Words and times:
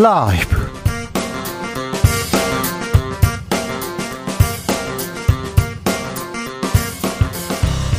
라이브. 0.00 0.56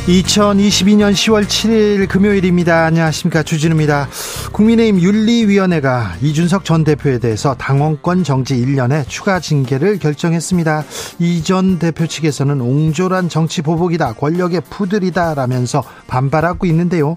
2022년 0.07 1.13
10월 1.13 1.45
7일 1.45 2.07
금요일입니다. 2.09 2.85
안녕하십니까. 2.85 3.43
주진우입니다. 3.43 4.09
국민의힘 4.51 4.99
윤리위원회가 4.99 6.15
이준석 6.21 6.65
전 6.65 6.83
대표에 6.83 7.19
대해서 7.19 7.53
당원권 7.53 8.23
정지 8.23 8.55
1년의 8.55 9.07
추가 9.07 9.39
징계를 9.39 9.99
결정했습니다. 9.99 10.83
이 11.19 11.43
전 11.43 11.77
대표 11.79 12.07
측에서는 12.07 12.61
옹졸한 12.61 13.29
정치 13.29 13.61
보복이다, 13.61 14.13
권력의 14.13 14.61
푸들이다 14.69 15.35
라면서 15.35 15.83
반발하고 16.07 16.65
있는데요. 16.65 17.15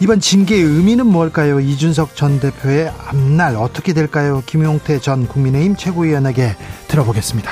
이번 0.00 0.20
징계의 0.20 0.62
의미는 0.62 1.06
뭘까요? 1.06 1.58
이준석 1.58 2.14
전 2.14 2.38
대표의 2.38 2.92
앞날 3.06 3.56
어떻게 3.56 3.92
될까요? 3.92 4.42
김용태 4.46 5.00
전 5.00 5.26
국민의힘 5.26 5.74
최고위원에게 5.74 6.56
들어보겠습니다. 6.86 7.50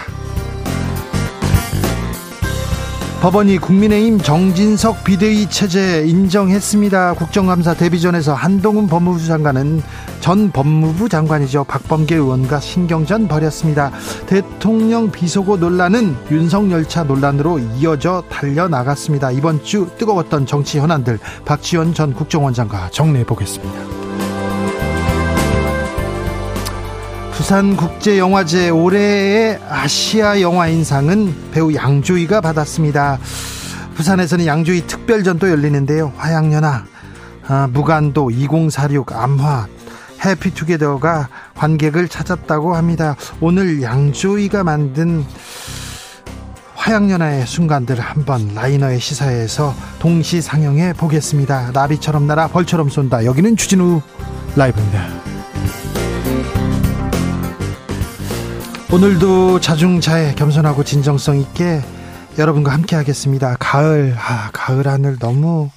법원이 3.20 3.58
국민의힘 3.58 4.18
정진석 4.18 5.02
비대위 5.02 5.48
체제 5.48 6.04
인정했습니다. 6.06 7.14
국정감사 7.14 7.74
데뷔전에서 7.74 8.34
한동훈 8.34 8.86
법무부 8.86 9.26
장관은 9.26 9.82
전 10.20 10.52
법무부 10.52 11.08
장관이죠. 11.08 11.64
박범계 11.64 12.14
의원과 12.14 12.60
신경전 12.60 13.26
벌였습니다. 13.26 13.90
대통령 14.26 15.10
비속어 15.10 15.56
논란은 15.56 16.14
윤석열차 16.30 17.04
논란으로 17.04 17.58
이어져 17.78 18.22
달려나갔습니다. 18.28 19.30
이번 19.32 19.64
주 19.64 19.88
뜨거웠던 19.98 20.46
정치 20.46 20.78
현안들 20.78 21.18
박지원 21.44 21.94
전 21.94 22.12
국정원장과 22.12 22.90
정리해 22.90 23.24
보겠습니다. 23.24 24.05
부산국제영화제 27.36 28.70
올해의 28.70 29.60
아시아 29.68 30.40
영화인상은 30.40 31.50
배우 31.52 31.74
양조위가 31.74 32.40
받았습니다. 32.40 33.18
부산에서는 33.94 34.46
양조위 34.46 34.86
특별전도 34.86 35.50
열리는데요. 35.50 36.12
화양연화, 36.16 36.84
아, 37.46 37.68
무간도, 37.72 38.30
2046, 38.30 39.12
암화, 39.12 39.66
해피투게더가 40.24 41.28
관객을 41.54 42.08
찾았다고 42.08 42.74
합니다. 42.74 43.16
오늘 43.40 43.82
양조위가 43.82 44.64
만든 44.64 45.24
화양연화의 46.74 47.46
순간들 47.46 48.00
한번 48.00 48.54
라이너의 48.54 48.98
시사회에서 49.00 49.74
동시 49.98 50.40
상영해 50.40 50.94
보겠습니다. 50.94 51.72
나비처럼 51.72 52.26
날아 52.26 52.48
벌처럼 52.48 52.88
쏜다. 52.88 53.24
여기는 53.24 53.56
주진우 53.56 54.00
라이브입니다. 54.56 55.15
오늘도 58.96 59.60
자중자애 59.60 60.36
겸손하고 60.36 60.82
진정성 60.82 61.36
있게 61.36 61.82
여러분과 62.38 62.72
함께 62.72 62.96
하겠습니다. 62.96 63.54
가을, 63.60 64.16
아, 64.16 64.48
가을 64.54 64.88
하늘 64.88 65.18
너무 65.18 65.68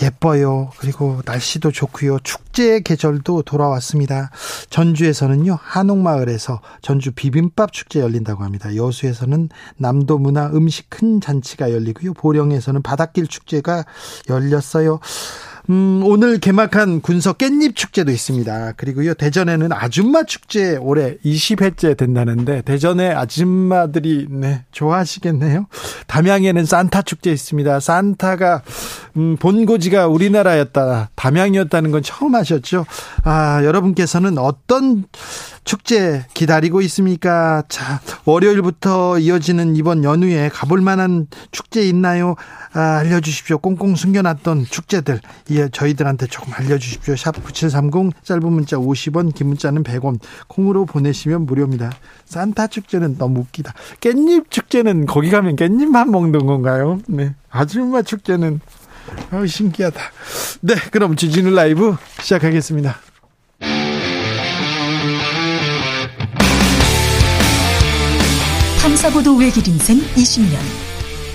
예뻐요. 0.00 0.70
그리고 0.76 1.20
날씨도 1.24 1.72
좋고요. 1.72 2.20
축제의 2.20 2.84
계절도 2.84 3.42
돌아왔습니다. 3.42 4.30
전주에서는요, 4.70 5.58
한옥마을에서 5.60 6.60
전주 6.80 7.10
비빔밥 7.10 7.72
축제 7.72 7.98
열린다고 7.98 8.44
합니다. 8.44 8.76
여수에서는 8.76 9.48
남도 9.76 10.18
문화 10.18 10.46
음식 10.54 10.88
큰 10.90 11.20
잔치가 11.20 11.72
열리고요. 11.72 12.12
보령에서는 12.14 12.82
바닷길 12.82 13.26
축제가 13.26 13.84
열렸어요. 14.28 15.00
음, 15.70 16.02
오늘 16.04 16.38
개막한 16.38 17.00
군서 17.00 17.32
깻잎 17.32 17.74
축제도 17.74 18.12
있습니다. 18.12 18.72
그리고요, 18.72 19.14
대전에는 19.14 19.72
아줌마 19.72 20.22
축제 20.24 20.76
올해 20.76 21.16
20회째 21.24 21.96
된다는데, 21.96 22.60
대전의 22.62 23.14
아줌마들이, 23.14 24.26
네, 24.28 24.64
좋아하시겠네요. 24.72 25.66
담양에는 26.06 26.66
산타 26.66 27.02
축제 27.02 27.32
있습니다. 27.32 27.80
산타가, 27.80 28.60
음, 29.16 29.36
본고지가 29.38 30.06
우리나라였다, 30.06 31.08
담양이었다는 31.14 31.92
건 31.92 32.02
처음 32.02 32.34
하셨죠? 32.34 32.84
아, 33.22 33.64
여러분께서는 33.64 34.36
어떤 34.36 35.04
축제 35.64 36.26
기다리고 36.34 36.82
있습니까? 36.82 37.62
자, 37.68 38.00
월요일부터 38.26 39.18
이어지는 39.18 39.76
이번 39.76 40.04
연휴에 40.04 40.50
가볼 40.50 40.82
만한 40.82 41.26
축제 41.52 41.88
있나요? 41.88 42.36
아, 42.74 42.98
알려주십시오. 42.98 43.58
꽁꽁 43.58 43.94
숨겨놨던 43.94 44.66
축제들. 44.68 45.20
예, 45.50 45.68
저희들한테 45.68 46.26
조금 46.26 46.52
알려주십시오. 46.52 47.14
샵 47.14 47.42
9730, 47.42 48.24
짧은 48.24 48.52
문자 48.52 48.76
50원, 48.76 49.32
긴 49.32 49.48
문자는 49.48 49.84
100원. 49.84 50.18
콩으로 50.48 50.84
보내시면 50.84 51.46
무료입니다. 51.46 51.92
산타 52.24 52.66
축제는 52.66 53.16
너무 53.16 53.40
웃기다. 53.40 53.72
깻잎 54.00 54.50
축제는 54.50 55.06
거기 55.06 55.30
가면 55.30 55.54
깻잎만 55.54 56.10
먹는 56.10 56.46
건가요? 56.46 56.98
네. 57.06 57.34
아줌마 57.48 58.02
축제는, 58.02 58.60
아 59.30 59.46
신기하다. 59.46 60.00
네, 60.62 60.74
그럼 60.90 61.14
주진우 61.14 61.50
라이브 61.50 61.96
시작하겠습니다. 62.20 62.96
탐사보도 68.82 69.36
외길 69.36 69.66
인생 69.68 69.98
20년. 69.98 70.83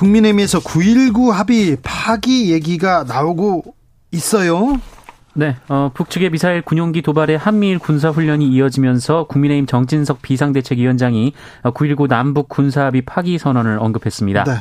국민의힘에서 0.00 0.60
9.19 0.60 1.30
합의 1.30 1.76
파기 1.82 2.50
얘기가 2.52 3.04
나오고 3.04 3.74
있어요. 4.12 4.80
네, 5.34 5.56
어, 5.68 5.90
북측의 5.92 6.30
미사일 6.30 6.62
군용기 6.62 7.02
도발에 7.02 7.36
한미일 7.36 7.78
군사훈련이 7.78 8.48
이어지면서 8.48 9.24
국민의힘 9.24 9.66
정진석 9.66 10.22
비상대책위원장이 10.22 11.34
9.19 11.64 12.08
남북 12.08 12.48
군사합의 12.48 13.02
파기 13.02 13.36
선언을 13.36 13.78
언급했습니다. 13.78 14.44
네. 14.44 14.52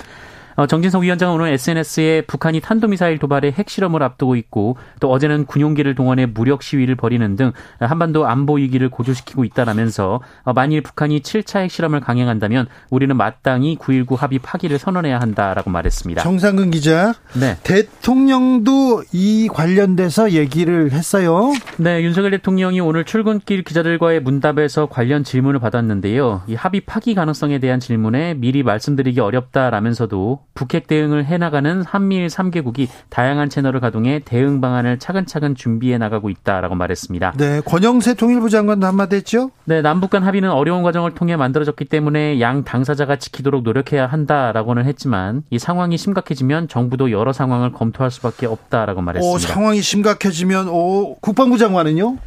어, 0.59 0.67
정진석 0.67 1.03
위원장은 1.03 1.35
오늘 1.35 1.53
SNS에 1.53 2.23
북한이 2.27 2.59
탄도미사일 2.59 3.17
도발의 3.17 3.53
핵실험을 3.53 4.03
앞두고 4.03 4.35
있고 4.35 4.75
또 4.99 5.09
어제는 5.09 5.45
군용기를 5.45 5.95
동원해 5.95 6.25
무력 6.25 6.63
시위를 6.63 6.97
벌이는 6.97 7.37
등 7.37 7.53
한반도 7.79 8.27
안보 8.27 8.55
위기를 8.55 8.89
고조시키고 8.89 9.45
있다라면서 9.45 10.19
어, 10.43 10.51
만일 10.51 10.81
북한이 10.81 11.21
7차 11.21 11.61
핵실험을 11.61 12.01
강행한다면 12.01 12.67
우리는 12.89 13.15
마땅히 13.15 13.77
9.19 13.77 14.17
합의 14.17 14.39
파기를 14.39 14.79
선언해야 14.79 15.21
한다라고 15.21 15.69
말했습니다. 15.69 16.23
정상근 16.23 16.71
기자. 16.71 17.13
네. 17.39 17.55
대통령도 17.63 19.03
이 19.13 19.47
관련돼서 19.49 20.31
얘기를 20.31 20.91
했어요. 20.91 21.53
네, 21.77 22.03
윤석열 22.03 22.31
대통령이 22.31 22.81
오늘 22.81 23.05
출근길 23.05 23.63
기자들과의 23.63 24.23
문답에서 24.23 24.87
관련 24.87 25.23
질문을 25.23 25.61
받았는데요. 25.61 26.41
이 26.47 26.55
합의 26.55 26.81
파기 26.81 27.15
가능성에 27.15 27.59
대한 27.59 27.79
질문에 27.79 28.33
미리 28.33 28.61
말씀드리기 28.61 29.21
어렵다라면서도 29.21 30.49
북핵 30.54 30.88
대응을 30.88 31.25
해나가는 31.25 31.84
한미일 31.84 32.28
3개국이 32.28 32.88
다양한 33.10 33.50
채널을 33.50 33.80
가동해 33.80 34.19
대응 34.24 34.62
방안을 34.62 35.00
차근차근 35.00 35.56
준비해 35.56 35.98
나가고 35.98 36.30
있다라고 36.30 36.75
말했습니다. 36.75 37.34
네, 37.38 37.62
권영세 37.62 38.16
통일부 38.16 38.50
장관도 38.50 38.86
한마디 38.86 39.16
했죠? 39.16 39.51
네, 39.66 39.81
남북 39.81 40.10
간 40.10 40.24
합의는 40.24 40.51
어려운 40.51 40.84
과정을 40.84 41.16
통해 41.16 41.36
만들어졌기 41.36 41.86
때문에 41.86 42.42
양 42.42 42.63
당사자가 42.63 43.16
지키도록 43.18 43.63
노력해야 43.63 44.07
한다라고는 44.07 44.86
했지만 44.86 45.44
이 45.50 45.60
상황이 45.60 45.98
심각해지면 45.98 46.68
정부도 46.68 47.12
여러 47.12 47.31
상황을 47.31 47.72
검토할 47.72 48.12
수밖에 48.12 48.46
없다라고 48.46 49.01
말했습니다. 49.01 49.36
오, 49.36 49.38
상황이 49.40 49.81
심각해지면 49.81 50.68
오, 50.69 51.16
국방부 51.19 51.57
장관은요? 51.57 52.18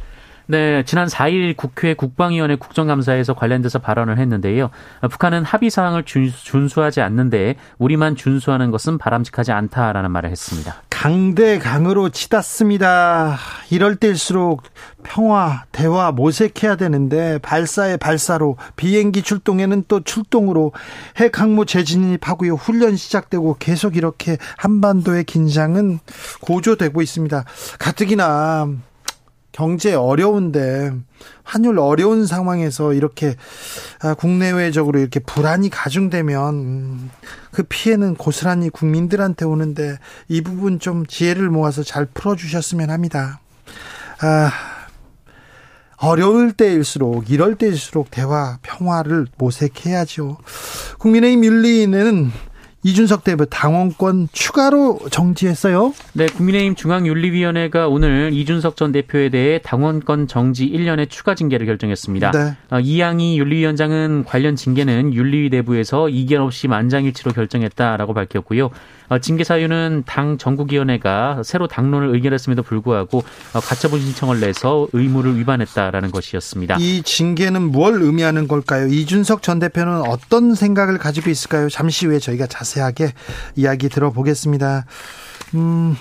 네, 0.45 0.83
지난 0.83 1.07
4일 1.07 1.55
국회 1.55 1.93
국방위원회 1.93 2.55
국정감사에서 2.55 3.33
관련돼서 3.33 3.79
발언을 3.79 4.17
했는데요. 4.17 4.69
북한은 5.09 5.43
합의 5.43 5.69
사항을 5.69 6.03
준수하지 6.03 7.01
않는데 7.01 7.55
우리만 7.77 8.15
준수하는 8.15 8.69
것은 8.71 8.97
바람직하지 8.97 9.51
않다라는 9.51 10.11
말을 10.11 10.29
했습니다. 10.29 10.83
강대 10.89 11.59
강으로 11.59 12.09
치닫습니다. 12.09 13.37
이럴 13.69 13.95
때일수록 13.97 14.63
평화, 15.03 15.63
대화 15.71 16.11
모색해야 16.11 16.75
되는데 16.77 17.39
발사에 17.39 17.97
발사로 17.97 18.57
비행기 18.75 19.21
출동에는 19.21 19.83
또 19.87 20.01
출동으로 20.01 20.71
핵 21.17 21.39
항모 21.39 21.65
재진입하고요. 21.65 22.55
훈련 22.55 22.95
시작되고 22.95 23.57
계속 23.59 23.97
이렇게 23.97 24.37
한반도의 24.57 25.25
긴장은 25.25 25.99
고조되고 26.41 27.01
있습니다. 27.01 27.43
가뜩이나 27.79 28.69
경제 29.53 29.93
어려운데 29.93 30.91
환율 31.43 31.79
어려운 31.79 32.25
상황에서 32.25 32.93
이렇게 32.93 33.35
아, 34.01 34.15
국내외적으로 34.15 34.99
이렇게 34.99 35.21
불안이 35.21 35.69
가중되면 35.69 36.53
음, 36.53 37.11
그 37.51 37.63
피해는 37.63 38.15
고스란히 38.15 38.69
국민들한테 38.69 39.45
오는데 39.45 39.97
이 40.27 40.41
부분 40.41 40.79
좀 40.79 41.05
지혜를 41.05 41.49
모아서 41.49 41.83
잘 41.83 42.05
풀어주셨으면 42.05 42.89
합니다. 42.89 43.39
아, 44.21 44.51
어려울 45.97 46.51
때일수록 46.51 47.29
이럴 47.29 47.55
때일수록 47.55 48.09
대화 48.09 48.57
평화를 48.63 49.27
모색해야죠. 49.37 50.37
국민의힘 50.97 51.45
윤리는 51.45 52.31
이준석 52.83 53.23
대표 53.23 53.45
당원권 53.45 54.27
추가로 54.31 54.99
정지했어요. 55.09 55.93
네, 56.13 56.25
국민의힘 56.25 56.75
중앙윤리위원회가 56.75 57.87
오늘 57.87 58.31
이준석 58.33 58.75
전 58.75 58.91
대표에 58.91 59.29
대해 59.29 59.59
당원권 59.63 60.27
정지 60.27 60.69
1년의 60.69 61.09
추가 61.09 61.33
징계를 61.33 61.65
결정했습니다. 61.65 62.31
네. 62.31 62.57
어, 62.71 62.79
이양희 62.79 63.39
윤리위원장은 63.39 64.25
관련 64.25 64.55
징계는 64.55 65.13
윤리위 65.13 65.49
내부에서 65.49 66.09
이견 66.09 66.41
없이 66.41 66.67
만장일치로 66.67 67.31
결정했다라고 67.31 68.13
밝혔고요. 68.13 68.69
어, 69.09 69.19
징계 69.19 69.43
사유는 69.43 70.03
당 70.05 70.37
전국위원회가 70.37 71.41
새로 71.43 71.67
당론을 71.67 72.13
의결했음에도 72.15 72.63
불구하고 72.63 73.23
어, 73.53 73.59
가처분 73.59 73.99
신청을 73.99 74.39
내서 74.39 74.87
의무를 74.93 75.37
위반했다라는 75.37 76.11
것이었습니다. 76.11 76.77
이 76.79 77.03
징계는 77.03 77.61
뭘 77.71 78.01
의미하는 78.01 78.47
걸까요? 78.47 78.87
이준석 78.87 79.41
전 79.41 79.59
대표는 79.59 80.01
어떤 80.07 80.55
생각을 80.55 80.97
가지고 80.97 81.29
있을까요? 81.29 81.69
잠시 81.69 82.05
후에 82.05 82.19
저희가 82.19 82.47
자세하게 82.47 83.13
이야기 83.55 83.89
들어보겠습니다. 83.89 84.85
음, 85.55 85.95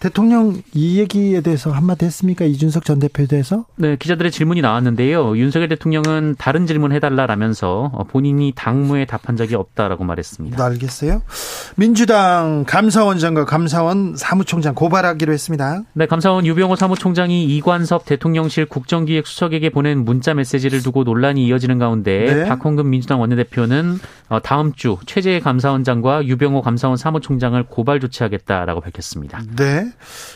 대통령 0.00 0.62
이 0.74 0.98
얘기에 0.98 1.40
대해서 1.40 1.72
한마디 1.72 2.04
했습니까? 2.04 2.44
이준석 2.44 2.84
전 2.84 3.00
대표에 3.00 3.26
대해서? 3.26 3.64
네, 3.76 3.96
기자들의 3.96 4.30
질문이 4.30 4.60
나왔는데요. 4.60 5.36
윤석열 5.36 5.68
대통령은 5.68 6.36
다른 6.38 6.66
질문 6.66 6.92
해달라라면서 6.92 8.06
본인이 8.10 8.52
당무에 8.54 9.06
답한 9.06 9.36
적이 9.36 9.56
없다라고 9.56 10.04
말했습니다. 10.04 10.56
네, 10.56 10.62
알겠어요. 10.62 11.22
민주당 11.74 12.64
감사원장과 12.66 13.44
감사원 13.44 14.14
사무총장 14.16 14.74
고발하기로 14.74 15.32
했습니다. 15.32 15.82
네, 15.94 16.06
감사원 16.06 16.46
유병호 16.46 16.76
사무총장이 16.76 17.44
이관섭 17.56 18.04
대통령실 18.04 18.66
국정기획수석에게 18.66 19.70
보낸 19.70 20.04
문자 20.04 20.32
메시지를 20.32 20.82
두고 20.82 21.04
논란이 21.04 21.44
이어지는 21.46 21.78
가운데 21.78 22.34
네. 22.34 22.44
박홍근 22.44 22.88
민주당 22.88 23.20
원내대표는 23.20 23.98
어, 24.28 24.40
다음 24.40 24.72
주 24.74 24.98
최재 25.06 25.40
감사원장과 25.40 26.26
유병호 26.26 26.62
감사원 26.62 26.96
사무총장을 26.96 27.60
고발 27.64 27.98
조치하겠다라고 27.98 28.80
밝혔습니다. 28.80 29.42
네. 29.56 29.87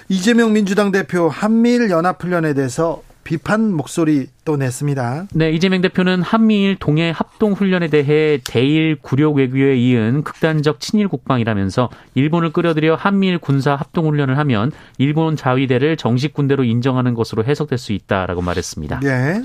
이재명 0.08 0.52
민주당 0.52 0.92
대표 0.92 1.28
한미일 1.28 1.90
연합훈련에 1.90 2.54
대해서 2.54 3.02
비판 3.24 3.72
목소리 3.72 4.26
또 4.44 4.56
냈습니다. 4.56 5.28
네, 5.34 5.52
이재명 5.52 5.80
대표는 5.80 6.22
한미일 6.22 6.76
동해 6.76 7.12
합동 7.14 7.52
훈련에 7.52 7.88
대해 7.88 8.40
대일 8.44 8.96
굴욕 9.00 9.36
외교에 9.36 9.76
이은 9.76 10.24
극단적 10.24 10.80
친일 10.80 11.08
국방이라면서 11.08 11.88
일본을 12.14 12.52
끌어들여 12.52 12.96
한미일 12.96 13.38
군사 13.38 13.74
합동 13.74 14.08
훈련을 14.08 14.38
하면 14.38 14.72
일본 14.98 15.36
자위대를 15.36 15.96
정식 15.96 16.34
군대로 16.34 16.64
인정하는 16.64 17.14
것으로 17.14 17.44
해석될 17.44 17.78
수 17.78 17.92
있다라고 17.92 18.42
말했습니다. 18.42 19.00
네. 19.00 19.42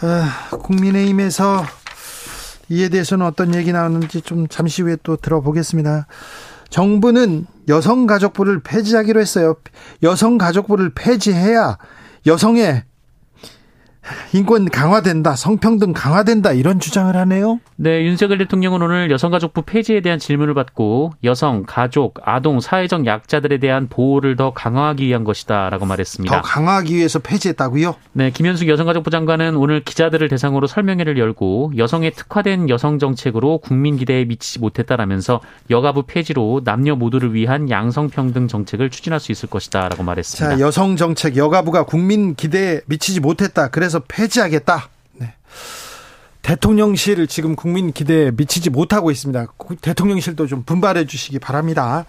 아, 0.00 0.48
국민의힘에서 0.50 1.64
이에 2.68 2.88
대해서는 2.88 3.24
어떤 3.24 3.54
얘기 3.54 3.72
나오는지 3.72 4.20
좀 4.22 4.48
잠시 4.48 4.82
후에 4.82 4.96
또 5.02 5.16
들어보겠습니다. 5.16 6.06
정부는 6.68 7.46
여성가족부를 7.68 8.60
폐지하기로 8.62 9.20
했어요. 9.20 9.54
여성가족부를 10.02 10.92
폐지해야 10.94 11.78
여성의 12.26 12.84
인권 14.32 14.68
강화된다, 14.68 15.36
성평등 15.36 15.92
강화된다 15.92 16.52
이런 16.52 16.80
주장을 16.80 17.14
하네요. 17.14 17.60
네, 17.76 18.04
윤석열 18.04 18.38
대통령은 18.38 18.82
오늘 18.82 19.10
여성가족부 19.10 19.62
폐지에 19.62 20.00
대한 20.00 20.18
질문을 20.18 20.54
받고 20.54 21.12
여성, 21.24 21.64
가족, 21.66 22.20
아동, 22.22 22.60
사회적 22.60 23.06
약자들에 23.06 23.58
대한 23.58 23.88
보호를 23.88 24.36
더 24.36 24.52
강화하기 24.52 25.06
위한 25.06 25.24
것이다라고 25.24 25.86
말했습니다. 25.86 26.34
더 26.34 26.42
강화하기 26.42 26.94
위해서 26.94 27.18
폐지했다고요? 27.18 27.94
네, 28.12 28.30
김현숙 28.30 28.68
여성가족부 28.68 29.10
장관은 29.10 29.56
오늘 29.56 29.82
기자들을 29.82 30.28
대상으로 30.28 30.66
설명회를 30.66 31.18
열고 31.18 31.72
여성에 31.76 32.10
특화된 32.10 32.68
여성 32.68 32.98
정책으로 32.98 33.58
국민 33.58 33.96
기대에 33.96 34.24
미치지 34.24 34.58
못했다라면서 34.60 35.40
여가부 35.70 36.04
폐지로 36.06 36.62
남녀 36.64 36.94
모두를 36.94 37.34
위한 37.34 37.68
양성평등 37.68 38.48
정책을 38.48 38.90
추진할 38.90 39.20
수 39.20 39.32
있을 39.32 39.48
것이다라고 39.48 40.02
말했습니다. 40.02 40.56
자, 40.56 40.60
여성 40.60 40.96
정책 40.96 41.36
여가부가 41.36 41.84
국민 41.84 42.34
기대에 42.34 42.80
미치지 42.86 43.20
못했다. 43.20 43.68
그래서 43.68 43.95
해서 43.96 44.02
폐지하겠다. 44.06 44.88
네. 45.14 45.34
대통령실 46.42 47.26
지금 47.26 47.56
국민 47.56 47.92
기대에 47.92 48.30
미치지 48.30 48.70
못하고 48.70 49.10
있습니다. 49.10 49.46
대통령실도 49.80 50.46
좀 50.46 50.62
분발해 50.62 51.06
주시기 51.06 51.38
바랍니다. 51.38 52.04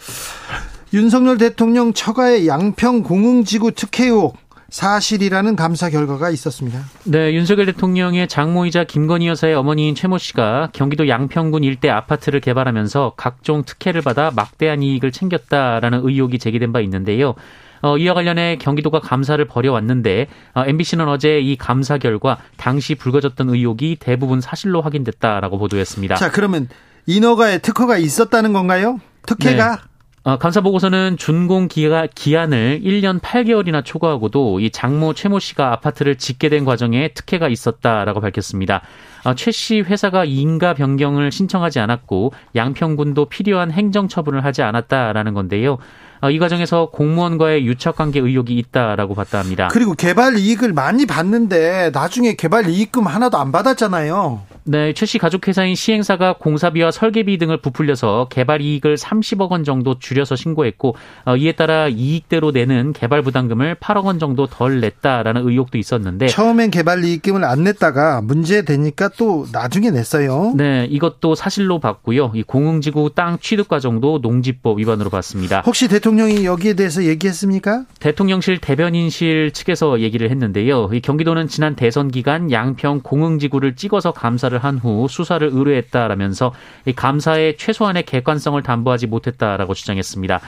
윤석열 0.94 1.38
대통령 1.38 1.94
처가의 1.94 2.48
양평 2.48 3.04
공흥지구 3.04 3.72
특혜 3.72 4.06
의혹 4.06 4.38
사실이라는 4.70 5.56
감사 5.56 5.90
결과가 5.90 6.30
있었습니다. 6.30 6.84
네, 7.06 7.34
윤석열 7.34 7.68
대통령의 7.68 8.28
장모이자 8.28 8.84
김건희 8.84 9.28
여사의 9.28 9.56
어머니인 9.56 9.96
최모 9.96 10.18
씨가 10.18 10.70
경기도 10.74 11.08
양평군 11.08 11.64
일대 11.64 11.90
아파트를 11.90 12.42
개발하면서 12.42 13.14
각종 13.16 13.64
특혜를 13.64 14.02
받아 14.02 14.30
막대한 14.36 14.84
이익을 14.84 15.14
챙겼다라는 15.14 16.02
의혹이 16.04 16.38
제기된 16.38 16.74
바 16.74 16.82
있는데요. 16.82 17.36
어, 17.82 17.98
이와 17.98 18.14
관련해 18.14 18.58
경기도가 18.60 19.00
감사를 19.00 19.44
벌여왔는데 19.46 20.28
어, 20.54 20.64
MBC는 20.66 21.08
어제 21.08 21.40
이 21.40 21.56
감사 21.56 21.98
결과 21.98 22.38
당시 22.58 22.96
불거졌던 22.96 23.50
의혹이 23.50 23.98
대부분 24.00 24.42
사실로 24.42 24.82
확인됐다라고 24.82 25.58
보도했습니다. 25.58 26.16
자, 26.16 26.32
그러면 26.32 26.68
인허가에 27.06 27.60
특허가 27.60 27.98
있었다는 27.98 28.54
건가요? 28.54 29.00
특혜가? 29.26 29.76
네. 29.76 29.82
어, 30.28 30.38
감사 30.38 30.60
보고서는 30.60 31.16
준공 31.16 31.70
기가, 31.70 32.06
기한을 32.14 32.82
1년 32.84 33.22
8개월이나 33.22 33.86
초과하고도 33.86 34.60
이 34.60 34.70
장모 34.72 35.14
최모 35.14 35.40
씨가 35.40 35.72
아파트를 35.72 36.18
짓게 36.18 36.50
된 36.50 36.66
과정에 36.66 37.14
특혜가 37.14 37.48
있었다라고 37.48 38.20
밝혔습니다. 38.20 38.82
어, 39.24 39.36
최씨 39.36 39.80
회사가 39.80 40.26
인가 40.26 40.74
변경을 40.74 41.32
신청하지 41.32 41.80
않았고 41.80 42.34
양평군도 42.58 43.26
필요한 43.30 43.72
행정 43.72 44.10
처분을 44.10 44.44
하지 44.44 44.64
않았다라는 44.64 45.34
건데요. 45.34 45.78
어, 46.22 46.30
이 46.32 46.40
과정에서 46.40 46.90
공무원과의 46.92 47.66
유착관계 47.66 48.20
의혹이 48.20 48.56
있다라고 48.58 49.16
봤다 49.16 49.40
합니다. 49.40 49.68
그리고 49.72 49.94
개발 49.94 50.38
이익을 50.38 50.74
많이 50.74 51.06
받는데 51.06 51.92
나중에 51.94 52.34
개발 52.34 52.70
이익금 52.70 53.06
하나도 53.08 53.38
안 53.38 53.52
받았잖아요. 53.52 54.42
네, 54.70 54.94
최 54.94 55.06
씨 55.06 55.18
가족회사인 55.18 55.76
시행사가 55.76 56.34
공사비와 56.34 56.92
설계비 56.92 57.38
등을 57.38 57.62
부풀려서 57.62 58.28
개발 58.30 58.62
이익을 58.62 58.98
30억 58.98 59.52
원 59.52 59.64
정도 59.64 59.98
줄여서 59.98 60.36
신고했고 60.36 60.96
어, 61.26 61.38
이에 61.38 61.54
따라 61.54 61.88
이익대로 61.88 62.52
내는 62.52 62.92
개발 62.92 63.22
부담금을 63.22 63.76
8억 63.76 64.04
원 64.04 64.20
정도 64.20 64.46
덜 64.48 64.82
냈다라는 64.82 65.48
의혹도 65.48 65.78
있었는데 65.78 66.28
처음엔 66.28 66.72
개발 66.72 67.06
이익금을 67.06 67.46
안 67.46 67.64
냈다가 67.64 68.20
문제 68.22 68.64
되니까 68.66 69.10
또 69.18 69.46
나중에 69.54 69.90
냈어요. 69.92 70.52
네, 70.58 70.86
이것도 70.90 71.36
사실로 71.36 71.80
봤고요. 71.80 72.34
이 72.36 72.44
공흥지구 72.44 73.12
땅 73.16 73.38
취득 73.40 73.70
과정도 73.70 74.20
농지법 74.22 74.80
위반으로 74.80 75.10
봤습니다. 75.10 75.62
혹시 75.66 75.88
대통령 75.88 76.07
이 76.08 76.46
여기에 76.46 76.74
대해서 76.74 77.04
얘기했습니까? 77.04 77.86
대통령실 78.00 78.60
대변인실 78.60 79.52
측에서 79.52 80.00
얘기를 80.00 80.30
했는데요. 80.30 80.90
이 80.94 81.02
경기도는 81.02 81.48
지난 81.48 81.76
대선 81.76 82.10
기간 82.10 82.52
양평 82.52 83.02
공흥지구를 83.02 83.76
찍어서 83.76 84.12
감사를 84.12 84.48
감사를 84.48 84.64
한후 84.64 85.08
수사를 85.10 85.48
의뢰했다라면서 85.52 86.54
감사의 86.96 87.58
최소한의 87.58 88.04
객관성을 88.04 88.62
담보하지 88.62 89.08
못했다라고 89.08 89.74
주장했습니다. 89.74 90.42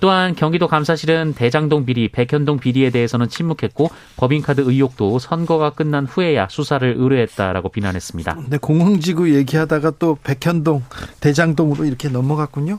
또한 0.00 0.34
경기도 0.34 0.68
감사실은 0.68 1.34
대장동 1.34 1.86
비리, 1.86 2.08
백현동 2.08 2.58
비리에 2.58 2.90
대해서는 2.90 3.28
침묵했고 3.28 3.90
법인카드 4.16 4.62
의혹도 4.62 5.18
선거가 5.18 5.70
끝난 5.70 6.06
후에야 6.06 6.48
수사를 6.50 6.94
의뢰했다라고 6.96 7.68
비난했습니다. 7.68 8.38
네, 8.48 8.58
공흥지구 8.58 9.34
얘기하다가 9.34 9.92
또 9.98 10.18
백현동, 10.24 10.82
대장동으로 11.20 11.84
이렇게 11.84 12.08
넘어갔군요. 12.08 12.78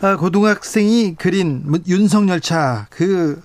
아, 0.00 0.16
고등학생이 0.16 1.16
그린 1.16 1.64
윤석열차 1.86 2.86
그 2.90 3.40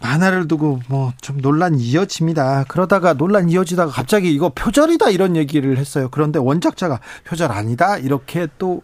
만화를 0.00 0.46
두고 0.46 0.80
뭐 0.88 1.12
좀 1.20 1.40
논란 1.40 1.78
이어집니다. 1.78 2.64
그러다가 2.68 3.14
논란 3.14 3.50
이어지다가 3.50 3.90
갑자기 3.90 4.32
이거 4.32 4.50
표절이다 4.50 5.10
이런 5.10 5.36
얘기를 5.36 5.76
했어요. 5.76 6.08
그런데 6.10 6.38
원작자가 6.38 7.00
표절 7.24 7.50
아니다 7.52 7.98
이렇게 7.98 8.46
또 8.58 8.82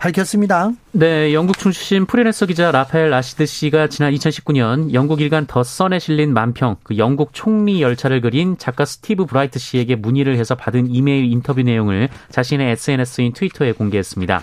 밝혔습니다. 0.00 0.70
네, 0.92 1.34
영국 1.34 1.58
출신 1.58 2.06
프리랜서 2.06 2.46
기자 2.46 2.70
라파엘 2.70 3.10
라시드 3.10 3.44
씨가 3.44 3.88
지난 3.88 4.12
2019년 4.14 4.94
영국 4.94 5.20
일간 5.20 5.46
더 5.46 5.62
선에 5.62 5.98
실린 5.98 6.32
만평, 6.32 6.76
그 6.82 6.96
영국 6.96 7.30
총리 7.34 7.82
열차를 7.82 8.22
그린 8.22 8.56
작가 8.56 8.86
스티브 8.86 9.26
브라이트 9.26 9.58
씨에게 9.58 9.96
문의를 9.96 10.38
해서 10.38 10.54
받은 10.54 10.88
이메일 10.90 11.30
인터뷰 11.30 11.62
내용을 11.62 12.08
자신의 12.30 12.72
SNS인 12.72 13.34
트위터에 13.34 13.72
공개했습니다. 13.72 14.42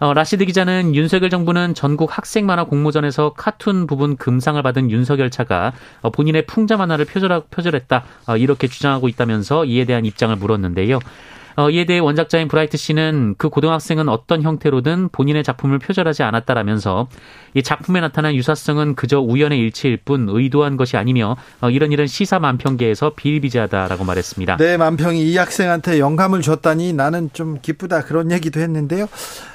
어, 0.00 0.14
라시드 0.14 0.46
기자는 0.46 0.94
윤석열 0.94 1.28
정부는 1.30 1.74
전국 1.74 2.16
학생 2.16 2.46
만화 2.46 2.64
공모전에서 2.64 3.34
카툰 3.34 3.86
부분 3.86 4.16
금상을 4.16 4.60
받은 4.62 4.90
윤석열 4.90 5.30
차가 5.30 5.72
어, 6.00 6.10
본인의 6.10 6.46
풍자 6.46 6.78
만화를 6.78 7.04
표절, 7.04 7.42
표절했다 7.50 8.04
어, 8.26 8.36
이렇게 8.36 8.66
주장하고 8.66 9.08
있다면서 9.08 9.66
이에 9.66 9.84
대한 9.84 10.06
입장을 10.06 10.34
물었는데요. 10.34 10.98
어, 11.60 11.68
이에 11.68 11.84
대해 11.84 11.98
원작자인 11.98 12.48
브라이트 12.48 12.78
씨는 12.78 13.34
그 13.36 13.50
고등학생은 13.50 14.08
어떤 14.08 14.40
형태로든 14.40 15.10
본인의 15.10 15.44
작품을 15.44 15.78
표절하지 15.78 16.22
않았다라면서 16.22 17.08
이 17.52 17.62
작품에 17.62 18.00
나타난 18.00 18.34
유사성은 18.34 18.94
그저 18.94 19.20
우연의 19.20 19.58
일치일 19.58 19.98
뿐 19.98 20.28
의도한 20.30 20.78
것이 20.78 20.96
아니며 20.96 21.36
어, 21.60 21.68
이런 21.68 21.92
일은 21.92 22.06
시사 22.06 22.38
만평계에서 22.38 23.12
비일비재하다라고 23.14 24.04
말했습니다. 24.04 24.56
네, 24.56 24.78
만평이 24.78 25.20
이 25.30 25.36
학생한테 25.36 25.98
영감을 25.98 26.40
줬다니 26.40 26.94
나는 26.94 27.28
좀 27.34 27.58
기쁘다 27.60 28.04
그런 28.04 28.32
얘기도 28.32 28.60
했는데요. 28.60 29.06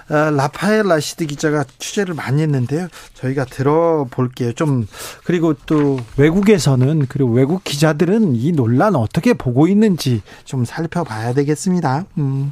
아, 0.08 0.30
라파엘 0.30 0.84
라시드 0.88 1.26
기자가 1.26 1.66
취재를 1.80 2.14
많이 2.14 2.42
했는데요. 2.42 2.88
저희가 3.16 3.46
들어볼게요. 3.46 4.54
좀 4.54 4.88
그리고 5.24 5.54
또 5.66 6.00
외국에서는 6.18 7.08
그리고 7.10 7.32
외국 7.32 7.64
기자들은 7.64 8.36
이 8.36 8.52
논란 8.52 8.96
어떻게 8.96 9.34
보고 9.34 9.68
있는지 9.68 10.22
좀 10.44 10.64
살펴봐야 10.64 11.34
되겠습니다. 11.34 12.06
음. 12.20 12.52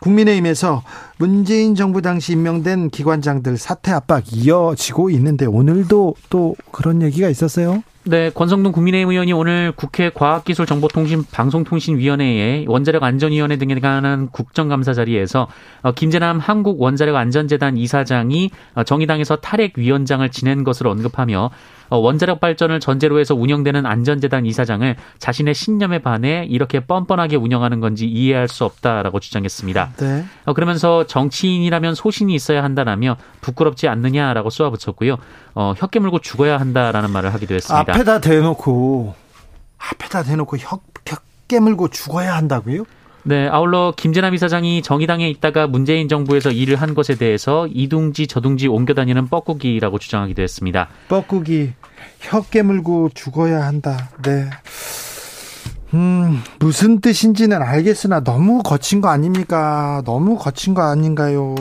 국민의힘에서 0.00 0.82
문재인 1.20 1.74
정부 1.74 2.00
당시 2.00 2.32
임명된 2.32 2.88
기관장들 2.88 3.58
사퇴 3.58 3.92
압박 3.92 4.24
이어지고 4.32 5.10
있는데 5.10 5.44
오늘도 5.44 6.14
또 6.30 6.56
그런 6.72 7.02
얘기가 7.02 7.28
있었어요. 7.28 7.82
네, 8.04 8.30
권성동 8.30 8.72
국민의힘 8.72 9.10
의원이 9.10 9.34
오늘 9.34 9.72
국회 9.76 10.08
과학기술정보통신 10.08 11.24
방송통신위원회에 11.30 12.64
원자력 12.66 13.02
안전위원회 13.02 13.58
등에 13.58 13.78
관한 13.80 14.28
국정감사 14.30 14.94
자리에서 14.94 15.48
어, 15.82 15.92
김재남 15.92 16.38
한국원자력안전재단 16.38 17.76
이사장이 17.76 18.50
어, 18.74 18.84
정의당에서 18.84 19.36
탈핵위원장을 19.36 20.26
지낸 20.30 20.64
것을 20.64 20.86
언급하며 20.86 21.50
어, 21.90 21.98
원자력 21.98 22.40
발전을 22.40 22.80
전제로 22.80 23.18
해서 23.20 23.34
운영되는 23.34 23.84
안전재단 23.84 24.46
이사장을 24.46 24.96
자신의 25.18 25.54
신념에 25.54 25.98
반해 25.98 26.46
이렇게 26.48 26.80
뻔뻔하게 26.80 27.36
운영하는 27.36 27.80
건지 27.80 28.06
이해할 28.06 28.48
수 28.48 28.64
없다라고 28.64 29.20
주장했습니다. 29.20 29.92
네. 29.98 30.24
그러면서 30.54 31.06
정치인이라면 31.10 31.96
소신이 31.96 32.34
있어야 32.34 32.62
한다라며 32.62 33.16
부끄럽지 33.40 33.88
않느냐라고 33.88 34.48
쏘아붙였고요. 34.48 35.16
어, 35.56 35.74
혀 35.76 35.88
깨물고 35.88 36.20
죽어야 36.20 36.58
한다라는 36.60 37.10
말을 37.10 37.34
하기도 37.34 37.56
했습니다. 37.56 37.92
앞에다 37.92 38.20
대놓고 38.20 39.14
앞에다 39.78 40.22
대놓고 40.22 40.56
혀, 40.58 40.78
혀 41.04 41.16
깨물고 41.48 41.88
죽어야 41.88 42.36
한다고요? 42.36 42.84
네, 43.24 43.48
아울러 43.48 43.92
김재남 43.96 44.34
이사장이 44.34 44.82
정의당에 44.82 45.28
있다가 45.28 45.66
문재인 45.66 46.08
정부에서 46.08 46.52
일을 46.52 46.76
한 46.76 46.94
것에 46.94 47.16
대해서 47.16 47.66
이둥지 47.66 48.28
저둥지 48.28 48.68
옮겨 48.68 48.94
다니는 48.94 49.26
뻐꾸기라고 49.26 49.98
주장하기도 49.98 50.40
했습니다. 50.40 50.88
뻐꾸기 51.08 51.72
혀 52.20 52.40
깨물고 52.42 53.10
죽어야 53.14 53.64
한다. 53.64 54.10
네. 54.22 54.48
음, 55.94 56.42
무슨 56.58 57.00
뜻인지는 57.00 57.62
알겠으나 57.62 58.20
너무 58.20 58.62
거친 58.62 59.00
거 59.00 59.08
아닙니까? 59.08 60.02
너무 60.04 60.36
거친 60.36 60.74
거 60.74 60.82
아닌가요? 60.82 61.54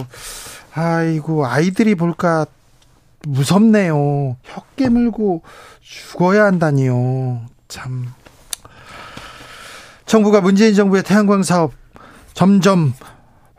아이고, 0.74 1.46
아이들이 1.46 1.96
볼까 1.96 2.46
무섭네요. 3.28 4.38
혀 4.44 4.62
깨물고 4.76 5.42
죽어야 5.82 6.46
한다니요. 6.46 7.42
참. 7.68 8.08
정부가 10.06 10.42
문재인 10.42 10.74
정부의 10.74 11.04
태양광 11.04 11.44
사업 11.44 11.74
점점 12.34 12.94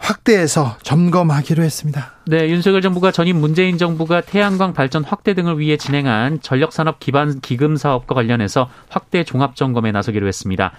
확대해서 0.00 0.76
점검하기로 0.82 1.62
했습니다. 1.62 2.12
네, 2.26 2.48
윤석열 2.48 2.80
정부가 2.80 3.12
전임 3.12 3.36
문재인 3.36 3.78
정부가 3.78 4.22
태양광 4.22 4.72
발전 4.72 5.04
확대 5.04 5.34
등을 5.34 5.58
위해 5.58 5.76
진행한 5.76 6.40
전력산업 6.40 6.98
기반 7.00 7.40
기금 7.40 7.76
사업과 7.76 8.14
관련해서 8.14 8.68
확대 8.88 9.22
종합 9.24 9.56
점검에 9.56 9.92
나서기로 9.92 10.26
했습니다. 10.26 10.72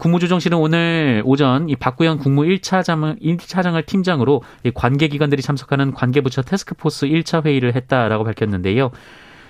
국무조정실은 0.00 0.58
오늘 0.58 1.22
오전 1.24 1.68
이 1.68 1.76
박구현 1.76 2.18
국무 2.18 2.42
1차장, 2.42 3.22
1차장을 3.22 3.86
팀장으로 3.86 4.42
관계기관들이 4.74 5.42
참석하는 5.42 5.92
관계부처 5.92 6.42
테스크포스 6.42 7.06
1차 7.06 7.44
회의를 7.46 7.76
했다라고 7.76 8.24
밝혔는데요. 8.24 8.90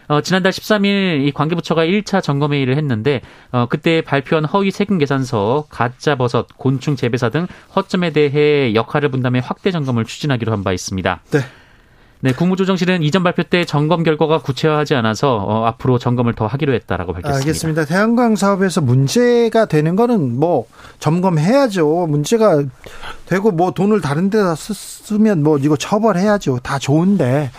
어, 0.09 0.21
지난달 0.21 0.53
13일 0.53 1.27
이 1.27 1.33
관계부처가 1.33 1.85
1차 1.85 2.23
점검 2.23 2.53
회의를 2.53 2.77
했는데 2.77 3.21
어, 3.53 3.67
그때 3.69 4.01
발표한 4.03 4.45
허위 4.45 4.71
세금 4.71 4.99
계산서, 4.99 5.67
가짜 5.71 6.17
버섯, 6.17 6.47
곤충 6.57 6.97
재배사 6.97 7.29
등 7.31 7.47
허점에 7.75 8.11
대해 8.11 8.75
역할을 8.75 9.11
분담해 9.11 9.41
확대 9.45 9.71
점검을 9.71 10.05
추진하기로 10.05 10.53
한 10.53 10.63
바 10.65 10.73
있습니다. 10.73 11.21
네. 11.31 11.41
네, 12.21 12.33
국무조정실은 12.33 13.03
이전 13.03 13.23
발표 13.23 13.43
때 13.43 13.65
점검 13.67 14.03
결과가 14.03 14.39
구체화하지 14.39 14.95
않아서 14.97 15.37
어, 15.37 15.67
앞으로 15.67 15.99
점검을 15.99 16.33
더 16.33 16.47
하기로 16.47 16.73
했다라고 16.73 17.13
밝혔습니다. 17.13 17.39
알겠습니다. 17.39 17.85
태양광 17.85 18.37
사업에서 18.37 18.81
문제가 18.81 19.67
되는 19.67 19.95
거는 19.97 20.41
뭐 20.41 20.67
점검해야죠. 20.99 22.07
문제가 22.09 22.63
되고 23.27 23.51
뭐 23.53 23.73
돈을 23.73 24.01
다른 24.01 24.31
데다 24.31 24.55
쓰면 24.57 25.43
뭐 25.43 25.59
이거 25.59 25.77
처벌해야죠. 25.77 26.61
다 26.63 26.79
좋은데 26.79 27.51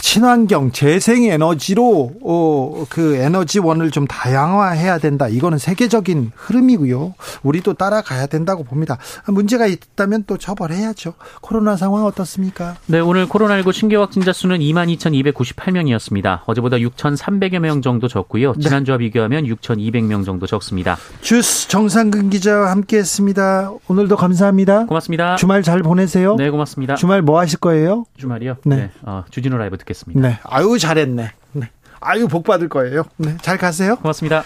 친환경 0.00 0.72
재생 0.72 1.24
에너지로 1.24 2.12
어, 2.22 2.84
그 2.88 3.16
에너지원을 3.16 3.90
좀 3.90 4.06
다양화해야 4.06 4.98
된다. 4.98 5.28
이거는 5.28 5.58
세계적인 5.58 6.32
흐름이고요. 6.34 7.14
우리도 7.42 7.74
따라가야 7.74 8.26
된다고 8.26 8.64
봅니다. 8.64 8.98
문제가 9.26 9.66
있다면 9.66 10.24
또 10.26 10.38
처벌해야죠. 10.38 11.14
코로나 11.40 11.76
상황 11.76 12.04
어떻습니까? 12.06 12.76
네, 12.86 13.00
오늘 13.00 13.26
코로나19 13.26 13.72
신규 13.72 14.00
확진자 14.00 14.32
수는 14.32 14.58
22,298명이었습니다. 14.58 16.40
어제보다 16.46 16.78
6,300여 16.78 17.58
명 17.58 17.82
정도 17.82 18.08
적고요. 18.08 18.54
네. 18.54 18.62
지난주와 18.62 18.98
네. 18.98 19.04
비교하면 19.04 19.44
6,200명 19.44 20.24
정도 20.24 20.46
적습니다. 20.46 20.96
주스 21.20 21.68
정상근 21.68 22.30
기자와 22.30 22.70
함께했습니다. 22.70 23.72
오늘도 23.88 24.16
감사합니다. 24.16 24.86
고맙습니다. 24.86 25.36
주말 25.36 25.62
잘 25.62 25.82
보내세요. 25.82 26.36
네, 26.36 26.50
고맙습니다. 26.50 26.94
주말 26.96 27.22
뭐 27.22 27.38
하실 27.38 27.58
거예요? 27.58 28.06
주말이요? 28.16 28.56
네, 28.64 28.76
네. 28.76 28.90
어, 29.02 29.24
주진우 29.30 29.56
라이브 29.56 29.76
듣 29.76 29.89
듣겠습니다. 29.90 30.20
네. 30.20 30.38
아유, 30.44 30.78
잘했네. 30.78 31.32
네. 31.52 31.70
아유, 32.00 32.28
복 32.28 32.44
받을 32.44 32.68
거예요. 32.68 33.04
네. 33.16 33.36
잘 33.42 33.58
가세요. 33.58 33.96
고맙습니다. 33.96 34.44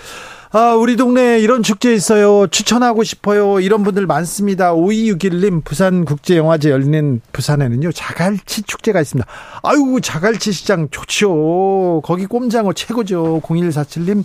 아, 0.57 0.75
우리 0.77 0.95
동네에 0.95 1.41
이런 1.41 1.65
축제 1.65 1.93
있어요. 1.93 2.47
추천하고 2.47 3.03
싶어요. 3.03 3.59
이런 3.59 3.83
분들 3.83 4.07
많습니다. 4.07 4.73
5261님, 4.73 5.65
부산국제영화제 5.65 6.71
열리는 6.71 7.21
부산에는요, 7.33 7.91
자갈치 7.91 8.63
축제가 8.63 9.01
있습니다. 9.01 9.29
아유, 9.65 9.99
자갈치 10.01 10.53
시장 10.53 10.89
좋죠. 10.93 12.03
거기 12.05 12.27
꼼장어 12.27 12.73
최고죠. 12.73 13.41
0147님, 13.43 14.23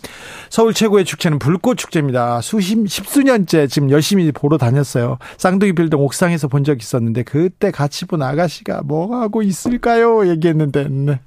서울 0.51 0.75
최고의 0.75 1.03
축제는 1.03 1.39
불꽃축제입니다. 1.39 2.41
수십, 2.41 2.88
십수년째 2.88 3.65
지금 3.65 3.89
열심히 3.89 4.31
보러 4.31 4.59
다녔어요. 4.59 5.17
쌍둥이 5.39 5.74
빌딩 5.74 6.00
옥상에서 6.00 6.48
본 6.48 6.63
적 6.63 6.79
있었는데, 6.79 7.24
그때 7.24 7.71
같이 7.71 8.05
본 8.05 8.21
아가씨가 8.21 8.81
뭐 8.86 9.19
하고 9.19 9.41
있을까요? 9.41 10.27
얘기했는데, 10.27 10.89
네. 10.89 11.21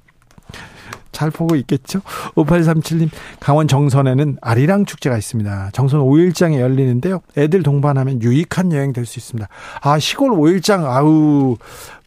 잘 1.13 1.31
보고 1.31 1.55
있겠죠? 1.55 2.01
5837님, 2.35 3.09
강원 3.39 3.67
정선에는 3.69 4.37
아리랑 4.41 4.85
축제가 4.85 5.17
있습니다. 5.17 5.69
정선 5.71 6.01
5일장에 6.01 6.59
열리는데요. 6.59 7.21
애들 7.37 7.63
동반하면 7.63 8.21
유익한 8.21 8.73
여행 8.73 8.91
될 8.91 9.05
수 9.05 9.19
있습니다. 9.19 9.47
아, 9.81 9.99
시골 9.99 10.31
5일장, 10.31 10.85
아우, 10.85 11.57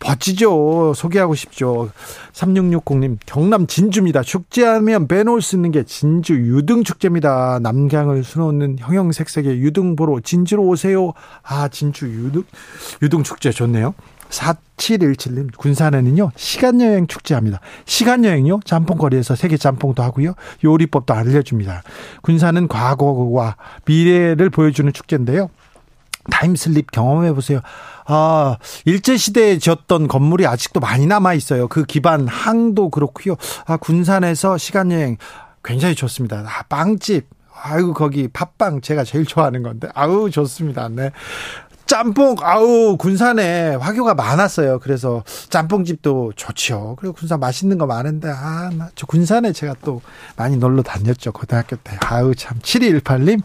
멋지죠. 0.05 0.93
소개하고 0.95 1.35
싶죠. 1.35 1.91
3660님, 2.33 3.19
경남 3.27 3.67
진주입니다. 3.67 4.23
축제하면 4.23 5.09
빼놓을 5.09 5.41
수 5.43 5.57
있는 5.57 5.73
게 5.73 5.85
진주 5.85 6.35
유등축제입니다. 6.35 7.61
남강을 7.63 8.25
수놓는 8.25 8.77
형형색색의 8.81 9.61
유등보로 9.61 10.21
진주로 10.21 10.65
오세요. 10.65 11.13
아, 11.43 11.69
진주 11.69 12.07
유등, 12.07 12.45
유등축제 13.03 13.51
좋네요. 13.53 13.95
4717님, 14.31 15.57
군산에는요, 15.57 16.33
시간여행 16.37 17.07
축제합니다. 17.07 17.61
시간여행요, 17.85 18.61
짬뽕거리에서 18.65 19.35
세계 19.37 19.57
짬뽕도 19.57 20.03
하고요, 20.03 20.35
요리법도 20.65 21.15
알려줍니다. 21.15 21.83
군산은 22.23 22.69
과거와 22.69 23.57
미래를 23.85 24.51
보여주는 24.51 24.93
축제인데요. 24.93 25.51
time 26.31 26.61
slip 26.61 26.91
경험해 26.91 27.33
보세요. 27.33 27.61
아, 28.07 28.57
일제시대에 28.85 29.59
지었던 29.59 30.09
건물이 30.09 30.47
아직도 30.47 30.81
많이 30.81 31.07
남아 31.07 31.35
있어요. 31.35 31.69
그 31.69 31.85
기반 31.85 32.27
항도 32.27 32.91
그렇고요. 32.91 33.37
아, 33.67 33.77
군산에서 33.77 34.59
시간여행 34.59 35.19
굉장히 35.65 35.95
좋습니다. 35.95 36.45
아, 36.47 36.63
빵집. 36.69 37.29
아유, 37.63 37.95
거기 37.95 38.29
팥빵 38.29 38.83
제가 38.83 39.05
제일 39.05 39.25
좋아하는 39.25 39.63
건데. 39.63 39.89
아우, 39.95 40.31
좋습니다. 40.31 40.89
네. 40.89 41.11
짬뽕 41.87 42.37
아우 42.41 42.97
군산에 42.97 43.77
화교가 43.77 44.15
많았어요. 44.15 44.81
그래서 44.81 45.23
짬뽕집도 45.51 46.33
좋지요. 46.37 46.97
그리고 46.99 47.15
군산 47.15 47.39
맛있는 47.41 47.79
거 47.79 47.87
많은데 47.87 48.29
아 48.31 48.71
저 48.95 49.07
군산에 49.07 49.53
제가 49.53 49.75
또 49.85 50.01
많이 50.37 50.57
놀러 50.57 50.83
다녔죠. 50.83 51.33
고등학교 51.33 51.77
때. 51.77 51.97
아우 52.05 52.35
참 52.35 52.59
7218님 52.61 53.43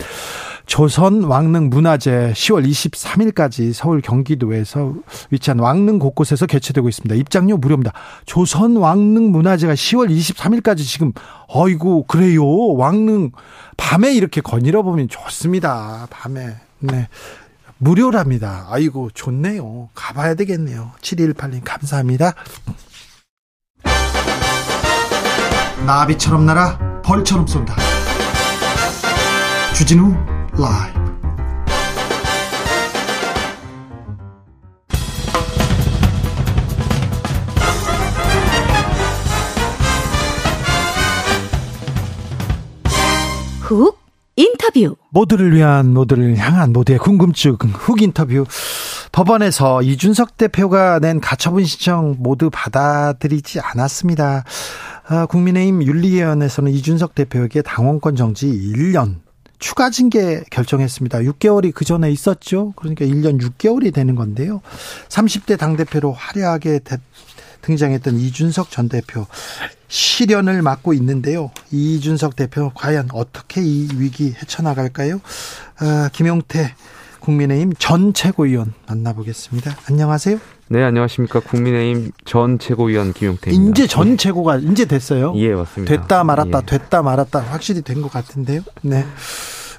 조선 0.66 1.24
왕릉 1.24 1.70
문화제 1.70 2.32
10월 2.36 2.68
23일까지 2.68 3.74
서울 3.74 4.02
경기도에서 4.02 4.94
위치한 5.30 5.60
왕릉 5.60 6.00
곳곳에서 6.00 6.46
개최되고 6.46 6.88
있습니다. 6.88 7.16
입장료 7.16 7.58
무료입니다. 7.58 7.92
조선 8.26 8.78
왕릉 8.78 9.32
문화제가 9.32 9.74
10월 9.74 10.10
23일까지 10.10 10.78
지금 10.78 11.12
어이구 11.48 12.06
그래요. 12.08 12.46
왕릉 12.76 13.32
밤에 13.78 14.14
이렇게 14.14 14.42
거닐어 14.42 14.82
보면 14.84 15.10
좋습니다. 15.10 16.08
밤에. 16.10 16.56
네. 16.80 17.08
무료랍니다. 17.82 18.68
아이고, 18.70 19.10
좋네요. 19.12 19.90
가봐야 19.96 20.36
되겠네요. 20.36 20.92
7218님, 21.02 21.62
감사합니다. 21.64 22.36
나비처럼 25.88 26.46
날아 26.46 27.02
벌처럼 27.02 27.48
쏜다. 27.48 27.76
주진우 29.74 30.14
라이브. 30.60 31.02
훅 43.62 44.01
인터뷰. 44.36 44.96
모두를 45.10 45.54
위한 45.54 45.94
모두를 45.94 46.38
향한 46.38 46.72
모두의 46.72 47.00
궁금증 47.00 47.54
훅 47.54 48.02
인터뷰. 48.02 48.46
법원에서 49.12 49.82
이준석 49.82 50.38
대표가 50.38 51.00
낸 51.00 51.20
가처분 51.20 51.66
신청 51.66 52.16
모두 52.20 52.50
받아들이지 52.50 53.60
않았습니다. 53.60 54.46
아, 55.08 55.26
국민의힘 55.26 55.84
윤리위원회에서는 55.84 56.72
이준석 56.72 57.16
대표에게 57.16 57.62
당원권 57.62 58.16
정지 58.16 58.48
1년 58.48 59.20
추가 59.60 59.90
징계 59.90 60.44
결정했습니다. 60.50 61.20
6개월이 61.20 61.74
그 61.74 61.86
전에 61.86 62.10
있었죠. 62.10 62.74
그러니까 62.76 63.06
1년 63.06 63.40
6개월이 63.40 63.94
되는 63.94 64.16
건데요. 64.16 64.62
30대 65.10 65.58
당대표로 65.60 66.14
화려하게 66.14 66.80
등장했던 67.62 68.18
이준석 68.18 68.72
전 68.72 68.90
대표 68.90 69.28
실현을 69.92 70.62
맡고 70.62 70.94
있는데요. 70.94 71.52
이준석 71.72 72.38
대표 72.38 72.72
과연 72.74 73.10
어떻게 73.12 73.62
이 73.62 73.90
위기 73.98 74.34
헤쳐나갈까요? 74.42 75.20
아, 75.80 76.10
김용태 76.14 76.74
국민의힘 77.20 77.74
전 77.78 78.14
최고위원 78.14 78.74
만나보겠습니다. 78.88 79.76
안녕하세요. 79.90 80.40
네, 80.70 80.82
안녕하십니까. 80.82 81.42
국민의힘 81.42 82.12
전 82.24 82.58
최고위원 82.58 83.12
김용태입니다. 83.12 83.70
이제 83.72 83.86
전 83.86 84.16
최고가 84.18 84.58
이제 84.58 84.86
됐어요. 84.86 85.34
예, 85.36 85.54
맞습니다. 85.54 85.94
됐다 85.94 86.24
말았다, 86.24 86.60
예. 86.62 86.66
됐다 86.66 87.02
말았다 87.02 87.40
확실히 87.42 87.82
된 87.82 88.02
것 88.02 88.10
같은데요. 88.10 88.62
네. 88.84 89.06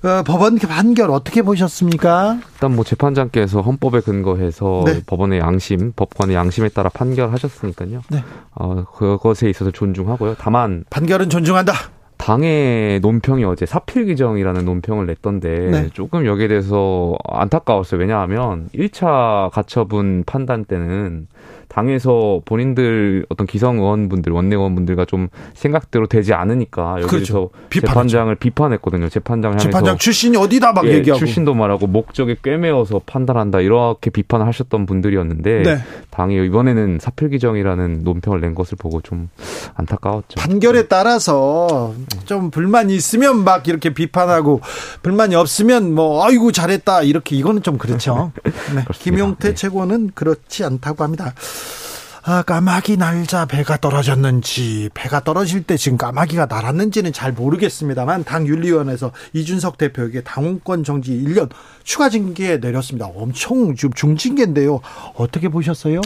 어, 0.05 0.23
법원 0.25 0.59
판결 0.59 1.11
어떻게 1.11 1.43
보셨습니까? 1.43 2.39
일단 2.55 2.75
뭐 2.75 2.85
재판장께서 2.85 3.61
헌법에 3.61 4.01
근거해서 4.01 4.83
네. 4.85 5.01
법원의 5.07 5.39
양심, 5.39 5.93
법관의 5.95 6.35
양심에 6.35 6.71
따라 6.71 6.89
판결하셨으니까요. 6.89 8.03
네. 8.11 8.25
어, 8.55 8.85
그것에 8.85 9.49
있어서 9.49 9.71
존중하고요. 9.71 10.35
다만 10.39 10.85
판결은 10.91 11.31
존중한다. 11.31 11.73
당의 12.17 13.01
논평이 13.01 13.45
어제 13.45 13.67
사필 13.67 14.07
규정이라는 14.07 14.65
논평을 14.65 15.07
냈던데 15.07 15.71
네. 15.71 15.89
조금 15.93 16.25
여기에 16.25 16.49
대해서 16.49 17.17
안타까웠어요. 17.29 18.01
왜냐하면 18.01 18.69
1차 18.75 19.51
가처분 19.51 20.23
판단 20.25 20.65
때는 20.65 21.27
당에서 21.73 22.43
본인들 22.45 23.25
어떤 23.31 23.47
기성 23.47 23.79
의원분들 23.79 24.31
원내 24.31 24.57
의원분들과 24.57 25.07
좀 25.07 25.29
생각대로 25.55 26.07
되지 26.07 26.35
않으니까 26.35 26.97
여기서 27.01 27.09
그렇죠. 27.09 27.51
재판장을 27.71 28.35
비판했거든요. 28.35 29.09
재판장을 29.09 29.55
향해서 29.55 29.71
재판장 29.71 29.97
출신이 29.97 30.37
어디다 30.37 30.73
막 30.75 30.87
예, 30.87 30.95
얘기하고 30.97 31.19
출신도 31.19 31.55
말하고 31.55 31.87
목적에 31.87 32.37
꿰매어서 32.43 33.01
판단한다 33.07 33.61
이렇게 33.61 34.11
비판을 34.11 34.47
하셨던 34.49 34.85
분들이었는데 34.85 35.63
네. 35.63 35.79
당이 36.11 36.45
이번에는 36.47 36.99
사필 37.01 37.31
규정이라는 37.31 38.01
논평을 38.05 38.43
낸 38.43 38.55
것을 38.55 38.77
보고 38.77 39.01
좀 39.01 39.31
안타까웠죠. 39.75 40.41
판결에 40.41 40.89
따라서 40.89 41.95
좀 42.27 42.51
불만이 42.51 42.95
있으면 42.95 43.45
막 43.45 43.67
이렇게 43.67 43.95
비판하고 43.95 44.61
불만이 45.03 45.35
없으면 45.37 45.95
뭐 45.95 46.23
아이고 46.23 46.53
잘했다 46.53 47.03
이렇게 47.03 47.35
이거는 47.37 47.63
좀 47.63 47.79
그렇죠. 47.79 48.33
네. 48.75 48.85
김용태 48.93 49.49
네. 49.49 49.55
최고는 49.55 50.11
그렇지 50.15 50.65
않다고 50.65 51.03
합니다. 51.03 51.33
아, 52.25 52.43
까마귀 52.43 52.99
날자 52.99 53.47
배가 53.47 53.77
떨어졌는지 53.77 54.91
배가 54.95 55.25
떨어질 55.25 55.65
때 55.65 55.77
지금 55.77 55.99
까마귀가 55.99 56.47
날았는지는 56.47 57.13
잘 57.13 57.33
모르겠습니다만 57.33 58.23
당 58.23 58.47
윤리위원회에서 58.47 59.11
이준석 59.33 59.77
대표에게 59.77 60.23
당원권 60.23 60.85
정지 60.85 61.13
1년 61.13 61.51
추가 61.83 62.09
징계 62.09 62.59
내렸습니다. 62.59 63.07
엄청 63.07 63.75
지금 63.75 63.93
중징계인데요. 63.93 64.81
어떻게 65.17 65.49
보셨어요? 65.49 66.01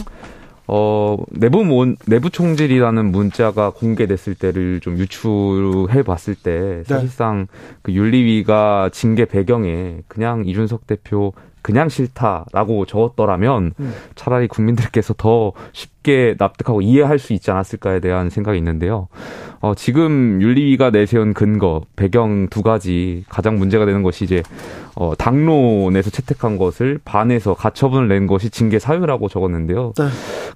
어, 0.65 1.17
내부 1.29 1.63
몬, 1.63 1.95
내부 2.07 2.31
총질이라는 2.31 3.11
문자가 3.11 3.69
공개됐을 3.69 4.33
때를 4.33 4.79
좀 4.81 4.97
유추해 4.97 6.01
봤을 6.01 6.33
때 6.33 6.77
네. 6.79 6.83
사실상 6.83 7.41
네. 7.41 7.77
그 7.83 7.93
윤리위가 7.93 8.89
징계 8.91 9.25
배경에 9.25 9.99
그냥 10.07 10.43
이준석 10.45 10.87
대표 10.87 11.33
그냥 11.61 11.89
싫다라고 11.89 12.85
적었더라면 12.85 13.73
음. 13.79 13.93
차라리 14.15 14.47
국민들께서 14.47 15.13
더 15.13 15.51
쉽게 15.73 15.96
납득하고 16.37 16.81
이해할 16.81 17.19
수 17.19 17.33
있지 17.33 17.51
않았을까에 17.51 17.99
대한 17.99 18.29
생각이 18.29 18.57
있는데요. 18.57 19.07
어, 19.59 19.73
지금 19.75 20.39
윤리위가 20.41 20.91
내세운 20.91 21.33
근거, 21.33 21.81
배경 21.95 22.47
두 22.49 22.61
가지 22.61 23.23
가장 23.27 23.57
문제가 23.57 23.85
되는 23.85 24.03
것이 24.03 24.23
이제 24.23 24.43
어, 24.95 25.13
당론에서 25.15 26.09
채택한 26.09 26.57
것을 26.57 26.99
반해서 27.03 27.53
가처분을 27.53 28.07
낸 28.07 28.27
것이 28.27 28.49
징계 28.49 28.79
사유라고 28.79 29.29
적었는데요. 29.29 29.93
네. 29.97 30.05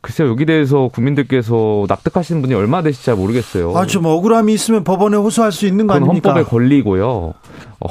글쎄요, 0.01 0.29
여기 0.29 0.45
대해서 0.45 0.89
국민들께서 0.93 1.85
납득하시는 1.87 2.41
분이 2.41 2.53
얼마 2.53 2.81
되실지 2.81 3.05
잘 3.05 3.15
모르겠어요. 3.15 3.75
아, 3.75 3.85
좀 3.85 4.05
억울함이 4.05 4.53
있으면 4.53 4.83
법원에 4.83 5.17
호소할 5.17 5.51
수 5.51 5.67
있는 5.67 5.85
거 5.87 5.93
아닙니까? 5.93 6.29
헌법에 6.29 6.49
걸리고요. 6.49 7.33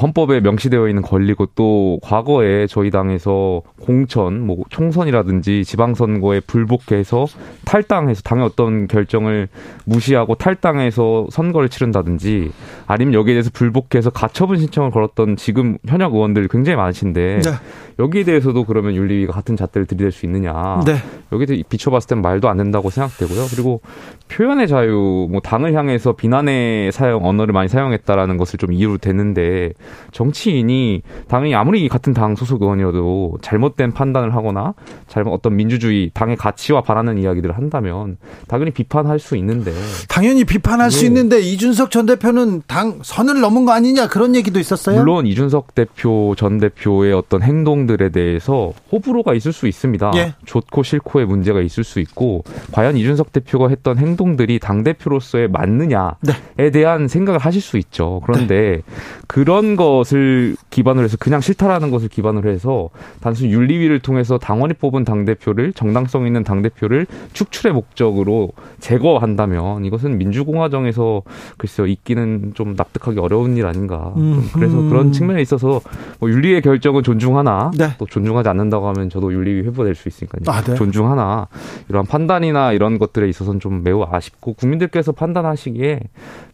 헌법에 0.01 0.39
명시되어 0.39 0.87
있는 0.87 1.01
권리고 1.01 1.47
또 1.55 1.99
과거에 2.01 2.67
저희 2.67 2.91
당에서 2.91 3.61
공천, 3.81 4.45
뭐 4.45 4.57
총선이라든지 4.69 5.65
지방선거에 5.65 6.41
불복해서 6.41 7.25
탈당해서 7.65 8.21
당의 8.21 8.45
어떤 8.45 8.87
결정을 8.87 9.47
무시하고 9.85 10.35
탈당해서 10.35 11.27
선거를 11.31 11.69
치른다든지 11.69 12.51
아니면 12.87 13.13
여기에 13.13 13.33
대해서 13.33 13.49
불복해서 13.53 14.09
가처분 14.09 14.57
신청을 14.57 14.91
걸었던 14.91 15.35
지금 15.35 15.77
현역 15.87 16.13
의원들 16.13 16.47
굉장히 16.47 16.75
많으신데 16.75 17.41
네. 17.43 17.51
여기에 17.99 18.23
대해서도 18.23 18.63
그러면 18.63 18.95
윤리위가 18.95 19.31
같은 19.33 19.55
잣대를 19.55 19.85
들이댈 19.85 20.11
수 20.11 20.25
있느냐. 20.25 20.81
네. 20.85 20.95
여기에 21.31 21.63
비춰봤을 21.69 22.07
땐 22.07 22.21
말도 22.21 22.49
안 22.49 22.57
된다고 22.57 22.89
생각되고요. 22.89 23.45
그리고 23.51 23.81
표현의 24.27 24.67
자유, 24.67 25.27
뭐 25.29 25.39
당을 25.41 25.73
향해서 25.73 26.13
비난의 26.13 26.91
사용, 26.91 27.25
언어를 27.25 27.53
많이 27.53 27.67
사용했다라는 27.67 28.37
것을 28.37 28.57
좀 28.57 28.73
이유로 28.73 28.97
대는데 28.97 29.73
정치인이 30.11 31.01
당연히 31.27 31.53
아무리 31.53 31.87
같은 31.89 32.13
당 32.13 32.35
소속 32.35 32.61
의원이어도 32.61 33.37
잘못된 33.41 33.93
판단을 33.93 34.35
하거나 34.35 34.73
잘못 35.07 35.31
어떤 35.31 35.55
민주주의, 35.55 36.09
당의 36.13 36.35
가치와 36.37 36.81
반하는 36.81 37.17
이야기 37.17 37.40
들을 37.41 37.57
한다면 37.57 38.17
당연히 38.47 38.71
비판할 38.71 39.19
수 39.19 39.35
있는데 39.37 39.71
당연히 40.07 40.43
비판할 40.43 40.89
네. 40.89 40.95
수 40.95 41.05
있는데 41.05 41.39
이준석 41.39 41.91
전 41.91 42.05
대표는 42.05 42.63
당 42.67 42.99
선을 43.01 43.41
넘은 43.41 43.65
거 43.65 43.71
아니냐 43.71 44.07
그런 44.07 44.35
얘기도 44.35 44.59
있었어요. 44.59 44.99
물론 44.99 45.27
이준석 45.27 45.75
대표 45.75 46.35
전 46.37 46.59
대표의 46.59 47.13
어떤 47.13 47.41
행동들에 47.41 48.09
대해서 48.09 48.73
호불호가 48.91 49.33
있을 49.33 49.53
수 49.53 49.67
있습니다. 49.67 50.11
예. 50.15 50.33
좋고 50.45 50.83
싫고의 50.83 51.25
문제가 51.25 51.61
있을 51.61 51.83
수 51.83 51.99
있고 51.99 52.43
과연 52.71 52.97
이준석 52.97 53.31
대표가 53.31 53.69
했던 53.69 53.97
행동들이 53.97 54.59
당 54.59 54.83
대표로서의 54.83 55.49
맞느냐에 55.49 56.11
네. 56.57 56.71
대한 56.71 57.07
생각을 57.07 57.39
하실 57.39 57.61
수 57.61 57.77
있죠. 57.77 58.21
그런데 58.25 58.61
네. 58.61 58.81
그런 59.27 59.75
것을 59.75 60.55
기반으로 60.69 61.05
해서 61.05 61.17
그냥 61.19 61.41
싫다라는 61.41 61.91
것을 61.91 62.09
기반으로 62.09 62.49
해서 62.49 62.89
단순 63.21 63.49
윤리위를 63.49 63.99
통해서 63.99 64.37
당원이 64.37 64.73
뽑은 64.75 65.05
당 65.05 65.25
대표를 65.25 65.73
정당성 65.73 66.27
있는 66.27 66.43
당 66.43 66.61
대표를 66.61 67.07
축출의 67.33 67.73
목적으로 67.73 68.51
제거한다면 68.79 69.85
이것은 69.85 70.17
민주공화정에서 70.17 71.21
글쎄요 71.57 71.87
있기는 71.87 72.53
좀 72.53 72.75
납득하기 72.75 73.19
어려운 73.19 73.57
일 73.57 73.65
아닌가. 73.65 74.13
음, 74.17 74.49
그래서 74.53 74.79
음. 74.79 74.89
그런 74.89 75.11
측면에 75.11 75.41
있어서 75.41 75.81
뭐 76.19 76.29
윤리의 76.29 76.61
결정은 76.61 77.03
존중하나 77.03 77.71
네. 77.77 77.95
또 77.97 78.05
존중하지 78.05 78.49
않는다고 78.49 78.87
하면 78.89 79.09
저도 79.09 79.33
윤리위 79.33 79.61
회부가 79.61 79.85
될수 79.85 80.07
있으니까요. 80.07 80.41
아, 80.47 80.61
네. 80.61 80.75
존중하나 80.75 81.47
이러한 81.89 82.05
판단이나 82.05 82.73
이런 82.73 82.99
것들에 82.99 83.29
있어서는 83.29 83.59
좀 83.59 83.83
매우 83.83 84.03
아쉽고 84.09 84.53
국민들께서 84.53 85.11
판단하시기에 85.11 86.01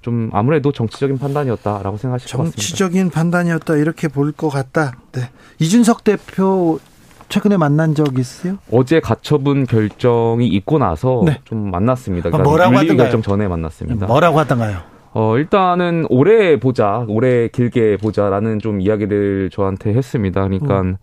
좀 0.02 0.30
아무래도 0.34 0.72
정치적인 0.72 1.18
판단이었다라고 1.18 1.98
생각하실 1.98 2.32
것 2.32 2.38
같습니다. 2.38 2.56
정치적인 2.56 3.10
판단이었다 3.10 3.76
이렇게 3.78 4.08
볼 4.08 4.28
것 4.38 4.50
같다. 4.50 4.98
네. 5.14 5.30
이준석 5.60 6.04
대표 6.04 6.80
최근에 7.30 7.58
만난 7.58 7.94
적 7.94 8.18
있으세요? 8.18 8.58
어제 8.72 9.00
가처분 9.00 9.66
결정이 9.66 10.48
있고 10.48 10.78
나서 10.78 11.24
네. 11.26 11.40
좀 11.44 11.72
만났습니다. 11.72 12.30
그러니까 12.30 12.50
뭐라고 12.50 12.76
하던가요? 12.76 12.98
결정 12.98 13.22
전에 13.22 13.48
만났습니다. 13.48 14.08
뭐라고 14.08 14.40
하던가요? 14.40 14.78
어, 15.14 15.38
일단은 15.38 16.06
오래 16.10 16.60
보자, 16.60 17.06
오래 17.08 17.48
길게 17.48 17.98
보자라는 17.98 18.60
좀 18.60 18.82
이야기를 18.82 19.50
저한테 19.52 19.94
했습니다. 19.94 20.44
그러니까 20.44 20.82
음. 20.82 20.98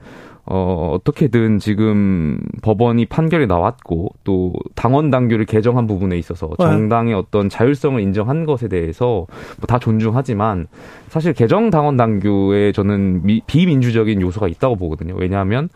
어, 0.47 0.91
어떻게든 0.95 1.59
지금 1.59 2.39
법원이 2.63 3.07
판결이 3.07 3.47
나왔고 3.47 4.11
또 4.25 4.53
당원 4.75 5.11
당규를 5.11 5.47
개정한 5.47 5.87
부분에 5.87 6.19
있어서 6.19 6.49
네. 6.59 6.65
정당의 6.67 7.15
어떤 7.15 7.49
자율성을 7.49 8.01
인정한 8.01 8.45
것에 8.45 8.69
대해서 8.69 9.27
뭐 9.59 9.67
다 9.67 9.79
존중하지만 9.79 10.67
사실 11.09 11.33
개정 11.33 11.71
당원 11.71 11.97
당규에 11.97 12.73
저는 12.73 13.25
미, 13.25 13.41
비민주적인 13.47 14.21
요소가 14.21 14.49
있다고 14.49 14.77
보거든요. 14.77 15.15
왜냐하면 15.17 15.69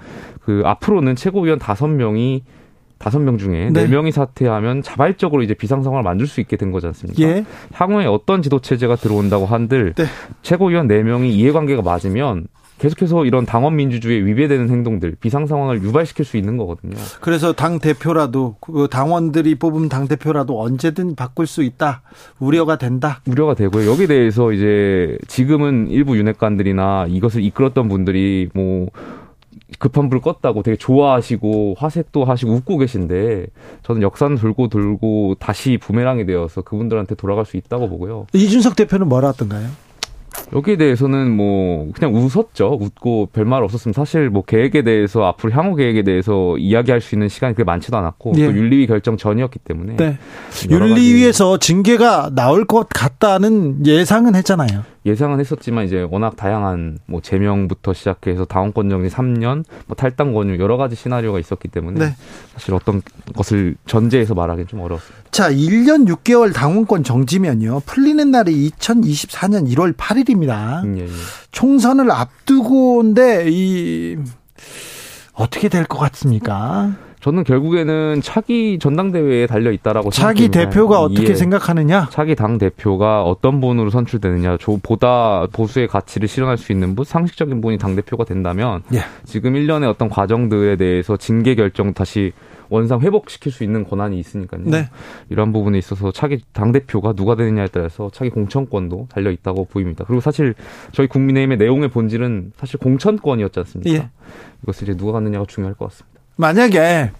그 0.42 0.62
앞으로는 0.64 1.16
최고위원 1.16 1.58
다섯 1.58 1.86
명이 1.88 2.42
다섯 2.98 3.20
명 3.20 3.38
중에 3.38 3.70
네 3.72 3.86
명이 3.86 4.10
사퇴하면 4.10 4.82
자발적으로 4.82 5.42
이제 5.42 5.54
비상 5.54 5.82
상황을 5.82 6.02
만들 6.02 6.26
수 6.26 6.40
있게 6.40 6.56
된 6.56 6.72
거지 6.72 6.86
않습니까? 6.88 7.22
예. 7.22 7.44
향후에 7.72 8.06
어떤 8.06 8.42
지도 8.42 8.58
체제가 8.58 8.96
들어온다고 8.96 9.46
한들 9.46 9.94
네. 9.94 10.04
최고위원 10.42 10.88
네 10.88 11.02
명이 11.02 11.32
이해관계가 11.32 11.82
맞으면 11.82 12.48
계속해서 12.78 13.24
이런 13.24 13.44
당원 13.44 13.76
민주주의에 13.76 14.24
위배되는 14.24 14.70
행동들, 14.70 15.16
비상 15.20 15.46
상황을 15.46 15.82
유발시킬 15.82 16.24
수 16.24 16.36
있는 16.36 16.56
거거든요. 16.56 16.96
그래서 17.20 17.52
당 17.52 17.78
대표라도 17.78 18.56
그 18.60 18.88
당원들이 18.90 19.56
뽑은 19.56 19.88
당 19.88 20.08
대표라도 20.08 20.60
언제든 20.60 21.14
바꿀 21.14 21.46
수 21.46 21.62
있다. 21.62 22.02
우려가 22.38 22.76
된다. 22.78 23.20
우려가 23.26 23.54
되고요. 23.54 23.90
여기에 23.90 24.06
대해서 24.06 24.52
이제 24.52 25.18
지금은 25.26 25.88
일부 25.88 26.16
윤핵관들이나 26.16 27.06
이것을 27.08 27.42
이끌었던 27.42 27.88
분들이 27.88 28.48
뭐 28.54 28.88
급한 29.78 30.08
불 30.08 30.20
껐다고 30.20 30.62
되게 30.62 30.76
좋아하시고 30.76 31.74
화색도 31.78 32.24
하시고 32.24 32.52
웃고 32.52 32.78
계신데 32.78 33.46
저는 33.82 34.02
역사는 34.02 34.36
돌고 34.36 34.68
돌고 34.68 35.36
다시 35.38 35.78
부메랑이 35.78 36.26
되어서 36.26 36.62
그분들한테 36.62 37.14
돌아갈 37.16 37.44
수 37.44 37.56
있다고 37.56 37.88
보고요. 37.88 38.26
이준석 38.32 38.76
대표는 38.76 39.08
뭐라 39.08 39.28
하던가요? 39.28 39.68
여기에 40.52 40.76
대해서는 40.76 41.30
뭐 41.36 41.90
그냥 41.92 42.14
웃었죠. 42.14 42.78
웃고 42.80 43.30
별말 43.32 43.62
없었으면 43.62 43.92
사실 43.92 44.30
뭐 44.30 44.42
계획에 44.42 44.82
대해서 44.82 45.24
앞으로 45.24 45.52
향후 45.52 45.76
계획에 45.76 46.02
대해서 46.02 46.56
이야기할 46.58 47.00
수 47.00 47.14
있는 47.14 47.28
시간이 47.28 47.54
그렇게 47.54 47.66
많지도 47.66 47.96
않았고 47.96 48.32
예. 48.36 48.46
또 48.46 48.56
윤리위 48.56 48.86
결정 48.86 49.16
전이었기 49.16 49.58
때문에 49.60 49.96
네. 49.96 50.18
윤리위에서 50.70 51.58
징계가 51.58 52.30
나올 52.34 52.64
것 52.64 52.88
같다는 52.88 53.84
예상은 53.86 54.34
했잖아요. 54.34 54.84
예상은 55.06 55.40
했었지만 55.40 55.86
이제 55.86 56.06
워낙 56.10 56.36
다양한 56.36 56.98
뭐 57.06 57.20
제명부터 57.20 57.94
시작해서 57.94 58.44
당원권 58.44 58.90
정지 58.90 59.14
3년, 59.14 59.64
뭐 59.86 59.96
탈당 59.96 60.34
권유 60.34 60.58
여러 60.60 60.76
가지 60.76 60.96
시나리오가 60.96 61.38
있었기 61.38 61.68
때문에 61.68 61.98
네. 61.98 62.14
사실 62.52 62.74
어떤 62.74 63.00
것을 63.34 63.76
전제해서 63.86 64.34
말하기는 64.34 64.66
좀 64.66 64.80
어려웠습니다. 64.80 65.27
자, 65.30 65.50
1년 65.50 66.08
6개월 66.08 66.52
당원권 66.52 67.04
정지면요. 67.04 67.80
풀리는 67.86 68.30
날이 68.30 68.70
2024년 68.70 69.70
1월 69.74 69.94
8일입니다. 69.96 70.82
음, 70.84 70.98
예, 70.98 71.02
예. 71.04 71.08
총선을 71.52 72.10
앞두고인데 72.10 73.46
이 73.50 74.16
어떻게 75.34 75.68
될 75.68 75.84
것 75.84 75.98
같습니까? 75.98 76.92
저는 77.20 77.42
결국에는 77.44 78.20
차기 78.22 78.78
전당대회에 78.80 79.46
달려 79.48 79.72
있다라고 79.72 80.10
차기 80.10 80.42
생각합니다. 80.44 80.70
대표가 80.70 81.00
어떻게 81.02 81.30
예. 81.30 81.34
생각하느냐? 81.34 82.08
차기 82.10 82.34
당 82.36 82.58
대표가 82.58 83.22
어떤 83.24 83.60
분으로 83.60 83.90
선출되느냐, 83.90 84.56
보다 84.82 85.46
보수의 85.52 85.88
가치를 85.88 86.28
실현할 86.28 86.56
수 86.58 86.70
있는 86.72 86.94
분, 86.94 87.04
상식적인 87.04 87.60
분이 87.60 87.78
당 87.78 87.96
대표가 87.96 88.24
된다면 88.24 88.82
예. 88.94 89.00
지금 89.24 89.54
1년의 89.54 89.88
어떤 89.90 90.08
과정들에 90.08 90.76
대해서 90.76 91.16
징계 91.16 91.54
결정 91.56 91.92
다시 91.92 92.32
원상 92.70 93.00
회복시킬 93.00 93.52
수 93.52 93.64
있는 93.64 93.84
권한이 93.84 94.18
있으니까요. 94.18 94.62
네. 94.64 94.88
이런 95.28 95.52
부분에 95.52 95.78
있어서 95.78 96.12
차기 96.12 96.42
당 96.52 96.72
대표가 96.72 97.12
누가 97.12 97.34
되느냐에 97.34 97.68
따라서 97.68 98.10
차기 98.12 98.30
공천권도 98.30 99.08
달려 99.10 99.30
있다고 99.30 99.66
보입니다. 99.66 100.04
그리고 100.06 100.20
사실 100.20 100.54
저희 100.92 101.06
국민의힘의 101.06 101.58
내용의 101.58 101.88
본질은 101.88 102.52
사실 102.56 102.78
공천권이었지 102.78 103.58
않습니까? 103.60 103.90
예. 103.94 104.10
이것을 104.62 104.88
이제 104.88 104.96
누가 104.96 105.12
갖느냐가 105.12 105.46
중요할 105.46 105.74
것 105.74 105.88
같습니다. 105.90 106.20
만약에 106.36 107.10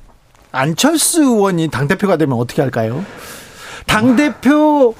안철수 0.53 1.23
의원이 1.23 1.69
당 1.69 1.89
대표가 1.89 2.17
되면 2.17 2.39
어떻게 2.39 2.63
할까요? 2.63 3.05
당 3.87 4.17
대표, 4.17 4.95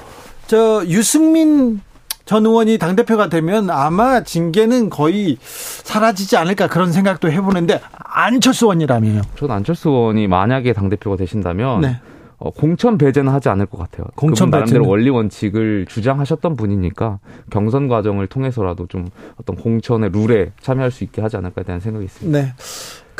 저, 0.47 0.83
유승민 0.85 1.81
전 2.29 2.45
의원이 2.45 2.77
당대표가 2.77 3.27
되면 3.27 3.71
아마 3.71 4.21
징계는 4.21 4.91
거의 4.91 5.39
사라지지 5.41 6.37
않을까 6.37 6.67
그런 6.67 6.91
생각도 6.91 7.31
해보는데 7.31 7.81
안철수 7.91 8.65
의원이라면요? 8.65 9.21
저는 9.35 9.55
안철수 9.55 9.89
의원이 9.89 10.27
만약에 10.27 10.73
당대표가 10.73 11.15
되신다면 11.15 11.81
네. 11.81 11.99
어, 12.37 12.51
공천 12.51 12.99
배제는 12.99 13.33
하지 13.33 13.49
않을 13.49 13.65
것 13.65 13.79
같아요. 13.79 14.05
공천 14.13 14.51
나름대로 14.51 14.87
원리 14.87 15.09
원칙을 15.09 15.87
주장하셨던 15.89 16.55
분이니까 16.55 17.17
경선 17.49 17.87
과정을 17.87 18.27
통해서라도 18.27 18.85
좀 18.85 19.07
어떤 19.41 19.55
공천의 19.55 20.11
룰에 20.13 20.51
참여할 20.61 20.91
수 20.91 21.03
있게 21.03 21.23
하지 21.23 21.35
않을까에 21.35 21.65
대한 21.65 21.81
생각이 21.81 22.05
있습니다. 22.05 22.39
네. 22.39 22.53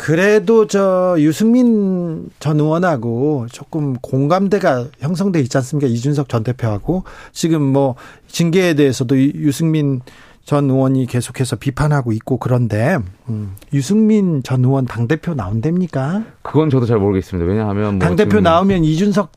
그래도 0.00 0.66
저 0.66 1.14
유승민 1.18 2.30
전 2.40 2.58
의원하고 2.58 3.48
조금 3.52 3.96
공감대가 4.00 4.86
형성돼 4.98 5.40
있지 5.40 5.58
않습니까? 5.58 5.86
이준석 5.92 6.30
전 6.30 6.42
대표하고 6.42 7.04
지금 7.32 7.60
뭐 7.60 7.96
징계에 8.26 8.72
대해서도 8.72 9.18
유승민 9.18 10.00
전 10.46 10.70
의원이 10.70 11.04
계속해서 11.04 11.56
비판하고 11.56 12.12
있고 12.12 12.38
그런데 12.38 12.96
음, 13.28 13.54
유승민 13.74 14.42
전 14.42 14.64
의원 14.64 14.86
당 14.86 15.06
대표 15.06 15.34
나온답니까? 15.34 16.24
그건 16.40 16.70
저도 16.70 16.86
잘 16.86 16.96
모르겠습니다. 16.96 17.46
왜냐하면 17.46 17.98
뭐 17.98 17.98
당 17.98 18.16
대표 18.16 18.40
나오면 18.40 18.84
이준석 18.84 19.32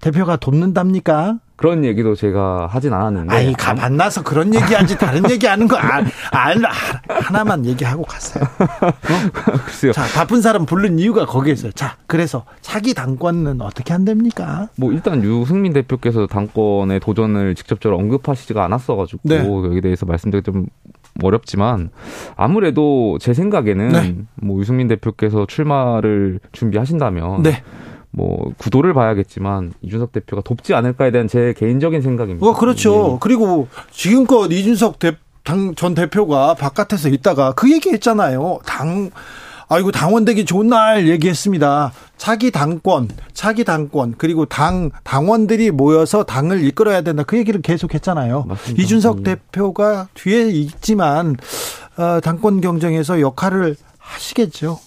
대표가 0.00 0.36
돕는답니까? 0.36 1.38
그런 1.56 1.86
얘기도 1.86 2.14
제가 2.14 2.68
하진 2.70 2.92
않았는데. 2.92 3.34
아니, 3.34 3.52
가, 3.54 3.72
만나서 3.72 4.22
그런 4.22 4.54
얘기하지, 4.54 4.98
다른 4.98 5.22
얘기 5.30 5.46
하는 5.46 5.66
거, 5.66 5.76
아, 5.78 6.02
아, 6.32 6.54
하나만 7.08 7.64
얘기하고 7.64 8.02
갔어요. 8.02 8.44
어? 8.44 9.52
글쎄요. 9.64 9.92
자, 9.92 10.02
바쁜 10.14 10.42
사람 10.42 10.66
부른 10.66 10.98
이유가 10.98 11.24
거기에 11.24 11.54
있어요. 11.54 11.72
자, 11.72 11.96
그래서 12.06 12.44
차기 12.60 12.92
당권은 12.92 13.62
어떻게 13.62 13.94
한답니까? 13.94 14.68
뭐, 14.76 14.92
일단 14.92 15.24
유승민 15.24 15.72
대표께서 15.72 16.26
당권에 16.26 16.98
도전을 16.98 17.54
직접적으로 17.54 17.98
언급하시지가 18.00 18.62
않았어가지고, 18.62 19.20
네. 19.24 19.38
여기에 19.38 19.80
대해서 19.80 20.04
말씀드리기 20.04 20.44
좀 20.44 20.66
어렵지만, 21.22 21.88
아무래도 22.36 23.16
제 23.18 23.32
생각에는, 23.32 23.88
네. 23.88 24.14
뭐, 24.34 24.60
유승민 24.60 24.88
대표께서 24.88 25.46
출마를 25.46 26.40
준비하신다면, 26.52 27.42
네. 27.42 27.62
뭐 28.16 28.50
구도를 28.56 28.94
봐야겠지만 28.94 29.74
이준석 29.82 30.10
대표가 30.10 30.40
돕지 30.42 30.72
않을까에 30.72 31.10
대한 31.10 31.28
제 31.28 31.52
개인적인 31.54 32.00
생각입니다. 32.00 32.46
어, 32.46 32.54
그렇죠. 32.54 33.12
예. 33.12 33.18
그리고 33.20 33.68
지금껏 33.90 34.50
이준석 34.50 34.98
대, 34.98 35.16
당, 35.44 35.74
전 35.74 35.94
대표가 35.94 36.54
바깥에서 36.54 37.10
있다가 37.10 37.52
그 37.52 37.70
얘기 37.70 37.90
했잖아요. 37.90 38.60
당, 38.64 39.10
아이고, 39.68 39.92
당원 39.92 40.24
되기 40.24 40.46
좋은 40.46 40.68
날 40.68 41.08
얘기했습니다. 41.08 41.92
차기 42.16 42.50
당권, 42.50 43.10
차기 43.34 43.64
당권, 43.64 44.14
그리고 44.16 44.46
당, 44.46 44.90
당원들이 45.04 45.70
모여서 45.70 46.24
당을 46.24 46.64
이끌어야 46.64 47.02
된다. 47.02 47.22
그 47.22 47.36
얘기를 47.36 47.60
계속 47.60 47.92
했잖아요. 47.92 48.44
맞습니다. 48.48 48.82
이준석 48.82 49.18
예. 49.18 49.22
대표가 49.24 50.08
뒤에 50.14 50.48
있지만, 50.48 51.36
어, 51.98 52.20
당권 52.22 52.62
경쟁에서 52.62 53.20
역할을 53.20 53.76
하시겠죠. 53.98 54.78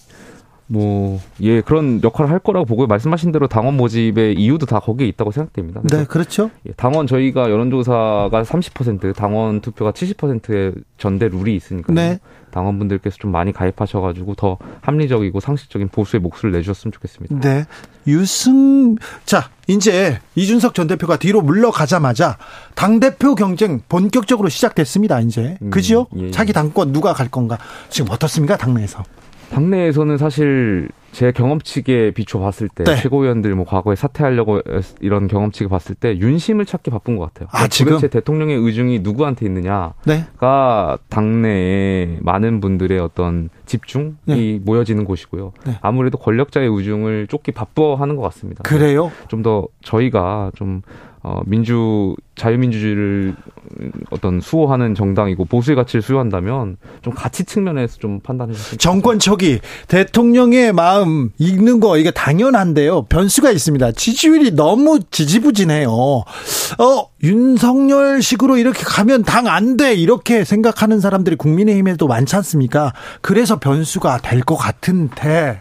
뭐, 0.72 1.20
예, 1.40 1.62
그런 1.62 2.00
역할을 2.02 2.30
할 2.30 2.38
거라고 2.38 2.64
보고요. 2.64 2.86
말씀하신 2.86 3.32
대로 3.32 3.48
당원 3.48 3.76
모집의 3.76 4.36
이유도 4.36 4.66
다 4.66 4.78
거기에 4.78 5.08
있다고 5.08 5.32
생각됩니다. 5.32 5.80
네, 5.82 6.04
그렇죠. 6.04 6.52
예, 6.64 6.70
당원 6.76 7.08
저희가 7.08 7.50
여론조사가 7.50 8.30
30%, 8.30 9.16
당원 9.16 9.62
투표가 9.62 9.90
70%의 9.90 10.74
전대 10.96 11.26
룰이 11.26 11.56
있으니까 11.56 11.92
네. 11.92 12.20
당원분들께서 12.52 13.16
좀 13.16 13.32
많이 13.32 13.52
가입하셔가지고 13.52 14.36
더 14.36 14.58
합리적이고 14.80 15.40
상식적인 15.40 15.88
보수의 15.88 16.20
목소리를 16.20 16.56
내주셨으면 16.60 16.92
좋겠습니다. 16.92 17.40
네. 17.40 17.64
유승, 18.06 18.94
자, 19.24 19.50
이제 19.66 20.20
이준석 20.36 20.74
전 20.74 20.86
대표가 20.86 21.16
뒤로 21.16 21.42
물러가자마자 21.42 22.38
당대표 22.76 23.34
경쟁 23.34 23.80
본격적으로 23.88 24.48
시작됐습니다, 24.48 25.18
이제. 25.18 25.58
음, 25.62 25.70
그죠? 25.70 26.06
예, 26.16 26.26
예. 26.26 26.30
자기 26.30 26.52
당권 26.52 26.92
누가 26.92 27.12
갈 27.12 27.28
건가. 27.28 27.58
지금 27.88 28.12
어떻습니까, 28.12 28.56
당내에서? 28.56 29.02
당내에서는 29.50 30.16
사실 30.16 30.88
제 31.12 31.32
경험치에 31.32 32.12
비춰 32.12 32.38
봤을 32.38 32.68
때 32.68 32.84
네. 32.84 32.94
최고위원들 32.96 33.52
뭐 33.56 33.64
과거에 33.64 33.96
사퇴하려고 33.96 34.60
이런 35.00 35.26
경험치를 35.26 35.68
봤을 35.68 35.96
때 35.96 36.16
윤심을 36.16 36.64
찾기 36.66 36.90
바쁜 36.90 37.16
것 37.16 37.24
같아요. 37.34 37.48
아, 37.50 37.66
지금 37.66 37.92
도대체 37.94 38.06
대통령의 38.08 38.56
의중이 38.56 39.00
누구한테 39.00 39.44
있느냐가 39.46 39.94
네. 40.06 40.24
당내에 41.08 42.18
많은 42.20 42.60
분들의 42.60 42.98
어떤 43.00 43.50
집중이 43.66 44.14
네. 44.26 44.60
모여지는 44.62 45.04
곳이고요. 45.04 45.52
네. 45.66 45.78
아무래도 45.80 46.16
권력자의 46.18 46.68
의중을 46.68 47.26
쫓기 47.26 47.50
바빠하는 47.52 48.14
것 48.16 48.22
같습니다. 48.22 48.62
그래요? 48.62 49.10
좀 49.28 49.40
더 49.40 49.66
저희가 49.82 50.52
좀 50.54 50.82
어, 51.22 51.40
민주 51.44 52.14
자유민주주의를 52.36 53.34
어떤 54.10 54.40
수호하는 54.40 54.94
정당이고 54.94 55.44
보수의 55.44 55.76
가치를 55.76 56.00
수호한다면 56.00 56.78
좀 57.02 57.12
가치 57.14 57.44
측면에서 57.44 57.98
좀 57.98 58.20
판단해 58.20 58.54
주시면 58.54 58.78
정권 58.78 59.18
초기 59.18 59.60
대통령의 59.88 60.72
마음 60.72 61.30
읽는 61.38 61.80
거 61.80 61.98
이게 61.98 62.10
당연한데요. 62.10 63.02
변수가 63.04 63.50
있습니다. 63.50 63.92
지지율이 63.92 64.52
너무 64.52 65.00
지지부진해요. 65.10 65.90
어, 65.92 66.24
윤석열식으로 67.22 68.56
이렇게 68.56 68.82
가면 68.84 69.24
당 69.24 69.46
안 69.50 69.76
돼. 69.76 69.94
이렇게 69.94 70.44
생각하는 70.44 71.00
사람들이 71.00 71.34
국민의힘에도 71.36 72.06
많지 72.06 72.36
않습니까? 72.36 72.92
그래서 73.20 73.58
변수가 73.58 74.18
될 74.18 74.40
것 74.42 74.56
같은데 74.56 75.60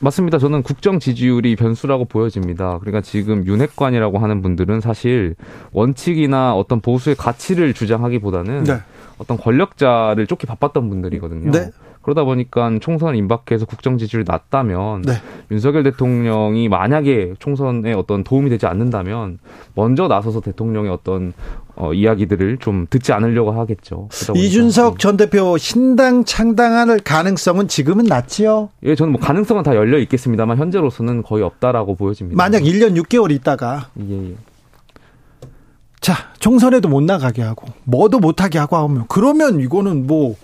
맞습니다. 0.00 0.38
저는 0.38 0.62
국정 0.62 0.98
지지율이 0.98 1.56
변수라고 1.56 2.04
보여집니다. 2.04 2.78
그러니까 2.78 3.00
지금 3.00 3.44
윤핵관이라고 3.46 4.18
하는 4.18 4.42
분들은 4.42 4.80
사실 4.80 5.34
원칙이나 5.72 6.54
어떤 6.54 6.80
보수의 6.80 7.16
가치를 7.16 7.74
주장하기보다는 7.74 8.64
네. 8.64 8.78
어떤 9.18 9.36
권력자를 9.36 10.26
쫓기 10.26 10.46
바빴던 10.46 10.88
분들이거든요. 10.88 11.50
네. 11.50 11.70
그러다 12.04 12.24
보니까 12.24 12.70
총선 12.80 13.16
임박해서 13.16 13.64
국정 13.64 13.96
지지율이 13.96 14.24
낮다면 14.28 15.02
네. 15.02 15.14
윤석열 15.50 15.82
대통령이 15.84 16.68
만약에 16.68 17.34
총선에 17.38 17.94
어떤 17.94 18.22
도움이 18.24 18.50
되지 18.50 18.66
않는다면 18.66 19.38
먼저 19.74 20.06
나서서 20.06 20.40
대통령의 20.40 20.90
어떤 20.90 21.32
어, 21.76 21.94
이야기들을 21.94 22.58
좀 22.58 22.86
듣지 22.90 23.12
않으려고 23.12 23.52
하겠죠. 23.52 24.08
이준석 24.34 24.98
전 24.98 25.16
대표 25.16 25.56
신당 25.56 26.24
창당할 26.24 26.98
가능성은 26.98 27.68
지금은 27.68 28.04
낮지요? 28.04 28.68
예, 28.82 28.94
저는 28.94 29.12
뭐 29.12 29.20
가능성은 29.20 29.62
다 29.62 29.74
열려 29.74 29.98
있겠습니다만 29.98 30.58
현재로서는 30.58 31.22
거의 31.22 31.42
없다라고 31.42 31.94
보여집니다. 31.96 32.36
만약 32.36 32.62
1년 32.62 33.00
6개월 33.02 33.30
있다가 33.32 33.88
예, 33.98 34.30
예. 34.30 34.34
자, 36.00 36.14
총선에도 36.38 36.90
못 36.90 37.02
나가게 37.02 37.40
하고 37.40 37.66
뭐도 37.84 38.18
못 38.18 38.42
하게 38.42 38.58
하고 38.58 38.76
하면 38.76 39.06
그러면 39.08 39.58
이거는 39.58 40.06
뭐 40.06 40.36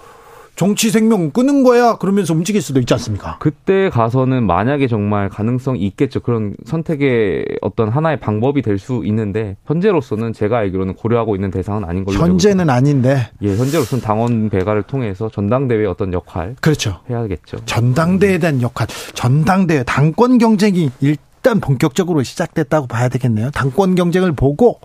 정치 0.57 0.91
생명 0.91 1.31
끊은 1.31 1.63
거야 1.63 1.97
그러면서 1.97 2.35
움직일 2.35 2.61
수도 2.61 2.81
있지 2.81 2.93
않습니까? 2.95 3.39
그때 3.39 3.89
가서는 3.89 4.47
만약에 4.47 4.89
정말 4.89 5.29
가능성이 5.31 5.81
있겠죠. 5.87 6.21
그런 6.21 6.55
선택의 6.67 7.45
어떤 7.63 7.89
하나의 7.89 8.21
방법이 8.21 8.61
될 8.63 8.79
수 8.81 9.03
있는데 9.05 9.57
현재로서는 9.67 10.33
제가 10.33 10.57
알기로는 10.59 10.95
고려하고 10.95 11.35
있는 11.35 11.51
대상은 11.51 11.85
아닌 11.85 12.05
걸로 12.05 12.19
현재는 12.19 12.71
아닌데 12.71 13.29
예, 13.43 13.55
현재로서는 13.57 14.03
당원 14.03 14.49
배가를 14.49 14.83
통해서 14.85 15.29
전당대회 15.29 15.85
어떤 15.87 16.13
역할 16.15 16.57
그렇죠. 16.61 17.01
해야겠죠. 17.11 17.59
전당대회에 17.67 18.39
대한 18.39 18.63
역할, 18.63 18.87
전당대회 19.15 19.83
당권 19.83 20.39
경쟁이 20.39 20.91
일단 21.01 21.61
본격적으로 21.61 22.23
시작됐다고 22.23 22.87
봐야 22.87 23.09
되겠네요. 23.09 23.51
당권 23.51 23.95
경쟁을 23.95 24.33
보고 24.33 24.81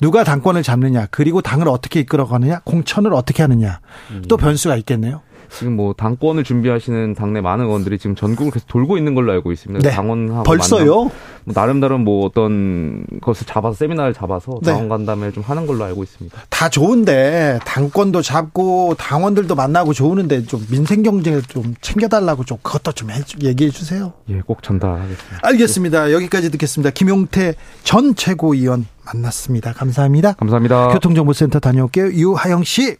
누가 0.00 0.24
당권을 0.24 0.62
잡느냐, 0.62 1.06
그리고 1.10 1.40
당을 1.40 1.68
어떻게 1.68 2.00
이끌어가느냐, 2.00 2.60
공천을 2.64 3.14
어떻게 3.14 3.42
하느냐, 3.42 3.80
또 4.28 4.36
음. 4.36 4.38
변수가 4.38 4.76
있겠네요. 4.76 5.22
지금 5.50 5.76
뭐 5.76 5.92
당권을 5.92 6.44
준비하시는 6.44 7.14
당내 7.14 7.40
많은 7.40 7.64
의원들이 7.66 7.98
지금 7.98 8.14
전국을 8.14 8.52
계속 8.52 8.66
돌고 8.68 8.96
있는 8.98 9.14
걸로 9.14 9.32
알고 9.32 9.52
있습니다. 9.52 9.88
네. 9.88 9.94
당원하고 9.94 10.42
벌써요? 10.44 11.10
뭐 11.44 11.54
나름대로 11.54 11.98
뭐 11.98 12.26
어떤 12.26 13.04
것을 13.20 13.46
잡아서 13.46 13.76
세미나를 13.76 14.14
잡아서 14.14 14.58
네. 14.62 14.72
당원 14.72 14.88
간담회를 14.88 15.32
좀 15.32 15.42
하는 15.44 15.66
걸로 15.66 15.84
알고 15.84 16.02
있습니다. 16.02 16.36
다 16.50 16.68
좋은데 16.68 17.58
당권도 17.64 18.22
잡고 18.22 18.94
당원들도 18.98 19.54
만나고 19.54 19.92
좋으는데 19.92 20.44
좀 20.44 20.64
민생 20.70 21.02
경쟁을 21.02 21.42
좀 21.42 21.74
챙겨달라고 21.80 22.44
좀 22.44 22.58
그것도 22.62 22.92
좀 22.92 23.08
얘기해 23.42 23.70
주세요. 23.70 24.12
예, 24.28 24.40
꼭 24.40 24.62
전달하겠습니다. 24.62 25.38
알겠습니다. 25.42 26.12
여기까지 26.12 26.50
듣겠습니다. 26.50 26.90
김용태 26.90 27.54
전 27.84 28.14
최고위원 28.14 28.86
만났습니다. 29.04 29.72
감사합니다. 29.72 30.32
감사합니다. 30.34 30.88
교통정보센터 30.88 31.60
다녀올게요. 31.60 32.08
유하영 32.08 32.64
씨. 32.64 32.96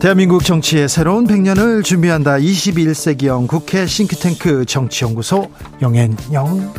대한민국 0.00 0.44
정치의 0.44 0.88
새로운 0.88 1.26
100년을 1.26 1.82
준비한다. 1.82 2.36
21세기형 2.36 3.48
국회 3.48 3.86
싱크탱크 3.86 4.66
정치연구소 4.66 5.50
영앤영 5.80 6.74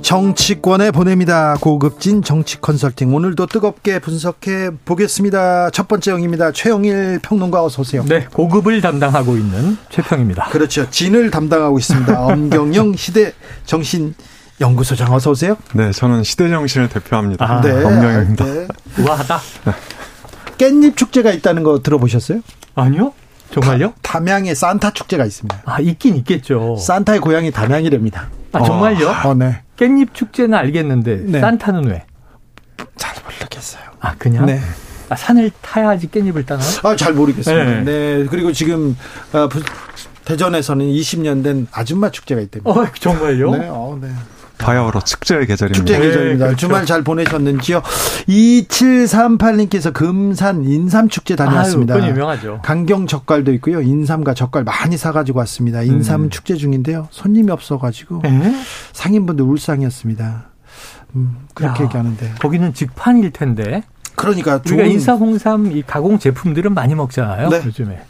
정치권에 0.00 0.90
보냅니다. 0.92 1.56
고급진 1.60 2.22
정치 2.22 2.60
컨설팅 2.60 3.14
오늘도 3.14 3.46
뜨겁게 3.46 3.98
분석해 3.98 4.70
보겠습니다. 4.84 5.70
첫 5.70 5.86
번째 5.88 6.12
영입니다. 6.12 6.52
최영일 6.52 7.20
평론가 7.22 7.64
어서 7.64 7.82
오세요. 7.82 8.04
네, 8.08 8.26
고급을 8.32 8.80
담당하고 8.80 9.36
있는 9.36 9.76
최평입니다. 9.90 10.48
그렇죠. 10.50 10.88
진을 10.88 11.30
담당하고 11.30 11.78
있습니다. 11.78 12.18
엄경영 12.26 12.96
시대 12.96 13.32
정신 13.66 14.14
연구소장 14.60 15.12
어서 15.12 15.30
오세요. 15.30 15.56
네, 15.74 15.90
저는 15.92 16.22
시대 16.24 16.48
정신을 16.48 16.88
대표합니다. 16.88 17.44
아, 17.44 17.60
네, 17.60 17.70
엄경영입니다. 17.72 18.44
네. 18.44 18.66
우아하다. 18.98 19.40
깻잎 20.60 20.94
축제가 20.94 21.30
있다는 21.32 21.62
거 21.62 21.80
들어보셨어요? 21.80 22.42
아니요. 22.74 23.14
정말요? 23.50 23.94
다, 24.02 24.18
담양에 24.18 24.54
산타 24.54 24.92
축제가 24.92 25.24
있습니다. 25.24 25.62
아, 25.64 25.80
있긴 25.80 26.16
있겠죠. 26.16 26.76
산타의 26.76 27.20
고향이 27.20 27.50
담양이랍니다. 27.50 28.28
아, 28.52 28.62
정말요? 28.62 29.08
어, 29.24 29.34
네. 29.34 29.62
깻잎 29.78 30.12
축제는 30.12 30.56
알겠는데 30.56 31.22
네. 31.24 31.40
산타는 31.40 31.86
왜? 31.86 32.04
잘 32.96 33.14
모르겠어요. 33.24 33.82
아, 34.00 34.14
그냥? 34.18 34.44
네. 34.44 34.60
아, 35.08 35.16
산을 35.16 35.50
타야지 35.62 36.08
깻잎을 36.08 36.44
따나? 36.44 36.62
아, 36.82 36.94
잘 36.94 37.14
모르겠습니다. 37.14 37.64
네. 37.64 37.84
네. 37.84 38.26
그리고 38.30 38.52
지금 38.52 38.96
어, 39.32 39.48
대전에서는 40.26 40.84
20년 40.84 41.42
된 41.42 41.66
아줌마 41.72 42.10
축제가 42.10 42.40
있답니다. 42.42 42.70
어, 42.70 42.86
정말요? 42.92 43.50
네. 43.56 43.66
어, 43.70 43.98
네. 44.00 44.08
바야흐로 44.60 45.00
축제의 45.00 45.46
계절입니다. 45.46 45.78
축제 45.78 45.98
계절입니다. 45.98 46.44
네, 46.44 46.48
그렇죠. 46.50 46.56
주말 46.56 46.86
잘 46.86 47.02
보내셨는지요? 47.02 47.82
2738님께서 48.28 49.92
금산 49.92 50.64
인삼축제 50.64 51.36
다녀왔습니다. 51.36 51.94
아유, 51.94 52.08
유명하죠. 52.08 52.60
강경 52.62 53.06
젓갈도 53.06 53.52
있고요. 53.54 53.80
인삼과 53.80 54.34
젓갈 54.34 54.64
많이 54.64 54.96
사가지고 54.96 55.38
왔습니다. 55.40 55.82
인삼 55.82 56.24
음. 56.24 56.30
축제 56.30 56.54
중인데요. 56.56 57.08
손님이 57.10 57.50
없어가지고 57.50 58.22
에? 58.24 58.30
상인분들 58.92 59.44
울상이었습니다. 59.44 60.44
음, 61.16 61.36
그렇게 61.54 61.82
야, 61.82 61.86
얘기하는데. 61.86 62.34
거기는 62.40 62.72
직판일 62.72 63.32
텐데. 63.32 63.82
그러니까 64.14 64.60
우리가 64.64 64.84
인삼, 64.84 65.18
홍삼 65.18 65.72
이 65.72 65.82
가공 65.82 66.18
제품들은 66.18 66.74
많이 66.74 66.94
먹잖아요. 66.94 67.48
네. 67.48 67.62
요즘에. 67.64 68.02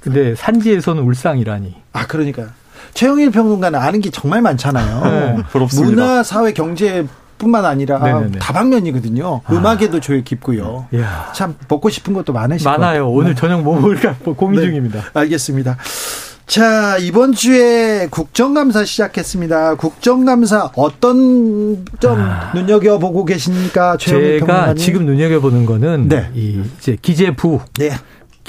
근데 0.00 0.34
산지에서는 0.34 1.02
울상이라니. 1.02 1.76
아, 1.92 2.06
그러니까. 2.06 2.48
최영일 2.94 3.30
평론가는 3.30 3.78
아는 3.78 4.00
게 4.00 4.10
정말 4.10 4.42
많잖아요. 4.42 5.04
네, 5.04 5.42
부럽습니다. 5.50 5.90
문화, 5.90 6.22
사회, 6.22 6.52
경제 6.52 7.06
뿐만 7.38 7.64
아니라 7.64 7.98
네네네. 7.98 8.38
다방면이거든요. 8.38 9.40
아. 9.44 9.52
음악에도 9.52 9.98
조예 10.00 10.22
깊고요. 10.22 10.86
이야. 10.92 11.30
참 11.34 11.54
먹고 11.68 11.88
싶은 11.88 12.12
것도 12.12 12.32
많으실 12.32 12.68
많아요. 12.70 13.08
오늘 13.10 13.34
저녁 13.34 13.62
뭐 13.62 13.80
먹을까 13.80 14.16
고민 14.36 14.60
네. 14.60 14.66
중입니다. 14.66 15.04
알겠습니다. 15.14 15.78
자, 16.46 16.98
이번 16.98 17.32
주에 17.32 18.08
국정감사 18.10 18.84
시작했습니다. 18.84 19.76
국정감사 19.76 20.72
어떤 20.74 21.84
점 22.00 22.18
아. 22.20 22.50
눈여겨보고 22.54 23.24
계십니까? 23.24 23.96
제가 23.96 24.18
평론가님? 24.46 24.76
지금 24.76 25.06
눈여겨보는 25.06 25.64
거는 25.64 26.08
네. 26.08 26.28
이 26.34 26.60
이제 26.78 26.98
기재부 27.00 27.60
네. 27.78 27.92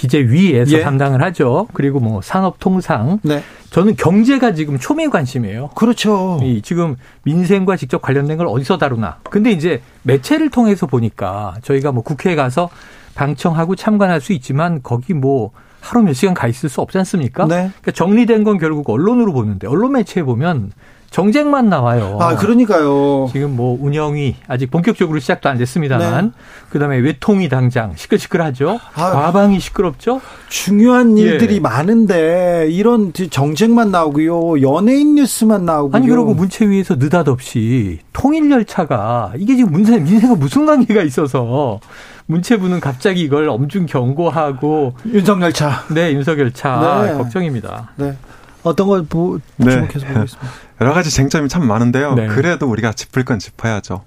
기재위에서 0.02 0.78
예. 0.78 0.82
담당을 0.82 1.22
하죠. 1.22 1.68
그리고 1.74 2.00
뭐 2.00 2.22
산업통상. 2.22 3.20
네. 3.22 3.44
저는 3.70 3.96
경제가 3.96 4.54
지금 4.54 4.80
초미 4.80 5.10
관심이에요. 5.10 5.70
그렇죠. 5.76 6.40
이 6.42 6.62
지금 6.62 6.96
민생과 7.24 7.78
직접 7.78 8.02
관련된 8.02 8.38
걸 8.38 8.48
어디서 8.48 8.78
다루나. 8.78 9.20
근데 9.30 9.52
이제 9.52 9.82
매체를 10.04 10.50
통해서 10.50 10.88
보니까 10.88 11.56
저희가 11.62 11.92
뭐 11.92 12.04
국회에 12.04 12.36
가서 12.36 12.70
방청하고 13.14 13.76
참관할 13.76 14.22
수 14.22 14.34
있지만 14.34 14.82
거기 14.82 15.14
뭐 15.14 15.52
하루 15.80 16.04
몇 16.04 16.14
시간 16.14 16.34
가 16.34 16.48
있을 16.48 16.70
수 16.70 16.82
없지 16.82 16.98
않습니까? 16.98 17.46
네. 17.46 17.56
그러니까 17.56 17.92
정리된 17.92 18.44
건 18.44 18.58
결국 18.58 18.90
언론으로 18.90 19.34
보는데 19.34 19.68
언론 19.68 19.94
매체에 19.94 20.24
보면 20.24 20.72
정쟁만 21.12 21.68
나와요. 21.68 22.18
아, 22.22 22.38
그러니까요. 22.38 23.28
지금 23.34 23.58
뭐 23.58 23.78
운영이 23.80 24.38
아직 24.48 24.72
본격적으로 24.72 25.20
시작도 25.20 25.50
안 25.50 25.58
됐습니다만 25.58 26.26
네. 26.26 26.32
그다음에 26.70 26.98
외통이 27.00 27.50
당장 27.50 27.94
시끌시끌하죠. 27.98 28.80
아, 28.96 29.12
과방이 29.12 29.60
시끄럽죠. 29.60 30.22
중요한 30.48 31.18
예. 31.18 31.24
일들이 31.24 31.56
예. 31.56 31.60
많은데 31.60 32.70
이런 32.72 33.12
정쟁만 33.12 33.92
나오고요. 33.92 34.62
연예인 34.62 35.16
뉴스만 35.16 35.66
나오고요. 35.66 35.98
아니 35.98 36.08
그러고 36.08 36.34
문체위에서 36.34 36.96
느닷없이 36.96 38.00
통일 38.14 38.50
열차가 38.50 39.34
이게 39.36 39.58
지금 39.58 39.74
문세 39.74 40.00
민생과 40.00 40.36
무슨 40.38 40.66
관계가 40.66 41.04
있어서 41.04 41.82
문체부는 42.28 42.80
갑자기 42.80 43.20
이걸 43.20 43.50
엄중 43.50 43.86
경고하고 43.86 44.94
윤석열차. 45.06 45.88
네, 45.94 46.14
윤석열차 46.14 47.04
네. 47.06 47.14
걱정입니다. 47.18 47.90
네. 47.98 48.16
어떤 48.64 48.88
걸 48.88 49.04
보, 49.04 49.40
네. 49.58 49.72
주목해서 49.72 50.00
네. 50.00 50.14
보겠습니다. 50.14 50.52
여러 50.82 50.94
가지 50.94 51.10
쟁점이 51.10 51.50
참 51.50 51.68
많은데요. 51.68 52.14
네. 52.16 52.28
그래도 52.28 52.68
우리가 52.70 52.94
짚을 52.94 53.26
건 53.26 53.40
짚어야죠. 53.40 54.04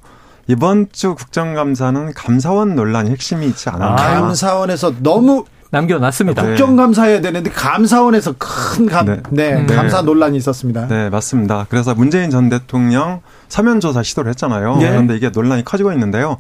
이번 0.47 0.89
주 0.93 1.15
국정감사는 1.15 2.13
감사원 2.15 2.75
논란이 2.75 3.11
핵심이 3.11 3.47
있지 3.47 3.69
않았나. 3.69 3.93
아. 3.93 4.21
감사원에서 4.21 4.95
너무 5.01 5.45
남겨놨습니다. 5.71 6.43
국정감사해야 6.43 7.21
되는데 7.21 7.51
감사원에서 7.51 8.35
큰 8.39 8.87
감, 8.87 9.07
네. 9.07 9.23
네, 9.31 9.55
음. 9.55 9.67
감사 9.67 10.03
논란이 10.03 10.37
있었습니다. 10.39 10.87
네, 10.87 11.11
맞습니다. 11.11 11.67
그래서 11.69 11.95
문재인 11.95 12.31
전 12.31 12.49
대통령 12.49 13.23
서면조사 13.49 14.03
시도를 14.03 14.31
했잖아요. 14.31 14.77
네. 14.77 14.91
그런데 14.91 15.17
이게 15.17 15.31
논란이 15.31 15.65
커지고 15.65 15.93
있는데요. 15.93 16.39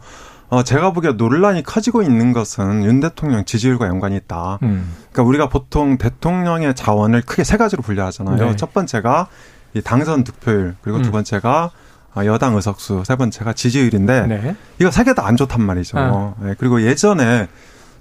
어, 0.54 0.62
제가 0.62 0.92
보기에 0.92 1.12
논란이 1.12 1.62
커지고 1.64 2.02
있는 2.02 2.32
것은 2.32 2.84
윤 2.84 3.00
대통령 3.00 3.44
지지율과 3.44 3.88
연관이 3.88 4.16
있다. 4.16 4.58
음. 4.62 4.92
그러니까 5.10 5.22
우리가 5.28 5.48
보통 5.48 5.98
대통령의 5.98 6.74
자원을 6.74 7.22
크게 7.22 7.42
세 7.44 7.56
가지로 7.56 7.82
분류하잖아요. 7.82 8.36
네. 8.36 8.56
첫 8.56 8.72
번째가 8.72 9.26
이 9.74 9.82
당선 9.82 10.22
득표율, 10.22 10.76
그리고 10.82 10.98
음. 10.98 11.02
두 11.02 11.10
번째가 11.10 11.70
어, 12.16 12.24
여당 12.24 12.54
의석수, 12.54 13.02
세 13.04 13.16
번째가 13.16 13.54
지지율인데 13.54 14.26
네. 14.28 14.56
이거 14.80 14.90
세 14.92 15.02
개 15.02 15.14
다 15.14 15.26
안 15.26 15.36
좋단 15.36 15.60
말이죠. 15.60 15.98
아. 15.98 16.34
네, 16.40 16.54
그리고 16.58 16.80
예전에 16.82 17.48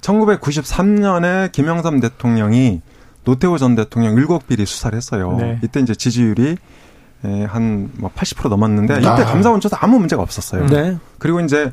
1993년에 0.01 1.51
김영삼 1.51 1.99
대통령이 1.99 2.81
노태우 3.23 3.57
전 3.57 3.75
대통령 3.75 4.15
일곱 4.15 4.47
비리 4.47 4.65
수사를 4.65 4.95
했어요. 4.95 5.35
네. 5.39 5.59
이때 5.63 5.79
이제 5.79 5.95
지지율이 5.95 6.57
한뭐 7.23 8.11
80% 8.15 8.49
넘었는데 8.49 8.97
이때 8.99 9.07
아. 9.07 9.15
감사원 9.15 9.61
조사 9.61 9.77
아무 9.79 9.97
문제가 9.97 10.21
없었어요. 10.21 10.65
네. 10.67 10.97
그리고 11.19 11.39
이제 11.39 11.71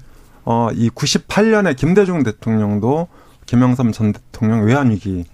어, 0.51 0.69
이 0.75 0.91
98년에 0.91 1.77
김대중 1.77 2.25
대통령도 2.25 3.07
김영삼 3.47 3.93
전 3.93 4.13
대통령 4.13 4.65
외환 4.65 4.91
위기 4.91 5.25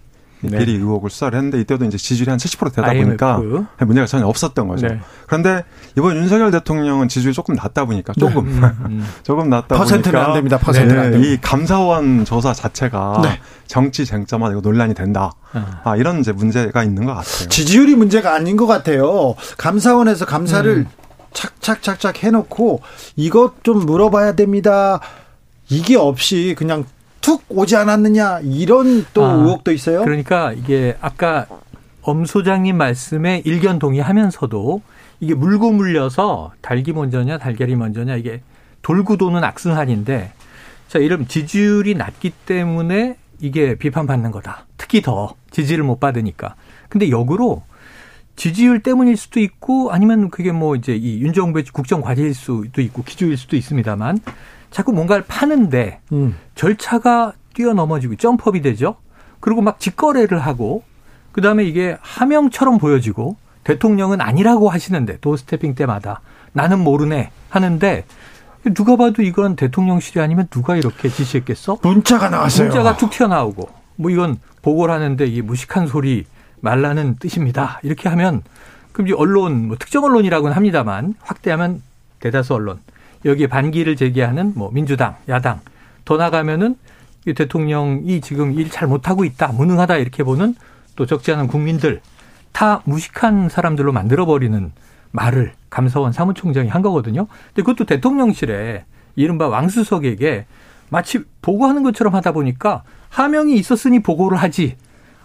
네. 0.43 0.59
비리 0.59 0.75
의혹을 0.75 1.09
수사를 1.09 1.35
했는데 1.35 1.59
이때도 1.61 1.87
이제 1.87 1.97
지지율이 1.97 2.29
한 2.29 2.39
70% 2.39 2.75
되다 2.75 2.93
보니까 2.93 3.41
문제가 3.79 4.07
전혀 4.07 4.27
없었던 4.27 4.69
거죠. 4.69 4.89
네. 4.89 5.01
그런데 5.27 5.65
이번 5.97 6.17
윤석열 6.17 6.51
대통령은 6.51 7.09
지지율이 7.09 7.35
조금 7.35 7.55
낮다 7.55 7.87
보니까 7.87 8.13
네. 8.13 8.21
조금 8.21 8.45
네. 8.45 8.67
음, 8.67 8.85
음. 8.85 9.07
조금 9.25 9.49
낮다 9.49 9.75
퍼센트는 9.75 10.13
보니까 10.13 10.29
안 10.29 10.35
됩니다. 10.35 10.59
퍼센트는 10.59 11.03
안 11.03 11.11
됩니다. 11.13 11.33
이 11.33 11.39
감사원 11.41 12.27
조사 12.27 12.53
자체가 12.53 13.21
네. 13.23 13.41
정치 13.67 14.05
쟁점화 14.05 14.51
되고 14.51 14.61
논란이 14.61 14.93
된다. 14.95 15.33
아. 15.55 15.81
아, 15.85 15.97
이런 15.97 16.21
이제 16.21 16.33
문제가 16.33 16.85
있는 16.85 17.07
것 17.07 17.15
같아요. 17.15 17.49
지지율이 17.49 17.95
문제가 17.97 18.35
아닌 18.35 18.59
것 18.59 18.67
같아요. 18.67 19.35
감사원에서 19.57 20.27
감사를 20.27 20.71
음. 20.71 20.87
착착착착 21.37 22.25
해놓고 22.25 22.81
이것 23.15 23.63
좀 23.63 23.85
물어봐야 23.85 24.35
됩니다. 24.35 25.01
이게 25.69 25.97
없이 25.97 26.55
그냥 26.57 26.85
툭 27.21 27.45
오지 27.49 27.77
않았느냐 27.77 28.41
이런 28.43 29.05
또 29.13 29.25
아, 29.25 29.33
의혹도 29.35 29.71
있어요. 29.73 30.03
그러니까 30.03 30.53
이게 30.53 30.97
아까 31.01 31.47
엄 32.01 32.25
소장님 32.25 32.77
말씀에 32.77 33.43
일견 33.45 33.79
동의하면서도 33.79 34.81
이게 35.21 35.35
물고 35.35 35.73
물려서 35.73 36.53
닭이 36.63 36.93
먼저냐 36.93 37.39
달걀이 37.39 37.75
먼저냐 37.75 38.17
이게 38.17 38.41
돌고 38.83 39.17
도는 39.17 39.45
악순환인데 39.45 40.33
자 40.89 40.99
이런 40.99 41.29
지지율이 41.29 41.95
낮기 41.95 42.31
때문에 42.31 43.17
이게 43.41 43.75
비판받는 43.75 44.31
거다. 44.31 44.67
특히 44.79 45.03
더 45.03 45.35
지지를 45.51 45.85
못 45.85 46.01
받으니까. 46.01 46.55
근데 46.89 47.11
역으로 47.11 47.63
지지율 48.37 48.83
때문일 48.83 49.17
수도 49.17 49.41
있고 49.41 49.91
아니면 49.91 50.31
그게 50.31 50.53
뭐 50.53 50.77
이제 50.77 50.95
이 50.95 51.21
윤정부의 51.21 51.65
국정 51.73 52.03
과제일 52.03 52.35
수도 52.35 52.81
있고 52.83 53.03
기조일 53.03 53.37
수도 53.37 53.57
있습니다만 53.57 54.21
자꾸 54.71 54.93
뭔가를 54.93 55.25
파는데 55.27 56.01
음. 56.13 56.37
절차가 56.55 57.33
뛰어넘어지고 57.55 58.17
점프업이 58.17 58.61
되죠. 58.61 58.97
그리고 59.41 59.63
막 59.63 59.81
직거래를 59.81 60.39
하고 60.39 60.83
그다음에 61.33 61.65
이게 61.65 61.97
하명처럼 62.01 62.79
보여지고 62.79 63.37
대통령은 63.65 64.21
아니라고 64.21 64.69
하시는데 64.69 65.19
도스태핑 65.21 65.75
때마다 65.75 66.21
나는 66.53 66.81
모르네 66.81 67.31
하는데 67.49 68.05
누가 68.75 68.97
봐도 68.97 69.23
이건 69.23 69.57
대통령실이 69.57 70.21
아니면 70.21 70.47
누가 70.51 70.77
이렇게 70.77 71.09
지시했겠어? 71.09 71.79
문자가 71.83 72.29
나왔어요. 72.29 72.69
문자가 72.69 72.97
툭 72.97 73.11
튀어나오고 73.11 73.69
뭐 73.97 74.11
이건 74.11 74.39
보고를 74.63 74.93
하는데 74.95 75.25
이 75.25 75.43
무식한 75.43 75.87
소리 75.87 76.27
말라는 76.67 77.17
뜻입니다. 77.21 77.81
이렇게 77.85 78.09
하면 78.09 78.43
그럼 78.93 79.07
이제 79.07 79.15
언론 79.17 79.69
뭐 79.69 79.77
특정 79.79 80.05
언론이라고는 80.05 80.55
합니다만 80.55 81.15
확대하면 81.21 81.81
대다수 82.21 82.55
언론 82.55 82.81
여기에 83.25 83.47
반기를 83.47 83.95
제기하는 83.97 84.53
뭐 84.57 84.71
민주당, 84.73 85.17
야당 85.29 85.61
더 86.05 86.17
나가면은 86.17 86.77
이 87.27 87.35
대통령이 87.35 88.21
지금 88.21 88.53
일 88.53 88.71
잘 88.71 88.89
못하고 88.89 89.25
있다, 89.25 89.49
무능하다 89.49 89.97
이렇게 89.97 90.23
보는 90.23 90.55
또 90.97 91.07
적지 91.07 91.33
않은 91.33 91.47
국민들 91.47 92.01
다 92.53 92.83
무식한 92.85 93.49
사람들로 93.49 93.93
만들어버리는 93.93 94.73
말을 95.13 95.53
감사원 95.71 96.13
사무총장이 96.13 96.69
한 96.69 96.83
거거든요. 96.83 97.27
근데 97.49 97.63
그것도 97.63 97.85
대통령실에 97.85 98.85
이른바 99.15 99.49
왕수석에게 99.49 100.47
마치 100.89 101.21
보고하는 101.43 101.83
것처럼 101.83 102.15
하다 102.15 102.33
보니까 102.33 102.83
하명이 103.09 103.55
있었으니 103.55 104.01
보고를 104.01 104.39
하지 104.39 104.77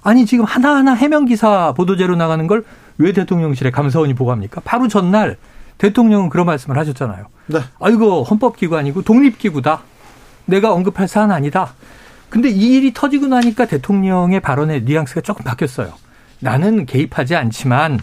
아니 0.03 0.25
지금 0.25 0.45
하나하나 0.45 0.93
해명 0.93 1.25
기사 1.25 1.73
보도자료 1.73 2.15
나가는 2.15 2.45
걸 2.47 2.63
왜 3.01 3.13
대통령실에 3.13 3.71
감사원이 3.71 4.13
보고합니까? 4.13 4.61
바로 4.63 4.87
전날 4.87 5.37
대통령은 5.79 6.29
그런 6.29 6.45
말씀을 6.45 6.77
하셨잖아요. 6.77 7.25
네. 7.47 7.59
아 7.79 7.89
이거 7.89 8.21
헌법기관이고 8.21 9.01
독립기구다. 9.01 9.81
내가 10.45 10.71
언급할 10.73 11.07
사안 11.07 11.31
아니다. 11.31 11.73
근데 12.29 12.49
이 12.49 12.75
일이 12.77 12.93
터지고 12.93 13.27
나니까 13.27 13.65
대통령의 13.65 14.39
발언의 14.39 14.83
뉘앙스가 14.83 15.21
조금 15.21 15.43
바뀌었어요. 15.43 15.93
나는 16.39 16.85
개입하지 16.85 17.35
않지만 17.35 17.99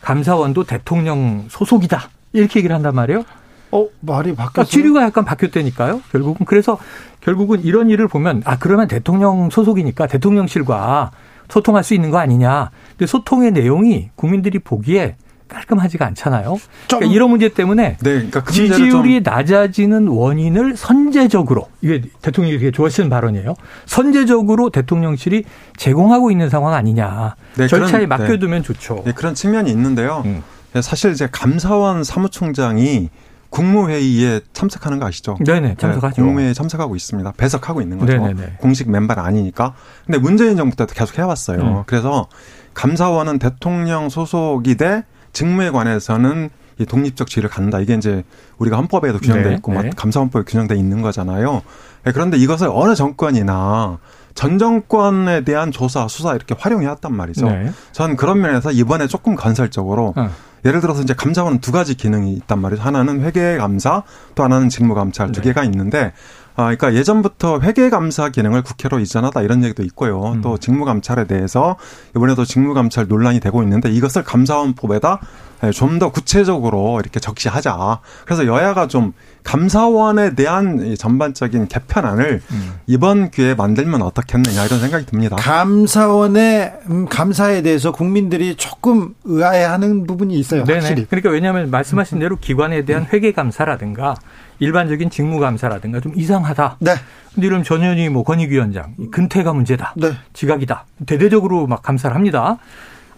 감사원도 0.00 0.64
대통령 0.64 1.44
소속이다. 1.48 2.08
이렇게 2.32 2.60
얘기를 2.60 2.74
한단 2.74 2.94
말이에요. 2.94 3.24
어, 3.72 3.86
말이 4.00 4.34
바뀌었어요. 4.34 4.70
지류가 4.70 5.02
약간 5.02 5.24
바뀌었다니까요. 5.24 6.00
결국은 6.10 6.46
그래서 6.46 6.78
결국은 7.20 7.62
이런 7.62 7.90
일을 7.90 8.08
보면 8.08 8.42
아 8.46 8.58
그러면 8.58 8.88
대통령 8.88 9.50
소속이니까 9.50 10.06
대통령실과 10.06 11.10
소통할 11.50 11.84
수 11.84 11.94
있는 11.94 12.10
거 12.10 12.18
아니냐. 12.18 12.70
근데 12.90 13.06
소통의 13.06 13.52
내용이 13.52 14.10
국민들이 14.14 14.58
보기에 14.58 15.16
깔끔하지가 15.50 16.06
않잖아요. 16.06 16.58
그러니까 16.86 17.12
이런 17.12 17.30
문제 17.30 17.48
때문에 17.48 17.96
네, 17.98 18.12
그러니까 18.12 18.44
그 18.44 18.52
지지율이 18.52 19.22
낮아지는 19.22 20.06
원인을 20.06 20.76
선제적으로 20.76 21.68
이게 21.82 22.02
대통령이 22.22 22.58
되게 22.58 22.70
좋아하시는 22.70 23.10
발언이에요. 23.10 23.54
선제적으로 23.84 24.70
대통령실이 24.70 25.44
제공하고 25.76 26.30
있는 26.30 26.48
상황 26.48 26.74
아니냐. 26.74 27.34
네, 27.56 27.66
절차에 27.66 27.90
그런, 27.90 28.00
네. 28.00 28.06
맡겨두면 28.06 28.62
네. 28.62 28.66
좋죠. 28.66 29.02
네, 29.04 29.12
그런 29.12 29.34
측면이 29.34 29.70
있는데요. 29.70 30.22
음. 30.24 30.42
사실 30.80 31.10
이제 31.10 31.28
감사원 31.30 32.04
사무총장이 32.04 33.10
국무회의에 33.50 34.40
참석하는 34.52 34.98
거 35.00 35.06
아시죠? 35.06 35.36
네네, 35.44 35.76
참석하죠. 35.76 36.22
네, 36.22 36.22
국무회의에 36.22 36.54
참석하고 36.54 36.96
있습니다. 36.96 37.32
배석하고 37.36 37.82
있는 37.82 37.98
거죠. 37.98 38.12
네네네. 38.12 38.56
공식 38.58 38.90
멤버는 38.90 39.22
아니니까. 39.22 39.74
근데 40.06 40.18
문재인 40.18 40.56
정부 40.56 40.76
때도 40.76 40.94
계속 40.94 41.18
해왔어요. 41.18 41.60
음. 41.60 41.82
그래서 41.86 42.28
감사원은 42.74 43.38
대통령 43.38 44.08
소속이 44.08 44.76
돼 44.76 45.04
직무에 45.32 45.70
관해서는 45.70 46.50
이 46.78 46.86
독립적 46.86 47.28
지위를 47.28 47.50
갖는다. 47.50 47.80
이게 47.80 47.94
이제 47.94 48.24
우리가 48.58 48.78
헌법에도 48.78 49.18
규정돼 49.18 49.50
네, 49.50 49.54
있고 49.56 49.74
네. 49.74 49.90
감사헌법에 49.94 50.44
규정돼 50.44 50.76
있는 50.76 51.02
거잖아요. 51.02 51.62
네, 52.04 52.12
그런데 52.12 52.38
이것을 52.38 52.70
어느 52.72 52.94
정권이나 52.94 53.98
전 54.34 54.58
정권에 54.58 55.44
대한 55.44 55.72
조사, 55.72 56.08
수사 56.08 56.34
이렇게 56.34 56.54
활용해 56.58 56.86
왔단 56.86 57.14
말이죠. 57.14 57.46
네. 57.46 57.70
저는 57.92 58.16
그런 58.16 58.40
면에서 58.40 58.70
이번에 58.72 59.08
조금 59.08 59.34
건설적으로 59.34 60.14
어. 60.16 60.30
예를 60.64 60.80
들어서 60.80 61.02
이제 61.02 61.14
감사원은 61.14 61.60
두 61.60 61.72
가지 61.72 61.94
기능이 61.94 62.32
있단 62.34 62.58
말이죠. 62.58 62.82
하나는 62.82 63.22
회계 63.22 63.56
감사, 63.56 64.02
또 64.34 64.44
하나는 64.44 64.68
직무 64.68 64.94
감찰 64.94 65.32
두 65.32 65.40
네. 65.40 65.48
개가 65.48 65.64
있는데 65.64 66.12
아, 66.56 66.64
그러니까 66.64 66.94
예전부터 66.94 67.60
회계 67.60 67.88
감사 67.88 68.28
기능을 68.28 68.62
국회로 68.62 68.98
이전하다 68.98 69.42
이런 69.42 69.64
얘기도 69.64 69.82
있고요. 69.84 70.32
음. 70.32 70.40
또 70.42 70.58
직무 70.58 70.84
감찰에 70.84 71.26
대해서 71.26 71.76
이번에도 72.14 72.44
직무 72.44 72.74
감찰 72.74 73.06
논란이 73.08 73.40
되고 73.40 73.62
있는데 73.62 73.90
이것을 73.90 74.24
감사원법에다 74.24 75.20
예, 75.64 75.70
좀더 75.72 76.10
구체적으로 76.10 77.00
이렇게 77.00 77.20
적시하자. 77.20 78.00
그래서 78.24 78.46
여야가 78.46 78.88
좀 78.88 79.12
감사원에 79.44 80.34
대한 80.34 80.94
전반적인 80.96 81.68
개편안을 81.68 82.40
음. 82.50 82.72
이번 82.86 83.30
기회에 83.30 83.54
만들면 83.54 84.02
어떻겠느냐 84.02 84.64
이런 84.64 84.80
생각이 84.80 85.06
듭니다. 85.06 85.36
감사원의 85.36 86.72
음, 86.90 87.06
감사에 87.06 87.62
대해서 87.62 87.92
국민들이 87.92 88.54
조금 88.56 89.14
의아해하는 89.24 90.06
부분이 90.06 90.34
있어요. 90.38 90.64
네네. 90.64 90.80
확실히. 90.80 91.06
그러니까 91.06 91.30
왜냐하면 91.30 91.70
말씀하신 91.70 92.18
대로 92.18 92.36
기관에 92.36 92.84
대한 92.84 93.06
회계 93.12 93.32
감사라든가 93.32 94.14
일반적인 94.58 95.10
직무 95.10 95.40
감사라든가 95.40 96.00
좀 96.00 96.12
이상하다. 96.14 96.76
네. 96.80 96.94
근데 97.34 97.46
이런 97.46 97.62
전현희 97.62 98.08
뭐 98.10 98.22
권익위원장 98.24 98.94
근태가 99.10 99.52
문제다. 99.52 99.94
네. 99.96 100.12
지각이다. 100.32 100.84
대대적으로 101.06 101.66
막 101.66 101.82
감사를 101.82 102.14
합니다. 102.14 102.58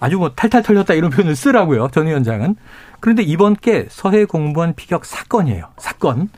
아주 0.00 0.18
뭐 0.18 0.32
탈탈 0.34 0.62
털렸다 0.62 0.94
이런 0.94 1.10
표현을 1.10 1.36
쓰라고요. 1.36 1.88
전 1.92 2.06
위원장은. 2.06 2.56
그런데 3.02 3.24
이번 3.24 3.56
게 3.56 3.88
서해 3.90 4.24
공무원 4.24 4.74
피격 4.74 5.04
사건이에요. 5.04 5.66
사건. 5.76 6.28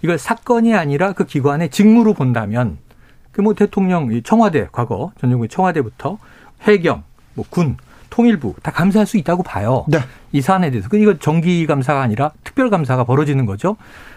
이걸 0.00 0.16
사건이 0.18 0.74
아니라 0.74 1.12
그 1.12 1.26
기관의 1.26 1.68
직무로 1.68 2.14
본다면 2.14 2.78
그 3.32 3.42
뭐 3.42 3.52
대통령 3.52 4.08
청와대 4.22 4.66
과거 4.72 5.12
전 5.20 5.28
정부 5.28 5.46
청와대부터 5.46 6.16
해경, 6.62 7.02
뭐 7.34 7.44
군, 7.50 7.76
통일부 8.08 8.54
다 8.62 8.70
감사할 8.70 9.06
수 9.06 9.18
있다고 9.18 9.42
봐요. 9.42 9.84
네. 9.88 9.98
이 10.32 10.40
사안에 10.40 10.70
대해서. 10.70 10.88
그 10.88 10.96
이거 10.96 11.18
정기 11.18 11.66
감사가 11.66 12.00
아니라 12.00 12.30
특별 12.44 12.70
감사가 12.70 13.04
벌어지는 13.04 13.44
거죠. 13.44 13.76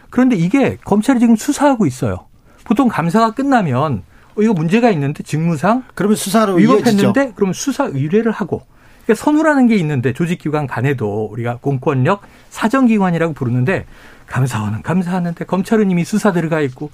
그런데 0.10 0.38
이게 0.38 0.78
검찰이 0.86 1.20
지금 1.20 1.36
수사하고 1.36 1.86
있어요. 1.86 2.28
보통 2.64 2.88
감사가 2.88 3.32
끝나면 3.32 4.04
어, 4.38 4.41
이거 4.41 4.54
문제가 4.54 4.89
있는데 4.91 5.22
직무상 5.24 5.84
그러면 5.95 6.16
수사로 6.16 6.54
위법했는데. 6.54 7.34
그러면 7.36 7.54
수사 7.54 7.84
의뢰를 7.88 8.32
하고 8.32 8.62
그러니까 9.10 9.16
선후라는 9.16 9.66
게 9.66 9.76
있는데 9.78 10.14
조직기관 10.14 10.68
간에도 10.68 11.28
우리가 11.32 11.57
공권력 11.62 12.22
사정기관이라고 12.51 13.34
부르는데 13.34 13.86
감사원은 14.28 14.84
감사하는데 14.84 15.45
검찰은 15.45 15.89
이미 15.89 16.05
수사 16.05 16.32
들어가 16.32 16.62
있고 16.62 16.91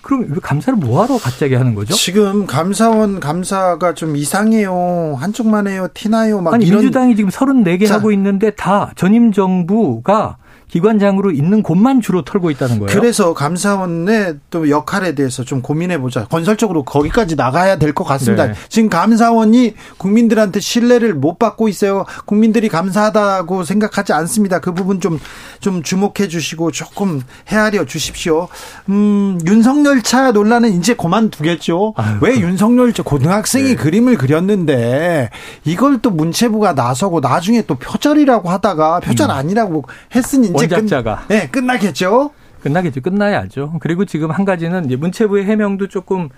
그럼 0.00 0.26
왜 0.28 0.36
감사를 0.40 0.78
뭐하러 0.78 1.18
갑자기 1.18 1.56
하는 1.56 1.74
거죠? 1.74 1.92
지금 1.92 2.46
감사원 2.46 3.18
감사가 3.18 3.94
좀 3.94 4.14
이상해요. 4.14 5.16
한쪽만 5.18 5.66
해요. 5.66 5.88
티나요. 5.92 6.40
막 6.40 6.54
아니 6.54 6.66
이런... 6.66 6.82
민주당이 6.82 7.16
지금 7.16 7.30
34개 7.30 7.88
자. 7.88 7.96
하고 7.96 8.12
있는데 8.12 8.50
다 8.50 8.92
전임 8.94 9.32
정부가 9.32 10.36
기관장으로 10.68 11.30
있는 11.30 11.62
곳만 11.62 12.00
주로 12.00 12.22
털고 12.22 12.50
있다는 12.50 12.78
거예요. 12.80 12.98
그래서 13.00 13.34
감사원의 13.34 14.36
또 14.50 14.68
역할에 14.68 15.14
대해서 15.14 15.44
좀 15.44 15.62
고민해 15.62 15.98
보자. 16.00 16.24
건설적으로 16.26 16.84
거기까지 16.84 17.36
나가야 17.36 17.76
될 17.78 17.96
것 17.96 18.04
같습니다. 18.04 18.46
네. 18.48 18.54
지금 18.68 18.88
감사원이 18.90 19.74
국민들한테 19.96 20.60
신뢰를 20.60 21.14
못 21.14 21.38
받고 21.38 21.68
있어요. 21.68 22.04
국민들이 22.26 22.68
감사하다고 22.68 23.64
생각하지 23.64 24.12
않습니다. 24.12 24.58
그 24.60 24.74
부분 24.74 25.00
좀좀 25.00 25.82
주목해 25.82 26.28
주시고 26.28 26.72
조금 26.72 27.22
헤아려 27.48 27.86
주십시오. 27.86 28.48
음, 28.90 29.38
윤석열 29.46 30.02
차 30.02 30.32
논란은 30.32 30.72
이제 30.74 30.94
그만두겠죠. 30.94 31.94
아유, 31.96 32.18
왜 32.20 32.38
윤석열 32.40 32.92
차 32.92 33.02
고등학생이 33.02 33.68
네. 33.70 33.74
그림을 33.76 34.18
그렸는데 34.18 35.30
이걸 35.64 35.98
또 36.02 36.10
문체부가 36.10 36.74
나서고 36.74 37.20
나중에 37.20 37.62
또 37.62 37.76
표절이라고 37.76 38.50
하다가 38.50 39.00
표절 39.00 39.28
음. 39.30 39.34
아니라고 39.34 39.84
했으니 40.14 40.50
원작자가 40.56 41.24
끝, 41.26 41.34
네, 41.34 41.48
끝나겠죠. 41.48 42.30
끝나겠죠. 42.62 43.00
끝나야죠. 43.00 43.74
그리고 43.80 44.04
지금 44.04 44.30
한 44.30 44.44
가지는 44.44 44.88
문체부의 44.98 45.44
해명도 45.44 45.88
조금 45.88 46.28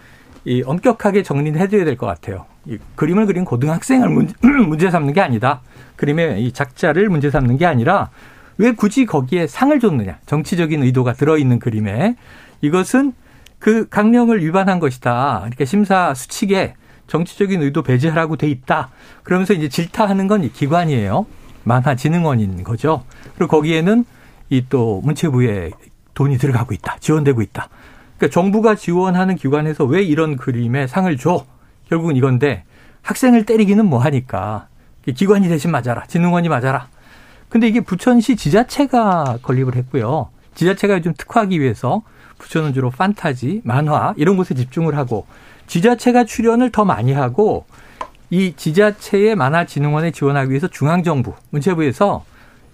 이 0.45 0.63
엄격하게 0.65 1.23
정리를 1.23 1.59
해줘야 1.61 1.85
될 1.85 1.97
것 1.97 2.07
같아요. 2.07 2.47
이 2.67 2.79
그림을 2.97 3.27
그린 3.27 3.45
고등학생을 3.45 4.09
문제, 4.09 4.35
문제 4.67 4.91
삼는 4.91 5.13
게 5.15 5.21
아니다. 5.21 5.61
그림의 5.97 6.45
이 6.45 6.53
작자를 6.53 7.09
문제 7.09 7.31
삼는 7.31 7.57
게 7.57 7.67
아니라 7.67 8.11
왜 8.57 8.73
굳이 8.73 9.07
거기에 9.07 9.47
상을 9.47 9.79
줬느냐. 9.79 10.19
정치적인 10.27 10.83
의도가 10.83 11.13
들어있는 11.15 11.59
그림에 11.61 12.17
이것은 12.61 13.13
그 13.59 13.89
강령을 13.89 14.45
위반한 14.45 14.79
것이다. 14.81 15.39
그러니까 15.41 15.65
심사 15.65 16.13
수칙에 16.15 16.75
정치적인 17.07 17.63
의도 17.63 17.83
배제하라고 17.83 18.37
돼 18.37 18.49
있다. 18.49 18.91
그러면서 19.23 19.55
이제 19.55 19.69
질타하는 19.69 20.29
건 20.29 20.51
기관이에요. 20.53 21.27
만화진흥원인 21.69 22.65
거죠. 22.65 23.05
그리고 23.37 23.49
거기에는 23.57 24.05
이 24.51 24.63
또 24.69 25.01
문체부에 25.05 25.71
돈이 26.15 26.39
들어가고 26.39 26.73
있다. 26.75 26.97
지원되고 27.01 27.43
있다. 27.43 27.69
그러니까 28.17 28.35
정부가 28.35 28.75
지원하는 28.75 29.37
기관에서 29.37 29.85
왜 29.85 30.03
이런 30.03 30.37
그림에 30.37 30.87
상을 30.87 31.15
줘? 31.19 31.45
결국은 31.89 32.17
이건데 32.17 32.65
학생을 33.03 33.45
때리기는 33.45 33.85
뭐 33.87 33.99
하니까 34.01 34.67
기관이 35.15 35.49
대신 35.49 35.71
맞아라. 35.71 36.05
진흥원이 36.07 36.49
맞아라. 36.49 36.89
근데 37.49 37.69
이게 37.69 37.81
부천시 37.81 38.37
지자체가 38.37 39.39
건립을 39.43 39.77
했고요. 39.77 40.31
지자체가 40.55 41.01
좀 41.01 41.15
특화하기 41.17 41.61
위해서 41.61 42.03
부천은 42.39 42.73
주로 42.75 42.91
판타지, 42.91 43.63
만화 43.65 44.15
이런 44.17 44.37
곳에 44.37 44.55
집중을 44.55 44.97
하고 44.97 45.27
지자체가 45.67 46.25
출연을 46.25 46.71
더 46.73 46.85
많이 46.85 47.13
하고 47.13 47.65
이 48.31 48.53
지자체의 48.57 49.37
만화진흥원에 49.37 50.11
지원하기 50.11 50.51
위해서 50.51 50.69
중앙정부, 50.69 51.35
문체부에서 51.51 52.25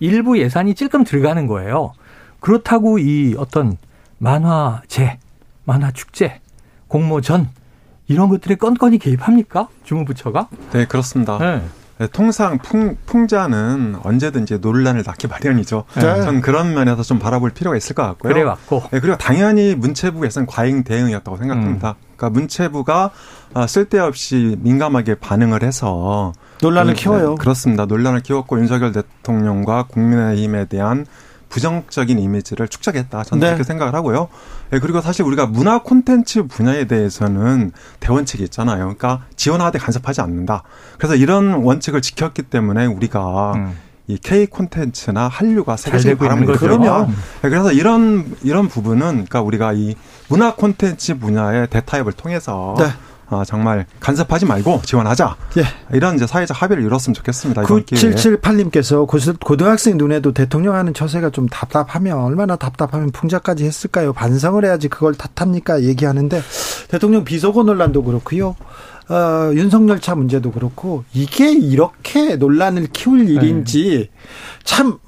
일부 0.01 0.39
예산이 0.39 0.75
찔끔 0.75 1.05
들어가는 1.05 1.47
거예요. 1.47 1.93
그렇다고 2.41 2.99
이 2.99 3.35
어떤 3.39 3.77
만화제, 4.19 5.19
만화축제, 5.65 6.41
공모전 6.89 7.49
이런 8.09 8.29
것들에 8.29 8.57
건건히 8.57 8.99
개입합니까? 8.99 9.69
주무부처가? 9.85 10.49
네, 10.73 10.87
그렇습니다. 10.87 11.39
네. 11.39 11.63
네, 11.99 12.09
통상 12.09 12.59
풍, 12.59 12.97
풍자는 13.07 13.97
언제든지 14.03 14.59
논란을 14.59 15.05
낳기 15.07 15.29
마련이죠. 15.29 15.85
네. 15.95 16.01
전 16.01 16.41
그런 16.41 16.75
면에서 16.75 17.03
좀 17.03 17.19
바라볼 17.19 17.51
필요가 17.51 17.77
있을 17.77 17.95
것 17.95 18.03
같고요. 18.03 18.33
그래 18.33 18.43
왔고. 18.43 18.83
네, 18.91 19.01
그리고 19.01 19.17
당연히 19.17 19.75
문체부에서는 19.77 20.47
과잉 20.47 20.83
대응이었다고 20.83 21.37
생각합니다. 21.37 21.91
음. 21.91 21.95
그러니까 22.17 22.31
문체부가 22.31 23.11
아, 23.55 23.67
쓸데없이 23.69 24.57
민감하게 24.61 25.17
반응을 25.17 25.63
해서 25.63 26.33
논란을 26.61 26.95
그, 26.95 27.01
키워요. 27.01 27.31
네, 27.31 27.37
그렇습니다. 27.39 27.87
논란을 27.87 28.21
키웠고 28.21 28.59
윤석열 28.59 28.93
대통령과 28.93 29.85
국민의힘에 29.85 30.65
대한 30.67 31.07
부정적인 31.55 32.19
이미지를 32.19 32.67
축적했다. 32.67 33.23
저는 33.23 33.41
네. 33.41 33.47
그렇게 33.47 33.63
생각을 33.63 33.95
하고요. 33.95 34.27
네, 34.71 34.81
그리고 34.81 35.01
사실 35.01 35.25
우리가 35.25 35.47
문화 35.47 35.83
콘텐츠 35.85 36.49
분야에 36.49 36.87
대해서는 36.87 37.71
대원칙이 38.01 38.43
있잖아요. 38.43 38.79
그러니까 38.79 39.23
지원하되 39.37 39.79
간섭하지 39.79 40.21
않는다. 40.21 40.65
그래서 40.99 41.15
이런 41.15 41.63
원칙을 41.63 42.03
지켰기 42.03 42.43
때문에 42.43 42.87
우리가 42.87 43.53
음. 43.55 43.77
이 44.09 44.19
K 44.19 44.47
콘텐츠나 44.47 45.29
한류가 45.29 45.77
세계적인 45.77 46.19
바람을 46.19 46.57
그러면 46.57 47.07
네, 47.43 47.49
그래서 47.49 47.71
이런 47.71 48.35
이런 48.43 48.67
부분은 48.67 48.99
그러니까 49.11 49.41
우리가 49.41 49.75
이 49.75 49.95
문화 50.29 50.57
콘텐츠 50.57 51.17
분야의 51.19 51.69
대타협을 51.71 52.15
통해서 52.15 52.75
네. 52.79 52.87
아, 53.29 53.45
정말 53.47 53.87
간섭하지 54.01 54.47
말고 54.47 54.83
지원하자. 54.85 55.37
예. 55.59 55.65
이런 55.95 56.17
이제 56.17 56.27
사회적 56.27 56.61
합의를 56.61 56.85
이뤘으면 56.85 57.15
좋겠습니다. 57.15 57.63
9778님께서 57.63 59.07
고등학생 59.41 59.97
눈에도 59.97 60.33
대통령 60.33 60.75
하는 60.75 60.93
처세가 60.95 61.31
좀 61.31 61.49
답답하면 61.49 62.19
얼마나 62.19 62.57
답답하면 62.57 63.11
풍자까지 63.11 63.65
했을까요? 63.65 64.13
반성을 64.13 64.65
해야지 64.65 64.89
그걸 64.89 65.15
탓합니까? 65.15 65.83
얘기하는데 65.83 66.43
대통령 66.89 67.25
비속어 67.25 67.63
논란도 67.63 68.05
그렇고요. 68.05 68.57
어, 69.09 69.53
윤석열 69.53 70.01
차 70.01 70.15
문제도 70.15 70.51
그렇고 70.51 71.05
이게 71.13 71.53
이렇게 71.53 72.37
논란을 72.37 72.89
키울 72.93 73.29
일인지 73.29 74.11
네. 74.11 74.21
참 74.65 74.99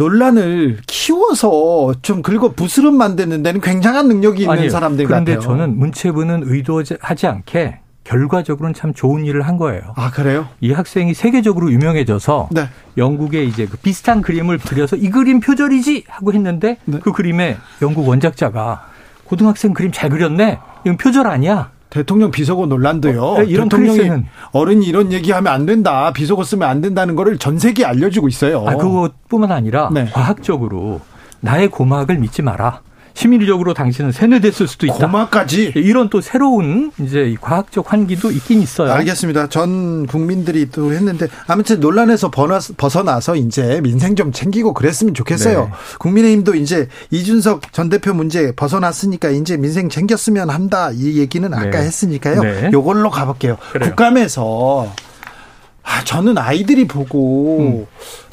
논란을 0.00 0.78
키워서 0.86 1.92
좀 2.00 2.22
긁어 2.22 2.52
부스름 2.52 2.96
만드는 2.96 3.42
데는 3.42 3.60
굉장한 3.60 4.08
능력이 4.08 4.42
있는 4.42 4.56
아니요. 4.56 4.70
사람들 4.70 5.04
그런데 5.04 5.34
같아요. 5.34 5.46
저는 5.46 5.78
문체부는 5.78 6.44
의도하지 6.46 7.26
않게 7.26 7.80
결과적으로는 8.04 8.72
참 8.72 8.94
좋은 8.94 9.26
일을 9.26 9.42
한 9.42 9.58
거예요. 9.58 9.82
아 9.96 10.10
그래요? 10.10 10.48
이 10.62 10.72
학생이 10.72 11.12
세계적으로 11.12 11.70
유명해져서 11.70 12.48
네. 12.50 12.68
영국에 12.96 13.44
이제 13.44 13.66
그 13.66 13.76
비슷한 13.76 14.22
그림을 14.22 14.58
그려서 14.58 14.96
이 14.96 15.10
그림 15.10 15.38
표절이지 15.38 16.04
하고 16.08 16.32
했는데 16.32 16.78
네. 16.86 16.98
그 17.02 17.12
그림에 17.12 17.58
영국 17.82 18.08
원작자가 18.08 18.88
고등학생 19.24 19.74
그림 19.74 19.92
잘 19.92 20.08
그렸네. 20.08 20.58
이건 20.84 20.96
표절 20.96 21.26
아니야. 21.26 21.70
대통령 21.90 22.30
비속어 22.30 22.66
논란도요. 22.66 23.22
어, 23.22 23.38
네, 23.40 23.46
이런 23.46 23.68
대통령이 23.68 23.98
크리스는. 23.98 24.26
어른이 24.52 24.86
이런 24.86 25.12
얘기하면 25.12 25.52
안 25.52 25.66
된다. 25.66 26.12
비속어 26.12 26.44
쓰면 26.44 26.68
안 26.68 26.80
된다는 26.80 27.16
거를 27.16 27.36
전 27.36 27.58
세계에 27.58 27.84
알려주고 27.84 28.28
있어요. 28.28 28.64
아, 28.66 28.76
그것뿐만 28.76 29.50
아니라 29.50 29.90
네. 29.92 30.08
과학적으로 30.12 31.00
나의 31.40 31.68
고막을 31.68 32.18
믿지 32.18 32.42
마라. 32.42 32.80
심리적으로 33.14 33.74
당신은 33.74 34.12
세뇌됐을 34.12 34.66
수도 34.66 34.86
있다. 34.86 34.94
고마까지 34.96 35.72
이런 35.76 36.08
또 36.08 36.20
새로운 36.20 36.92
이제 37.00 37.34
과학적 37.40 37.92
환기도 37.92 38.30
있긴 38.30 38.62
있어요. 38.62 38.92
알겠습니다. 38.92 39.48
전 39.48 40.06
국민들이 40.06 40.70
또 40.70 40.92
했는데 40.92 41.26
아무튼 41.46 41.80
논란에서 41.80 42.30
벗어나서 42.76 43.36
이제 43.36 43.80
민생 43.82 44.16
좀 44.16 44.32
챙기고 44.32 44.72
그랬으면 44.74 45.14
좋겠어요. 45.14 45.64
네. 45.64 45.70
국민의힘도 45.98 46.54
이제 46.54 46.88
이준석 47.10 47.72
전 47.72 47.88
대표 47.88 48.14
문제 48.14 48.52
벗어났으니까 48.52 49.30
이제 49.30 49.56
민생 49.56 49.88
챙겼으면 49.88 50.50
한다 50.50 50.90
이 50.92 51.18
얘기는 51.18 51.52
아까 51.52 51.70
네. 51.70 51.78
했으니까요. 51.78 52.42
네. 52.42 52.70
요걸로 52.72 53.10
가볼게요. 53.10 53.58
그래요. 53.72 53.90
국감에서 53.90 54.92
아, 55.82 56.04
저는 56.04 56.38
아이들이 56.38 56.86
보고 56.86 57.58
음. 57.58 57.86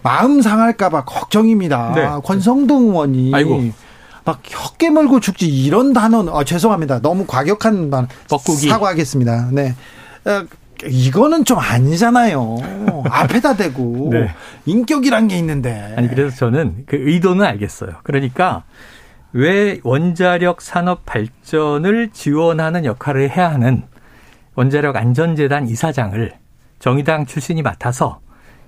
마음 0.04 0.42
상할까봐 0.42 1.06
걱정입니다. 1.06 1.92
네. 1.96 2.08
권성동 2.24 2.90
의원이 2.90 3.32
아이고. 3.34 3.72
막 4.28 4.42
혀깨 4.46 4.90
물고 4.90 5.22
죽지 5.22 5.48
이런 5.48 5.94
단어는 5.94 6.34
아, 6.34 6.44
죄송합니다. 6.44 7.00
너무 7.00 7.26
과격한 7.26 7.90
말 7.90 8.10
뻐꾸기 8.30 8.68
사과하겠습니다. 8.68 9.52
네. 9.54 9.74
어, 10.26 10.46
이거는 10.86 11.46
좀 11.46 11.58
아니잖아요. 11.58 12.58
앞에다 13.10 13.56
대고 13.56 14.10
네. 14.12 14.30
인격이란 14.66 15.30
게 15.30 15.38
있는데. 15.38 15.94
아니 15.96 16.10
그래서 16.10 16.36
저는 16.36 16.84
그 16.88 16.98
의도는 17.00 17.46
알겠어요. 17.46 17.92
그러니까 18.04 18.64
왜 19.32 19.80
원자력 19.84 20.62
산업 20.62 21.06
발전을 21.06 22.10
지원하는 22.12 22.84
역할을 22.84 23.30
해야 23.30 23.50
하는 23.50 23.84
원자력 24.56 24.98
안전재단 24.98 25.70
이사장을 25.70 26.34
정의당 26.80 27.26
출신이 27.26 27.62
맡아서 27.62 28.20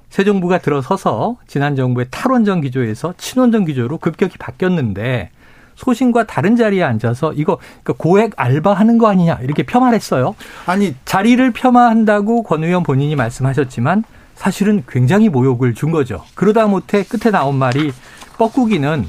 새 0.09 0.23
정부가 0.23 0.59
들어서서 0.59 1.35
지난 1.47 1.75
정부의 1.75 2.07
탈원전 2.11 2.61
기조에서 2.61 3.13
친원전 3.17 3.65
기조로 3.65 3.97
급격히 3.97 4.37
바뀌었는데 4.37 5.31
소신과 5.79 6.25
다른 6.25 6.55
자리에 6.55 6.83
앉아서 6.83 7.33
이거 7.33 7.57
그러니까 7.83 7.93
고액 7.97 8.33
알바하는 8.35 8.97
거 8.97 9.07
아니냐 9.07 9.39
이렇게 9.41 9.63
폄하했어요. 9.63 10.35
아니 10.65 10.93
자리를 11.05 11.51
폄하한다고 11.51 12.43
권 12.43 12.63
의원 12.63 12.83
본인이 12.83 13.15
말씀하셨지만 13.15 14.03
사실은 14.35 14.83
굉장히 14.87 15.29
모욕을 15.29 15.73
준 15.73 15.91
거죠. 15.91 16.23
그러다 16.35 16.67
못해 16.67 17.03
끝에 17.03 17.31
나온 17.31 17.55
말이 17.55 17.91
뻐꾸기는 18.37 19.05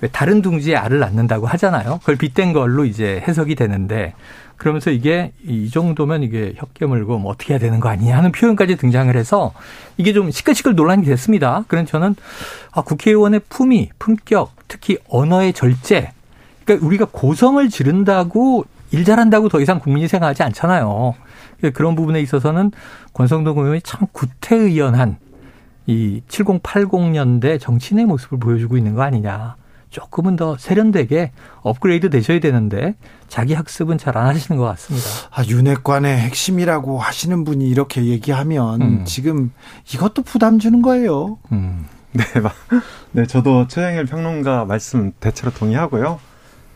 왜 0.00 0.08
다른 0.08 0.42
둥지에 0.42 0.76
알을 0.76 0.98
낳는다고 0.98 1.46
하잖아요. 1.46 1.98
그걸 2.00 2.16
빗댄 2.16 2.52
걸로 2.52 2.84
이제 2.84 3.22
해석이 3.26 3.54
되는데 3.54 4.14
그러면서 4.56 4.90
이게 4.90 5.32
이 5.46 5.68
정도면 5.70 6.22
이게 6.22 6.54
혀깨물고 6.56 7.18
뭐 7.18 7.32
어떻게 7.32 7.54
해야 7.54 7.58
되는 7.58 7.80
거 7.80 7.88
아니냐 7.88 8.16
하는 8.16 8.32
표현까지 8.32 8.76
등장을 8.76 9.14
해서 9.16 9.52
이게 9.96 10.12
좀 10.12 10.30
시끌시끌 10.30 10.74
논란이 10.74 11.04
됐습니다. 11.04 11.64
그런 11.68 11.86
저는 11.86 12.14
아, 12.72 12.82
국회의원의 12.82 13.40
품위, 13.48 13.90
품격, 13.98 14.52
특히 14.68 14.98
언어의 15.08 15.52
절제. 15.52 16.12
그러니까 16.64 16.86
우리가 16.86 17.06
고성을 17.10 17.68
지른다고 17.68 18.64
일 18.90 19.04
잘한다고 19.04 19.48
더 19.48 19.60
이상 19.60 19.80
국민이 19.80 20.08
생각하지 20.08 20.42
않잖아요. 20.44 21.14
그러니까 21.58 21.76
그런 21.76 21.94
부분에 21.94 22.20
있어서는 22.20 22.70
권성동 23.12 23.58
의원이 23.58 23.80
참 23.82 24.06
구태의연한 24.12 25.16
이 25.86 26.22
7080년대 26.28 27.60
정치인의 27.60 28.06
모습을 28.06 28.38
보여주고 28.38 28.76
있는 28.76 28.94
거 28.94 29.02
아니냐. 29.02 29.56
조금은 29.94 30.34
더 30.34 30.56
세련되게 30.58 31.30
업그레이드 31.62 32.10
되셔야 32.10 32.40
되는데 32.40 32.96
자기 33.28 33.54
학습은 33.54 33.96
잘 33.96 34.16
안 34.16 34.26
하시는 34.26 34.58
것 34.58 34.64
같습니다. 34.66 35.06
아, 35.30 35.44
윤핵관의 35.44 36.18
핵심이라고 36.18 36.98
하시는 36.98 37.44
분이 37.44 37.68
이렇게 37.68 38.04
얘기하면 38.04 38.82
음. 38.82 39.04
지금 39.04 39.52
이것도 39.92 40.22
부담 40.22 40.58
주는 40.58 40.82
거예요. 40.82 41.38
음. 41.52 41.86
네, 42.12 42.24
네, 43.12 43.26
저도 43.26 43.66
최영일 43.68 44.06
평론가 44.06 44.64
말씀 44.64 45.12
대체로 45.20 45.52
동의하고요. 45.52 46.18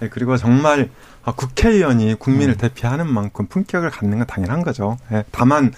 네, 0.01 0.09
그리고 0.09 0.37
정말 0.37 0.91
아, 1.25 1.33
국회의원이 1.33 2.15
국민을 2.15 2.55
음. 2.55 2.59
대표하는 2.59 3.13
만큼 3.13 3.47
품격을 3.47 3.91
갖는 3.91 4.19
건 4.19 4.27
당연한 4.27 4.63
거죠. 4.63 4.97
네, 5.11 5.25
다만 5.33 5.73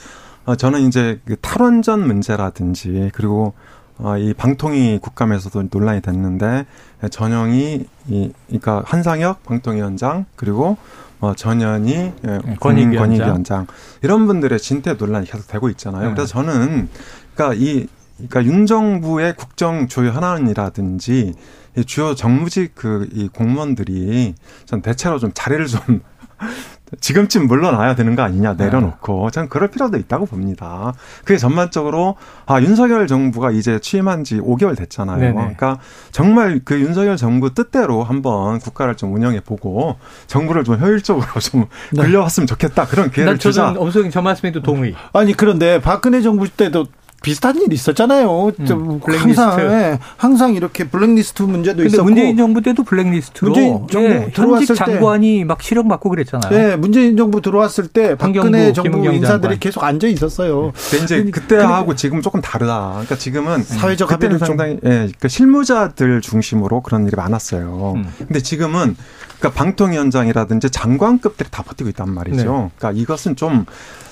어, 0.45 0.57
저는 0.57 0.81
이제 0.81 1.21
그 1.27 1.37
탈원전 1.37 2.07
문제라든지 2.07 3.11
그리고 3.15 3.55
어, 4.03 4.17
이 4.17 4.33
방통위 4.35 4.99
국감에서도 5.01 5.69
논란이 5.71 6.01
됐는데 6.01 6.67
전영이 7.11 7.87
이 8.09 8.33
그러니까 8.47 8.83
한상혁 8.87 9.45
방통위원장 9.45 10.27
그리고 10.37 10.77
어, 11.21 11.35
전현희 11.35 11.93
예, 11.95 12.13
네, 12.23 12.57
권익위원장 12.61 13.67
이런 14.03 14.27
분들의 14.27 14.59
진퇴 14.59 14.95
논란이 14.95 15.27
계속 15.27 15.47
되고 15.47 15.69
있잖아요. 15.69 16.09
네. 16.09 16.15
그래서 16.15 16.27
저는 16.33 16.89
그러니까 17.35 17.63
이 17.63 17.87
그러니까 18.17 18.45
윤 18.45 18.67
정부의 18.67 19.35
국정 19.37 19.89
조율 19.89 20.13
현안이라든지 20.13 21.35
이 21.77 21.85
주요 21.85 22.15
정무직 22.15 22.75
그 22.75 23.09
이 23.13 23.29
공무원들이 23.29 24.35
전 24.65 24.83
대체로 24.83 25.19
좀 25.19 25.31
자리를 25.35 25.67
좀 25.67 26.01
지금쯤 26.99 27.47
물러나야 27.47 27.95
되는 27.95 28.17
거 28.17 28.23
아니냐 28.23 28.55
내려놓고 28.55 29.31
저는 29.31 29.49
그럴 29.49 29.69
필요도 29.69 29.97
있다고 29.97 30.27
봅니다. 30.27 30.93
그게 31.25 31.39
전반적으로 31.39 32.17
아 32.47 32.61
윤석열 32.61 33.07
정부가 33.07 33.51
이제 33.53 33.79
취임한 33.79 34.25
지 34.25 34.41
5개월 34.41 34.77
됐잖아요. 34.77 35.19
네네. 35.19 35.33
그러니까 35.35 35.79
정말 36.11 36.61
그 36.65 36.81
윤석열 36.81 37.17
정부 37.17 37.55
뜻대로 37.55 38.03
한번 38.03 38.59
국가를 38.59 38.97
좀 38.97 39.15
운영해 39.15 39.41
보고 39.41 39.97
정부를 40.27 40.65
좀 40.65 40.81
효율적으로 40.81 41.27
좀 41.41 41.67
네. 41.93 42.03
굴려왔으면 42.03 42.47
좋겠다 42.47 42.87
그런 42.87 43.11
기회를 43.11 43.39
주자. 43.39 43.67
저는 43.67 43.81
엄수영 43.81 44.11
저 44.11 44.21
말씀에도 44.21 44.63
동의. 44.63 44.95
아니 45.13 45.33
그런데 45.33 45.81
박근혜 45.81 46.21
정부 46.21 46.49
때도 46.49 46.87
비슷한 47.23 47.57
일 47.57 47.73
있었잖아요. 47.73 48.53
음, 48.59 49.01
항상 49.07 49.61
예, 49.61 49.99
항상 50.17 50.55
이렇게 50.55 50.85
블랙리스트 50.85 51.43
문제도 51.43 51.85
있었고. 51.85 52.05
문재인 52.05 52.37
정부 52.37 52.63
때도 52.63 52.83
블랙리스트로 52.83 53.51
문재인 53.51 53.87
정부 53.89 54.11
예, 54.11 54.31
들어왔을 54.33 54.75
장관이 54.75 55.45
막 55.45 55.63
실형 55.63 55.89
받고 55.89 56.09
그랬잖아요. 56.11 56.51
네, 56.51 56.77
문재인 56.77 57.17
정부 57.17 57.41
들어왔을 57.43 57.89
때 57.89 58.15
박근혜 58.15 58.73
정부 58.73 58.99
인사들이 58.99 59.41
장관. 59.43 59.59
계속 59.59 59.85
앉아 59.85 60.07
있었어요. 60.09 60.73
근데 60.91 61.05
이제 61.05 61.31
그때하고 61.31 61.95
지금 61.95 62.23
조금 62.23 62.41
다르다. 62.41 62.91
그러니까 62.93 63.17
지금은 63.17 63.63
사회적 63.63 64.11
합의를 64.11 64.39
상당히 64.39 64.75
예, 64.75 64.79
그러니까 64.89 65.29
실무자들 65.29 66.21
중심으로 66.23 66.81
그런 66.81 67.07
일이 67.07 67.17
많았어요. 67.17 67.95
음. 67.97 68.07
근데 68.19 68.41
지금은 68.41 68.97
그러니까 69.41 69.59
방통위원장이라든지 69.59 70.71
장관급들이 70.71 71.49
다 71.51 71.63
버티고 71.63 71.89
있단 71.91 72.11
말이죠. 72.11 72.37
네. 72.37 72.71
그러니까 72.79 72.93
이것은 72.93 73.37
좀 73.37 73.65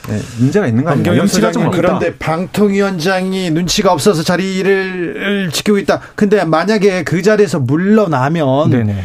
네, 0.09 0.19
문제가 0.39 0.67
있는 0.67 0.85
거 0.85 0.91
아니에요? 0.91 1.17
연치가 1.17 1.53
좀 1.53 1.71
그런데 1.71 2.17
방통위원장이 2.17 3.51
눈치가 3.51 3.93
없어서 3.93 4.23
자리를 4.23 5.51
지키고 5.53 5.79
있다. 5.79 6.01
근데 6.17 6.45
만약에 6.45 7.05
그 7.05 7.23
자리에서 7.23 7.61
물러나면 7.61 8.71
네네. 8.71 9.05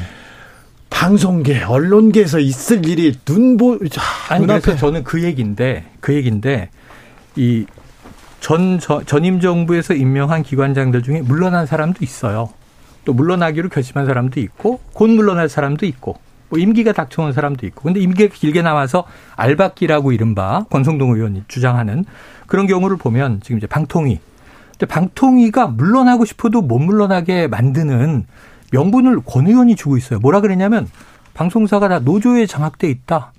방송계, 0.90 1.64
언론계에서 1.64 2.40
있을 2.40 2.86
일이 2.88 3.18
눈보 3.28 3.80
아니 4.30 4.48
그래서 4.48 4.76
저는 4.76 5.04
그 5.04 5.24
얘기인데 5.24 5.86
그 6.00 6.14
얘기인데 6.14 6.70
이 7.36 7.66
전 8.44 8.78
전임 9.06 9.40
정부에서 9.40 9.94
임명한 9.94 10.44
기관장들 10.44 11.02
중에 11.02 11.22
물러난 11.22 11.66
사람도 11.66 12.00
있어요. 12.04 12.50
또 13.06 13.14
물러나기로 13.14 13.70
결심한 13.70 14.06
사람도 14.06 14.40
있고 14.40 14.80
곧 14.94 15.10
물러날 15.10 15.50
사람도 15.50 15.86
있고 15.86 16.18
뭐 16.50 16.60
임기가 16.60 16.94
닥쳐온 16.94 17.34
사람도 17.34 17.66
있고 17.68 17.84
근데 17.84 18.00
임기가 18.00 18.34
길게 18.34 18.62
남아서 18.62 19.06
알박기라고 19.36 20.12
이른바 20.12 20.66
권성동 20.70 21.16
의원이 21.16 21.44
주장하는 21.48 22.06
그런 22.48 22.68
경우를 22.68 22.98
보면 22.98 23.42
지금 23.42 23.58
이제 23.58 23.68
방통위 23.68 24.20
근데 24.72 24.86
방통위가 24.86 25.68
물러나고 25.68 26.26
싶어도 26.26 26.62
못 26.62 26.80
물러나게 26.80 27.48
만드는 27.48 28.26
명분을 28.72 29.22
권 29.24 29.48
의원이 29.48 29.76
주고 29.76 29.98
있어요. 29.98 30.20
뭐라 30.20 30.42
그랬냐면 30.42 30.88
방송사가 31.34 31.88
다 31.88 32.00
노조에 32.00 32.46
장악돼 32.46 32.90
있다. 32.90 33.32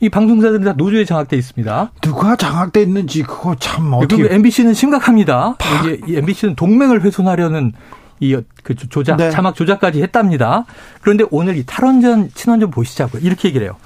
이 0.00 0.08
방송사들은 0.08 0.64
다 0.64 0.72
노조에 0.74 1.04
장악돼 1.04 1.36
있습니다. 1.36 1.92
누가 2.00 2.36
장악돼 2.36 2.82
있는지 2.82 3.22
그거 3.22 3.56
참 3.56 3.92
어떻게 3.94 4.32
MBC는 4.32 4.74
심각합니다. 4.74 5.56
파... 5.58 5.88
이게 5.88 6.18
MBC는 6.18 6.54
동맹을 6.54 7.02
훼손하려는 7.02 7.72
이 8.20 8.36
그 8.66 8.74
조작 8.74 9.16
네. 9.16 9.30
자막 9.30 9.54
조작까지 9.54 10.02
했답니다. 10.02 10.64
그런데 11.00 11.24
오늘 11.30 11.56
이 11.56 11.62
탈원전 11.64 12.30
친원전 12.34 12.72
보시자고요. 12.72 13.22
이렇게 13.22 13.46
얘기를 13.46 13.64
해요. 13.64 13.76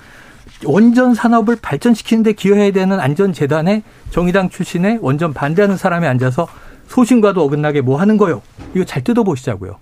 원전 0.64 1.14
산업을 1.14 1.57
발전시키는데 1.61 2.33
기여해야 2.33 2.72
되는 2.72 2.99
안전재단에 2.99 3.83
정의당 4.11 4.49
출신의 4.49 5.01
원전 5.03 5.35
반대하는 5.35 5.76
사람이 5.76 6.07
앉아서 6.07 6.49
소신과도 6.89 7.45
어긋나게 7.45 7.83
뭐 7.83 8.01
하는 8.01 8.16
거요? 8.16 8.41
이거 8.74 8.85
잘 8.85 9.05
뜯어보시자고요. 9.05 9.76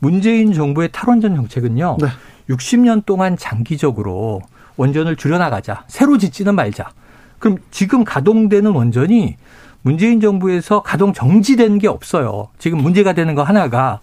문재인 0.00 0.52
정부의 0.52 0.90
탈원전 0.92 1.34
정책은요. 1.34 1.96
네. 2.00 2.08
60년 2.50 3.06
동안 3.06 3.38
장기적으로 3.38 4.42
원전을 4.76 5.16
줄여나가자. 5.16 5.84
새로 5.88 6.18
짓지는 6.18 6.54
말자. 6.54 6.90
그럼 7.38 7.56
지금 7.70 8.04
가동되는 8.04 8.70
원전이 8.70 9.36
문재인 9.82 10.20
정부에서 10.20 10.82
가동 10.82 11.12
정지된 11.12 11.78
게 11.78 11.88
없어요. 11.88 12.48
지금 12.58 12.78
문제가 12.78 13.12
되는 13.12 13.34
거 13.34 13.42
하나가 13.42 14.00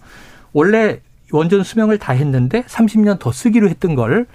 원래 0.52 1.00
원전 1.32 1.62
수명을 1.62 1.98
다 1.98 2.12
했는데 2.12 2.62
30년 2.62 3.18
더 3.18 3.32
쓰기로 3.32 3.68
했던 3.68 3.94
걸 3.94 4.26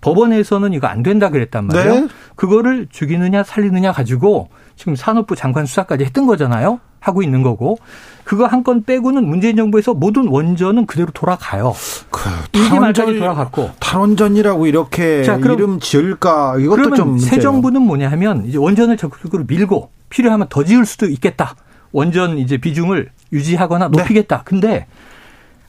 법원에서는 0.00 0.72
이거 0.72 0.86
안 0.86 1.02
된다 1.02 1.30
그랬단 1.30 1.66
말이에요. 1.66 1.94
네. 1.94 2.08
그거를 2.34 2.86
죽이느냐 2.90 3.42
살리느냐 3.42 3.92
가지고 3.92 4.48
지금 4.76 4.96
산업부 4.96 5.36
장관 5.36 5.66
수사까지 5.66 6.04
했던 6.04 6.26
거잖아요. 6.26 6.80
하고 7.00 7.22
있는 7.22 7.42
거고 7.42 7.78
그거 8.24 8.46
한 8.46 8.62
건 8.62 8.84
빼고는 8.84 9.26
문재인 9.26 9.56
정부에서 9.56 9.94
모든 9.94 10.28
원전은 10.28 10.86
그대로 10.86 11.10
돌아가요. 11.12 11.74
그 12.10 12.28
탈원전 12.52 13.18
돌아갔고 13.18 13.70
탈원전이라고 13.80 14.66
이렇게 14.66 15.24
자, 15.24 15.38
그럼, 15.38 15.58
이름 15.58 15.80
지을까 15.80 16.58
이것도 16.58 16.94
좀새 16.94 17.40
정부는 17.40 17.82
뭐냐 17.82 18.10
하면 18.12 18.44
이제 18.46 18.58
원전을 18.58 18.96
적극적으로 18.98 19.44
밀고 19.46 19.90
필요하면 20.10 20.48
더 20.50 20.62
지을 20.62 20.84
수도 20.84 21.06
있겠다. 21.06 21.56
원전 21.92 22.38
이제 22.38 22.58
비중을 22.58 23.10
유지하거나 23.32 23.88
네. 23.88 23.98
높이겠다. 23.98 24.38
네. 24.38 24.42
근데 24.44 24.86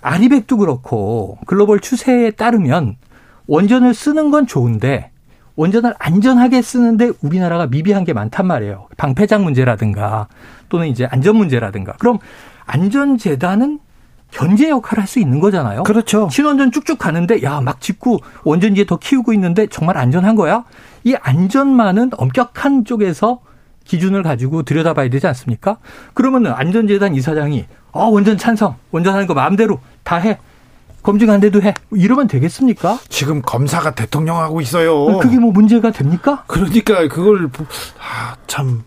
아리백도 0.02 0.58
그렇고 0.58 1.38
글로벌 1.46 1.80
추세에 1.80 2.32
따르면 2.32 2.98
원전을 3.48 3.94
쓰는 3.94 4.32
건 4.32 4.48
좋은데 4.48 5.11
원전을 5.56 5.94
안전하게 6.00 6.62
쓰는데 6.62 7.12
우리나라가 7.22 7.68
미비한 7.68 8.04
게 8.04 8.14
많단 8.14 8.48
말이에요. 8.48 8.88
방패장 8.98 9.44
문제라든가 9.44 10.28
또는 10.70 10.88
이제 10.88 11.06
안전 11.10 11.36
문제라든가. 11.36 11.94
그럼 12.00 12.20
안전재단은 12.66 13.80
견제 14.32 14.70
역할을 14.70 15.02
할 15.02 15.08
수 15.08 15.20
있는 15.20 15.42
거잖아요. 15.42 15.84
그렇죠. 15.84 16.30
신원전 16.32 16.72
쭉쭉 16.72 16.98
가는데 16.98 17.44
야 17.44 17.60
막 17.60 17.82
짓고 17.82 18.20
원전지에 18.44 18.86
더 18.86 18.98
키우고 18.98 19.34
있는데 19.34 19.68
정말 19.68 19.98
안전한 19.98 20.36
거야? 20.36 20.64
이 21.04 21.16
안전만은 21.22 22.12
엄격한 22.16 22.86
쪽에서 22.86 23.42
기준을 23.84 24.24
가지고 24.24 24.64
들여다봐야 24.64 25.10
되지 25.10 25.28
않습니까? 25.28 25.78
그러면 26.14 26.48
안전재단 26.48 27.14
이사장이 27.14 27.66
아 27.92 28.00
원전 28.04 28.38
찬성, 28.38 28.76
원전하는 28.92 29.28
거 29.28 29.34
마음대로 29.34 29.80
다 30.04 30.16
해. 30.16 30.38
검증 31.04 31.30
안 31.30 31.40
돼도 31.40 31.62
해. 31.62 31.74
이러면 31.92 32.28
되겠습니까? 32.28 33.00
지금 33.10 33.42
검사가 33.42 33.92
대통령하고 33.92 34.62
있어요. 34.62 35.18
그게 35.20 35.38
뭐 35.38 35.52
문제가 35.52 35.92
됩니까? 35.92 36.44
그러니까 36.48 37.08
그걸 37.08 37.50
아, 38.00 38.36
참 38.48 38.84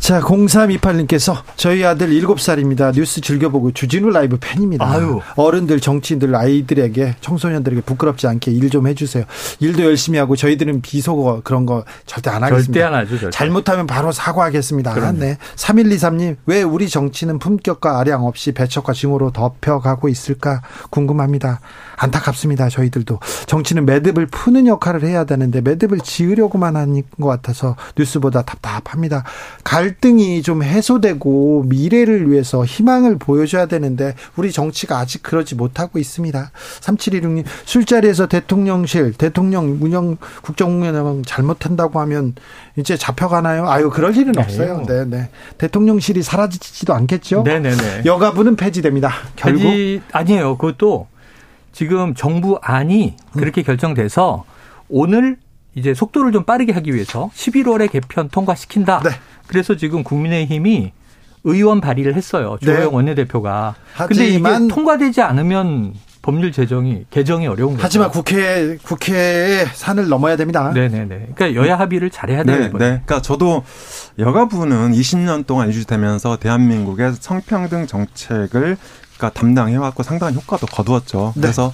자, 0.00 0.18
0328님께서 0.20 1.42
저희 1.56 1.84
아들 1.84 2.08
7살입니다. 2.08 2.92
뉴스 2.94 3.20
즐겨보고 3.20 3.72
주진우 3.72 4.10
라이브 4.10 4.38
팬입니다. 4.40 4.84
아유. 4.90 5.20
어른들, 5.36 5.78
정치인들, 5.80 6.34
아이들에게, 6.34 7.16
청소년들에게 7.20 7.82
부끄럽지 7.82 8.26
않게 8.26 8.50
일 8.50 8.70
좀 8.70 8.86
해주세요. 8.86 9.24
일도 9.58 9.82
열심히 9.84 10.16
하고 10.20 10.36
저희들은 10.36 10.80
비속어 10.80 11.40
그런 11.42 11.66
거 11.66 11.84
절대 12.06 12.30
안 12.30 12.44
하겠습니다. 12.44 12.72
절대 12.72 12.82
안 12.82 12.94
하죠. 12.94 13.18
절대. 13.18 13.30
잘못하면 13.36 13.88
바로 13.88 14.12
사과하겠습니다. 14.12 14.92
아, 14.92 15.12
네. 15.12 15.38
3123님, 15.56 16.36
왜 16.46 16.62
우리 16.62 16.88
정치는 16.88 17.40
품격과 17.40 17.98
아량 17.98 18.24
없이 18.26 18.52
배척과 18.52 18.92
증오로 18.92 19.32
덮여가고 19.32 20.08
있을까 20.08 20.62
궁금합니다. 20.90 21.58
안타깝습니다. 22.00 22.70
저희들도. 22.70 23.20
정치는 23.46 23.84
매듭을 23.84 24.26
푸는 24.26 24.66
역할을 24.66 25.04
해야 25.04 25.24
되는데 25.24 25.60
매듭을 25.60 25.98
지으려고만 26.00 26.74
하는 26.76 27.02
것 27.20 27.26
같아서 27.26 27.76
뉴스보다 27.96 28.42
답답합니다. 28.42 29.24
갈등이 29.64 30.42
좀 30.42 30.62
해소되고 30.62 31.64
미래를 31.66 32.30
위해서 32.30 32.64
희망을 32.64 33.18
보여줘야 33.18 33.66
되는데 33.66 34.14
우리 34.36 34.50
정치가 34.50 34.98
아직 34.98 35.22
그러지 35.22 35.54
못하고 35.54 35.98
있습니다. 35.98 36.50
3716님 36.80 37.44
술자리에서 37.66 38.26
대통령실 38.26 39.12
대통령 39.12 39.78
운영 39.80 40.16
국정운영 40.42 41.22
잘못한다고 41.24 42.00
하면 42.00 42.34
이제 42.76 42.96
잡혀가나요? 42.96 43.68
아유 43.68 43.90
그럴 43.90 44.16
일은 44.16 44.32
네. 44.32 44.40
없어요. 44.40 44.84
네, 44.86 45.04
네. 45.04 45.28
대통령실이 45.58 46.22
사라지지도 46.22 46.94
않겠죠. 46.94 47.42
네, 47.44 47.58
네, 47.58 47.70
네. 47.70 48.02
여가부는 48.06 48.56
폐지됩니다. 48.56 49.12
결국 49.36 49.62
폐지 49.64 50.02
아니에요. 50.12 50.56
그것도 50.56 51.09
지금 51.72 52.14
정부 52.14 52.58
안이 52.62 53.16
그렇게 53.32 53.62
결정돼서 53.62 54.44
오늘 54.88 55.36
이제 55.74 55.94
속도를 55.94 56.32
좀 56.32 56.44
빠르게 56.44 56.72
하기 56.72 56.94
위해서 56.94 57.30
11월에 57.34 57.90
개편 57.90 58.28
통과시킨다. 58.28 59.00
네. 59.04 59.10
그래서 59.46 59.76
지금 59.76 60.02
국민의힘이 60.02 60.92
의원 61.44 61.80
발의를 61.80 62.14
했어요. 62.14 62.58
조영 62.62 62.80
네. 62.80 62.84
원내대표가. 62.84 63.74
근데 64.08 64.28
이게 64.28 64.68
통과되지 64.68 65.22
않으면 65.22 65.94
법률 66.22 66.52
제정이 66.52 67.06
개정이 67.08 67.46
어려운 67.46 67.72
거죠. 67.72 67.82
하지만 67.82 68.10
국회 68.10 68.76
국회의 68.82 69.64
산을 69.72 70.08
넘어야 70.08 70.36
됩니다. 70.36 70.70
네네네. 70.72 71.28
그러니까 71.34 71.54
여야 71.54 71.78
합의를 71.78 72.10
잘해야 72.10 72.44
돼요. 72.44 72.56
네, 72.56 72.64
네. 72.64 72.70
그러니까 72.70 73.22
저도 73.22 73.64
여가부는 74.18 74.92
20년 74.92 75.46
동안 75.46 75.68
유지되면서 75.68 76.36
대한민국의 76.36 77.14
성평등 77.18 77.86
정책을 77.86 78.76
그러니까 79.20 79.38
담당해왔고 79.38 80.02
상당한 80.02 80.34
효과도 80.34 80.66
거두었죠. 80.66 81.34
네. 81.36 81.42
그래서 81.42 81.72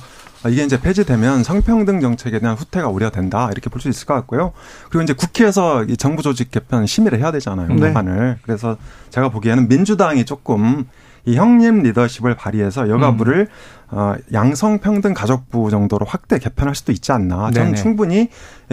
이게 0.48 0.64
이제 0.64 0.80
폐지되면 0.80 1.44
성평등 1.44 2.00
정책에 2.00 2.40
대한 2.40 2.56
후퇴가 2.56 2.88
우려된다 2.88 3.48
이렇게 3.52 3.70
볼 3.70 3.80
수 3.80 3.88
있을 3.88 4.06
것 4.06 4.14
같고요. 4.14 4.52
그리고 4.90 5.02
이제 5.02 5.12
국회에서 5.12 5.84
이 5.84 5.96
정부 5.96 6.22
조직 6.22 6.50
개편 6.50 6.86
심의를 6.86 7.20
해야 7.20 7.30
되잖아요. 7.30 7.68
네. 7.68 7.92
법안을. 7.92 8.38
그래서 8.42 8.76
제가 9.10 9.28
보기에는 9.28 9.68
민주당이 9.68 10.24
조금 10.24 10.86
이 11.26 11.36
형님 11.36 11.82
리더십을 11.82 12.36
발휘해서 12.36 12.88
여가부를 12.88 13.40
음. 13.40 13.46
어, 13.88 14.14
양성평등 14.32 15.12
가족부 15.14 15.70
정도로 15.70 16.06
확대 16.06 16.38
개편할 16.38 16.74
수도 16.74 16.90
있지 16.92 17.12
않나. 17.12 17.50
저는 17.52 17.72
네네. 17.72 17.74
충분히 17.74 18.28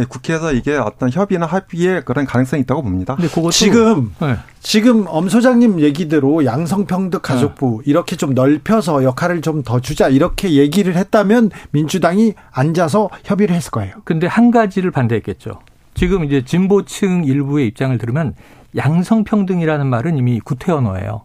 국회에서 0.09 0.53
이게 0.53 0.75
어떤 0.75 1.11
협의나 1.11 1.45
합의의 1.45 2.03
그런 2.05 2.25
가능성이 2.25 2.61
있다고 2.63 2.81
봅니다. 2.83 3.15
근데 3.15 3.27
그것도 3.27 3.51
지금 3.51 4.13
네. 4.19 4.37
지금 4.59 5.05
엄 5.07 5.29
소장님 5.29 5.81
얘기대로 5.81 6.45
양성평등 6.45 7.19
가족부 7.21 7.81
네. 7.83 7.91
이렇게 7.91 8.15
좀 8.15 8.33
넓혀서 8.33 9.03
역할을 9.03 9.41
좀 9.41 9.63
더 9.63 9.79
주자 9.79 10.09
이렇게 10.09 10.53
얘기를 10.53 10.95
했다면 10.95 11.51
민주당이 11.71 12.33
앉아서 12.51 13.09
협의를 13.23 13.55
했을 13.55 13.71
거예요. 13.71 13.93
근데 14.03 14.27
한 14.27 14.51
가지를 14.51 14.91
반대했겠죠. 14.91 15.59
지금 15.93 16.23
이제 16.23 16.43
진보층 16.43 17.23
일부의 17.23 17.67
입장을 17.67 17.95
들으면 17.97 18.33
양성평등이라는 18.75 19.85
말은 19.87 20.17
이미 20.17 20.39
구태 20.39 20.71
언어예요. 20.71 21.21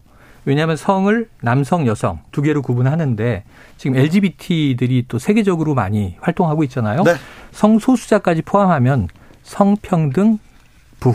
왜냐하면 0.49 0.77
성을 0.77 1.29
남성, 1.41 1.85
여성 1.85 2.21
두 2.31 2.41
개로 2.41 2.63
구분하는데 2.63 3.43
지금 3.77 3.95
LGBT들이 3.95 5.05
또 5.07 5.19
세계적으로 5.19 5.75
많이 5.75 6.15
활동하고 6.21 6.63
있잖아요. 6.63 7.03
네. 7.03 7.13
성소수자까지 7.51 8.41
포함하면 8.41 9.09
성평등 9.43 10.39
부 10.99 11.13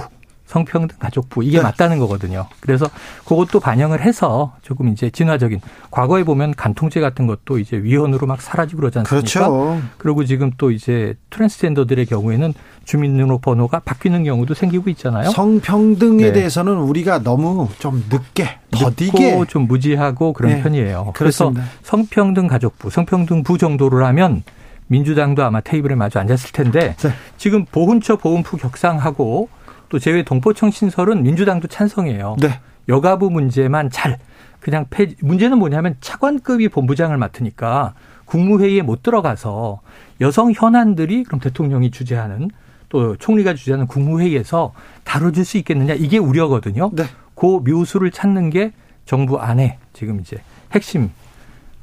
성평등 0.55 0.99
가족부 1.01 1.43
이게 1.43 1.57
네. 1.57 1.65
맞다는 1.65 1.99
거거든요. 1.99 2.47
그래서 2.61 2.87
그것도 3.25 3.59
반영을 3.59 4.03
해서 4.03 4.55
조금 4.63 4.89
이제 4.89 5.11
진화적인 5.11 5.61
과거에 5.91 6.23
보면 6.23 6.55
간통죄 6.55 7.01
같은 7.01 7.27
것도 7.27 7.59
이제 7.59 7.77
위헌으로 7.77 8.29
막 8.29 8.41
사라지고 8.41 8.83
그러지 8.83 9.01
않습니까? 9.01 9.49
그렇죠. 9.49 9.83
그리고 9.99 10.25
지금 10.25 10.53
또 10.57 10.71
이제 10.71 11.17
트랜스젠더들의 11.31 12.07
경우에는 12.07 12.55
주민등록번호가 12.85 13.81
바뀌는 13.81 14.23
경우도 14.23 14.55
생기고 14.55 14.91
있잖아요. 14.91 15.31
성평등에 15.31 16.27
네. 16.27 16.33
대해서는 16.33 16.77
우리가 16.77 17.25
너무 17.25 17.69
좀 17.81 18.05
늦게 18.09 18.59
더디게 18.71 19.47
좀 19.49 19.67
무지하고 19.67 20.33
그런 20.35 20.53
네. 20.53 20.63
편이에요. 20.63 21.15
그래서 21.17 21.53
성평등 21.83 22.47
가족부, 22.47 22.91
성평등 22.91 23.43
부 23.43 23.59
정도로 23.59 24.07
하면 24.07 24.45
민주당도 24.87 25.43
아마 25.43 25.61
테이블에 25.61 25.97
마주 25.97 26.21
앉았을 26.21 26.53
텐데 26.53 26.95
네. 26.97 27.11
지금 27.39 27.65
보훈처 27.65 28.17
보훈부 28.17 28.57
격상하고 28.57 29.49
또 29.95 30.01
제외 30.01 30.25
동포청 30.25 30.73
신설은 30.73 31.23
민주당도 31.23 31.69
찬성해요. 31.69 32.35
네. 32.41 32.59
여가부 32.89 33.31
문제만 33.31 33.91
잘 33.91 34.19
그냥 34.59 34.87
폐 34.91 35.15
문제는 35.21 35.57
뭐냐면 35.57 35.95
차관급이 36.01 36.69
본부장을 36.69 37.17
맡으니까 37.17 37.95
국무회의에 38.25 38.83
못 38.83 39.05
들어가서 39.05 39.83
여성 40.21 40.51
현안들이 40.51 41.23
그럼 41.23 41.39
대통령이 41.39 41.93
주재하는 41.93 42.51
또 42.89 43.15
총리가 43.15 43.55
주재하는 43.55 43.87
국무회의에서 43.87 44.73
다뤄질 45.05 45.45
수 45.45 45.59
있겠느냐 45.59 45.95
이게 45.95 46.19
우려거든요. 46.19 46.91
네. 46.93 47.05
그 47.37 47.61
묘수를 47.65 48.11
찾는 48.11 48.51
게 48.51 48.73
정부 49.05 49.39
안에 49.39 49.79
지금 49.93 50.19
이제 50.19 50.39
핵심 50.73 51.13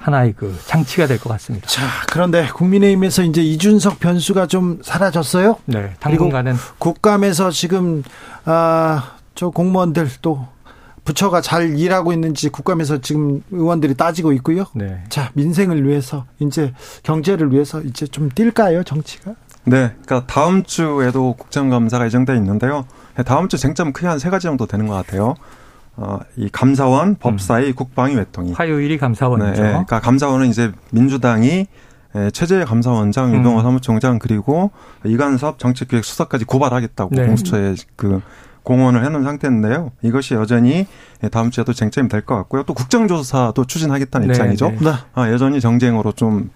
하나의 0.02 0.34
그 0.36 0.58
장치가 0.66 1.06
될 1.08 1.20
것 1.20 1.30
같습니다. 1.30 1.68
자, 1.68 1.82
그런데 2.12 2.48
국민의힘에서 2.48 3.24
이제 3.24 3.42
이준석 3.42 4.00
변수가 4.00 4.48
좀 4.48 4.80
사라졌어요. 4.84 5.58
네, 5.66 5.94
당분간은 6.00 6.56
국감에서 6.80 7.52
지금 7.52 8.04
아저 8.44 9.50
공무원들 9.54 10.10
또 10.22 10.48
부처가 11.04 11.42
잘 11.42 11.78
일하고 11.78 12.14
있는지 12.14 12.50
국감에서 12.50 13.00
지금 13.02 13.42
의원들이 13.52 13.96
따지고 13.96 14.34
있고요. 14.34 14.66
네. 14.76 15.04
자, 15.10 15.32
민생을 15.34 15.88
위해서 15.88 16.26
이제 16.40 16.74
경제를 17.04 17.52
위해서 17.52 17.82
이제 17.82 18.06
좀 18.08 18.30
뛸까요, 18.30 18.86
정치가? 18.86 19.32
네, 19.64 19.94
그러니까 20.06 20.26
다음 20.28 20.64
주에도 20.64 21.34
국정감사가 21.34 22.06
예정돼 22.06 22.36
있는데요. 22.36 22.86
다음 23.26 23.48
주 23.48 23.58
쟁점 23.58 23.94
크게 23.94 24.08
한 24.08 24.18
세 24.20 24.30
가지 24.30 24.44
정도 24.44 24.66
되는 24.66 24.88
것 24.88 24.94
같아요. 24.96 25.36
어, 25.98 26.20
이 26.38 26.50
감사원, 26.50 27.16
법사위, 27.16 27.68
음. 27.70 27.76
국방위, 27.76 28.16
외통위. 28.16 28.54
화요일이 28.54 28.98
감사원이죠. 28.98 29.62
네, 29.62 29.70
그러니까 29.70 30.00
감사원은 30.00 30.48
이제 30.48 30.72
민주당이 30.92 31.68
최재 32.34 32.64
감사원장, 32.66 33.34
음. 33.34 33.40
유병호 33.40 33.62
사무총장 33.62 34.20
그리고 34.20 34.72
이간섭 35.06 35.60
정책기획수석까지 35.60 36.46
고발하겠다고 36.46 37.16
네. 37.16 37.26
공수처에 37.26 37.76
그 37.96 38.22
공언을 38.64 39.04
해놓은 39.06 39.24
상태인데요. 39.24 39.92
이것이 40.02 40.34
여전히 40.36 40.86
다음 41.32 41.50
주에도 41.52 41.74
쟁점이 41.74 42.10
될 42.10 42.22
것 42.22 42.36
같고요. 42.36 42.64
또 42.64 42.74
국정조사도 42.74 43.66
추진하겠다는 43.66 44.28
네, 44.28 44.34
입장이죠. 44.34 44.72
네. 44.82 44.92
아, 45.14 45.30
여전히 45.32 45.60
정쟁으로 45.60 46.12
좀 46.12 46.52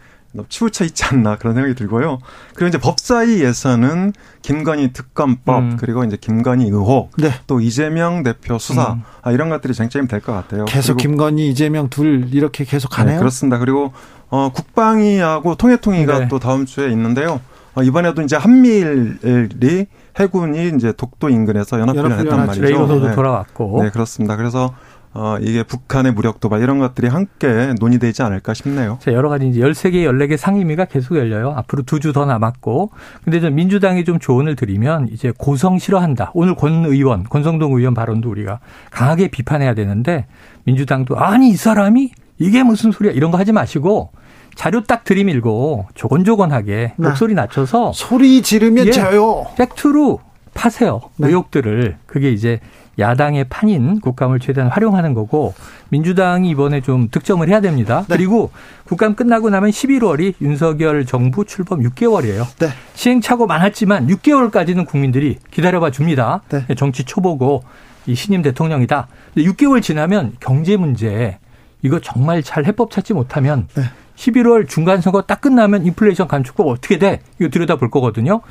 치우쳐 0.50 0.84
있지 0.86 1.06
않나 1.06 1.38
그런 1.38 1.54
생각이 1.56 1.76
들고요. 1.76 2.20
그리고 2.54 2.68
이제 2.68 2.78
법사위에서는 2.78 4.14
김건희 4.42 4.94
특검법 4.94 5.60
음. 5.64 5.78
그리고 5.80 6.04
이제 6.04 6.18
김건희 6.20 6.66
의혹 6.66 7.12
네. 7.18 7.32
또 7.48 7.60
이재명 7.60 8.24
대표 8.24 8.58
수사 8.60 8.94
음. 8.94 9.04
아, 9.22 9.32
이런 9.32 9.50
것들이 9.50 9.74
쟁점이 9.74 10.08
될 10.08 10.22
것 10.22 10.34
같아요. 10.34 10.66
계속 10.66 10.98
김건희 10.98 11.50
이재명 11.50 11.90
둘 11.90 12.30
이렇게 12.34 12.64
계속 12.66 12.90
가네요. 12.90 13.16
네, 13.16 13.20
그렇습니다. 13.20 13.58
그리고 13.58 13.94
어, 14.30 14.50
국방위하고 14.54 15.56
통일통위가 15.56 16.20
네. 16.20 16.28
또 16.28 16.40
다음 16.40 16.66
주에 16.66 16.90
있는데요. 16.92 17.40
어, 17.76 17.84
이번에도 17.84 18.22
이제 18.22 18.36
한미일이 18.38 19.86
해군이 20.18 20.70
이제 20.78 20.94
독도 20.96 21.30
인근에서 21.30 21.80
연합훈련했단 21.80 22.46
말이죠. 22.48 22.62
레이더도 22.62 23.08
네. 23.08 23.16
돌아왔고. 23.16 23.84
네, 23.84 23.90
그렇습니다. 23.90 24.38
그래서 24.38 24.74
어, 25.18 25.38
이게 25.40 25.64
북한의 25.64 26.12
무력 26.14 26.40
도발 26.42 26.62
이런 26.62 26.78
것들이 26.80 27.08
함께 27.08 27.74
논의되지 27.80 28.22
않을까 28.22 28.54
싶네요. 28.54 28.98
자, 29.02 29.14
여러 29.14 29.30
가지 29.30 29.48
이제 29.48 29.62
13개, 29.62 29.94
14개 30.06 30.36
상임위가 30.38 30.86
계속 30.86 31.16
열려요. 31.18 31.54
앞으로 31.56 31.84
두 31.84 32.00
주 32.00 32.12
더 32.12 32.26
남았고. 32.26 32.92
근데 33.24 33.40
좀 33.40 33.56
민주당이 33.56 34.04
좀 34.04 34.20
조언을 34.20 34.56
드리면 34.58 35.08
이제 35.12 35.32
고성 35.38 35.80
싫어한다. 35.80 36.32
오늘 36.34 36.56
권 36.56 36.86
의원, 36.86 37.24
권성동 37.24 37.74
의원 37.74 37.94
발언도 37.94 38.30
우리가 38.30 38.60
강하게 38.92 39.30
비판해야 39.30 39.74
되는데 39.74 40.26
민주당도 40.66 41.18
아니, 41.18 41.50
이 41.50 41.56
사람이 41.56 42.12
이게 42.38 42.64
무슨 42.64 42.92
소리야. 42.92 43.14
이런 43.14 43.32
거 43.32 43.38
하지 43.38 43.54
마시고 43.54 44.12
자료 44.56 44.84
딱 44.84 45.04
들이밀고 45.06 45.88
조곤조곤하게 45.96 46.94
네. 46.98 47.08
목소리 47.08 47.34
낮춰서 47.34 47.92
소리 47.94 48.42
지르면 48.42 48.88
예, 48.88 48.92
져요. 48.92 49.46
팩트로 49.58 50.20
파세요. 50.54 51.02
네. 51.18 51.28
의혹들을. 51.28 51.98
그게 52.06 52.32
이제 52.32 52.60
야당의 52.98 53.46
판인 53.50 54.00
국감을 54.00 54.40
최대한 54.40 54.70
활용하는 54.72 55.14
거고 55.14 55.54
민주당이 55.90 56.50
이번에 56.50 56.82
좀 56.82 57.10
득점을 57.10 57.48
해야 57.48 57.62
됩니다. 57.62 58.06
네. 58.08 58.18
그리고 58.18 58.52
국감 58.86 59.16
끝나고 59.16 59.50
나면 59.50 59.70
11월이 59.72 60.36
윤석열 60.42 61.06
정부 61.06 61.46
출범 61.46 61.82
6개월이에요. 61.82 62.46
네. 62.60 62.70
시행착오 62.94 63.48
많았지만 63.48 64.08
6개월까지는 64.08 64.86
국민들이 64.88 65.38
기다려봐 65.52 65.92
줍니다. 65.92 66.42
네. 66.50 66.66
정치 66.76 67.04
초보고 67.04 67.64
이 68.06 68.16
신임 68.16 68.42
대통령이다. 68.42 69.08
6개월 69.38 69.82
지나면 69.82 70.34
경제 70.40 70.78
문제 70.78 71.38
이거 71.82 72.00
정말 72.00 72.42
잘 72.44 72.66
해법 72.66 72.92
찾지 72.92 73.14
못하면 73.14 73.68
네. 73.76 73.84
11월 74.16 74.68
중간 74.70 75.02
선거 75.02 75.22
딱 75.24 75.42
끝나면 75.42 75.86
인플레이션 75.86 76.28
감축법 76.30 76.68
어떻게 76.68 76.98
돼? 76.98 77.20
이거 77.40 77.50
들여다 77.50 77.76
볼 77.76 77.90
거거든요. 77.92 78.42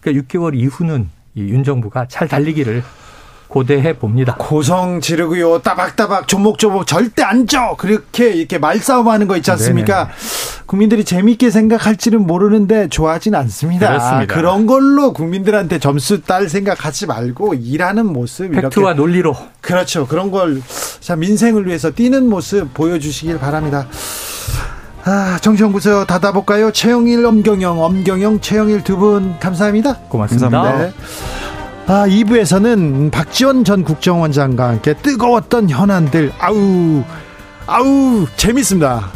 그러니까 0.00 0.22
6개월 0.22 0.54
이후는 0.54 1.08
이 1.36 1.48
윤 1.48 1.64
정부가 1.64 2.06
잘 2.06 2.28
달리기를 2.28 2.84
고대해 3.54 3.96
봅니다. 3.96 4.34
고성 4.36 5.00
지르고요. 5.00 5.60
따박따박 5.60 6.26
조목조목 6.26 6.88
절대 6.88 7.22
안 7.22 7.46
져. 7.46 7.76
그렇게 7.78 8.30
이렇게 8.30 8.58
말싸움하는 8.58 9.28
거 9.28 9.36
있지 9.36 9.52
않습니까? 9.52 10.08
네네. 10.08 10.10
국민들이 10.66 11.04
재미있게 11.04 11.50
생각할지는 11.50 12.26
모르는데 12.26 12.88
좋아하진 12.88 13.36
않습니다. 13.36 13.86
그렇습니다. 13.86 14.34
그런 14.34 14.66
걸로 14.66 15.12
국민들한테 15.12 15.78
점수 15.78 16.22
딸 16.22 16.48
생각하지 16.48 17.06
말고 17.06 17.54
일하는 17.54 18.06
모습 18.06 18.50
팩트와 18.50 18.90
이렇게. 18.90 18.94
논리로 19.00 19.36
그렇죠. 19.60 20.08
그런 20.08 20.32
걸 20.32 20.60
자, 20.98 21.14
민생을 21.14 21.64
위해서 21.68 21.92
뛰는 21.92 22.28
모습 22.28 22.74
보여주시길 22.74 23.38
바랍니다. 23.38 23.86
아, 25.04 25.38
정치연구소 25.40 26.06
닫아볼까요? 26.06 26.72
최영일, 26.72 27.24
엄경영, 27.24 27.80
엄경영, 27.80 28.40
최영일 28.40 28.82
두 28.82 28.96
분 28.96 29.38
감사합니다. 29.38 29.98
고맙습니다. 30.08 30.50
감사합니다. 30.50 30.86
네. 30.86 31.53
아, 31.86 32.06
2부에서는 32.08 33.10
박지원 33.10 33.64
전 33.64 33.84
국정원장과 33.84 34.68
함께 34.68 34.94
뜨거웠던 34.94 35.68
현안들, 35.68 36.32
아우, 36.38 37.04
아우, 37.66 38.26
재밌습니다. 38.36 39.10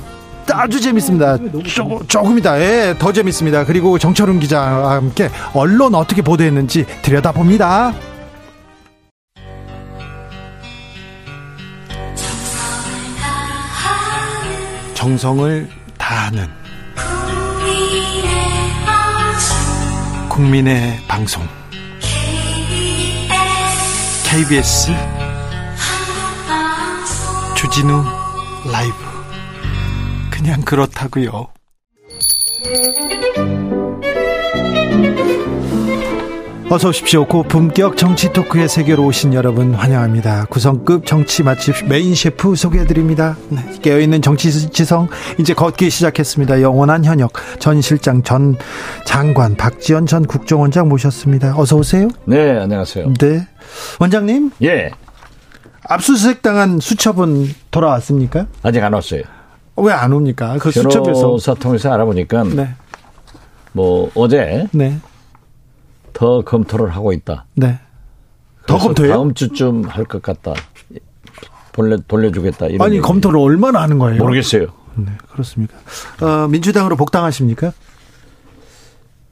아주 0.50 0.80
재밌습니다. 0.80 1.38
조, 1.66 2.00
조금이다. 2.06 2.60
예, 2.60 2.94
더 2.98 3.12
재밌습니다. 3.12 3.64
그리고 3.64 3.98
정철훈 3.98 4.38
기자와 4.40 4.96
함께 4.96 5.30
언론 5.54 5.94
어떻게 5.94 6.20
보도했는지 6.22 6.84
들여다봅니다. 7.02 7.92
정성을 14.94 15.68
다하는 15.96 16.46
국민의 20.28 20.98
방송 21.06 21.42
KBS 24.30 24.90
주진우 27.56 28.04
라이브 28.70 28.94
그냥 30.30 30.60
그렇다고요. 30.60 31.48
어서 36.70 36.90
오십시오. 36.90 37.24
고품격 37.24 37.96
정치 37.96 38.30
토크의 38.30 38.68
세계로 38.68 39.06
오신 39.06 39.32
여러분 39.32 39.72
환영합니다. 39.74 40.44
구성급 40.50 41.06
정치 41.06 41.42
맛집 41.42 41.86
메인 41.88 42.14
셰프 42.14 42.54
소개해드립니다. 42.54 43.36
네, 43.48 43.62
깨어있는 43.80 44.20
정치 44.20 44.50
지성 44.70 45.08
이제 45.38 45.54
걷기 45.54 45.88
시작했습니다. 45.88 46.60
영원한 46.60 47.06
현역 47.06 47.32
전 47.58 47.80
실장 47.80 48.22
전 48.22 48.54
장관 49.06 49.56
박지원 49.56 50.04
전 50.04 50.26
국정원장 50.26 50.90
모셨습니다. 50.90 51.54
어서 51.58 51.76
오세요. 51.76 52.08
네, 52.26 52.58
안녕하세요. 52.58 53.14
네. 53.18 53.48
원장님. 53.98 54.50
예. 54.62 54.90
압수수색 55.84 56.42
당한 56.42 56.80
수첩은 56.80 57.48
돌아왔습니까? 57.70 58.46
아직 58.62 58.82
안 58.84 58.92
왔어요. 58.92 59.22
왜 59.76 59.92
안 59.92 60.12
옵니까? 60.12 60.58
그 60.60 60.70
수첩에서 60.70 61.38
사통에서 61.38 61.92
알아보니까 61.94 62.44
네. 62.44 62.68
뭐 63.72 64.10
어제 64.14 64.66
네. 64.72 64.98
더 66.18 66.40
검토를 66.42 66.88
하고 66.90 67.12
있다. 67.12 67.46
네. 67.54 67.78
더 68.66 68.76
검토해요? 68.76 69.12
다음 69.14 69.34
주쯤 69.34 69.84
할 69.84 70.04
것 70.04 70.20
같다. 70.20 70.52
돌려 71.72 71.96
돌려주겠다. 72.08 72.66
아니 72.80 72.94
얘기. 72.96 73.00
검토를 73.00 73.38
얼마나 73.38 73.80
하는 73.82 74.00
거예요? 74.00 74.18
모르겠어요. 74.20 74.66
네, 74.96 75.12
그렇습니까? 75.30 75.76
어, 76.20 76.48
민주당으로 76.48 76.96
복당하십니까? 76.96 77.72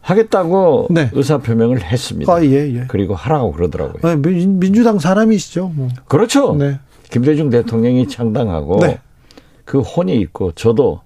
하겠다고 0.00 0.86
네. 0.90 1.10
의사 1.12 1.38
표명을 1.38 1.82
했습니다. 1.82 2.32
아, 2.32 2.40
예, 2.44 2.72
예. 2.72 2.84
그리고 2.86 3.16
하라고 3.16 3.50
그러더라고요. 3.50 4.08
아, 4.08 4.14
민 4.14 4.72
주당 4.72 5.00
사람이시죠. 5.00 5.72
뭐. 5.74 5.88
그렇죠. 6.06 6.54
네. 6.54 6.78
김대중 7.10 7.50
대통령이 7.50 8.06
창당하고 8.06 8.78
네. 8.78 9.00
그 9.64 9.80
혼이 9.80 10.14
있고 10.20 10.52
저도 10.52 11.00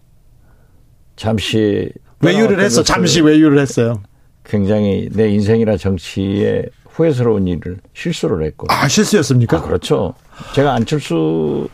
잠시 1.17 1.91
외유를 2.21 2.61
했어. 2.61 2.83
잠시 2.83 3.23
외유를 3.23 3.59
했어요. 3.59 4.03
굉장히 4.51 5.09
내 5.13 5.31
인생이나 5.31 5.77
정치에 5.77 6.65
후회스러운 6.87 7.47
일을 7.47 7.79
실수를 7.95 8.45
했고. 8.47 8.67
아, 8.69 8.89
실수였습니까? 8.89 9.59
아, 9.59 9.63
그렇죠. 9.63 10.15
제가 10.55 10.75
안철수 10.75 11.69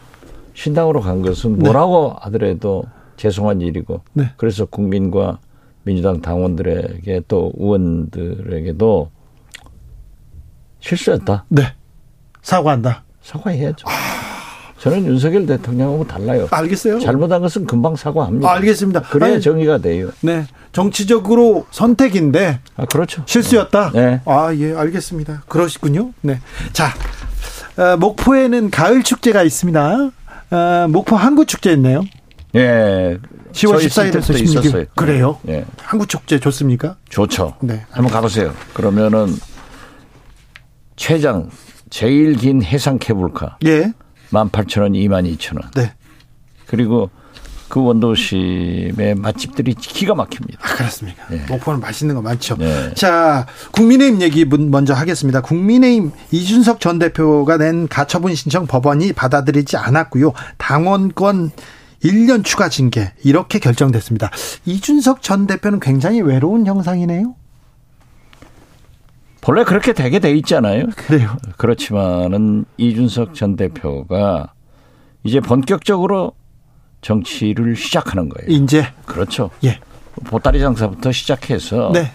신당으로 0.53 1.01
간 1.01 1.23
것은 1.23 1.59
네. 1.59 1.65
뭐라고 1.65 2.13
네. 2.13 2.19
하더라도 2.25 2.85
죄송한 3.17 3.63
일이고. 3.63 4.03
네. 4.13 4.31
그래서 4.37 4.67
국민과 4.67 5.39
민주당 5.85 6.21
당원들에게 6.21 7.23
또 7.29 7.51
의원들에게도 7.57 9.11
실수였다. 10.81 11.47
네. 11.49 11.63
사과한다. 12.43 13.05
사과해야죠. 13.23 13.89
아. 13.89 14.16
저는 14.91 15.05
윤석열 15.07 15.47
대통령하고 15.47 16.07
달라요. 16.07 16.47
알겠어요. 16.51 17.01
잘못한 17.01 17.41
것은 17.41 17.67
금방 17.67 17.97
사과합니다. 17.97 18.49
알겠습니다. 18.53 19.01
그래야 19.03 19.33
아니, 19.35 19.41
정의가 19.43 19.79
돼요. 19.79 20.11
네. 20.21 20.47
정치적으로 20.73 21.67
선택인데. 21.73 22.61
아, 22.77 22.85
그렇죠. 22.85 23.23
실수였다? 23.27 23.91
네. 23.93 24.21
아, 24.27 24.55
예, 24.55 24.75
알겠습니다. 24.75 25.43
그러시군요. 25.49 26.13
네. 26.21 26.39
자, 26.73 26.95
어, 27.77 27.97
목포에는 27.97 28.71
가을 28.71 29.03
축제가 29.03 29.43
있습니다. 29.43 30.11
어, 30.51 30.87
목포 30.89 31.17
한구축제 31.17 31.73
있네요. 31.73 32.03
예. 32.55 33.19
10월 33.53 33.79
14일에서 33.79 34.35
16일. 34.35 34.43
있었어요. 34.43 34.85
그래요? 34.95 35.39
예. 35.49 35.65
한구축제 35.79 36.39
좋습니까? 36.39 36.97
좋죠. 37.09 37.55
네. 37.61 37.85
한번 37.91 38.13
가보세요. 38.13 38.55
그러면은 38.73 39.35
최장 40.95 41.51
제일 41.91 42.37
긴 42.37 42.63
해상 42.63 42.99
케이블카. 42.99 43.59
예. 43.67 43.93
18,000원, 44.45 44.93
22,000원. 45.39 45.75
네. 45.75 45.93
그리고 46.67 47.11
그 47.69 47.83
원도심의 47.83 49.17
맛집들이 49.17 49.75
기가 49.75 50.15
막힙니다. 50.15 50.59
아, 50.63 50.75
그렇습니까? 50.77 51.27
네. 51.29 51.45
목포는 51.49 51.81
맛있는 51.81 52.15
거 52.15 52.23
많죠. 52.23 52.57
네. 52.57 52.95
자, 52.95 53.47
국민의힘 53.73 54.23
얘기 54.23 54.45
먼저 54.45 54.95
하겠습니다. 54.95 55.41
국민의힘 55.41 56.13
이준석 56.31 56.81
전 56.81 56.99
대표가 56.99 57.57
낸 57.57 57.89
가처분 57.89 58.35
신청 58.35 58.67
법원이 58.67 59.13
받아들이지 59.13 59.77
않았고요. 59.77 60.33
당원권 60.59 61.51
1년 62.05 62.45
추가 62.45 62.69
징계 62.69 63.13
이렇게 63.25 63.59
결정됐습니다. 63.59 64.31
이준석 64.65 65.23
전 65.23 65.47
대표는 65.47 65.81
굉장히 65.81 66.21
외로운 66.21 66.67
형상이네요. 66.67 67.35
본래 69.47 69.63
그렇게 69.63 69.93
되게 69.93 70.19
돼 70.19 70.33
있잖아요. 70.39 70.87
그래요. 70.97 71.37
그렇지만은 71.57 72.65
이준석 72.79 73.35
전 73.35 73.55
대표가 73.55 74.53
이제 75.23 75.39
본격적으로 75.39 76.33
정치를 77.01 77.77
시작하는 77.77 78.29
거예요. 78.29 78.51
이제 78.51 78.89
그렇죠. 79.05 79.51
예. 79.63 79.79
보따리 80.25 80.59
장사부터 80.59 81.13
시작해서 81.13 81.93
네. 81.95 82.11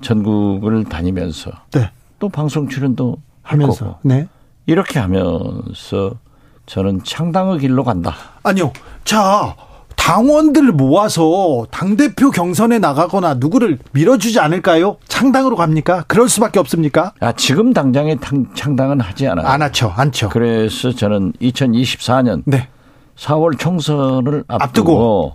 전국을 0.00 0.82
다니면서 0.82 1.52
네. 1.70 1.88
또 2.18 2.28
방송 2.28 2.68
출연도 2.68 3.18
하면서 3.42 4.00
네. 4.02 4.26
이렇게 4.66 4.98
하면서 4.98 6.18
저는 6.66 7.04
창당의 7.04 7.60
길로 7.60 7.84
간다. 7.84 8.16
아니요. 8.42 8.72
자, 9.04 9.54
당원들 9.96 10.72
모아서 10.72 11.66
당대표 11.70 12.30
경선에 12.30 12.78
나가거나 12.78 13.34
누구를 13.34 13.78
밀어주지 13.92 14.40
않을까요? 14.40 14.96
창당으로 15.06 15.56
갑니까? 15.56 16.04
그럴 16.08 16.28
수밖에 16.28 16.58
없습니까? 16.58 17.12
아, 17.20 17.32
지금 17.32 17.72
당장에 17.72 18.16
창당은 18.54 19.00
하지 19.00 19.28
않아요. 19.28 19.46
안 19.46 19.62
하죠. 19.62 19.92
않죠. 19.94 20.30
그래서 20.30 20.92
저는 20.92 21.32
2024년 21.40 22.42
네. 22.46 22.68
4월 23.16 23.58
총선을 23.58 24.44
앞두고, 24.48 24.62
앞두고 24.64 25.32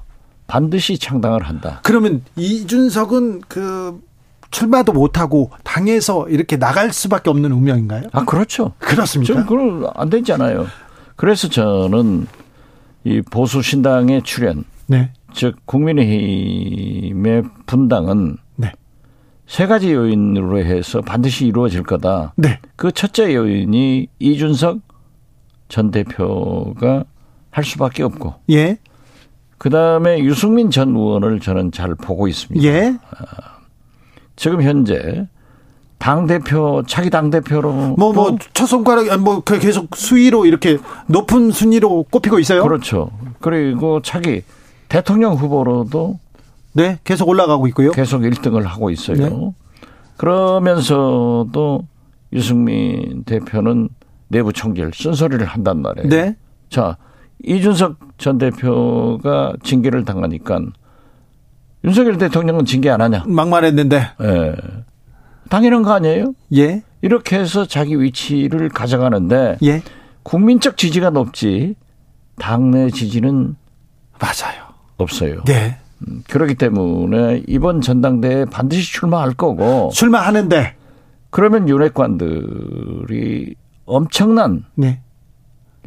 반드시 0.47 0.97
창당을 0.97 1.43
한다. 1.43 1.79
그러면 1.83 2.23
이준석은 2.35 3.41
그 3.47 3.99
출마도 4.51 4.93
못하고 4.93 5.51
당에서 5.63 6.27
이렇게 6.29 6.57
나갈 6.57 6.91
수밖에 6.91 7.29
없는 7.29 7.51
운명인가요? 7.51 8.03
아, 8.13 8.25
그렇죠. 8.25 8.73
그렇습니까? 8.79 9.45
그건 9.45 9.87
안 9.95 10.09
되잖아요. 10.09 10.65
그래서 11.15 11.49
저는 11.49 12.27
이 13.05 13.21
보수 13.21 13.61
신당의 13.61 14.23
출현, 14.23 14.65
네. 14.87 15.11
즉 15.31 15.55
국민의힘의 15.65 17.43
분당은 17.67 18.37
네. 18.55 18.71
세 19.45 19.67
가지 19.67 19.93
요인으로 19.93 20.57
해서 20.57 21.01
반드시 21.01 21.45
이루어질 21.45 21.83
거다. 21.83 22.33
네. 22.35 22.59
그 22.75 22.91
첫째 22.91 23.33
요인이 23.33 24.07
이준석 24.17 24.79
전 25.67 25.91
대표가 25.91 27.05
할 27.51 27.63
수밖에 27.63 28.01
없고. 28.03 28.33
예. 28.49 28.77
그 29.59 29.69
다음에 29.69 30.19
유승민 30.19 30.71
전 30.71 30.95
의원을 30.95 31.39
저는 31.39 31.71
잘 31.71 31.93
보고 31.95 32.27
있습니다. 32.27 32.65
예. 32.67 32.97
아, 33.11 33.59
지금 34.35 34.63
현재 34.63 35.27
당 35.97 36.27
대표 36.27 36.83
차기 36.85 37.09
당 37.09 37.29
대표로 37.29 37.71
뭐뭐 37.97 38.13
뭐, 38.13 38.37
첫 38.53 38.65
손가락 38.65 39.19
뭐그 39.19 39.59
계속 39.59 39.95
수위로 39.95 40.45
이렇게 40.45 40.77
높은 41.07 41.51
순위로 41.51 42.03
꼽히고 42.11 42.39
있어요. 42.39 42.63
그렇죠. 42.63 43.09
그리고 43.39 44.01
차기 44.01 44.43
대통령 44.89 45.33
후보로도 45.33 46.19
네 46.73 46.99
계속 47.03 47.29
올라가고 47.29 47.67
있고요. 47.67 47.91
계속 47.91 48.21
1등을 48.21 48.63
하고 48.63 48.89
있어요. 48.89 49.17
네. 49.17 49.51
그러면서도 50.17 51.81
유승민 52.33 53.23
대표는 53.23 53.89
내부 54.27 54.51
총질 54.51 54.91
쓴소리를 54.93 55.45
한단 55.45 55.81
말이에요. 55.81 56.09
네. 56.09 56.35
자 56.69 56.97
이준석 57.43 57.97
전 58.17 58.37
대표가 58.37 59.53
징계를 59.63 60.03
당하니까 60.03 60.59
윤석열 61.85 62.17
대통령은 62.17 62.65
징계 62.65 62.89
안 62.89 63.01
하냐? 63.01 63.23
막말했는데. 63.27 63.97
예. 64.21 64.55
당연한 65.49 65.83
거 65.83 65.93
아니에요? 65.93 66.33
예. 66.55 66.83
이렇게 67.01 67.37
해서 67.37 67.65
자기 67.65 68.01
위치를 68.01 68.69
가져가는데 68.69 69.57
예. 69.63 69.81
국민적 70.23 70.77
지지가 70.77 71.11
높지 71.11 71.75
당내 72.37 72.89
지지는 72.89 73.55
맞아요. 74.19 74.63
없어요. 74.97 75.43
네. 75.45 75.77
음, 76.07 76.23
그렇기 76.29 76.55
때문에 76.55 77.43
이번 77.47 77.81
전당대회 77.81 78.45
반드시 78.45 78.91
출마할 78.91 79.33
거고 79.33 79.89
출마하는데 79.93 80.75
그러면 81.29 81.69
윤핵관들이 81.69 83.55
엄청난 83.85 84.65
네. 84.75 85.01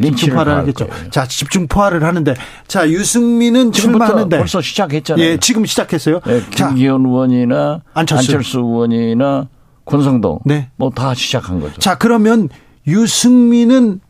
집중포화를 0.01 0.55
하겠죠. 0.57 0.87
거예요. 0.87 1.11
자, 1.11 1.27
집중포화를 1.27 2.05
하는데 2.05 2.35
자, 2.67 2.89
유승민은 2.89 3.73
출마하는데 3.73 4.39
벌써 4.39 4.61
시작했잖아요. 4.61 5.25
예, 5.25 5.37
지금 5.39 5.65
시작했어요. 5.67 6.21
네, 6.27 6.43
김기현 6.51 7.05
의원이나 7.07 7.83
안철수. 7.95 8.33
안철수 8.33 8.59
의원이나 8.61 9.49
권성동 9.85 10.41
네. 10.45 10.71
뭐 10.77 10.91
다 10.91 11.15
시작한 11.15 11.61
거죠. 11.61 11.79
자, 11.81 11.97
그러면 11.97 12.49
유승민은 12.87 14.01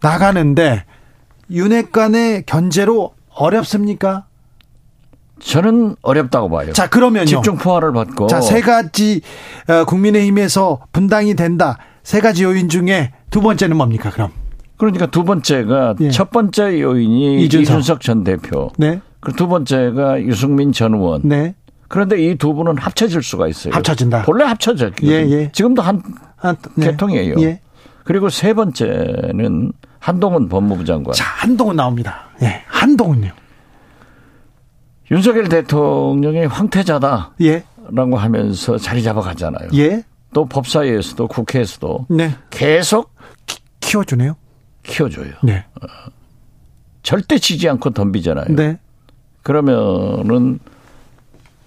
나가는데 0.00 0.84
윤핵관의 1.50 2.44
견제로 2.46 3.14
어렵습니까? 3.30 4.24
저는 5.40 5.96
어렵다고 6.02 6.48
봐요. 6.50 6.72
자, 6.72 6.88
그러면요. 6.88 7.26
집중 7.26 7.56
포화를 7.58 7.92
받고. 7.92 8.26
자, 8.26 8.40
세 8.40 8.60
가지 8.62 9.20
어, 9.68 9.84
국민의힘에서 9.84 10.80
분당이 10.92 11.34
된다. 11.34 11.78
세 12.02 12.20
가지 12.20 12.44
요인 12.44 12.68
중에 12.68 13.12
두 13.30 13.40
번째는 13.42 13.76
뭡니까, 13.76 14.10
그럼? 14.10 14.30
그러니까 14.76 15.06
두 15.06 15.24
번째가 15.24 15.94
예. 16.00 16.10
첫 16.10 16.30
번째 16.30 16.80
요인이 16.80 17.42
이준석, 17.44 17.62
이준석 17.62 18.00
전 18.02 18.24
대표. 18.24 18.70
네. 18.78 19.00
그리고 19.20 19.36
두 19.36 19.48
번째가 19.48 20.22
유승민 20.22 20.72
전 20.72 20.94
의원. 20.94 21.22
네. 21.24 21.54
그런데 21.88 22.20
이 22.20 22.34
두 22.36 22.52
분은 22.52 22.78
합쳐질 22.78 23.22
수가 23.22 23.48
있어요. 23.48 23.72
합쳐진다. 23.74 24.22
본래 24.24 24.44
합쳐져. 24.44 24.90
예, 25.04 25.08
예. 25.28 25.50
지금도 25.52 25.82
한, 25.82 26.02
한 26.36 26.56
네. 26.74 26.90
개통이에요. 26.90 27.36
예. 27.40 27.60
그리고 28.04 28.28
세 28.28 28.52
번째는 28.54 29.72
한동훈 29.98 30.48
법무부 30.48 30.84
장관. 30.84 31.14
자, 31.14 31.24
한동훈 31.24 31.76
나옵니다. 31.76 32.28
예. 32.42 32.62
한동훈요. 32.66 33.30
윤석열 35.10 35.48
대통령이 35.48 36.46
황태자다. 36.46 37.34
예. 37.42 37.64
라고 37.92 38.16
하면서 38.16 38.76
자리 38.78 39.02
잡아가잖아요. 39.02 39.68
예. 39.74 40.02
또 40.34 40.44
법사위에서도 40.46 41.28
국회에서도 41.28 42.06
네. 42.10 42.34
계속 42.50 43.14
키워주네요. 43.80 44.36
키워줘요. 44.86 45.32
네. 45.42 45.64
어, 45.82 45.86
절대 47.02 47.38
지지 47.38 47.68
않고 47.68 47.90
덤비잖아요. 47.90 48.46
네. 48.50 48.78
그러면은 49.42 50.58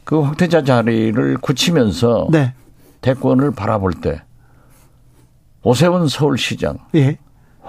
그 0.04 0.20
황태자 0.22 0.64
자리를 0.64 1.38
굳히면서 1.38 2.28
네. 2.32 2.54
대권을 3.02 3.52
바라볼 3.52 3.94
때 3.94 4.22
오세훈 5.64 6.08
서울시장, 6.08 6.78
예. 6.96 7.18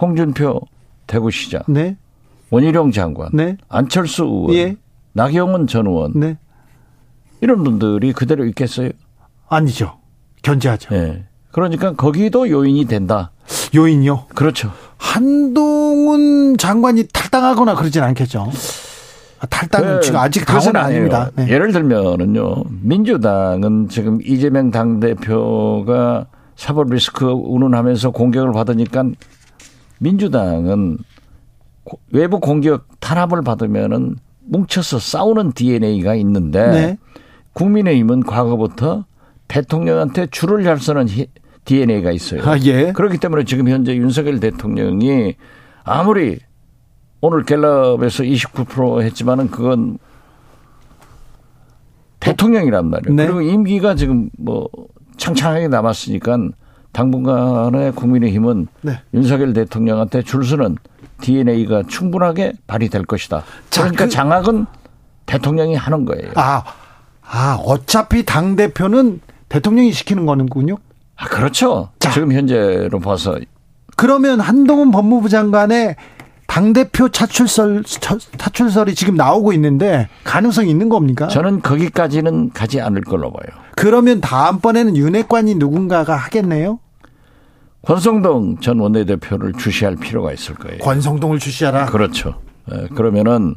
홍준표 0.01 0.61
대구시장, 1.07 1.62
네. 1.68 1.96
원희룡 2.51 2.92
장관, 2.92 3.30
네. 3.32 3.57
안철수 3.68 4.24
의원, 4.24 4.55
예. 4.55 4.76
나경원 5.12 5.66
전 5.66 5.86
의원, 5.86 6.12
네. 6.18 6.38
이런 7.40 7.62
분들이 7.62 8.12
그대로 8.12 8.44
있겠어요? 8.46 8.90
아니죠. 9.48 9.98
견제하죠. 10.42 10.94
네. 10.94 11.26
그러니까 11.51 11.92
거기도 11.92 12.48
요인이 12.48 12.84
된다. 12.86 13.30
요인요? 13.74 14.26
그렇죠. 14.34 14.72
한동훈 14.98 16.57
장관이 16.57 17.09
탈당하거나 17.12 17.74
그러진 17.74 18.03
않겠죠. 18.03 18.51
아, 19.40 19.46
탈당은 19.46 19.96
그, 19.96 20.01
지금 20.01 20.20
아직 20.20 20.44
당은 20.44 20.76
아닙니다. 20.76 21.30
네. 21.34 21.48
예를 21.48 21.72
들면은요, 21.72 22.64
민주당은 22.82 23.88
지금 23.88 24.18
이재명 24.22 24.70
당대표가 24.70 26.26
사법 26.57 26.90
리스크 26.90 27.26
운운하면서 27.26 28.11
공격을 28.11 28.53
받으니까 28.53 29.05
민주당은 29.98 30.98
외부 32.12 32.38
공격 32.38 32.86
탄압을 33.01 33.42
받으면은 33.42 34.16
뭉쳐서 34.40 34.98
싸우는 34.98 35.53
DNA가 35.53 36.14
있는데 36.16 36.66
네. 36.70 36.98
국민의힘은 37.55 38.24
과거부터 38.24 39.07
대통령한테 39.48 40.26
줄을 40.26 40.64
잘 40.64 40.78
서는 40.78 41.07
DNA가 41.64 42.11
있어요. 42.12 42.42
아, 42.44 42.58
예. 42.61 42.92
그렇기 42.92 43.18
때문에 43.18 43.44
지금 43.44 43.68
현재 43.68 43.94
윤석열 43.94 44.40
대통령이 44.40 45.36
아무리 45.84 46.38
오늘 47.20 47.44
갤럽에서 47.44 48.22
29% 48.22 49.02
했지만은 49.02 49.50
그건 49.50 49.98
대통령이란 52.20 52.88
말이에요. 52.90 53.14
네. 53.14 53.26
그리고 53.26 53.40
임기가 53.40 53.94
지금 53.94 54.30
뭐 54.38 54.68
창창하게 55.16 55.68
남았으니까 55.68 56.38
당분간의 56.92 57.92
국민의힘은 57.92 58.68
네. 58.82 59.00
윤석열 59.14 59.52
대통령한테 59.52 60.22
줄 60.22 60.44
서는 60.44 60.76
DNA가 61.20 61.84
충분하게 61.88 62.54
발휘될 62.66 63.04
것이다. 63.04 63.44
자, 63.68 63.82
그러니까 63.82 64.04
그, 64.04 64.11
장악은 64.11 64.66
대통령이 65.26 65.76
하는 65.76 66.04
거예요. 66.04 66.32
아, 66.34 66.62
아 67.22 67.58
어차피 67.64 68.24
당 68.24 68.56
대표는 68.56 69.20
대통령이 69.48 69.92
시키는 69.92 70.26
거는군요. 70.26 70.76
아, 71.20 71.26
그렇죠. 71.26 71.90
자, 71.98 72.10
지금 72.10 72.32
현재로 72.32 72.98
봐서. 72.98 73.38
그러면 73.96 74.40
한동훈 74.40 74.90
법무부 74.90 75.28
장관의 75.28 75.96
당대표 76.46 77.10
차출설, 77.10 77.84
차출설이 77.84 78.94
지금 78.94 79.14
나오고 79.14 79.52
있는데 79.52 80.08
가능성이 80.24 80.70
있는 80.70 80.88
겁니까? 80.88 81.28
저는 81.28 81.60
거기까지는 81.60 82.50
가지 82.50 82.80
않을 82.80 83.02
걸로 83.02 83.30
봐요. 83.30 83.56
그러면 83.76 84.20
다음번에는 84.20 84.96
윤핵관이 84.96 85.56
누군가가 85.56 86.16
하겠네요? 86.16 86.80
권성동 87.82 88.60
전 88.60 88.78
원내대표를 88.80 89.52
주시할 89.52 89.96
필요가 89.96 90.32
있을 90.32 90.54
거예요. 90.54 90.78
권성동을 90.78 91.38
주시하라? 91.38 91.86
그렇죠. 91.86 92.40
예, 92.72 92.88
그러면은, 92.94 93.54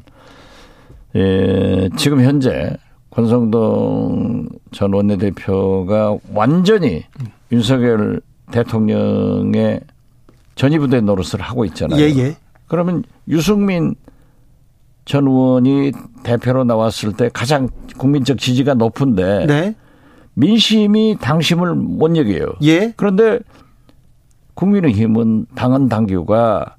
예, 1.16 1.90
지금 1.98 2.22
현재 2.22 2.76
권성동 3.14 4.50
전 4.72 4.94
원내대표가 4.94 6.18
완전히 6.34 7.04
윤석열 7.52 8.22
대통령의 8.52 9.82
전위부대 10.56 11.02
노릇을 11.02 11.40
하고 11.40 11.64
있잖아요. 11.66 12.00
예, 12.02 12.06
예. 12.06 12.36
그러면 12.68 13.04
유승민 13.28 13.94
전 15.06 15.28
의원이 15.28 15.92
대표로 16.24 16.64
나왔을 16.64 17.14
때 17.14 17.30
가장 17.32 17.70
국민적 17.98 18.40
지지가 18.40 18.74
높은데 18.74 19.46
네. 19.46 19.76
민심이 20.34 21.16
당심을 21.22 21.76
못 21.76 22.16
여겨요. 22.18 22.54
예. 22.64 22.94
그런데 22.96 23.40
국민의힘은 24.56 25.48
당헌 25.54 25.88
당규가 25.88 26.78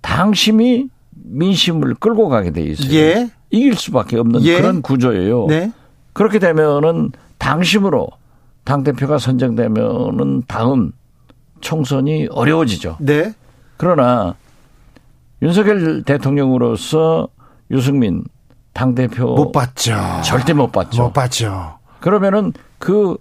당심이 0.00 0.88
민심을 1.10 1.94
끌고 1.96 2.28
가게 2.28 2.52
돼 2.52 2.62
있어요. 2.62 2.94
예. 2.94 3.30
이길 3.52 3.76
수밖에 3.76 4.18
없는 4.18 4.42
예. 4.42 4.56
그런 4.56 4.82
구조예요. 4.82 5.46
네. 5.46 5.70
그렇게 6.12 6.38
되면은 6.40 7.12
당심으로 7.38 8.08
당 8.64 8.82
대표가 8.82 9.18
선정되면은 9.18 10.42
다음 10.48 10.92
총선이 11.60 12.28
어려워지죠. 12.30 12.96
네. 13.00 13.34
그러나 13.76 14.34
윤석열 15.42 16.02
대통령으로서 16.02 17.28
유승민 17.70 18.24
당 18.72 18.94
대표 18.94 19.34
못 19.34 19.52
받죠. 19.52 19.94
절대 20.24 20.52
못 20.52 20.72
받죠. 20.72 21.02
못 21.02 21.12
받죠. 21.12 21.78
그러면은 22.00 22.52
그 22.78 23.16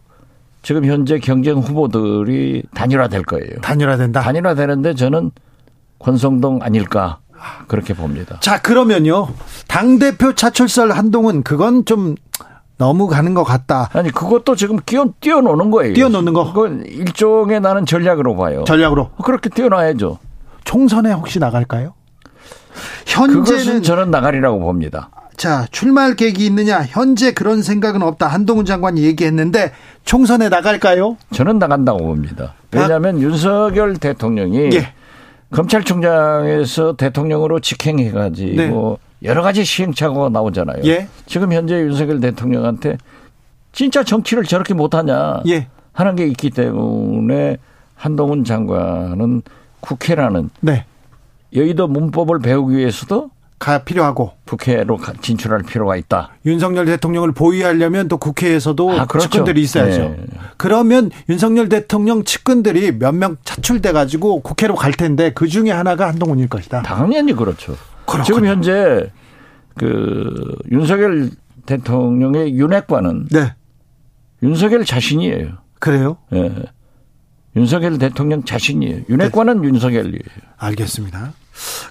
지금 0.64 0.86
현재 0.86 1.20
경쟁 1.20 1.58
후보들이 1.58 2.64
단일화될 2.74 3.24
거예요. 3.24 3.60
단일화된다. 3.62 4.22
단일화되는데 4.22 4.94
저는 4.94 5.32
권성동 6.00 6.60
아닐까 6.62 7.20
그렇게 7.68 7.94
봅니다. 7.94 8.38
자 8.40 8.62
그러면요 8.62 9.30
당 9.68 10.00
대표 10.00 10.34
차출설 10.34 10.92
한동훈 10.92 11.44
그건 11.44 11.86
좀 11.86 12.16
너무 12.78 13.08
가는 13.08 13.36
것 13.36 13.44
같다. 13.44 13.90
아니 13.94 14.10
그것도 14.12 14.56
지금 14.56 14.80
끼어 14.84 15.06
뛰어노는 15.20 15.70
거예요. 15.70 15.94
뛰어노는 15.94 16.34
거. 16.34 16.52
그건 16.52 16.84
일종의 16.86 17.62
나는 17.62 17.86
전략으로 17.86 18.36
봐요. 18.36 18.64
전략으로. 18.66 19.12
그렇게 19.24 19.50
뛰어놔야죠. 19.50 20.18
총선에 20.64 21.12
혹시 21.12 21.38
나갈까요? 21.38 21.94
현재는 23.06 23.84
저는 23.84 24.10
나가리라고 24.10 24.60
봅니다. 24.60 25.10
자, 25.38 25.66
출마할 25.72 26.16
계획이 26.16 26.46
있느냐? 26.48 26.84
현재 26.88 27.34
그런 27.34 27.62
생각은 27.62 28.02
없다. 28.02 28.28
한동훈 28.28 28.66
장관이 28.66 29.04
얘기했는데 29.04 29.74
총선에 30.04 30.50
나갈까요? 30.50 31.18
저는 31.34 31.60
나간다고 31.60 32.00
봅니다. 32.00 32.54
왜냐하면 32.72 33.18
아. 33.18 33.20
윤석열 33.20 33.98
대통령이 33.98 34.70
예. 34.74 34.94
검찰총장에서 35.52 36.96
대통령으로 36.96 37.60
직행해가지고 37.60 38.56
네. 38.56 39.28
여러 39.28 39.42
가지 39.42 39.64
시행착오가 39.64 40.30
나오잖아요. 40.30 40.84
예. 40.86 41.08
지금 41.26 41.54
현재 41.54 41.80
윤석열 41.80 42.20
대통령한테 42.20 42.98
진짜 43.72 44.04
정치를 44.04 44.44
저렇게 44.44 44.74
못하냐 44.74 45.42
예. 45.48 45.68
하는 45.94 46.16
게 46.16 46.26
있기 46.28 46.50
때문에 46.50 47.58
한동훈 47.96 48.44
장관은 48.44 49.44
국회라는 49.82 50.50
네. 50.62 50.86
여의도 51.54 51.88
문법을 51.88 52.40
배우기 52.40 52.76
위해서도 52.78 53.30
가 53.62 53.84
필요하고 53.84 54.32
국회로 54.48 55.00
진출할 55.22 55.62
필요가 55.62 55.96
있다. 55.96 56.32
윤석열 56.48 56.86
대통령을 56.88 57.32
보위하려면 57.32 58.08
또 58.08 58.18
국회에서도 58.18 58.92
아, 59.00 59.06
그렇죠. 59.06 59.30
측근들이 59.30 59.62
있어야죠. 59.62 60.02
네. 60.02 60.26
그러면 60.58 61.12
윤석열 61.30 61.70
대통령 61.70 62.24
측근들이 62.24 62.92
몇 62.98 63.14
명 63.14 63.38
차출돼 63.44 63.92
가지고 63.92 64.42
국회로 64.42 64.74
갈 64.74 64.94
텐데 64.94 65.32
그 65.36 65.48
중에 65.48 65.70
하나가 65.70 66.08
한동훈일 66.08 66.48
것이다. 66.50 66.82
당연히 66.82 67.34
그렇죠. 67.34 67.78
그렇군요. 68.08 68.24
지금 68.24 68.46
현재 68.46 69.12
그 69.78 70.56
윤석열 70.72 71.30
대통령의 71.68 72.56
윤핵관은 72.58 73.28
네. 73.30 73.54
윤석열 74.42 74.86
자신이에요. 74.86 75.50
그래요? 75.80 76.18
예. 76.34 76.42
네. 76.50 76.64
윤석열 77.56 77.98
대통령 77.98 78.44
자신이에요. 78.44 79.04
윤핵관은 79.10 79.62
네. 79.62 79.68
윤석열이에요. 79.68 80.22
알겠습니다. 80.58 81.34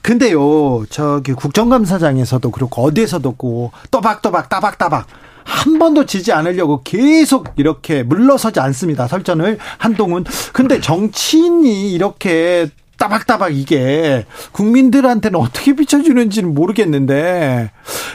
근데요, 0.02 0.84
저기 0.88 1.32
국정감사장에서도 1.32 2.50
그렇고 2.50 2.82
어디에서도 2.82 3.32
고 3.32 3.72
또박또박 3.90 4.48
따박따박 4.48 5.06
한 5.44 5.78
번도 5.78 6.06
지지 6.06 6.32
않으려고 6.32 6.82
계속 6.82 7.52
이렇게 7.56 8.02
물러서지 8.02 8.60
않습니다. 8.60 9.06
설전을 9.06 9.58
한동훈. 9.78 10.24
근데 10.52 10.80
정치인이 10.80 11.92
이렇게 11.92 12.68
따박따박 12.98 13.56
이게 13.56 14.26
국민들한테는 14.52 15.38
어떻게 15.38 15.74
비춰주는지는 15.74 16.54
모르겠는데. 16.54 17.70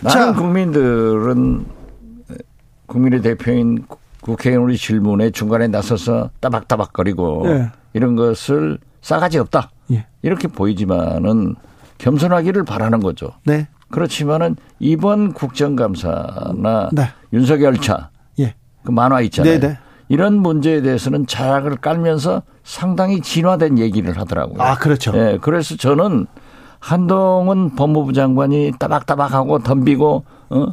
자, 0.10 0.34
국민들은 0.34 1.66
국민의 2.86 3.22
대표인 3.22 3.86
국회의원의 4.26 4.78
질문에 4.78 5.30
중간에 5.30 5.68
나서서 5.68 6.32
따박따박거리고 6.40 7.44
네. 7.46 7.72
이런 7.94 8.16
것을 8.16 8.80
싸가지 9.02 9.38
없다. 9.38 9.70
예. 9.92 10.08
이렇게 10.24 10.48
보이지만은 10.48 11.56
겸손하기를 12.00 12.64
바라는 12.64 13.02
거죠. 13.02 13.34
네. 13.46 13.68
그렇지만은 13.92 14.56
이번 14.80 15.34
국정감사나 15.34 16.90
네. 16.92 17.10
윤석열 17.34 17.78
차, 17.78 18.10
예. 18.40 18.56
그 18.84 18.92
만화 18.92 19.22
있잖아요. 19.22 19.60
네네. 19.60 19.74
네. 19.74 19.80
이런 20.10 20.40
문제에 20.40 20.82
대해서는 20.82 21.28
자락을 21.28 21.78
깔면서 21.78 22.42
상당히 22.64 23.22
진화된 23.22 23.78
얘기를 23.78 24.18
하더라고요. 24.18 24.60
아, 24.60 24.76
그렇죠. 24.76 25.12
예. 25.16 25.38
그래서 25.40 25.76
저는 25.78 26.26
한동훈 26.80 27.76
법무부 27.76 28.14
장관이 28.14 28.74
따박따박하고 28.80 29.60
덤비고 29.60 30.26
어? 30.50 30.66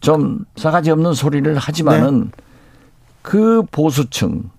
좀 0.00 0.44
싸가지 0.56 0.90
없는 0.90 1.14
소리를 1.14 1.56
하지만은 1.56 2.24
네. 2.24 2.47
그 3.22 3.62
보수층 3.70 4.50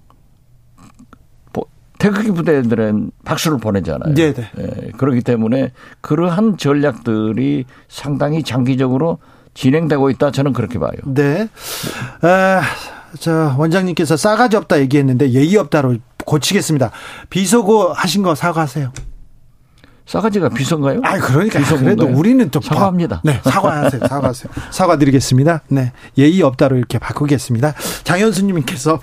태극기 2.00 2.32
부대들은 2.32 3.12
박수를 3.26 3.58
보내잖아요. 3.58 4.16
네네. 4.16 4.34
네. 4.34 4.50
예, 4.58 4.92
그렇기 4.98 5.22
때문에 5.22 5.72
그러한 6.02 6.58
전략들이 6.58 7.66
상당히 7.90 8.42
장기적으로 8.42 9.20
진행되고 9.54 10.10
있다 10.12 10.32
저는 10.32 10.54
그렇게 10.54 10.80
봐요. 10.80 10.92
네. 11.04 11.50
아, 12.22 12.62
자 13.20 13.56
원장님께서 13.58 14.16
싸가지 14.16 14.56
없다 14.56 14.80
얘기했는데 14.80 15.32
예의 15.32 15.58
없다로 15.58 15.98
고치겠습니다. 16.26 16.92
비속어 17.30 17.92
하신 17.92 18.24
거 18.24 18.34
사과하세요. 18.34 18.94
싸가지가 20.10 20.50
비서인가요? 20.50 21.02
아, 21.04 21.20
그러니까 21.20 21.60
그래도 21.78 22.08
우리는 22.08 22.50
좀 22.50 22.64
사과합니다. 22.64 23.22
네, 23.24 23.40
사과하세요. 23.44 24.08
사과하세요. 24.08 24.52
사과드리겠습니다. 24.72 25.62
네, 25.68 25.92
예의 26.18 26.42
없다로 26.42 26.78
이렇게 26.78 26.98
바꾸겠습니다. 26.98 27.76
장현수 28.04 28.44
님께서 28.46 29.00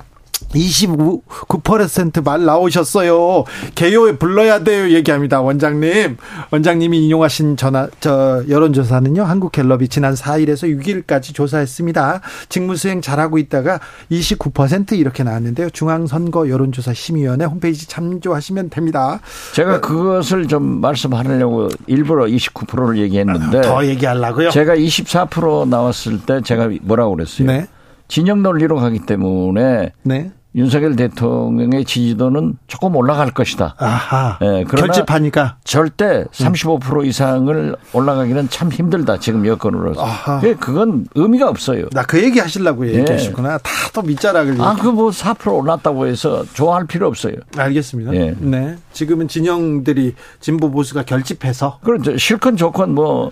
29%말 0.57 2.45
나오셨어요. 2.45 3.45
개요에 3.74 4.16
불러야 4.16 4.62
돼요. 4.62 4.91
얘기합니다. 4.91 5.41
원장님. 5.41 6.16
원장님이 6.51 7.05
인용하신 7.05 7.57
전화, 7.57 7.89
저, 8.01 8.43
여론조사는요. 8.49 9.22
한국갤럽이 9.24 9.89
지난 9.89 10.14
4일에서 10.14 10.64
6일까지 10.80 11.34
조사했습니다. 11.34 12.20
직무수행 12.49 13.01
잘하고 13.01 13.39
있다가 13.39 13.80
29% 14.11 14.93
이렇게 14.93 15.22
나왔는데요. 15.22 15.70
중앙선거 15.70 16.49
여론조사 16.49 16.95
심의위원회 16.95 17.45
홈페이지 17.45 17.87
참조하시면 17.89 18.70
됩니다. 18.70 19.20
제가 19.55 19.80
그것을 19.80 20.47
좀 20.49 20.80
말씀하려고 20.80 21.68
일부러 21.87 22.24
29%를 22.24 22.99
얘기했는데. 22.99 23.62
더 23.62 23.84
얘기하려고요? 23.87 24.51
제가 24.51 24.74
24% 24.76 25.68
나왔을 25.68 26.20
때 26.20 26.41
제가 26.43 26.70
뭐라고 26.82 27.14
그랬어요? 27.16 27.47
네. 27.47 27.66
진영 28.09 28.43
논리로 28.43 28.77
가기 28.77 29.01
때문에 29.01 29.93
네. 30.03 30.31
윤석열 30.55 30.97
대통령의 30.97 31.85
지지도는 31.85 32.57
조금 32.67 32.97
올라갈 32.97 33.31
것이다. 33.31 33.75
아하. 33.77 34.39
예, 34.41 34.65
결집하니까 34.65 35.59
절대 35.65 36.25
35% 36.33 37.05
이상을 37.05 37.77
올라가기는 37.93 38.49
참 38.49 38.71
힘들다. 38.73 39.19
지금 39.19 39.47
여건으로서. 39.47 40.01
아하. 40.03 40.41
그건 40.59 41.07
의미가 41.15 41.47
없어요. 41.51 41.91
나 41.93 42.05
그 42.05 42.23
얘기 42.25 42.39
하시려고 42.41 42.89
예. 42.89 42.95
얘기하시구나. 42.95 43.59
다 43.59 43.71
또 43.93 44.01
밑자락을. 44.03 44.59
아, 44.63 44.75
그 44.77 44.89
뭐 44.93 45.11
4% 45.11 45.55
올랐다고 45.55 46.07
해서 46.07 46.45
좋아할 46.55 46.87
필요 46.87 47.07
없어요. 47.07 47.35
알겠습니다. 47.57 48.15
예. 48.15 48.35
네. 48.39 48.77
지금은 48.93 49.29
진영들이 49.29 50.15
진보 50.41 50.71
보수가 50.71 51.03
결집해서. 51.03 51.81
그렇죠. 51.85 52.17
실컷 52.17 52.57
좋건 52.57 52.95
뭐. 52.95 53.31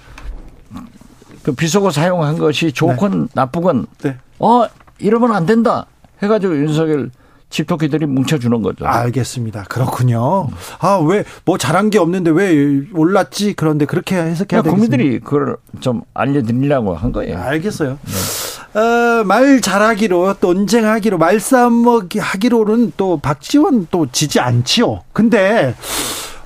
그 1.43 1.53
비속어 1.53 1.91
사용한 1.91 2.39
것이 2.39 2.73
좋건 2.73 3.23
네. 3.23 3.29
나쁘건 3.35 3.87
네. 4.03 4.17
어 4.39 4.67
이러면 4.99 5.33
안 5.33 5.47
된다 5.47 5.87
해가지고 6.23 6.57
윤석열 6.57 7.11
집토끼들이 7.51 8.07
뭉쳐주는 8.07 8.63
거죠. 8.63 8.85
알겠습니다. 8.85 9.65
그렇군요. 9.69 10.49
아, 10.81 10.97
왜, 11.07 11.23
뭐 11.45 11.57
잘한 11.57 11.91
게 11.91 11.99
없는데 11.99 12.31
왜 12.31 12.83
올랐지? 12.93 13.55
그런데 13.55 13.85
그렇게 13.85 14.17
해석해야 14.17 14.63
되겠습니다. 14.63 14.71
국민들이 14.71 15.21
그걸 15.21 15.57
좀 15.79 16.03
알려드리려고 16.15 16.97
한 16.97 17.13
거예요. 17.13 17.39
알겠어요. 17.39 17.99
네. 18.03 18.81
어, 18.81 19.23
말 19.23 19.61
잘하기로 19.61 20.35
또 20.41 20.53
논쟁하기로 20.53 21.19
말싸움 21.19 21.87
하기로는 22.19 22.93
또 22.97 23.19
박지원 23.19 23.87
또 23.93 24.07
지지 24.11 24.41
않지요. 24.41 25.03
근데 25.13 25.77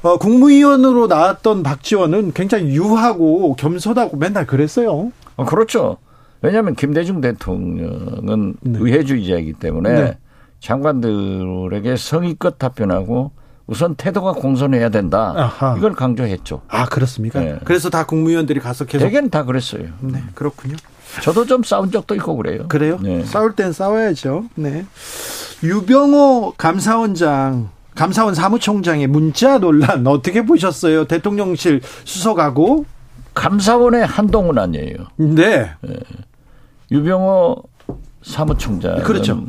어, 0.02 0.18
국무위원으로 0.18 1.06
나왔던 1.06 1.62
박지원은 1.62 2.32
굉장히 2.34 2.74
유하고 2.74 3.56
겸손하고 3.56 4.18
맨날 4.18 4.46
그랬어요. 4.46 5.10
어, 5.36 5.44
그렇죠. 5.46 5.96
왜냐하면 6.40 6.74
김대중 6.74 7.20
대통령은 7.20 8.56
네. 8.60 8.78
의회주의자이기 8.80 9.54
때문에 9.54 9.92
네. 9.92 10.18
장관들에게 10.60 11.96
성의껏 11.96 12.58
답변하고 12.58 13.32
우선 13.66 13.94
태도가 13.96 14.32
공손해야 14.32 14.88
된다. 14.88 15.34
아하. 15.36 15.76
이걸 15.76 15.92
강조했죠. 15.92 16.62
아 16.68 16.86
그렇습니까? 16.86 17.40
네. 17.40 17.58
그래서 17.64 17.90
다 17.90 18.06
국무위원들이 18.06 18.60
가서 18.60 18.84
계속 18.86 19.04
대개는 19.04 19.30
다 19.30 19.44
그랬어요. 19.44 19.88
네, 20.00 20.22
그렇군요. 20.34 20.76
저도 21.22 21.44
좀 21.46 21.62
싸운 21.62 21.90
적도 21.90 22.14
있고 22.14 22.36
그래요. 22.36 22.66
그래요? 22.68 22.98
네. 23.02 23.24
싸울 23.24 23.54
땐 23.54 23.72
싸워야죠. 23.72 24.46
네. 24.54 24.86
유병호 25.62 26.54
감사원장 26.56 27.70
감사원 27.94 28.34
사무총장의 28.34 29.06
문자 29.08 29.58
논란 29.58 30.06
어떻게 30.06 30.44
보셨어요? 30.46 31.04
대통령실 31.04 31.80
수석하고 32.04 32.86
감사원의 33.34 34.06
한동훈 34.06 34.58
아니에요. 34.58 34.96
네. 35.16 35.70
네. 35.82 35.96
유병호 36.90 37.62
사무총장 38.22 39.02
그렇죠. 39.02 39.46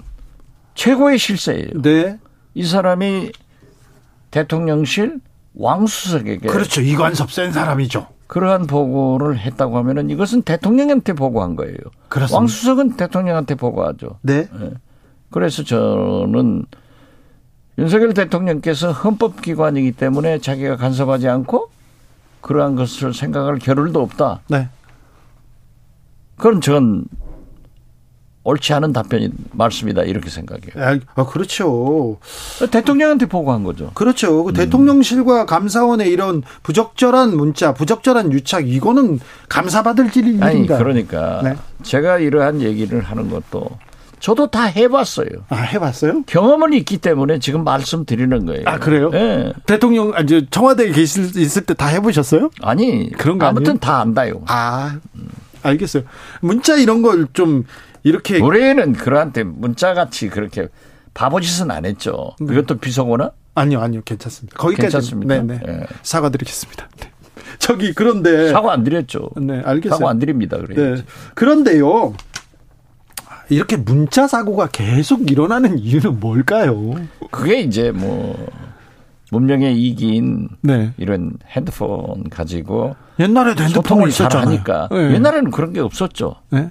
최고의 0.75 1.17
실세예요. 1.17 1.81
네. 1.81 2.19
이 2.53 2.63
사람이 2.63 3.31
대통령실 4.31 5.19
왕수석에게 5.55 6.47
그렇죠. 6.47 6.81
이관섭 6.81 7.31
센 7.31 7.51
사람이죠. 7.51 8.07
그러한 8.27 8.67
보고를 8.67 9.39
했다고 9.39 9.77
하면은 9.79 10.09
이것은 10.09 10.43
대통령한테 10.43 11.13
보고한 11.13 11.55
거예요. 11.55 11.75
그렇습니다. 12.09 12.37
왕수석은 12.37 12.95
대통령한테 12.95 13.55
보고하죠. 13.55 14.19
네. 14.21 14.47
네. 14.59 14.71
그래서 15.31 15.63
저는 15.63 16.65
윤석열 17.77 18.13
대통령께서 18.13 18.91
헌법기관이기 18.91 19.93
때문에 19.93 20.39
자기가 20.39 20.75
간섭하지 20.75 21.27
않고 21.27 21.71
그러한 22.41 22.75
것을 22.75 23.13
생각할 23.13 23.57
겨를도 23.57 24.01
없다. 24.01 24.41
네. 24.47 24.69
그건 26.35 26.61
전 26.61 27.05
옳지 28.49 28.73
않은 28.73 28.93
답변이 28.93 29.29
말씀이다 29.51 30.03
이렇게 30.03 30.29
생각해요. 30.29 30.99
아, 31.15 31.25
그렇죠. 31.25 32.17
대통령한테 32.71 33.27
보고한 33.27 33.63
거죠. 33.63 33.91
그렇죠. 33.93 34.43
그 34.43 34.49
음. 34.51 34.53
대통령실과 34.53 35.45
감사원의 35.45 36.09
이런 36.09 36.43
부적절한 36.63 37.35
문자, 37.37 37.73
부적절한 37.73 38.31
유착 38.33 38.67
이거는 38.67 39.19
감사받을 39.49 40.15
일입니다. 40.15 40.45
아니 40.45 40.67
그러니까 40.67 41.41
네. 41.43 41.55
제가 41.83 42.19
이러한 42.19 42.61
얘기를 42.61 43.01
하는 43.01 43.29
것도 43.29 43.69
저도 44.19 44.47
다 44.51 44.63
해봤어요. 44.63 45.29
아, 45.47 45.55
해봤어요? 45.55 46.23
경험은 46.23 46.73
있기 46.73 46.97
때문에 46.97 47.39
지금 47.39 47.63
말씀드리는 47.63 48.45
거예요. 48.45 48.63
아, 48.65 48.77
그래요? 48.77 49.09
네. 49.11 49.53
대통령, 49.65 50.13
아니, 50.13 50.45
청와대에 50.49 50.91
계실, 50.91 51.37
있을 51.37 51.61
때 51.61 51.73
다 51.73 51.87
해보셨어요? 51.87 52.49
아니. 52.61 53.09
그런 53.11 53.37
거 53.39 53.45
아무튼 53.45 53.69
아니에요? 53.71 53.79
다 53.79 54.01
안다요. 54.01 54.41
아, 54.47 54.97
알겠어요. 55.63 56.03
문자 56.41 56.75
이런 56.75 57.01
걸 57.01 57.27
좀 57.31 57.63
이렇게. 58.03 58.39
우리는 58.39 58.93
그한테 58.93 59.43
문자같이 59.43 60.29
그렇게 60.29 60.67
바보짓은 61.13 61.71
안 61.71 61.85
했죠. 61.85 62.31
네. 62.39 62.53
이것도 62.53 62.79
비속어나? 62.79 63.31
아니요, 63.55 63.81
아니요. 63.81 64.01
괜찮습니다. 64.05 64.57
거기까지. 64.57 64.81
괜찮습니다. 64.83 65.35
네네. 65.41 65.59
네. 65.65 65.85
사과드리겠습니다. 66.03 66.87
네. 66.97 67.11
저기, 67.57 67.93
그런데. 67.93 68.49
사과 68.51 68.71
안 68.71 68.83
드렸죠. 68.83 69.31
네, 69.37 69.61
알겠어요. 69.63 69.97
사과 69.97 70.09
안 70.09 70.19
드립니다. 70.19 70.57
그래. 70.57 70.95
네. 70.95 71.03
그런데요. 71.35 72.13
이렇게 73.49 73.77
문자 73.77 74.27
사고가 74.27 74.67
계속 74.67 75.29
일어나는 75.29 75.79
이유는 75.79 76.19
뭘까요? 76.19 76.95
그게 77.31 77.61
이제 77.61 77.91
뭐 77.91 78.47
문명의 79.31 79.81
이기인 79.81 80.49
네. 80.61 80.93
이런 80.97 81.33
핸드폰 81.49 82.29
가지고 82.29 82.95
옛날에도 83.19 83.63
핸드폰을 83.63 84.11
잘하니까 84.11 84.89
네. 84.91 85.13
옛날에는 85.15 85.51
그런 85.51 85.73
게 85.73 85.79
없었죠. 85.79 86.35
네. 86.51 86.69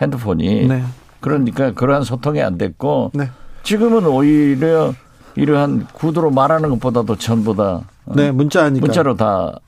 핸드폰이 0.00 0.66
네. 0.68 0.84
그러니까 1.20 1.72
그러한 1.72 2.02
소통이 2.04 2.42
안 2.42 2.58
됐고 2.58 3.12
네. 3.14 3.30
지금은 3.62 4.06
오히려 4.06 4.94
이러한 5.34 5.86
구두로 5.92 6.30
말하는 6.30 6.70
것보다도 6.70 7.16
전부 7.16 7.54
다 7.54 7.82
어, 8.06 8.14
네, 8.14 8.30
문자니까 8.30 8.84
문자로 8.84 9.16
다 9.16 9.58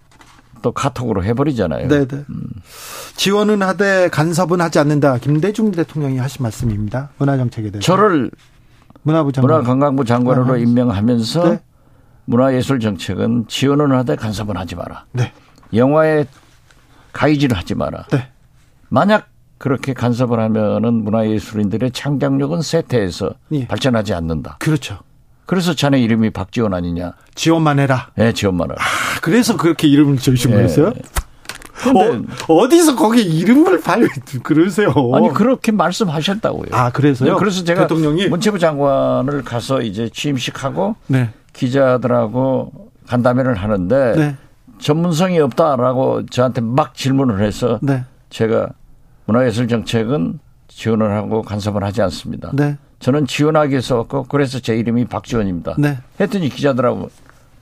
또 0.62 0.72
카톡으로 0.72 1.24
해버리잖아요. 1.24 1.88
네, 1.88 2.06
네. 2.06 2.24
음. 2.28 2.42
지원은 3.16 3.62
하되 3.62 4.08
간섭은 4.08 4.60
하지 4.60 4.78
않는다. 4.78 5.18
김대중 5.18 5.70
대통령이 5.72 6.18
하신 6.18 6.42
말씀입니다. 6.42 7.10
문화정책에 7.18 7.70
대해서. 7.70 7.84
저를 7.84 8.30
문화부 9.02 9.32
장관. 9.32 9.50
문화관광부 9.50 10.04
장관으로 10.04 10.56
네. 10.56 10.62
임명하면서 10.62 11.48
네. 11.48 11.60
문화예술정책은 12.26 13.46
지원은 13.48 13.92
하되 13.92 14.16
간섭은 14.16 14.56
하지 14.56 14.76
마라. 14.76 15.06
네. 15.12 15.32
영화에 15.74 16.26
가이질을 17.12 17.56
하지 17.56 17.74
마라. 17.74 18.04
네. 18.10 18.28
만약 18.88 19.28
그렇게 19.60 19.92
간섭을 19.92 20.40
하면은 20.40 21.04
문화예술인들의 21.04 21.90
창작력은 21.90 22.62
세태에서 22.62 23.34
예. 23.52 23.66
발전하지 23.66 24.14
않는다. 24.14 24.56
그렇죠. 24.58 25.00
그래서 25.44 25.74
자네 25.74 26.00
이름이 26.00 26.30
박지원 26.30 26.72
아니냐? 26.72 27.12
지원만 27.34 27.78
해라. 27.78 28.08
네, 28.14 28.32
지원만 28.32 28.70
해라. 28.70 28.80
아, 28.80 29.20
그래서 29.20 29.58
그렇게 29.58 29.86
이름을 29.86 30.16
지으신 30.16 30.52
네. 30.52 30.56
거였어요? 30.56 30.86
어, 30.88 32.54
어디서 32.54 32.96
거기 32.96 33.20
이름을 33.20 33.82
봐요? 33.82 34.06
그러세요. 34.42 34.94
아니 35.12 35.28
그렇게 35.28 35.72
말씀하셨다고요. 35.72 36.68
아 36.72 36.90
그래서요? 36.90 37.34
네, 37.34 37.38
그래서 37.38 37.62
제가 37.62 37.82
대통령이 37.82 38.28
문체부 38.28 38.58
장관을 38.58 39.44
가서 39.44 39.82
이제 39.82 40.08
취임식하고 40.10 40.96
네. 41.08 41.30
기자들하고 41.52 42.72
간담회를 43.08 43.56
하는데 43.56 44.14
네. 44.16 44.36
전문성이 44.78 45.38
없다라고 45.38 46.24
저한테 46.26 46.62
막 46.62 46.94
질문을 46.94 47.42
해서 47.44 47.78
네. 47.82 48.04
제가 48.30 48.70
문화예술 49.26 49.68
정책은 49.68 50.38
지원을 50.68 51.12
하고 51.12 51.42
간섭을 51.42 51.82
하지 51.84 52.02
않습니다. 52.02 52.50
네. 52.54 52.78
저는 53.00 53.26
지원하기 53.26 53.70
위해서 53.70 53.96
왔고 53.96 54.24
그래서 54.24 54.60
제 54.60 54.76
이름이 54.76 55.06
박지원입니다. 55.06 55.76
네. 55.78 55.98
했더니 56.20 56.48
기자들하고 56.48 57.10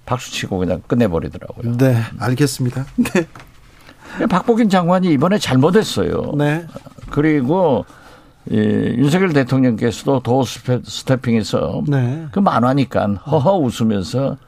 박수 0.04 0.32
치고 0.32 0.58
그냥 0.58 0.82
끝내버리더라고요. 0.86 1.76
네, 1.76 2.02
알겠습니다. 2.18 2.86
네. 2.96 3.26
박복인 4.26 4.68
장관이 4.68 5.12
이번에 5.12 5.38
잘못했어요. 5.38 6.32
네. 6.36 6.66
그리고 7.10 7.84
예, 8.50 8.56
윤석열 8.56 9.32
대통령께서도 9.32 10.20
도 10.20 10.42
스태핑에서 10.44 11.82
네. 11.86 12.26
그 12.32 12.38
만화니까 12.38 13.06
허허 13.26 13.58
웃으면서 13.58 14.38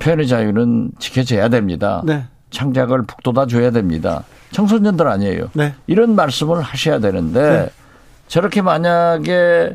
표현의 0.00 0.26
자유는 0.26 0.92
지켜져야 0.98 1.48
됩니다. 1.50 2.02
네. 2.04 2.24
창작을 2.50 3.02
북돋아 3.02 3.46
줘야 3.46 3.70
됩니다. 3.70 4.24
청소년들 4.52 5.06
아니에요. 5.06 5.50
네. 5.54 5.74
이런 5.86 6.14
말씀을 6.14 6.60
하셔야 6.62 6.98
되는데 6.98 7.40
네. 7.40 7.70
저렇게 8.28 8.62
만약에 8.62 9.74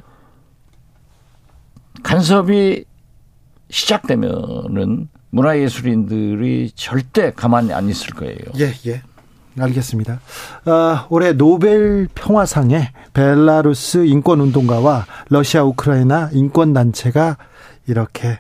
간섭이 2.03 2.85
시작되면은 3.69 5.09
문화예술인들이 5.31 6.71
절대 6.75 7.31
가만히 7.31 7.73
안 7.73 7.89
있을 7.89 8.13
거예요. 8.13 8.37
예, 8.59 8.71
예. 8.87 9.01
알겠습니다. 9.59 10.19
아, 10.65 11.07
올해 11.09 11.33
노벨 11.33 12.07
평화상에 12.13 12.91
벨라루스 13.13 14.05
인권운동가와 14.05 15.05
러시아 15.29 15.63
우크라이나 15.63 16.29
인권단체가 16.33 17.37
이렇게 17.87 18.39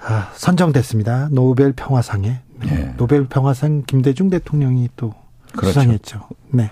아, 0.00 0.30
선정됐습니다. 0.34 1.28
노벨 1.32 1.72
평화상에. 1.72 2.40
네. 2.64 2.94
노벨 2.96 3.26
평화상 3.26 3.82
김대중 3.86 4.30
대통령이 4.30 4.88
또 4.96 5.14
그렇죠. 5.52 5.80
수상했죠. 5.80 6.20
네. 6.50 6.70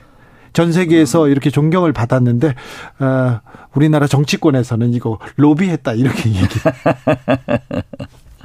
전 0.52 0.72
세계에서 0.72 1.28
이렇게 1.28 1.50
존경을 1.50 1.92
받았는데 1.92 2.54
어, 3.00 3.40
우리나라 3.74 4.06
정치권에서는 4.06 4.94
이거 4.94 5.18
로비했다 5.36 5.92
이렇게 5.92 6.30
얘기. 6.34 6.60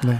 네. 0.06 0.18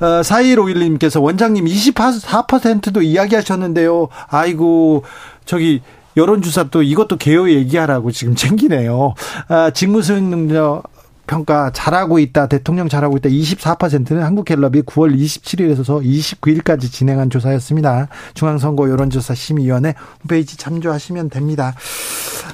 어, 0.00 0.20
4151님께서 0.20 1.22
원장님 1.22 1.64
24%도 1.64 3.02
이야기하셨는데요. 3.02 4.08
아이고, 4.28 5.04
저기, 5.46 5.80
여론조사 6.16 6.64
또 6.64 6.82
이것도 6.82 7.16
개요 7.16 7.50
얘기하라고 7.50 8.10
지금 8.10 8.34
챙기네요. 8.34 9.14
아, 9.48 9.70
직무 9.70 10.02
수행 10.02 10.30
능력 10.30 10.82
평가 11.26 11.70
잘하고 11.70 12.18
있다. 12.18 12.46
대통령 12.46 12.88
잘하고 12.88 13.16
있다. 13.16 13.28
24%는 13.28 14.22
한국갤럽이 14.22 14.82
9월 14.82 15.16
27일에서 15.16 16.02
29일까지 16.02 16.90
진행한 16.90 17.30
조사였습니다. 17.30 18.08
중앙선거 18.34 18.88
여론조사 18.90 19.34
심의위원회 19.34 19.94
홈페이지 20.22 20.56
참조하시면 20.56 21.30
됩니다. 21.30 21.74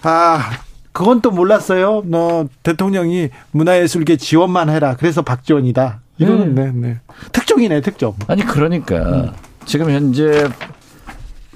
아, 0.02 0.50
그건 0.92 1.20
또 1.20 1.30
몰랐어요. 1.30 2.02
너 2.06 2.46
대통령이 2.62 3.30
문화예술계 3.52 4.16
지원만 4.16 4.68
해라. 4.68 4.96
그래서 4.98 5.22
박지원이다. 5.22 6.00
이거는 6.18 6.54
네, 6.54 6.70
네. 6.72 7.00
특종이네, 7.32 7.80
특종. 7.80 8.14
아니 8.26 8.44
그러니까 8.44 8.96
음. 8.96 9.30
지금 9.64 9.90
현재 9.90 10.48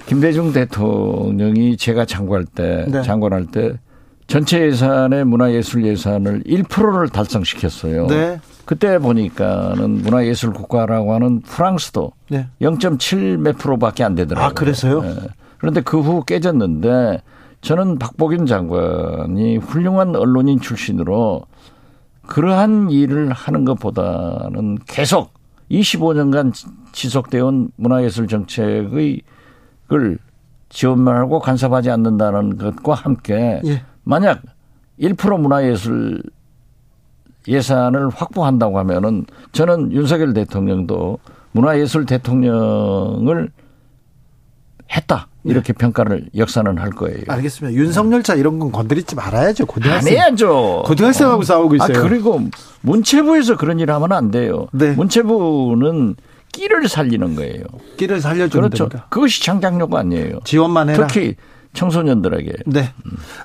김대중 0.06 0.52
대통령이 0.52 1.76
제가 1.76 2.04
장관할 2.04 2.46
때 2.46 2.86
네. 2.88 3.02
장관할 3.02 3.46
때 3.46 3.74
전체 4.26 4.60
예산의 4.60 5.24
문화예술 5.24 5.84
예산을 5.84 6.42
1%를 6.44 7.08
달성시켰어요. 7.08 8.06
네. 8.08 8.40
그때 8.64 8.98
보니까는 8.98 10.02
문화예술 10.02 10.52
국가라고 10.52 11.14
하는 11.14 11.40
프랑스도 11.42 12.10
네. 12.28 12.48
0.7 12.60 13.36
몇 13.36 13.56
프로밖에 13.56 14.02
안 14.02 14.16
되더라고요. 14.16 14.48
아, 14.48 14.52
그래서요? 14.52 15.02
네. 15.02 15.14
그런데 15.58 15.80
그 15.80 16.00
후 16.00 16.24
깨졌는데 16.24 17.22
저는 17.60 17.98
박복인 17.98 18.46
장관이 18.46 19.58
훌륭한 19.58 20.14
언론인 20.16 20.60
출신으로 20.60 21.42
그러한 22.26 22.90
일을 22.90 23.32
하는 23.32 23.64
것보다는 23.64 24.78
계속 24.86 25.32
25년간 25.70 26.52
지속되어 26.92 27.46
온 27.46 27.70
문화예술 27.76 28.26
정책의 28.28 29.22
을 29.92 30.18
지원만 30.68 31.28
고 31.28 31.38
간섭하지 31.38 31.90
않는다는 31.90 32.56
것과 32.56 32.94
함께 32.94 33.60
예. 33.64 33.82
만약 34.06 34.40
1% 35.00 35.40
문화예술 35.40 36.22
예산을 37.48 38.08
확보한다고 38.08 38.78
하면은 38.78 39.26
저는 39.52 39.92
윤석열 39.92 40.32
대통령도 40.32 41.18
문화예술 41.52 42.06
대통령을 42.06 43.50
했다. 44.94 45.26
네. 45.42 45.50
이렇게 45.52 45.72
네. 45.72 45.78
평가를 45.78 46.26
역사는 46.36 46.78
할 46.78 46.90
거예요. 46.90 47.18
알겠습니다. 47.26 47.76
윤석열차 47.76 48.34
이런 48.36 48.60
건 48.60 48.70
건드리지 48.70 49.16
말아야죠. 49.16 49.66
고등학생. 49.66 50.12
안 50.12 50.18
해야죠. 50.18 50.84
고등학생하고 50.86 51.40
어. 51.40 51.44
싸우고 51.44 51.74
있어요. 51.74 51.98
아, 51.98 52.02
그리고 52.02 52.40
문체부에서 52.82 53.56
그런 53.56 53.80
일 53.80 53.90
하면 53.90 54.12
안 54.12 54.30
돼요. 54.30 54.68
네. 54.72 54.92
문체부는 54.92 56.14
끼를 56.52 56.88
살리는 56.88 57.34
거예요. 57.34 57.64
끼를 57.96 58.20
살려주는 58.20 58.70
그렇죠. 58.70 58.88
그것이 59.08 59.42
창작력 59.42 59.94
아니에요. 59.94 60.38
지원만 60.44 60.88
해라. 60.90 61.06
특히 61.08 61.34
청소년들에게. 61.76 62.52
네. 62.66 62.90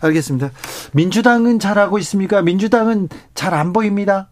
알겠습니다. 0.02 0.50
민주당은 0.94 1.60
잘하고 1.60 2.00
있습니까? 2.00 2.42
민주당은 2.42 3.10
잘 3.36 3.54
안 3.54 3.74
보입니다. 3.74 4.30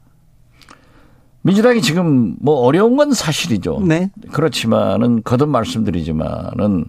민주당이 1.42 1.82
지금 1.82 2.36
뭐 2.42 2.56
어려운 2.62 2.98
건 2.98 3.14
사실이죠. 3.14 3.82
네. 3.86 4.12
그렇지만은 4.32 5.22
거듭 5.24 5.50
말씀드리지만은 5.50 6.86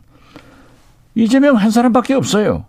이재명 1.15 1.57
한 1.57 1.71
사람밖에 1.71 2.15
없어요. 2.15 2.65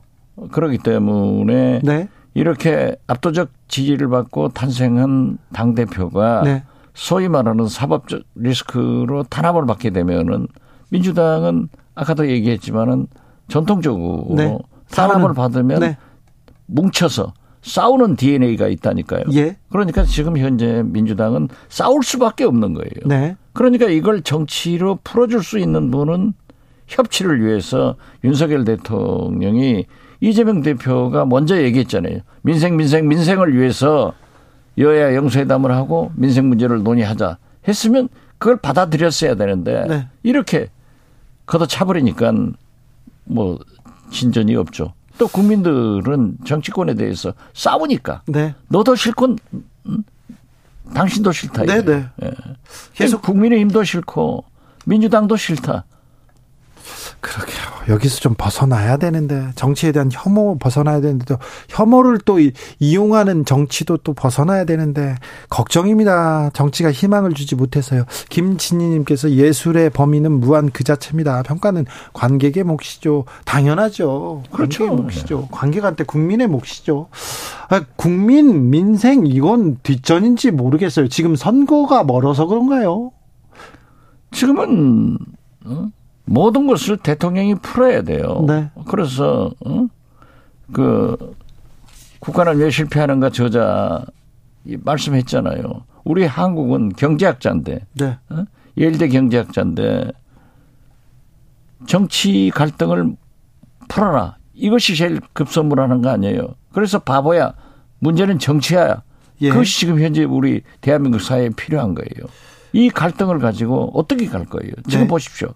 그렇기 0.51 0.79
때문에 0.79 1.81
네. 1.83 2.07
이렇게 2.33 2.95
압도적 3.07 3.49
지지를 3.67 4.09
받고 4.09 4.49
탄생한 4.49 5.37
당 5.53 5.75
대표가 5.75 6.41
네. 6.43 6.63
소위 6.93 7.29
말하는 7.29 7.67
사법적 7.67 8.23
리스크로 8.35 9.23
탄압을 9.23 9.65
받게 9.65 9.91
되면은 9.91 10.47
민주당은 10.89 11.69
아까도 11.95 12.29
얘기했지만은 12.29 13.07
전통적으로 13.51 14.35
네. 14.35 14.57
탄압을 14.91 15.33
받으면 15.33 15.79
네. 15.79 15.97
뭉쳐서 16.67 17.33
싸우는 17.61 18.15
DNA가 18.15 18.67
있다니까요. 18.67 19.23
예. 19.33 19.55
그러니까 19.69 20.03
지금 20.03 20.37
현재 20.37 20.81
민주당은 20.83 21.49
싸울 21.69 22.03
수밖에 22.03 22.43
없는 22.43 22.73
거예요. 22.73 22.91
네. 23.05 23.35
그러니까 23.53 23.85
이걸 23.87 24.21
정치로 24.21 24.99
풀어줄 25.03 25.43
수 25.43 25.59
있는 25.59 25.91
분은 25.91 26.33
협치를 26.87 27.45
위해서 27.45 27.95
윤석열 28.23 28.65
대통령이 28.65 29.85
이재명 30.21 30.61
대표가 30.61 31.25
먼저 31.25 31.61
얘기했잖아요. 31.61 32.19
민생, 32.41 32.77
민생, 32.77 33.07
민생을 33.07 33.55
위해서 33.55 34.13
여야 34.77 35.15
영수회담을 35.15 35.71
하고 35.71 36.11
민생 36.15 36.47
문제를 36.49 36.83
논의하자 36.83 37.37
했으면 37.67 38.09
그걸 38.37 38.57
받아들였어야 38.57 39.35
되는데 39.35 39.85
네. 39.87 40.07
이렇게 40.23 40.69
걷어차버리니까 41.45 42.33
뭐 43.25 43.59
진전이 44.11 44.55
없죠. 44.55 44.93
또 45.17 45.27
국민들은 45.27 46.37
정치권에 46.45 46.95
대해서 46.95 47.33
싸우니까 47.53 48.23
네. 48.27 48.55
너도 48.69 48.95
싫고 48.95 49.35
음? 49.85 50.03
당신도 50.93 51.31
싫다. 51.31 51.63
네, 51.65 51.83
네. 51.83 52.07
예. 52.23 52.31
계속 52.93 53.21
국민의힘도 53.21 53.83
싫고 53.83 54.43
민주당도 54.85 55.35
싫다. 55.37 55.85
그러게요. 57.21 57.55
여기서 57.89 58.19
좀 58.19 58.33
벗어나야 58.37 58.97
되는데 58.97 59.51
정치에 59.55 59.91
대한 59.91 60.09
혐오 60.11 60.57
벗어나야 60.57 61.01
되는데 61.01 61.25
또 61.25 61.37
혐오를 61.69 62.17
또 62.25 62.39
이용하는 62.79 63.45
정치도 63.45 63.97
또 63.97 64.13
벗어나야 64.13 64.65
되는데 64.65 65.15
걱정입니다. 65.49 66.49
정치가 66.53 66.91
희망을 66.91 67.33
주지 67.33 67.55
못해서요. 67.55 68.05
김진희님께서 68.29 69.31
예술의 69.31 69.91
범위는 69.91 70.31
무한 70.31 70.71
그 70.71 70.83
자체입니다. 70.83 71.43
평가는 71.43 71.85
관객의 72.13 72.63
몫이죠. 72.63 73.25
당연하죠. 73.45 74.43
그렇죠. 74.51 74.85
관객의 74.87 75.03
몫이죠. 75.03 75.47
관객한테 75.51 76.03
국민의 76.03 76.47
몫이죠. 76.47 77.09
아, 77.69 77.83
국민 77.95 78.71
민생 78.71 79.27
이건 79.27 79.77
뒷전인지 79.83 80.51
모르겠어요. 80.51 81.07
지금 81.07 81.35
선거가 81.35 82.03
멀어서 82.03 82.47
그런가요? 82.47 83.11
지금은 84.31 85.17
어? 85.65 85.89
모든 86.31 86.65
것을 86.65 86.97
대통령이 86.97 87.55
풀어야 87.55 88.03
돼요. 88.03 88.45
네. 88.47 88.71
그래서 88.87 89.51
어? 89.65 89.87
그 90.71 91.35
국가는 92.19 92.55
왜 92.57 92.69
실패하는가 92.69 93.31
저자 93.31 94.05
말씀했잖아요. 94.63 95.83
우리 96.05 96.25
한국은 96.25 96.93
경제학자인데 96.93 97.85
네. 97.93 98.17
어? 98.29 98.45
예일대 98.77 99.09
경제학자인데 99.09 100.11
정치 101.85 102.49
갈등을 102.53 103.15
풀어라. 103.89 104.37
이것이 104.53 104.95
제일 104.95 105.19
급선무라는 105.33 106.01
거 106.01 106.09
아니에요. 106.09 106.55
그래서 106.71 106.99
바보야. 106.99 107.53
문제는 107.99 108.39
정치야. 108.39 109.03
예. 109.41 109.49
그것이 109.49 109.79
지금 109.79 109.99
현재 109.99 110.23
우리 110.23 110.61
대한민국 110.79 111.19
사회에 111.19 111.49
필요한 111.49 111.93
거예요. 111.93 112.29
이 112.73 112.89
갈등을 112.89 113.39
가지고 113.39 113.91
어떻게 113.93 114.27
갈 114.27 114.45
거예요? 114.45 114.71
지금 114.87 115.05
네. 115.05 115.07
보십시오. 115.09 115.53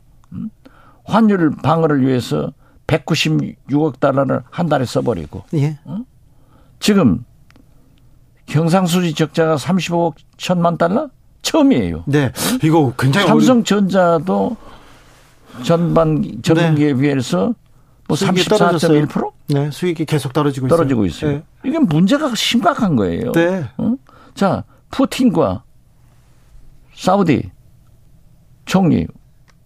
음? 1.07 1.13
환율 1.13 1.51
방어를 1.51 2.05
위해서 2.05 2.51
196억 2.87 3.99
달러를 3.99 4.41
한 4.49 4.67
달에 4.67 4.85
써버리고. 4.85 5.43
예. 5.55 5.77
어? 5.85 5.99
지금 6.79 7.23
경상수지 8.45 9.13
적자가 9.15 9.55
35억 9.55 10.15
천만 10.37 10.77
달러? 10.77 11.09
처음이에요. 11.41 12.03
네. 12.07 12.31
이거 12.63 12.93
굉장히 12.97 13.27
삼성전자도 13.27 14.57
전반 15.63 16.41
전분기에 16.41 16.93
네. 16.93 16.99
비해서 16.99 17.53
뭐 18.07 18.17
34.1%? 18.17 19.31
네, 19.47 19.71
수익이 19.71 20.05
계속 20.05 20.33
떨어지고, 20.33 20.67
떨어지고 20.67 21.05
있어요. 21.05 21.31
있어요. 21.31 21.43
네. 21.63 21.69
이게 21.69 21.79
문제가 21.79 22.33
심각한 22.35 22.95
거예요. 22.95 23.31
네. 23.31 23.65
어? 23.77 23.95
자, 24.33 24.63
푸틴과 24.91 25.63
사우디 26.95 27.51
총리 28.65 29.07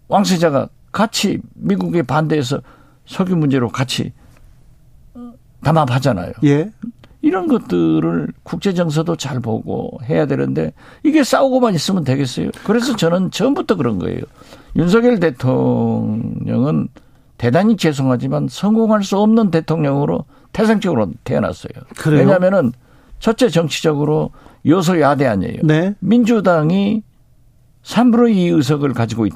왕세자가 0.07 0.69
같이 0.91 1.39
미국에 1.53 2.03
반대해서 2.03 2.61
석유 3.05 3.35
문제로 3.35 3.69
같이 3.69 4.13
담합하잖아요. 5.63 6.33
예. 6.45 6.71
이런 7.21 7.47
것들을 7.47 8.29
국제 8.43 8.73
정서도 8.73 9.17
잘 9.17 9.39
보고 9.41 9.99
해야 10.05 10.25
되는데 10.25 10.73
이게 11.03 11.23
싸우고만 11.23 11.75
있으면 11.75 12.03
되겠어요. 12.03 12.49
그래서 12.63 12.95
저는 12.95 13.31
처음부터 13.31 13.75
그런 13.75 13.99
거예요. 13.99 14.21
윤석열 14.75 15.19
대통령은 15.19 16.87
대단히 17.37 17.75
죄송하지만 17.77 18.47
성공할 18.49 19.03
수 19.03 19.17
없는 19.17 19.51
대통령으로 19.51 20.25
태생적으로 20.53 21.11
태어났어요. 21.23 21.71
그래요? 21.97 22.21
왜냐하면은 22.21 22.71
첫째 23.19 23.49
정치적으로 23.49 24.31
여소야대 24.65 25.25
아니에요. 25.25 25.59
네. 25.63 25.95
민주당이 25.99 27.03
3분의 27.83 28.35
2 28.35 28.47
의석을 28.49 28.93
가지고 28.93 29.25
있, 29.25 29.33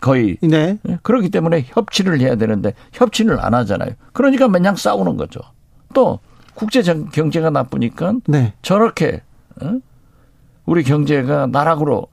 거의. 0.00 0.36
네. 0.42 0.78
예, 0.88 0.98
그렇기 1.02 1.30
때문에 1.30 1.64
협치를 1.68 2.20
해야 2.20 2.36
되는데 2.36 2.74
협치를 2.92 3.38
안 3.44 3.54
하잖아요. 3.54 3.90
그러니까 4.12 4.48
맨날 4.48 4.76
싸우는 4.76 5.16
거죠. 5.16 5.40
또 5.94 6.18
국제 6.54 6.82
경제가 6.82 7.50
나쁘니까 7.50 8.14
네. 8.26 8.52
저렇게 8.62 9.22
어? 9.62 9.74
우리 10.66 10.82
경제가 10.84 11.46
나락으로 11.46 12.06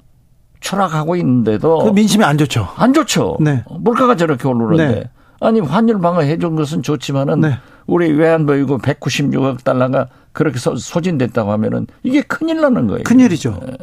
추락하고 0.60 1.16
있는데도 1.18 1.80
그 1.80 1.90
민심이 1.92 2.24
안 2.24 2.38
좋죠. 2.38 2.68
안 2.76 2.94
좋죠. 2.94 3.38
네. 3.40 3.64
물가가 3.70 4.16
저렇게 4.16 4.48
오르는데 4.48 5.00
네. 5.00 5.10
아니 5.40 5.60
환율 5.60 6.00
방어 6.00 6.22
해 6.22 6.38
준 6.38 6.56
것은 6.56 6.82
좋지만은 6.82 7.42
네. 7.42 7.58
우리 7.86 8.12
외환보유고 8.12 8.80
196억 8.80 9.64
달러가 9.64 10.08
그렇게 10.34 10.58
소 10.60 10.76
진됐다고 10.76 11.52
하면은 11.52 11.88
이게 12.04 12.22
큰일 12.22 12.62
나는 12.62 12.88
거예요. 12.88 13.04
큰일이죠. 13.04 13.60
네. 13.66 13.78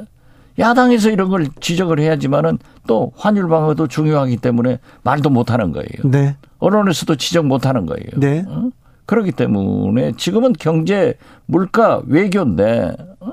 야당에서 0.58 1.10
이런 1.10 1.28
걸 1.30 1.48
지적을 1.60 1.98
해야지만은 1.98 2.58
또 2.86 3.12
환율 3.16 3.48
방어도 3.48 3.88
중요하기 3.88 4.36
때문에 4.38 4.78
말도 5.02 5.30
못 5.30 5.50
하는 5.50 5.72
거예요. 5.72 5.88
네. 6.04 6.36
언론에서도 6.58 7.16
지적 7.16 7.46
못 7.46 7.66
하는 7.66 7.86
거예요. 7.86 8.10
네. 8.16 8.44
어? 8.46 8.70
그렇기 9.06 9.32
때문에 9.32 10.12
지금은 10.16 10.54
경제, 10.58 11.14
물가, 11.46 12.02
외교인데 12.06 12.96
어? 13.20 13.32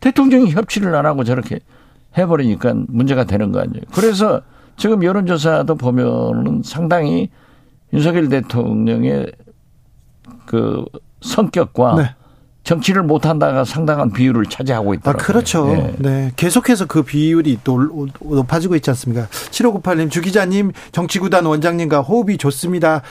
대통령이 0.00 0.50
협치를 0.50 0.94
안 0.94 1.06
하고 1.06 1.24
저렇게 1.24 1.60
해버리니까 2.18 2.74
문제가 2.88 3.24
되는 3.24 3.52
거 3.52 3.60
아니에요. 3.60 3.82
그래서 3.94 4.42
지금 4.76 5.02
여론조사도 5.02 5.76
보면은 5.76 6.62
상당히 6.64 7.30
윤석열 7.92 8.28
대통령의 8.28 9.32
그 10.46 10.84
성격과 11.20 11.94
네. 11.96 12.14
정치를 12.64 13.02
못한다가 13.02 13.64
상당한 13.64 14.12
비율을 14.12 14.46
차지하고 14.46 14.94
있다. 14.94 15.10
아, 15.10 15.14
그렇죠. 15.14 15.66
네. 15.66 15.94
네. 15.98 16.32
계속해서 16.36 16.86
그 16.86 17.02
비율이 17.02 17.60
또 17.64 18.08
높아지고 18.20 18.76
있지 18.76 18.90
않습니까? 18.90 19.26
7598님, 19.28 20.10
주 20.10 20.20
기자님, 20.20 20.72
정치구단 20.92 21.46
원장님과 21.46 22.00
호흡이 22.02 22.36
좋습니다. 22.36 23.02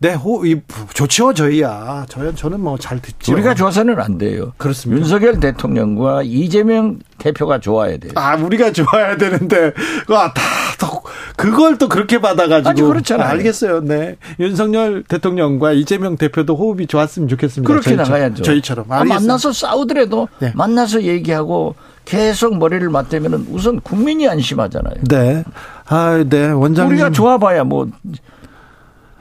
네, 0.00 0.14
호, 0.14 0.46
이, 0.46 0.60
좋죠, 0.94 1.34
저희야. 1.34 2.06
저, 2.08 2.32
저는 2.32 2.60
뭐 2.60 2.78
잘 2.78 3.00
듣죠. 3.02 3.32
우리가 3.32 3.54
좋아서는 3.56 3.98
안 4.00 4.16
돼요. 4.16 4.52
그렇습니다. 4.56 5.00
윤석열 5.00 5.40
대통령과 5.40 6.22
이재명 6.22 7.00
대표가 7.18 7.58
좋아야 7.58 7.96
돼요. 7.96 8.12
아, 8.14 8.36
우리가 8.36 8.70
좋아야 8.70 9.16
되는데, 9.16 9.72
와, 10.08 10.32
다, 10.32 10.40
또, 10.78 11.02
그걸 11.36 11.78
또 11.78 11.88
그렇게 11.88 12.20
받아가지고. 12.20 12.68
아니, 12.68 12.80
그렇잖아요. 12.80 13.26
아, 13.26 13.30
알겠어요. 13.32 13.80
네. 13.80 14.16
윤석열 14.38 15.02
대통령과 15.02 15.72
이재명 15.72 16.16
대표도 16.16 16.54
호흡이 16.54 16.86
좋았으면 16.86 17.28
좋겠습니다. 17.28 17.66
그렇게 17.68 17.96
저희처럼, 17.96 18.08
나가야죠. 18.08 18.42
저희처럼. 18.44 18.86
아, 18.92 19.02
만나서 19.02 19.52
싸우더라도 19.52 20.28
네. 20.38 20.52
만나서 20.54 21.02
얘기하고 21.02 21.74
계속 22.04 22.56
머리를 22.56 22.88
맞대면 22.88 23.48
우선 23.50 23.80
국민이 23.80 24.28
안심하잖아요. 24.28 24.94
네. 25.08 25.42
아, 25.88 26.24
네. 26.28 26.50
원장님. 26.50 26.92
우리가 26.92 27.10
좋아봐야 27.10 27.64
뭐, 27.64 27.88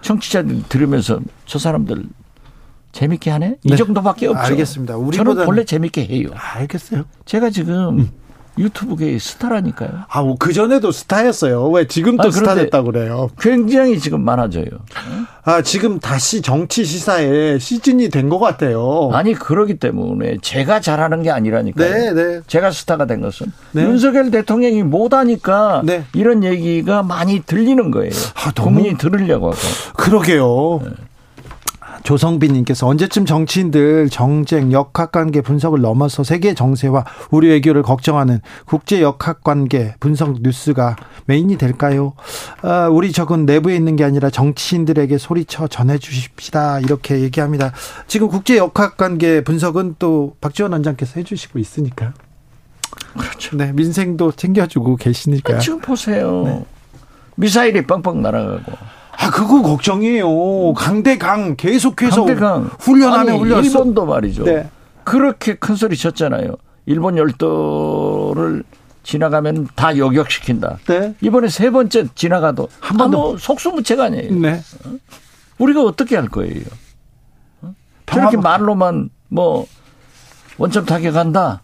청취자들 0.02 0.64
들으면서 0.70 1.20
저 1.46 1.60
사람들 1.60 2.06
재밌게 2.92 3.30
하네? 3.30 3.58
이 3.64 3.70
네. 3.70 3.76
정도밖에 3.76 4.28
없죠. 4.28 4.40
알겠습니다. 4.40 4.98
우리보다 4.98 5.32
저는 5.32 5.46
본래 5.46 5.64
재밌게 5.64 6.06
해요. 6.06 6.30
알겠어요. 6.34 7.04
제가 7.26 7.50
지금 7.50 8.00
음. 8.00 8.12
유튜브계의 8.58 9.20
스타라니까요. 9.20 9.90
아, 10.10 10.22
뭐 10.22 10.36
그 10.40 10.54
전에도 10.54 10.92
스타였어요. 10.92 11.70
왜 11.70 11.88
지금 11.88 12.18
또 12.18 12.28
아, 12.28 12.32
스타 12.32 12.56
됐다고 12.56 12.92
그래요? 12.92 13.30
굉장히 13.40 14.00
지금 14.00 14.22
많아져요. 14.22 14.66
아, 15.44 15.62
지금 15.62 16.00
다시 16.00 16.42
정치 16.42 16.84
시사에 16.86 17.58
시즌이 17.60 18.10
된 18.10 18.28
것 18.30 18.40
같아요. 18.40 19.10
아니, 19.14 19.34
그러기 19.34 19.76
때문에 19.76 20.38
제가 20.42 20.82
잘하는 20.82 21.24
게 21.24 21.32
아니라니까요. 21.32 21.94
네, 21.94 22.14
네. 22.14 22.42
제가 22.48 22.72
스타가 22.72 23.06
된 23.06 23.22
것은 23.22 23.52
네. 23.72 23.84
윤석열 23.84 24.30
대통령이 24.32 24.84
못하니까 24.84 25.82
네. 25.86 26.04
이런 26.14 26.44
얘기가 26.44 27.04
많이 27.04 27.42
들리는 27.42 27.90
거예요. 27.92 28.12
아, 28.36 28.52
너무... 28.52 28.68
국민이 28.76 28.98
들으려고 28.98 29.48
하고. 29.48 29.58
그러게요. 29.96 30.82
네. 30.84 30.90
조성빈님께서 32.04 32.88
언제쯤 32.88 33.26
정치인들 33.26 34.10
정쟁, 34.10 34.72
역학관계 34.72 35.42
분석을 35.42 35.82
넘어서 35.82 36.24
세계 36.24 36.54
정세와 36.54 37.06
우리 37.32 37.50
외교를 37.50 37.84
걱정하는 37.84 38.40
국제 38.66 39.02
역학관계 39.02 39.96
분석 40.00 40.42
뉴스가 40.42 40.96
메인이 41.26 41.58
될까요? 41.58 42.14
아, 42.62 42.88
우리 42.88 43.12
적은 43.12 43.46
내부에 43.46 43.76
있는 43.76 43.96
게 43.96 44.04
아니라 44.04 44.30
정치인들에게 44.30 45.18
소리쳐 45.18 45.68
전해주십시다 45.68 46.80
이렇게 46.80 47.22
얘기합니다. 47.22 47.72
지금 48.08 48.28
국제 48.28 48.58
역학관계 48.58 49.44
분석은 49.44 49.96
또 50.00 50.36
박지원 50.42 50.72
원장께서 50.72 51.14
해주시고 51.18 51.60
있으니까. 51.60 52.14
그렇죠. 53.18 53.58
네, 53.58 53.72
민생도 53.74 54.34
챙겨주고 54.34 54.96
계시니까. 54.96 55.60
지금 55.60 55.80
보세요. 55.80 56.44
네. 56.44 56.66
미사일이 57.36 57.86
뻥뻥 57.86 58.22
날아가고. 58.22 58.97
아, 59.20 59.32
그거 59.32 59.62
걱정이에요. 59.62 60.74
강대강 60.74 61.56
계속해서 61.56 62.26
강대강. 62.26 62.72
훈련하면 62.80 63.38
훈련. 63.38 63.64
일본도 63.66 64.06
말이죠. 64.06 64.44
네. 64.44 64.70
그렇게 65.04 65.56
큰 65.56 65.76
소리 65.76 65.98
쳤잖아요. 65.98 66.56
일본 66.86 67.18
열도를 67.18 68.64
지나가면 69.04 69.70
다 69.76 69.98
요격시킨다. 69.98 70.78
네. 70.88 71.16
이번에 71.22 71.48
세 71.50 71.72
번째 71.72 72.08
지나가도 72.14 72.68
한 72.80 72.98
번도 72.98 73.36
아, 73.36 73.38
속수무책 73.40 74.00
아니에요. 74.00 74.34
네. 74.36 74.62
어? 74.86 74.92
우리가 75.58 75.82
어떻게 75.82 76.16
할 76.16 76.28
거예요? 76.28 76.66
어? 77.62 77.74
저렇게 78.06 78.38
말로만 78.38 79.10
뭐 79.30 79.66
원점 80.58 80.86
타격한다. 80.86 81.62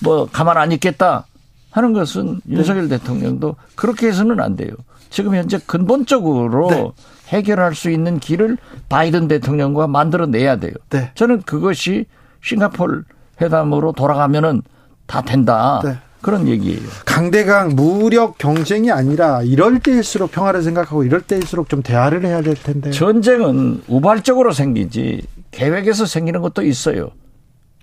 뭐 0.00 0.28
가만 0.32 0.56
안 0.56 0.72
있겠다 0.72 1.26
하는 1.70 1.92
것은 1.92 2.40
네. 2.44 2.56
윤석열 2.56 2.88
대통령도 2.88 3.56
그렇게 3.76 4.08
해서는 4.08 4.40
안 4.40 4.56
돼요. 4.56 4.72
지금 5.12 5.34
현재 5.34 5.58
근본적으로 5.64 6.70
네. 6.70 6.90
해결할 7.28 7.74
수 7.74 7.90
있는 7.90 8.18
길을 8.18 8.56
바이든 8.88 9.28
대통령과 9.28 9.86
만들어내야 9.86 10.56
돼요. 10.56 10.72
네. 10.90 11.12
저는 11.14 11.42
그것이 11.42 12.06
싱가폴 12.42 13.04
회담으로 13.40 13.92
돌아가면은 13.92 14.62
다 15.06 15.20
된다. 15.20 15.80
네. 15.84 15.98
그런 16.22 16.48
얘기예요. 16.48 16.80
강대강 17.04 17.74
무력 17.74 18.38
경쟁이 18.38 18.90
아니라 18.90 19.42
이럴 19.42 19.80
때일수록 19.80 20.30
평화를 20.30 20.62
생각하고 20.62 21.04
이럴 21.04 21.20
때일수록 21.20 21.68
좀 21.68 21.82
대화를 21.82 22.24
해야 22.24 22.40
될 22.40 22.54
텐데. 22.54 22.90
전쟁은 22.90 23.82
우발적으로 23.88 24.52
생기지 24.52 25.22
계획에서 25.50 26.06
생기는 26.06 26.40
것도 26.40 26.62
있어요. 26.62 27.10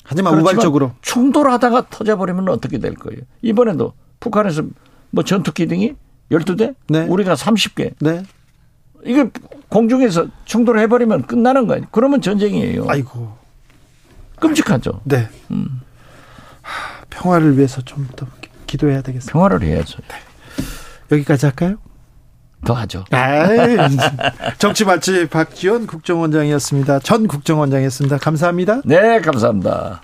하지만 0.03 0.39
우발적으로 0.39 0.93
충돌하다가 1.01 1.89
터져버리면 1.89 2.49
어떻게 2.49 2.79
될 2.79 2.95
거예요? 2.95 3.21
이번에도 3.41 3.93
북한에서 4.19 4.63
뭐 5.11 5.23
전투기 5.23 5.67
등이 5.67 5.95
12대? 6.31 6.75
네. 6.87 7.01
우리가 7.07 7.35
30개. 7.35 7.93
네. 7.99 8.23
이게 9.05 9.29
공중에서 9.69 10.27
충돌을 10.45 10.81
해버리면 10.81 11.23
끝나는 11.27 11.67
거예요. 11.67 11.83
그러면 11.91 12.21
전쟁이에요. 12.21 12.85
아이고. 12.87 13.37
끔찍하죠. 14.39 15.01
네. 15.05 15.27
음. 15.51 15.81
하, 16.61 17.03
평화를 17.09 17.57
위해서 17.57 17.81
좀 17.81 18.07
더 18.15 18.25
기도해야 18.67 19.01
되겠습니다. 19.01 19.31
평화를 19.33 19.63
해야죠. 19.63 19.97
네. 20.07 20.15
여기까지 21.11 21.47
할까요? 21.47 21.77
더 22.65 22.73
하죠. 22.73 23.03
정치 24.59 24.83
맛집 24.85 25.29
박지원 25.29 25.87
국정원장이었습니다. 25.87 26.99
전 26.99 27.27
국정원장이었습니다. 27.27 28.17
감사합니다. 28.17 28.81
네, 28.85 29.19
감사합니다. 29.21 30.01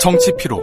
정치 0.00 0.32
피로, 0.36 0.62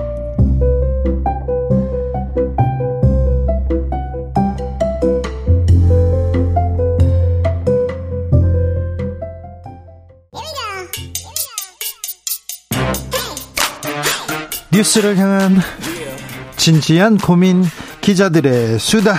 뉴스를 14.71 15.17
향한 15.17 15.57
진지한 16.55 17.17
고민 17.17 17.63
기자들의 17.99 18.79
수다 18.79 19.15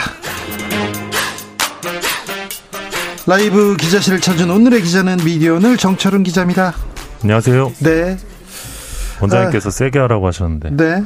라이브 3.26 3.76
기자실을 3.76 4.20
찾은 4.20 4.50
오늘의 4.50 4.82
기자는 4.82 5.18
미디어널 5.24 5.76
정철은 5.76 6.22
기자입니다. 6.22 6.74
안녕하세요. 7.22 7.72
네. 7.80 8.18
원장님께서 9.20 9.68
아, 9.68 9.70
세게 9.70 9.98
하라고 10.00 10.26
하셨는데. 10.26 10.70
네. 10.72 11.04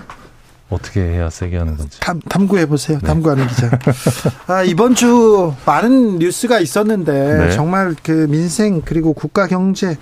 어떻게 0.70 1.00
해야 1.00 1.28
세게 1.28 1.58
하는 1.58 1.76
건지. 1.76 2.00
탐, 2.00 2.20
탐구해 2.20 2.66
보세요. 2.66 2.98
네. 3.00 3.06
탐구하는 3.06 3.46
기자. 3.48 3.70
아, 4.46 4.62
이번 4.62 4.94
주 4.94 5.52
많은 5.66 6.18
뉴스가 6.18 6.60
있었는데 6.60 7.46
네. 7.48 7.50
정말 7.50 7.94
그 8.02 8.26
민생 8.30 8.80
그리고 8.82 9.12
국가 9.12 9.46
경제 9.46 9.98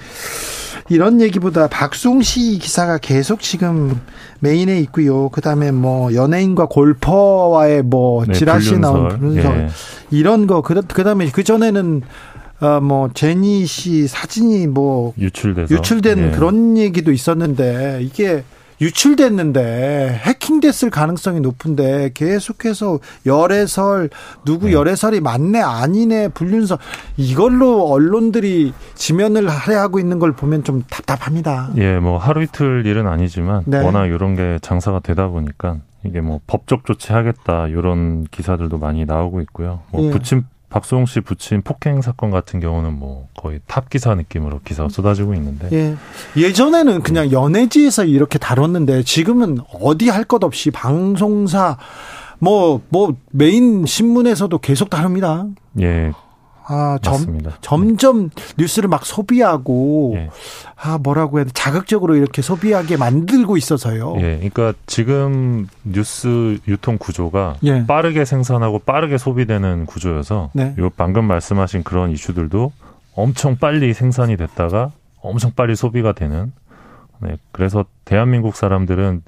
이런 0.88 1.20
얘기보다 1.20 1.66
박송씨 1.68 2.58
기사가 2.58 2.98
계속 2.98 3.40
지금 3.40 4.00
메인에 4.40 4.78
있고요. 4.80 5.30
그다음에 5.30 5.70
뭐 5.70 6.14
연예인과 6.14 6.66
골퍼와의 6.66 7.82
뭐 7.82 8.24
네, 8.26 8.34
지라시 8.34 8.78
나온 8.78 9.08
분석 9.18 9.56
예. 9.56 9.68
이런 10.10 10.46
거 10.46 10.60
그, 10.62 10.74
그다음에 10.82 11.30
그 11.30 11.42
전에는 11.42 12.02
어, 12.60 12.80
뭐, 12.80 13.10
제니 13.12 13.66
씨 13.66 14.06
사진이 14.06 14.68
뭐. 14.68 15.12
유출돼서. 15.18 15.74
유출된 15.74 16.18
예. 16.18 16.30
그런 16.30 16.78
얘기도 16.78 17.10
있었는데, 17.10 17.98
이게 18.00 18.44
유출됐는데 18.80 20.20
해킹됐을 20.22 20.90
가능성이 20.90 21.40
높은데 21.40 22.10
계속해서 22.14 22.98
열애설 23.26 24.10
누구 24.44 24.66
네. 24.66 24.72
열애설이 24.72 25.20
맞네 25.20 25.60
아니네 25.60 26.28
불륜설 26.28 26.78
이걸로 27.16 27.88
언론들이 27.90 28.72
지면을 28.94 29.48
할애하고 29.48 29.98
있는 29.98 30.18
걸 30.18 30.32
보면 30.32 30.64
좀 30.64 30.82
답답합니다. 30.88 31.70
예, 31.76 31.98
뭐 31.98 32.18
하루 32.18 32.42
이틀 32.42 32.84
일은 32.86 33.06
아니지만 33.06 33.62
네. 33.66 33.78
워낙 33.80 34.06
이런 34.06 34.34
게 34.34 34.58
장사가 34.62 35.00
되다 35.00 35.28
보니까 35.28 35.78
이게 36.04 36.20
뭐 36.20 36.40
법적 36.46 36.84
조치하겠다 36.84 37.68
이런 37.68 38.24
기사들도 38.24 38.78
많이 38.78 39.04
나오고 39.04 39.40
있고요. 39.42 39.80
뭐 39.90 40.04
예. 40.04 40.10
부친 40.10 40.44
박수홍 40.74 41.06
씨 41.06 41.20
부친 41.20 41.62
폭행 41.62 42.02
사건 42.02 42.32
같은 42.32 42.58
경우는 42.58 42.98
뭐 42.98 43.28
거의 43.40 43.60
탑 43.68 43.88
기사 43.90 44.12
느낌으로 44.16 44.58
기사가 44.64 44.88
쏟아지고 44.88 45.32
있는데. 45.34 45.68
예. 45.70 45.94
예전에는 46.36 47.02
그냥 47.02 47.30
연예지에서 47.30 48.04
이렇게 48.04 48.40
다뤘는데 48.40 49.04
지금은 49.04 49.58
어디 49.80 50.08
할 50.08 50.24
것 50.24 50.42
없이 50.42 50.72
방송사 50.72 51.76
뭐뭐 52.40 52.80
뭐 52.88 53.16
메인 53.30 53.86
신문에서도 53.86 54.58
계속 54.58 54.90
다룹니다. 54.90 55.46
예. 55.80 56.12
아, 56.66 56.98
점, 57.02 57.40
점점 57.60 58.30
뉴스를 58.56 58.88
막 58.88 59.04
소비하고 59.04 60.14
예. 60.16 60.30
아 60.76 60.98
뭐라고 60.98 61.38
해야 61.38 61.44
돼 61.44 61.50
자극적으로 61.52 62.16
이렇게 62.16 62.40
소비하게 62.40 62.96
만들고 62.96 63.56
있어서요. 63.56 64.14
예, 64.18 64.36
그러니까 64.36 64.72
지금 64.86 65.68
뉴스 65.82 66.58
유통 66.66 66.96
구조가 66.98 67.56
예. 67.64 67.86
빠르게 67.86 68.24
생산하고 68.24 68.78
빠르게 68.78 69.18
소비되는 69.18 69.84
구조여서 69.86 70.50
네. 70.54 70.74
요 70.78 70.88
방금 70.90 71.26
말씀하신 71.26 71.82
그런 71.82 72.10
이슈들도 72.10 72.72
엄청 73.14 73.56
빨리 73.56 73.92
생산이 73.92 74.36
됐다가 74.36 74.90
엄청 75.20 75.52
빨리 75.54 75.76
소비가 75.76 76.12
되는. 76.12 76.52
네, 77.20 77.36
그래서 77.52 77.84
대한민국 78.04 78.56
사람들은 78.56 79.22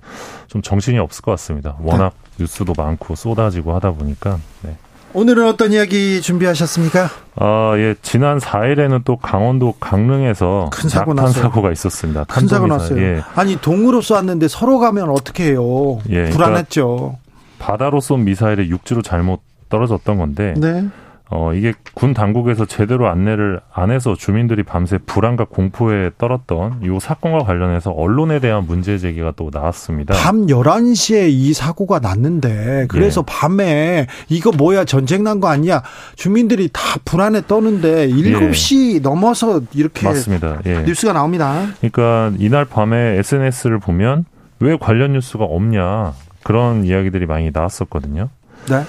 좀 0.49 0.61
정신이 0.61 0.99
없을 0.99 1.23
것 1.23 1.31
같습니다. 1.33 1.77
워낙 1.81 2.13
네. 2.37 2.43
뉴스도 2.43 2.75
많고 2.77 3.15
쏟아지고 3.15 3.75
하다 3.75 3.93
보니까. 3.93 4.39
네. 4.63 4.77
오늘은 5.17 5.47
어떤 5.47 5.73
이야기 5.73 6.21
준비하셨습니까? 6.21 7.09
아, 7.37 7.73
예. 7.79 7.95
지난 8.03 8.37
4일에는 8.37 9.01
또 9.07 9.17
강원도 9.17 9.73
강릉에서 9.81 10.69
큰 10.71 10.91
사고 10.91 11.15
낙 11.15 11.23
났어요. 11.23 11.45
사고가 11.45 11.73
있었습니다. 11.73 12.25
큰 12.25 12.47
사고 12.47 12.67
났어요. 12.67 13.01
예. 13.01 13.23
아니, 13.35 13.57
동으로 13.57 14.03
쏘았는데 14.03 14.49
서로 14.49 14.79
가면 14.79 15.09
어떻게 15.09 15.45
해요? 15.45 16.01
예, 16.11 16.17
그러니까 16.17 16.37
불안했죠. 16.37 16.87
그러니까 16.97 17.19
바다로 17.59 18.01
쏜 18.01 18.25
미사일에 18.25 18.69
육지로 18.69 19.01
잘못 19.01 19.41
떨어졌던 19.71 20.19
건데 20.19 20.53
네. 20.59 20.87
어, 21.29 21.53
이게 21.55 21.73
군 21.95 22.15
당국에서 22.15 22.67
제대로 22.67 23.09
안내를 23.09 23.61
안 23.73 23.91
해서 23.91 24.15
주민들이 24.15 24.63
밤새 24.63 24.97
불안과 24.97 25.45
공포에 25.45 26.11
떨었던 26.19 26.83
이 26.85 26.99
사건과 27.01 27.41
관련해서 27.45 27.91
언론에 27.91 28.39
대한 28.39 28.65
문제 28.67 28.97
제기가 28.97 29.33
또 29.35 29.51
나왔습니다. 29.53 30.15
밤 30.15 30.47
11시에 30.47 31.29
이 31.29 31.53
사고가 31.53 31.99
났는데 31.99 32.87
그래서 32.89 33.23
예. 33.23 33.25
밤에 33.27 34.07
이거 34.29 34.53
뭐야 34.53 34.85
전쟁 34.85 35.25
난 35.25 35.41
거 35.41 35.49
아니야? 35.49 35.83
주민들이 36.15 36.69
다 36.73 36.81
불안에 37.05 37.43
떠는데 37.49 38.09
7시 38.09 38.95
예. 38.95 38.99
넘어서 39.01 39.61
이렇게 39.75 40.07
맞습니다. 40.07 40.61
예. 40.65 40.83
뉴스가 40.85 41.13
나옵니다. 41.13 41.67
그러니까 41.81 42.33
이날 42.39 42.65
밤에 42.65 43.19
SNS를 43.19 43.81
보면 43.81 44.25
왜 44.61 44.77
관련 44.79 45.13
뉴스가 45.13 45.45
없냐 45.45 46.15
그런 46.45 46.85
이야기들이 46.85 47.27
많이 47.27 47.51
나왔었거든요. 47.53 48.29
네. 48.71 48.83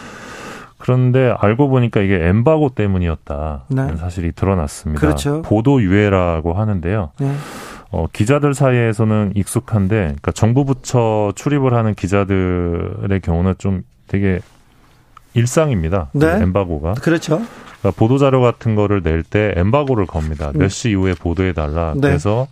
그런데 0.87 1.35
알고 1.37 1.67
보니까 1.67 1.99
이게 1.99 2.15
엠바고 2.15 2.69
때문이었다. 2.69 3.65
네. 3.67 3.97
사실이 3.97 4.31
드러났습니다. 4.31 5.01
그렇죠. 5.01 5.41
보도 5.41 5.81
유예라고 5.81 6.53
하는데요. 6.53 7.11
네. 7.19 7.33
어, 7.91 8.05
기자들 8.13 8.53
사이에서는 8.53 9.33
익숙한데, 9.35 9.95
그러니까 9.95 10.31
정부 10.31 10.63
부처 10.63 11.33
출입을 11.35 11.73
하는 11.73 11.93
기자들의 11.93 13.19
경우는 13.21 13.55
좀 13.57 13.83
되게 14.07 14.39
일상입니다. 15.33 16.07
네. 16.13 16.41
엠바고가. 16.41 16.93
그렇죠. 16.93 17.41
그러니까 17.81 17.99
보도 17.99 18.17
자료 18.17 18.39
같은 18.39 18.75
거를 18.75 19.01
낼 19.03 19.23
때 19.23 19.51
엠바고를 19.57 20.05
겁니다. 20.05 20.53
몇 20.53 20.69
시 20.69 20.91
이후에 20.91 21.15
보도해 21.15 21.51
달라. 21.51 21.95
네. 21.95 21.99
그래서 21.99 22.47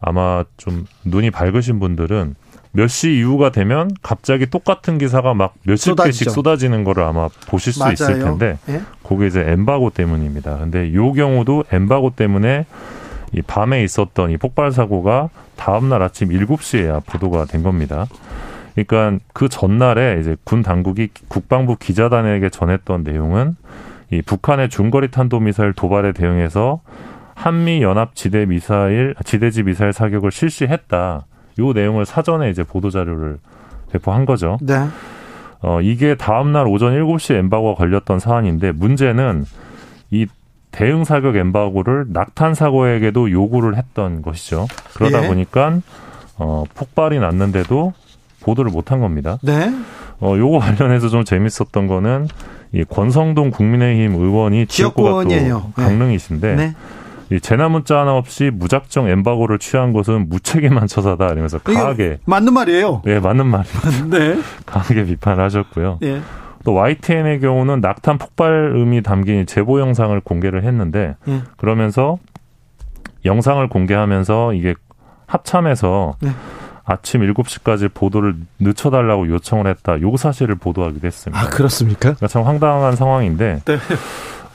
아마 0.00 0.44
좀 0.56 0.86
눈이 1.04 1.32
밝으신 1.32 1.80
분들은 1.80 2.36
몇 2.72 2.88
시 2.88 3.18
이후가 3.18 3.50
되면 3.50 3.90
갑자기 4.02 4.46
똑같은 4.46 4.96
기사가 4.98 5.34
막 5.34 5.54
몇십 5.64 5.94
개씩 6.02 6.30
쏟아지는 6.30 6.84
거를 6.84 7.02
아마 7.04 7.28
보실 7.48 7.72
수 7.72 7.80
맞아요. 7.80 7.92
있을 7.92 8.18
텐데 8.20 8.58
예? 8.68 8.80
그게 9.02 9.26
이제 9.26 9.40
엠바고 9.46 9.90
때문입니다. 9.90 10.58
근데 10.58 10.92
요 10.94 11.12
경우도 11.12 11.64
엠바고 11.70 12.10
때문에 12.16 12.64
이 13.32 13.42
밤에 13.42 13.82
있었던 13.84 14.30
이 14.30 14.36
폭발 14.38 14.72
사고가 14.72 15.28
다음 15.56 15.88
날 15.90 16.02
아침 16.02 16.30
7시에야 16.30 17.04
보도가 17.06 17.44
된 17.44 17.62
겁니다. 17.62 18.06
그러니까 18.74 19.18
그 19.34 19.48
전날에 19.50 20.18
이제 20.20 20.36
군 20.44 20.62
당국이 20.62 21.10
국방부 21.28 21.76
기자단에게 21.76 22.48
전했던 22.48 23.02
내용은 23.04 23.54
이 24.10 24.22
북한의 24.22 24.70
중거리 24.70 25.10
탄도 25.10 25.40
미사일 25.40 25.72
도발에 25.74 26.12
대응해서 26.12 26.80
한미 27.34 27.82
연합 27.82 28.14
지대 28.14 28.46
미사일 28.46 29.14
지대지 29.24 29.62
미사일 29.62 29.92
사격을 29.92 30.30
실시했다. 30.30 31.26
요 31.58 31.72
내용을 31.72 32.06
사전에 32.06 32.50
이제 32.50 32.62
보도 32.62 32.90
자료를 32.90 33.38
배포한 33.92 34.24
거죠. 34.24 34.58
네. 34.60 34.86
어 35.60 35.80
이게 35.80 36.16
다음 36.16 36.52
날 36.52 36.66
오전 36.66 36.92
7시 36.94 37.34
엠바고가 37.34 37.74
걸렸던 37.76 38.18
사안인데 38.18 38.72
문제는 38.72 39.44
이 40.10 40.26
대응 40.72 41.04
사격 41.04 41.36
엠바고를 41.36 42.06
낙탄 42.08 42.54
사고에게도 42.54 43.30
요구를 43.30 43.76
했던 43.76 44.22
것이죠. 44.22 44.66
그러다 44.94 45.24
예. 45.24 45.28
보니까 45.28 45.80
어 46.38 46.64
폭발이 46.74 47.20
났는데도 47.20 47.92
보도를 48.40 48.72
못한 48.72 49.00
겁니다. 49.00 49.38
네. 49.42 49.72
어 50.20 50.34
요거 50.36 50.58
관련해서 50.58 51.08
좀 51.08 51.24
재밌었던 51.24 51.86
거는 51.86 52.28
이 52.72 52.84
권성동 52.84 53.50
국민의힘 53.50 54.14
의원이 54.14 54.66
지역구가 54.66 55.10
또 55.10 55.24
네. 55.24 55.50
강릉이신데 55.76 56.54
네. 56.56 56.74
이 57.32 57.40
재난 57.40 57.72
문자 57.72 58.00
하나 58.00 58.14
없이 58.14 58.50
무작정 58.52 59.08
엠바고를 59.08 59.58
취한 59.58 59.92
것은 59.92 60.28
무책임한 60.28 60.86
처사다 60.86 61.26
이러면서 61.26 61.58
강하게 61.58 62.18
맞는 62.26 62.52
말이에요. 62.52 63.02
네, 63.04 63.20
맞는 63.20 63.46
말입니다. 63.46 63.90
네. 64.10 64.38
강하게 64.66 65.04
비판을 65.04 65.42
하셨고요. 65.42 65.98
네. 66.00 66.20
또 66.64 66.74
YTN의 66.74 67.40
경우는 67.40 67.80
낙탄 67.80 68.18
폭발음이 68.18 69.02
담긴 69.02 69.46
제보 69.46 69.80
영상을 69.80 70.18
공개를 70.20 70.64
했는데 70.64 71.16
네. 71.24 71.40
그러면서 71.56 72.18
영상을 73.24 73.66
공개하면서 73.68 74.54
이게 74.54 74.74
합참에서 75.26 76.16
네. 76.20 76.30
아침 76.84 77.20
7시까지 77.22 77.92
보도를 77.94 78.34
늦춰달라고 78.58 79.28
요청을 79.28 79.68
했다. 79.68 80.00
요 80.00 80.16
사실을 80.16 80.56
보도하기도 80.56 81.06
했습니다. 81.06 81.40
아, 81.40 81.48
그렇습니까? 81.48 82.00
그러니까 82.00 82.26
참 82.26 82.42
황당한 82.42 82.96
상황인데. 82.96 83.60
네. 83.64 83.78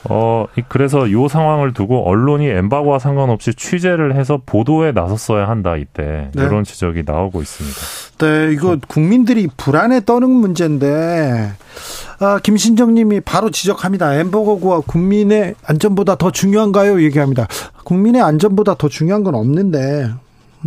어, 0.04 0.46
그래서 0.68 1.10
요 1.10 1.28
상황을 1.28 1.72
두고 1.72 2.08
언론이 2.08 2.46
엠바고와 2.46 2.98
상관없이 2.98 3.52
취재를 3.54 4.14
해서 4.16 4.40
보도에 4.44 4.92
나섰어야 4.92 5.48
한다, 5.48 5.76
이때. 5.76 6.30
네. 6.34 6.42
이런 6.42 6.64
지적이 6.64 7.02
나오고 7.04 7.42
있습니다. 7.42 7.78
네, 8.18 8.52
이거 8.52 8.78
국민들이 8.86 9.48
불안에 9.56 10.04
떠는 10.04 10.30
문제인데, 10.30 11.52
아, 12.20 12.38
김신정 12.42 12.94
님이 12.94 13.20
바로 13.20 13.50
지적합니다. 13.50 14.14
엠버거와 14.14 14.80
국민의 14.86 15.54
안전보다 15.64 16.16
더 16.16 16.30
중요한가요? 16.30 17.02
얘기합니다. 17.02 17.46
국민의 17.84 18.22
안전보다 18.22 18.74
더 18.74 18.88
중요한 18.88 19.24
건 19.24 19.34
없는데, 19.34 20.08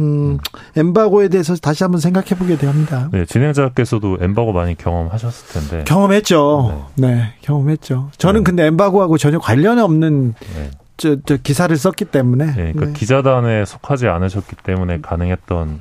음, 0.01 0.37
엠바고에 0.75 1.27
대해서 1.29 1.55
다시 1.55 1.83
한번 1.83 2.01
생각해 2.01 2.29
보게 2.29 2.57
됩니다. 2.57 3.09
네, 3.11 3.25
진행자께서도 3.25 4.17
엠바고 4.21 4.51
많이 4.51 4.75
경험하셨을 4.75 5.61
텐데. 5.61 5.83
경험했죠. 5.85 6.89
네, 6.95 7.07
네 7.07 7.33
경험했죠. 7.41 8.09
저는 8.17 8.41
네. 8.41 8.43
근데 8.43 8.65
엠바고하고 8.65 9.17
전혀 9.17 9.39
관련이 9.39 9.79
없는 9.81 10.33
네. 10.55 10.71
저, 10.97 11.17
저 11.25 11.37
기사를 11.37 11.75
썼기 11.75 12.05
때문에. 12.05 12.45
네, 12.47 12.53
그러니까 12.53 12.85
네. 12.87 12.93
기자단에 12.93 13.65
속하지 13.65 14.07
않으셨기 14.07 14.55
때문에 14.63 15.01
가능했던 15.01 15.79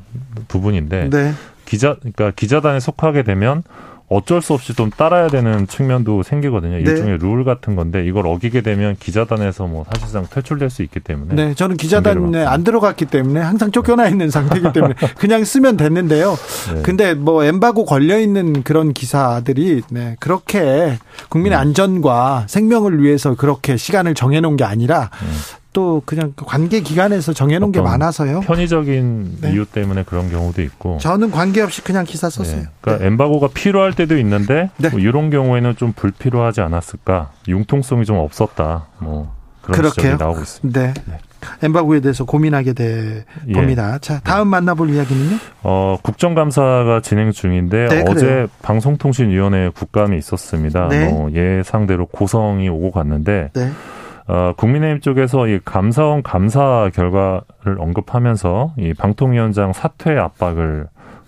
부분인데. 0.48 1.10
네. 1.10 1.32
기자, 1.64 1.96
그러니까 2.00 2.32
기자단에 2.32 2.80
속하게 2.80 3.22
되면 3.22 3.62
어쩔 4.10 4.42
수 4.42 4.54
없이 4.54 4.74
좀 4.74 4.90
따라야 4.90 5.28
되는 5.28 5.68
측면도 5.68 6.24
생기거든요. 6.24 6.78
네. 6.78 6.80
일종의 6.80 7.18
룰 7.18 7.44
같은 7.44 7.76
건데 7.76 8.04
이걸 8.04 8.26
어기게 8.26 8.60
되면 8.60 8.96
기자단에서 8.98 9.68
뭐 9.68 9.84
사실상 9.88 10.26
퇴출될 10.28 10.68
수 10.68 10.82
있기 10.82 10.98
때문에. 10.98 11.34
네, 11.36 11.54
저는 11.54 11.76
기자단에 11.76 12.44
안 12.44 12.64
들어갔기 12.64 13.06
때문에 13.06 13.38
항상 13.38 13.70
쫓겨나 13.70 14.08
있는 14.08 14.28
상태이기 14.28 14.72
때문에 14.72 14.94
그냥 15.16 15.44
쓰면 15.44 15.76
됐는데요. 15.76 16.36
네. 16.74 16.82
근데 16.82 17.14
뭐 17.14 17.44
엠바고 17.44 17.84
걸려 17.84 18.18
있는 18.18 18.64
그런 18.64 18.92
기사들이 18.92 19.82
네, 19.90 20.16
그렇게 20.18 20.98
국민의 21.28 21.56
음. 21.56 21.60
안전과 21.60 22.46
생명을 22.48 23.00
위해서 23.00 23.36
그렇게 23.36 23.76
시간을 23.76 24.14
정해놓은 24.16 24.56
게 24.56 24.64
아니라 24.64 25.10
음. 25.22 25.59
또 25.72 26.02
그냥 26.04 26.32
관계 26.36 26.80
기관에서 26.80 27.32
정해놓은 27.32 27.70
게 27.70 27.80
많아서요. 27.80 28.40
편의적인 28.40 29.38
네. 29.40 29.52
이유 29.52 29.64
때문에 29.64 30.02
그런 30.02 30.30
경우도 30.30 30.62
있고. 30.62 30.98
저는 30.98 31.30
관계없이 31.30 31.82
그냥 31.82 32.04
기사 32.04 32.28
썼어요. 32.28 32.62
네. 32.62 32.66
그러니까 32.80 33.04
네. 33.04 33.08
엠바고가 33.08 33.48
필요할 33.54 33.92
때도 33.92 34.18
있는데 34.18 34.70
네. 34.78 34.88
뭐 34.88 34.98
이런 34.98 35.30
경우에는 35.30 35.76
좀 35.76 35.92
불필요하지 35.92 36.60
않았을까. 36.60 37.30
융통성이 37.46 38.04
좀 38.04 38.16
없었다. 38.16 38.86
뭐 38.98 39.32
그런? 39.62 39.90
지적이 39.90 40.16
나오고 40.18 40.40
있습니다. 40.40 40.80
네. 40.80 40.94
네. 41.06 41.18
엠바고에 41.62 42.00
대해서 42.00 42.24
고민하게 42.24 42.74
돼 42.74 43.24
예. 43.48 43.52
봅니다. 43.52 43.98
자, 43.98 44.20
다음 44.20 44.48
만나볼 44.48 44.90
이야기는요? 44.90 45.38
어, 45.62 45.96
국정감사가 46.02 47.00
진행 47.02 47.32
중인데 47.32 47.86
네, 47.88 48.04
어제 48.06 48.26
그래요. 48.26 48.46
방송통신위원회 48.60 49.70
국감이 49.74 50.18
있었습니다. 50.18 50.88
네. 50.88 51.08
뭐 51.08 51.30
예상대로 51.32 52.06
고성이 52.06 52.68
오고 52.68 52.90
갔는데 52.90 53.50
네. 53.54 53.70
어, 54.30 54.52
국민의힘 54.56 55.00
쪽에서 55.00 55.48
이 55.48 55.58
감사원 55.64 56.22
감사 56.22 56.88
결과를 56.94 57.80
언급하면서 57.80 58.74
이 58.78 58.94
방통위원장 58.94 59.72
사퇴 59.72 60.16
압박을 60.16 60.86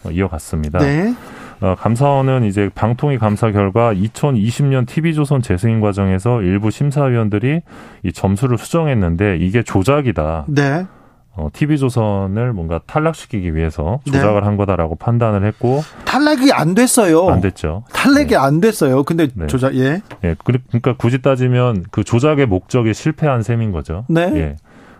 이어갔습니다. 0.09 0.79
네. 0.79 1.13
어, 1.61 1.75
감사원은 1.77 2.45
이제 2.45 2.71
방통위 2.73 3.19
감사 3.19 3.51
결과 3.51 3.93
2020년 3.93 4.87
TV조선 4.87 5.43
재승인 5.43 5.81
과정에서 5.81 6.43
일부 6.43 6.71
심사위원들이 6.71 7.63
이 8.05 8.13
점수를 8.13 8.57
수정했는데 8.57 9.39
이게 9.39 9.65
조작이다. 9.65 10.47
네. 10.49 10.87
어, 11.35 11.49
TV조선을 11.53 12.53
뭔가 12.53 12.81
탈락시키기 12.87 13.55
위해서 13.55 14.01
네. 14.07 14.13
조작을 14.13 14.41
네. 14.41 14.47
한 14.47 14.57
거다라고 14.57 14.97
판단을 14.97 15.47
했고 15.47 15.83
탈락이 16.05 16.53
안 16.53 16.75
됐어요. 16.75 17.29
안 17.29 17.41
됐죠. 17.41 17.85
탈락이 17.93 18.31
네. 18.31 18.37
안 18.37 18.61
됐어요. 18.61 19.03
근데 19.03 19.29
네. 19.35 19.47
조작 19.47 19.75
예. 19.77 20.03
예. 20.25 20.37
그러니까 20.45 20.95
굳이 20.97 21.23
따지면 21.23 21.87
그 21.91 22.05
조작의 22.05 22.47
목적이 22.47 22.93
실패한 22.93 23.43
셈인 23.43 23.73
거죠. 23.73 24.05
네. 24.09 24.23
예. 24.35 24.57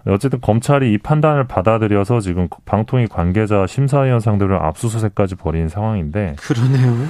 어쨌든 0.07 0.41
검찰이 0.41 0.93
이 0.93 0.99
판단을 0.99 1.47
받아들여서 1.47 2.21
지금 2.21 2.49
방통위 2.65 3.07
관계자 3.07 3.67
심사위원 3.67 4.21
상대로 4.21 4.57
압수수색까지 4.61 5.37
벌인 5.37 5.69
상황인데 5.69 6.37
그러네요. 6.41 7.07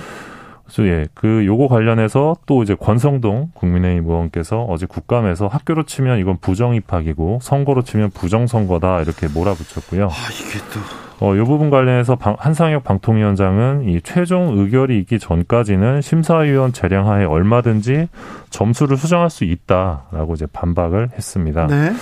그래서 0.74 0.88
예, 0.88 1.06
그 1.14 1.44
요거 1.44 1.68
관련해서 1.68 2.36
또 2.46 2.62
이제 2.62 2.74
권성동 2.74 3.50
국민의힘 3.54 4.08
의원께서 4.08 4.62
어제 4.62 4.86
국감에서 4.86 5.46
학교로 5.46 5.84
치면 5.84 6.18
이건 6.18 6.38
부정 6.40 6.74
입학이고 6.74 7.40
선거로 7.42 7.82
치면 7.82 8.10
부정 8.10 8.46
선거다 8.46 9.02
이렇게 9.02 9.28
몰아붙였고요. 9.28 10.06
아 10.06 10.08
이게 10.32 10.58
또. 10.72 10.80
어, 11.24 11.36
요 11.36 11.44
부분 11.44 11.70
관련해서 11.70 12.16
방, 12.16 12.34
한상혁 12.36 12.82
방통위원장은 12.82 13.88
이 13.88 14.00
최종 14.02 14.58
의결이 14.58 14.98
있기 15.00 15.20
전까지는 15.20 16.00
심사위원 16.00 16.72
재량하에 16.72 17.26
얼마든지 17.26 18.08
점수를 18.50 18.96
수정할 18.96 19.30
수 19.30 19.44
있다라고 19.44 20.34
이제 20.34 20.46
반박을 20.52 21.10
했습니다. 21.16 21.68
네. 21.68 21.92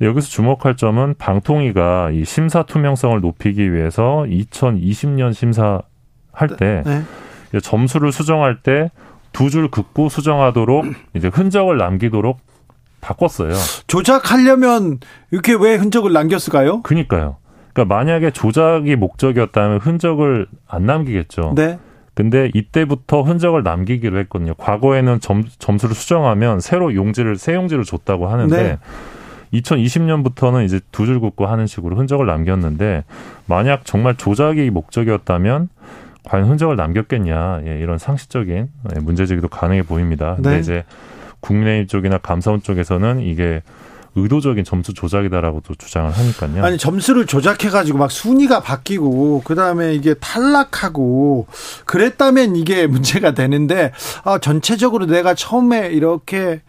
여기서 0.00 0.26
주목할 0.26 0.76
점은 0.76 1.14
방통위가 1.18 2.10
이 2.10 2.24
심사 2.24 2.64
투명성을 2.64 3.20
높이기 3.20 3.72
위해서 3.72 4.24
2020년 4.26 5.32
심사할 5.32 6.56
때 6.58 6.82
네. 6.84 7.02
점수를 7.60 8.12
수정할 8.12 8.62
때 8.62 8.90
두 9.32 9.50
줄 9.50 9.68
긋고 9.68 10.08
수정하도록 10.08 10.84
이제 11.14 11.26
흔적을 11.28 11.76
남기도록 11.76 12.38
바꿨어요. 13.00 13.52
조작하려면 13.88 15.00
이렇게 15.32 15.54
왜 15.54 15.74
흔적을 15.74 16.12
남겼을까요? 16.12 16.82
그니까요. 16.82 17.36
그러니까 17.72 17.94
만약에 17.96 18.30
조작이 18.30 18.94
목적이었다면 18.94 19.78
흔적을 19.80 20.46
안 20.68 20.86
남기겠죠. 20.86 21.54
네. 21.56 21.78
근데 22.14 22.48
이때부터 22.54 23.22
흔적을 23.22 23.64
남기기로 23.64 24.20
했거든요. 24.20 24.54
과거에는 24.54 25.18
점, 25.18 25.42
점수를 25.58 25.96
수정하면 25.96 26.60
새로 26.60 26.94
용지를 26.94 27.36
새 27.36 27.54
용지를 27.54 27.82
줬다고 27.82 28.28
하는데 28.28 28.56
네. 28.62 28.78
2020년부터는 29.52 30.64
이제 30.64 30.80
두 30.92 31.06
줄 31.06 31.20
긋고 31.20 31.46
하는 31.46 31.66
식으로 31.66 31.96
흔적을 31.96 32.26
남겼는데 32.26 33.04
만약 33.46 33.84
정말 33.84 34.14
조작이 34.16 34.70
목적이었다면 34.70 35.68
과연 36.24 36.48
흔적을 36.48 36.76
남겼겠냐 36.76 37.62
예, 37.66 37.78
이런 37.78 37.98
상식적인 37.98 38.68
예, 38.94 39.00
문제제기도 39.00 39.48
가능해 39.48 39.82
보입니다. 39.82 40.34
근데 40.36 40.54
네. 40.54 40.58
이제 40.60 40.84
국민의힘 41.40 41.86
쪽이나 41.86 42.18
감사원 42.18 42.62
쪽에서는 42.62 43.20
이게 43.20 43.62
의도적인 44.16 44.64
점수 44.64 44.94
조작이다라고도 44.94 45.74
주장을 45.74 46.10
하니까요. 46.10 46.64
아니 46.64 46.78
점수를 46.78 47.26
조작해가지고 47.26 47.98
막 47.98 48.10
순위가 48.10 48.60
바뀌고 48.60 49.42
그 49.44 49.54
다음에 49.54 49.92
이게 49.94 50.14
탈락하고 50.14 51.46
그랬다면 51.84 52.56
이게 52.56 52.86
문제가 52.86 53.32
되는데 53.32 53.92
아 54.24 54.38
전체적으로 54.38 55.06
내가 55.06 55.34
처음에 55.34 55.88
이렇게 55.88 56.62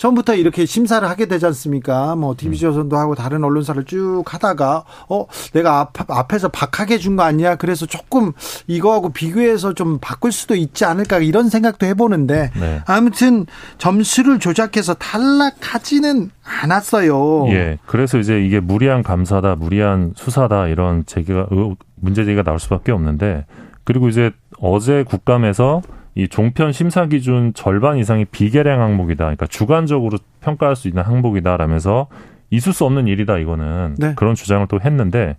처음부터 0.00 0.34
이렇게 0.34 0.64
심사를 0.64 1.06
하게 1.06 1.26
되지 1.26 1.44
않습니까? 1.44 2.16
뭐 2.16 2.34
TV조선도 2.34 2.96
하고 2.96 3.14
다른 3.14 3.44
언론사를 3.44 3.84
쭉 3.84 4.24
하다가 4.26 4.84
어 5.10 5.26
내가 5.52 5.80
앞, 5.80 5.92
앞에서 6.10 6.48
박하게 6.48 6.96
준 6.96 7.16
거 7.16 7.22
아니야? 7.22 7.56
그래서 7.56 7.84
조금 7.84 8.32
이거하고 8.66 9.10
비교해서 9.10 9.74
좀 9.74 9.98
바꿀 10.00 10.32
수도 10.32 10.54
있지 10.54 10.86
않을까 10.86 11.18
이런 11.18 11.50
생각도 11.50 11.84
해보는데 11.84 12.50
네. 12.58 12.80
아무튼 12.86 13.44
점수를 13.76 14.38
조작해서 14.38 14.94
탈락하지는 14.94 16.30
않았어요. 16.62 17.48
예. 17.48 17.78
그래서 17.84 18.16
이제 18.18 18.40
이게 18.42 18.58
무리한 18.58 19.02
감사다, 19.02 19.56
무리한 19.56 20.14
수사다 20.16 20.68
이런 20.68 21.04
제기가 21.04 21.48
문제 21.96 22.24
제기가 22.24 22.42
나올 22.42 22.58
수밖에 22.58 22.90
없는데 22.92 23.44
그리고 23.84 24.08
이제 24.08 24.30
어제 24.60 25.02
국감에서 25.04 25.82
이 26.20 26.28
종편 26.28 26.72
심사 26.72 27.06
기준 27.06 27.52
절반 27.54 27.98
이상이 27.98 28.24
비계량 28.24 28.80
항목이다. 28.80 29.24
그러니까 29.24 29.46
주관적으로 29.46 30.18
평가할 30.40 30.76
수 30.76 30.88
있는 30.88 31.02
항목이다라면서 31.02 32.08
있을 32.50 32.72
수 32.72 32.84
없는 32.84 33.06
일이다 33.06 33.38
이거는 33.38 33.94
네. 33.98 34.12
그런 34.16 34.34
주장을 34.34 34.66
또 34.68 34.80
했는데 34.80 35.36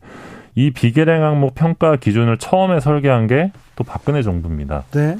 이 0.55 0.71
비계량 0.71 1.23
항목 1.23 1.55
평가 1.55 1.95
기준을 1.95 2.37
처음에 2.37 2.79
설계한 2.79 3.27
게 3.27 3.51
또 3.81 3.83
박근혜 3.83 4.21
정부입니다. 4.21 4.83
네. 4.91 5.17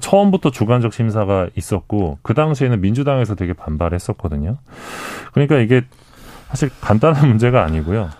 처음부터 0.00 0.50
주관적 0.50 0.92
심사가 0.92 1.48
있었고 1.56 2.18
그 2.22 2.34
당시에는 2.34 2.80
민주당에서 2.80 3.34
되게 3.34 3.52
반발했었거든요. 3.52 4.58
그러니까 5.32 5.58
이게 5.58 5.82
사실 6.48 6.70
간단한 6.80 7.26
문제가 7.28 7.64
아니고요. 7.64 8.10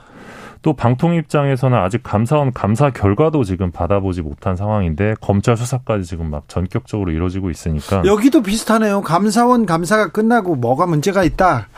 또 0.63 0.75
방통 0.75 1.15
입장에서는 1.15 1.77
아직 1.79 2.03
감사원 2.03 2.53
감사 2.53 2.91
결과도 2.91 3.45
지금 3.45 3.71
받아보지 3.71 4.21
못한 4.21 4.57
상황인데 4.57 5.15
검찰 5.21 5.57
수사까지 5.57 6.05
지금 6.05 6.31
막 6.31 6.49
전격적으로 6.49 7.13
이루어지고 7.13 7.51
있으니까 7.51 8.03
여기도 8.05 8.43
비슷하네요. 8.43 9.01
감사원 9.01 9.65
감사가 9.65 10.09
끝나고 10.09 10.57
뭐가 10.57 10.87
문제가 10.87 11.25
있다. 11.25 11.69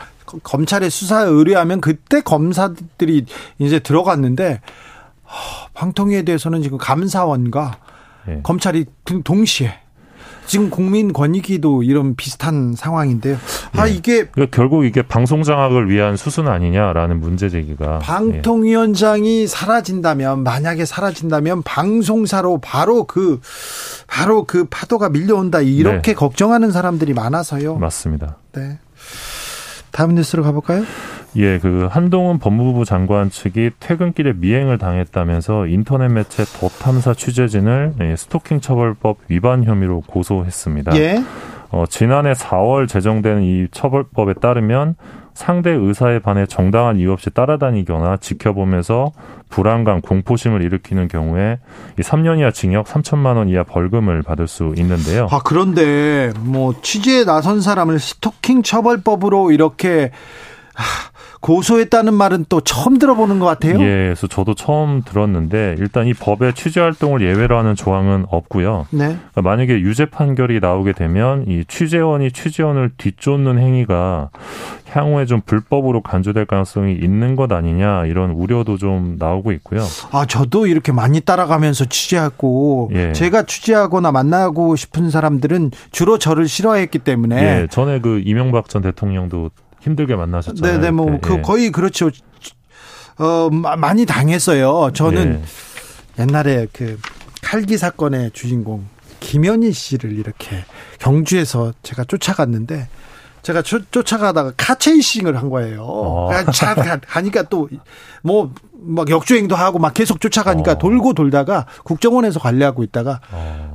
검찰에 0.43 0.89
수사 0.89 1.21
의뢰하면 1.21 1.79
그때 1.79 2.21
검사들이 2.21 3.25
이제 3.59 3.79
들어갔는데 3.79 4.61
방통위에 5.73 6.23
대해서는 6.23 6.61
지금 6.61 6.77
감사원과 6.77 7.77
네. 8.27 8.39
검찰이 8.43 8.85
동시에 9.23 9.82
지금 10.45 10.69
국민 10.69 11.13
권익위도 11.13 11.83
이런 11.83 12.15
비슷한 12.15 12.73
상황인데요. 12.75 13.37
아 13.75 13.85
네. 13.85 13.93
이게 13.93 14.25
그러니까 14.25 14.55
결국 14.55 14.85
이게 14.85 15.01
방송 15.01 15.43
장악을 15.43 15.89
위한 15.89 16.17
수순 16.17 16.47
아니냐라는 16.47 17.19
문제 17.19 17.49
제기가 17.49 17.99
방통위원장이 17.99 19.41
예. 19.41 19.47
사라진다면 19.47 20.43
만약에 20.43 20.85
사라진다면 20.85 21.63
방송사로 21.63 22.59
바로 22.59 23.05
그 23.05 23.39
바로 24.07 24.45
그 24.45 24.65
파도가 24.65 25.09
밀려온다 25.09 25.61
이렇게 25.61 26.11
네. 26.11 26.13
걱정하는 26.13 26.71
사람들이 26.71 27.13
많아서요. 27.13 27.77
맞습니다. 27.77 28.37
네. 28.53 28.79
다음 29.93 30.15
뉴스로 30.15 30.43
가볼까요? 30.43 30.83
예, 31.35 31.59
그 31.59 31.87
한동훈 31.89 32.39
법무부 32.39 32.83
장관 32.83 33.29
측이 33.29 33.71
퇴근길에 33.79 34.33
미행을 34.33 34.77
당했다면서 34.77 35.67
인터넷 35.67 36.09
매체 36.09 36.43
더 36.43 36.67
탐사 36.67 37.13
취재진을 37.13 37.93
예, 38.01 38.15
스토킹 38.15 38.59
처벌법 38.59 39.19
위반 39.29 39.63
혐의로 39.63 40.01
고소했습니다. 40.01 40.97
예. 40.97 41.23
어, 41.69 41.85
지난해 41.87 42.33
4월 42.33 42.87
제정된 42.87 43.43
이 43.43 43.67
처벌법에 43.71 44.33
따르면 44.35 44.95
상대 45.33 45.71
의사에 45.71 46.19
반해 46.19 46.45
정당한 46.45 46.97
이유 46.97 47.11
없이 47.11 47.29
따라다니거나 47.29 48.17
지켜보면서 48.17 49.11
불안감, 49.49 50.01
공포심을 50.01 50.61
일으키는 50.61 51.07
경우에 51.07 51.59
이 51.99 52.01
3년 52.01 52.39
이하 52.39 52.51
징역 52.51 52.85
3천만 52.85 53.37
원 53.37 53.49
이하 53.49 53.63
벌금을 53.63 54.21
받을 54.23 54.47
수 54.47 54.73
있는데요. 54.77 55.27
아, 55.31 55.41
그런데 55.43 56.31
뭐 56.39 56.73
취재에 56.81 57.25
나선 57.25 57.61
사람을 57.61 57.99
스토킹 57.99 58.63
처벌법으로 58.63 59.51
이렇게 59.51 60.11
고소했다는 61.43 62.13
말은 62.13 62.45
또 62.47 62.61
처음 62.61 62.97
들어보는 62.97 63.39
것 63.39 63.45
같아요. 63.45 63.73
예, 63.73 64.05
그래서 64.05 64.27
저도 64.27 64.55
처음 64.55 65.01
들었는데 65.01 65.75
일단 65.77 66.07
이 66.07 66.13
법에 66.13 66.53
취재 66.53 66.79
활동을 66.79 67.21
예외로 67.21 67.57
하는 67.57 67.75
조항은 67.75 68.27
없고요. 68.29 68.87
네. 68.91 69.07
그러니까 69.07 69.41
만약에 69.41 69.73
유죄 69.81 70.05
판결이 70.05 70.61
나오게 70.61 70.93
되면 70.93 71.43
이 71.49 71.65
취재원이 71.67 72.31
취재원을 72.31 72.91
뒤쫓는 72.97 73.59
행위가 73.59 74.29
향후에 74.89 75.25
좀 75.25 75.41
불법으로 75.45 76.01
간주될 76.01 76.45
가능성이 76.45 76.93
있는 76.93 77.35
것 77.35 77.51
아니냐 77.51 78.05
이런 78.05 78.31
우려도 78.31 78.77
좀 78.77 79.17
나오고 79.19 79.51
있고요. 79.51 79.81
아, 80.11 80.25
저도 80.25 80.67
이렇게 80.67 80.93
많이 80.93 81.19
따라가면서 81.19 81.85
취재하고 81.85 82.89
예. 82.93 83.11
제가 83.11 83.43
취재하거나 83.43 84.13
만나고 84.13 84.77
싶은 84.77 85.09
사람들은 85.09 85.71
주로 85.91 86.17
저를 86.17 86.47
싫어했기 86.47 86.99
때문에 86.99 87.63
예, 87.63 87.67
전에 87.69 87.99
그 87.99 88.21
이명박 88.23 88.69
전 88.69 88.81
대통령도 88.81 89.49
힘들게 89.83 90.15
만나셨잖아요. 90.15 90.79
네네, 90.79 90.91
뭐, 90.91 91.19
그, 91.21 91.35
예. 91.35 91.41
거의 91.41 91.71
그렇죠. 91.71 92.09
어, 93.19 93.49
많이 93.49 94.05
당했어요. 94.05 94.91
저는 94.93 95.43
예. 96.17 96.23
옛날에 96.23 96.67
그 96.71 96.97
칼기 97.41 97.77
사건의 97.77 98.31
주인공 98.31 98.85
김현희 99.19 99.71
씨를 99.71 100.17
이렇게 100.17 100.63
경주에서 100.99 101.73
제가 101.83 102.05
쫓아갔는데 102.05 102.87
제가 103.41 103.61
쫓, 103.61 103.91
쫓아가다가 103.91 104.53
카체이싱을 104.55 105.37
한 105.37 105.49
거예요. 105.49 105.83
어. 105.83 106.31
차 106.51 106.73
가니까 106.75 107.43
또 107.43 107.67
뭐 108.23 108.49
막 108.85 109.09
역주행도 109.09 109.55
하고 109.55 109.79
막 109.79 109.93
계속 109.93 110.19
쫓아가니까 110.19 110.73
어. 110.73 110.77
돌고 110.77 111.13
돌다가 111.13 111.65
국정원에서 111.83 112.39
관리하고 112.39 112.83
있다가 112.83 113.21
어. 113.31 113.72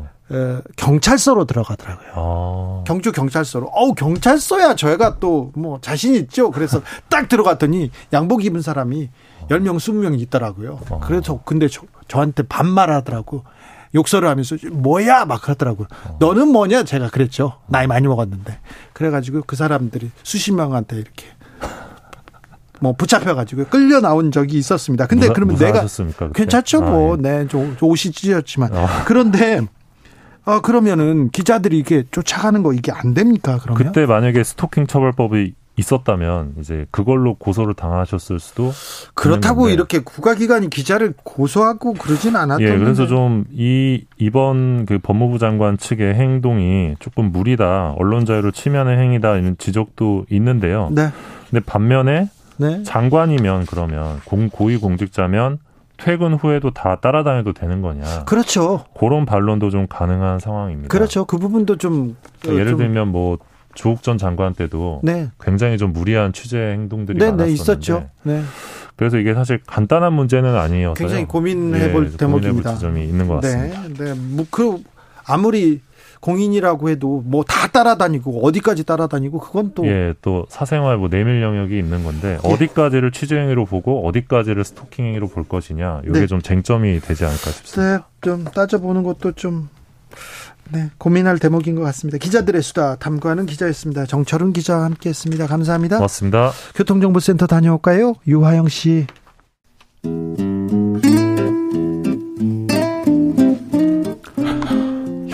경찰서로 0.76 1.44
들어가더라고요. 1.46 2.08
아. 2.14 2.84
경주 2.86 3.12
경찰서로. 3.12 3.66
어우, 3.72 3.94
경찰서야 3.94 4.74
저희가 4.76 5.18
또 5.18 5.50
뭐 5.54 5.78
자신 5.80 6.14
있죠. 6.14 6.50
그래서 6.50 6.82
딱 7.08 7.28
들어갔더니 7.28 7.90
양복 8.12 8.44
입은 8.44 8.60
사람이 8.62 9.10
10명, 9.50 9.76
20명 9.76 10.20
있더라고요. 10.20 10.80
아. 10.90 10.98
그래서 11.02 11.40
근데 11.44 11.68
저, 11.68 11.82
저한테 12.06 12.42
반말하더라고. 12.44 13.44
욕설을 13.94 14.28
하면서 14.28 14.56
뭐야 14.70 15.24
막 15.24 15.40
그러더라고요. 15.40 15.86
아. 16.04 16.14
너는 16.18 16.48
뭐냐 16.48 16.84
제가 16.84 17.08
그랬죠. 17.08 17.54
나이 17.66 17.86
많이 17.86 18.06
먹었는데. 18.06 18.58
그래가지고 18.92 19.42
그 19.46 19.56
사람들이 19.56 20.10
수십 20.22 20.52
명한테 20.52 20.96
이렇게 20.96 21.26
뭐 22.80 22.92
붙잡혀가지고 22.92 23.64
끌려 23.66 24.00
나온 24.00 24.30
적이 24.30 24.58
있었습니다. 24.58 25.06
근데 25.06 25.26
무사, 25.26 25.32
그러면 25.32 25.56
내가 25.56 25.84
괜찮죠, 26.34 26.80
뭐, 26.82 27.14
아, 27.14 27.18
예. 27.18 27.22
네, 27.22 27.48
좀 27.48 27.76
옷이 27.80 28.12
찢었지만 28.12 28.70
아. 28.76 29.04
그런데 29.04 29.60
아, 30.48 30.60
그러면은 30.60 31.28
기자들이 31.30 31.78
이게 31.78 32.04
쫓아가는 32.10 32.62
거 32.62 32.72
이게 32.72 32.90
안 32.90 33.12
됩니까? 33.12 33.58
그러면 33.62 33.82
그때 33.84 34.06
만약에 34.06 34.42
스토킹 34.42 34.86
처벌법이 34.86 35.52
있었다면 35.76 36.54
이제 36.58 36.86
그걸로 36.90 37.34
고소를 37.34 37.74
당하셨을 37.74 38.40
수도 38.40 38.72
그렇다고 39.14 39.68
이렇게 39.68 40.00
국가기관이 40.00 40.70
기자를 40.70 41.14
고소하고 41.22 41.92
그러진 41.92 42.34
않았던 42.34 42.66
예, 42.66 42.76
그래서 42.78 43.06
좀 43.06 43.44
이 43.52 44.04
이번 44.16 44.86
그 44.86 44.98
법무부 44.98 45.38
장관 45.38 45.76
측의 45.78 46.14
행동이 46.14 46.96
조금 46.98 47.30
무리다, 47.30 47.94
언론 47.98 48.24
자유를 48.24 48.52
침해하는 48.52 48.98
행위다 48.98 49.36
이런 49.36 49.56
지적도 49.58 50.24
있는데요. 50.30 50.88
네. 50.92 51.10
근데 51.50 51.64
반면에 51.64 52.28
네. 52.56 52.82
장관이면 52.82 53.66
그러면 53.66 54.20
공, 54.24 54.48
고위 54.48 54.78
공직자면 54.78 55.58
퇴근 55.98 56.34
후에도 56.34 56.70
다 56.70 56.96
따라다녀도 56.96 57.52
되는 57.52 57.82
거냐. 57.82 58.24
그렇죠. 58.24 58.84
그런 58.98 59.26
반론도 59.26 59.70
좀 59.70 59.86
가능한 59.88 60.38
상황입니다. 60.38 60.88
그렇죠. 60.88 61.24
그 61.24 61.38
부분도 61.38 61.76
좀 61.76 62.16
그러니까 62.40 62.60
예를 62.60 62.72
좀 62.72 62.78
들면 62.78 63.08
뭐 63.08 63.38
조국 63.74 64.02
전 64.02 64.16
장관 64.16 64.54
때도 64.54 65.00
네. 65.02 65.28
굉장히 65.40 65.76
좀 65.76 65.92
무리한 65.92 66.32
취재 66.32 66.56
행동들이 66.58 67.18
네, 67.18 67.26
네 67.26 67.30
많았었는데 67.32 67.44
네, 67.46 67.52
있었죠. 67.52 68.08
네. 68.22 68.42
그래서 68.96 69.18
이게 69.18 69.34
사실 69.34 69.60
간단한 69.66 70.12
문제는 70.12 70.56
아니어서 70.56 70.94
굉장히 70.94 71.26
고민해볼 71.26 72.10
네, 72.10 72.16
대목입니다. 72.16 72.74
지점이 72.74 73.04
있는 73.04 73.28
것 73.28 73.40
같습니다. 73.40 73.82
네, 73.82 74.04
네. 74.04 74.14
뭐 74.14 74.46
그 74.50 74.82
아무리 75.28 75.80
공인이라고 76.20 76.88
해도 76.90 77.22
뭐 77.24 77.44
다 77.44 77.66
따라다니고 77.68 78.44
어디까지 78.46 78.84
따라다니고 78.84 79.38
그건 79.40 79.72
또 79.74 79.86
예, 79.86 80.14
또 80.22 80.46
사생활 80.48 80.96
뭐 80.96 81.08
내밀 81.08 81.42
영역이 81.42 81.76
있는 81.78 82.04
건데 82.04 82.38
예. 82.42 82.48
어디까지를 82.48 83.12
취재 83.12 83.36
행위로 83.36 83.64
보고 83.66 84.06
어디까지를 84.06 84.64
스토킹 84.64 85.04
행위로 85.06 85.28
볼 85.28 85.44
것이냐 85.44 86.02
이게 86.04 86.20
네. 86.20 86.26
좀 86.26 86.40
쟁점이 86.42 87.00
되지 87.00 87.24
않을까 87.24 87.50
싶습니다. 87.50 87.96
네, 87.98 88.02
좀 88.20 88.44
따져보는 88.44 89.02
것도 89.02 89.32
좀 89.32 89.68
네, 90.70 90.90
고민할 90.98 91.38
대목인 91.38 91.76
것 91.76 91.82
같습니다. 91.82 92.18
기자들의 92.18 92.60
수다 92.62 92.96
탐구하는 92.96 93.46
기자였습니다. 93.46 94.04
정철은 94.06 94.52
기자와 94.52 94.84
함께했습니다. 94.84 95.46
감사합니다. 95.46 95.96
고맙습니다. 95.96 96.52
교통정보센터 96.74 97.46
다녀올까요? 97.46 98.14
유화영 98.26 98.68
씨. 98.68 99.06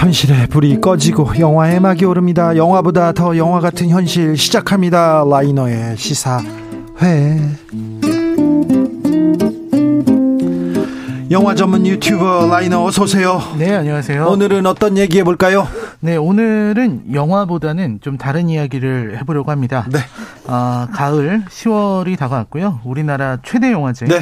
현실의 0.04 0.48
불이 0.48 0.82
꺼지고 0.82 1.30
영화의 1.38 1.80
막이 1.80 2.04
오릅니다. 2.04 2.58
영화보다 2.58 3.12
더 3.12 3.38
영화 3.38 3.60
같은 3.60 3.88
현실 3.88 4.36
시작합니다. 4.36 5.24
라이너의 5.26 5.96
시사회. 5.96 6.44
영화 11.30 11.54
전문 11.54 11.86
유튜버 11.86 12.48
라이너 12.48 12.84
어서 12.84 13.04
오세요. 13.04 13.40
네, 13.56 13.74
안녕하세요. 13.74 14.26
오늘은 14.26 14.66
어떤 14.66 14.98
얘기 14.98 15.18
해 15.18 15.24
볼까요? 15.24 15.66
네, 16.00 16.16
오늘은 16.16 17.04
영화보다는 17.14 18.00
좀 18.02 18.18
다른 18.18 18.50
이야기를 18.50 19.16
해보려고 19.20 19.50
합니다. 19.50 19.86
네. 19.90 20.00
아, 20.46 20.86
가을 20.92 21.44
10월이 21.48 22.18
다가왔고요. 22.18 22.80
우리나라 22.84 23.38
최대 23.42 23.72
영화제. 23.72 24.04
네. 24.04 24.20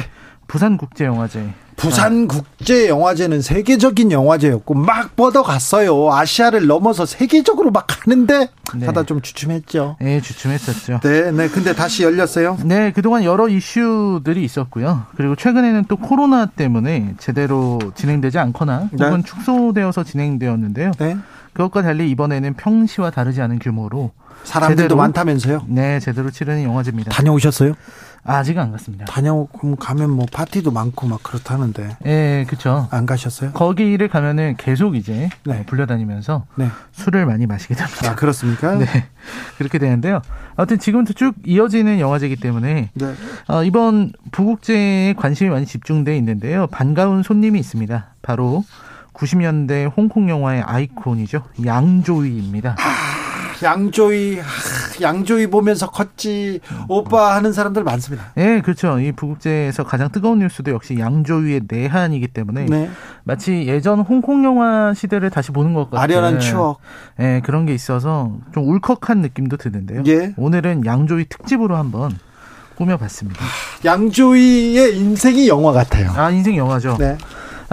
부산국제영화제 0.53 1.49
부산국제영화제는 1.75 3.41
세계적인 3.41 4.11
영화제였고 4.11 4.75
막 4.75 5.15
뻗어갔어요. 5.15 6.13
아시아를 6.13 6.67
넘어서 6.67 7.07
세계적으로 7.07 7.71
막 7.71 7.87
가는데 7.87 8.49
네. 8.75 8.85
하다 8.85 9.03
좀 9.03 9.21
주춤했죠. 9.21 9.97
네, 9.99 10.21
주춤했었죠. 10.21 10.99
네, 11.01 11.31
네. 11.31 11.49
근데 11.49 11.73
다시 11.73 12.03
열렸어요. 12.03 12.59
네, 12.65 12.91
그동안 12.91 13.23
여러 13.23 13.49
이슈들이 13.49 14.43
있었고요. 14.43 15.07
그리고 15.17 15.35
최근에는 15.35 15.85
또 15.87 15.97
코로나 15.97 16.45
때문에 16.45 17.15
제대로 17.17 17.79
진행되지 17.95 18.37
않거나 18.37 18.89
네. 18.91 19.05
혹은 19.05 19.21
네. 19.21 19.23
축소되어서 19.23 20.03
진행되었는데요. 20.03 20.91
네. 20.99 21.17
그것과 21.53 21.81
달리 21.83 22.09
이번에는 22.11 22.55
평시와 22.55 23.11
다르지 23.11 23.41
않은 23.41 23.59
규모로 23.59 24.11
사람들도 24.43 24.81
제대로, 24.81 24.95
많다면서요? 24.97 25.65
네, 25.67 25.99
제대로 25.99 26.29
치르는 26.29 26.63
영화제입니다. 26.63 27.11
다녀오셨어요? 27.11 27.73
아직 28.25 28.57
안 28.57 28.71
갔습니다. 28.71 29.03
다녀오고 29.05 29.75
가면 29.75 30.09
뭐 30.09 30.25
파티도 30.31 30.71
많고 30.71 31.07
막 31.07 31.21
그렇다는데. 31.23 31.97
예, 32.05 32.45
그렇죠. 32.47 32.87
안 32.89 33.05
가셨어요? 33.05 33.51
거기를 33.51 34.07
가면은 34.07 34.55
계속 34.57 34.95
이제 34.95 35.29
네. 35.45 35.59
어, 35.59 35.63
불려다니면서 35.65 36.45
네. 36.55 36.69
술을 36.93 37.25
많이 37.25 37.45
마시게 37.45 37.75
됩니다. 37.75 38.11
아, 38.11 38.15
그렇습니까? 38.15 38.75
네. 38.79 38.85
그렇게 39.57 39.77
되는데요. 39.77 40.21
아무튼 40.55 40.79
지금부터 40.79 41.13
쭉 41.13 41.35
이어지는 41.45 41.99
영화제이기 41.99 42.37
때문에 42.37 42.91
네. 42.93 43.13
어, 43.47 43.63
이번 43.63 44.13
부국제에 44.31 45.13
관심이 45.13 45.49
많이 45.49 45.65
집중돼 45.65 46.15
있는데요. 46.17 46.67
반가운 46.67 47.23
손님이 47.23 47.59
있습니다. 47.59 48.15
바로 48.21 48.63
90년대 49.13 49.91
홍콩 49.95 50.29
영화의 50.29 50.61
아이콘이죠. 50.61 51.43
양조위입니다. 51.65 52.75
아. 52.79 53.13
양조위 53.63 54.39
양조위 55.01 55.47
보면서 55.47 55.89
컸지 55.89 56.59
오빠 56.87 57.35
하는 57.35 57.53
사람들 57.53 57.83
많습니다. 57.83 58.31
네, 58.35 58.61
그렇죠. 58.61 58.99
이 58.99 59.11
부국제에서 59.11 59.83
가장 59.83 60.09
뜨거운 60.11 60.39
뉴스도 60.39 60.71
역시 60.71 60.97
양조위의 60.99 61.61
내한이기 61.67 62.27
때문에 62.27 62.65
네. 62.65 62.89
마치 63.23 63.65
예전 63.67 63.99
홍콩 64.01 64.43
영화 64.43 64.93
시대를 64.93 65.29
다시 65.29 65.51
보는 65.51 65.73
것 65.73 65.89
같은 65.89 66.03
아련한 66.03 66.39
추억. 66.39 66.79
네, 67.17 67.41
그런 67.41 67.65
게 67.65 67.73
있어서 67.73 68.37
좀 68.53 68.67
울컥한 68.67 69.21
느낌도 69.21 69.57
드는데요. 69.57 70.03
예. 70.07 70.33
오늘은 70.37 70.85
양조위 70.85 71.25
특집으로 71.29 71.75
한번 71.75 72.11
꾸며봤습니다. 72.75 73.39
양조위의 73.85 74.97
인생이 74.97 75.47
영화 75.47 75.71
같아요. 75.71 76.11
아, 76.15 76.31
인생 76.31 76.57
영화죠. 76.57 76.97
네. 76.99 77.17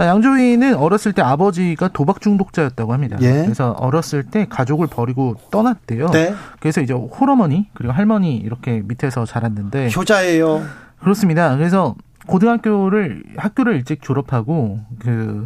아, 0.01 0.07
양조위는 0.07 0.75
어렸을 0.77 1.13
때 1.13 1.21
아버지가 1.21 1.89
도박 1.89 2.21
중독자였다고 2.21 2.91
합니다. 2.91 3.17
예. 3.21 3.43
그래서 3.43 3.71
어렸을 3.73 4.23
때 4.23 4.47
가족을 4.49 4.87
버리고 4.87 5.35
떠났대요. 5.51 6.09
네. 6.09 6.33
그래서 6.59 6.81
이제 6.81 6.93
홀어머니 6.93 7.69
그리고 7.73 7.93
할머니 7.93 8.35
이렇게 8.37 8.81
밑에서 8.83 9.25
자랐는데 9.25 9.91
효자예요. 9.95 10.63
그렇습니다. 10.99 11.55
그래서 11.55 11.95
고등학교를 12.25 13.23
학교를 13.37 13.75
일찍 13.75 14.01
졸업하고 14.01 14.79
그 14.97 15.45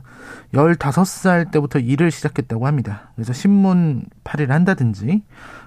15살 0.54 1.52
때부터 1.52 1.80
일을 1.80 2.10
시작했다고 2.12 2.66
합니다. 2.66 3.12
그래서 3.16 3.34
신문 3.34 4.06
팔이를 4.24 4.56
한다든지 4.56 5.22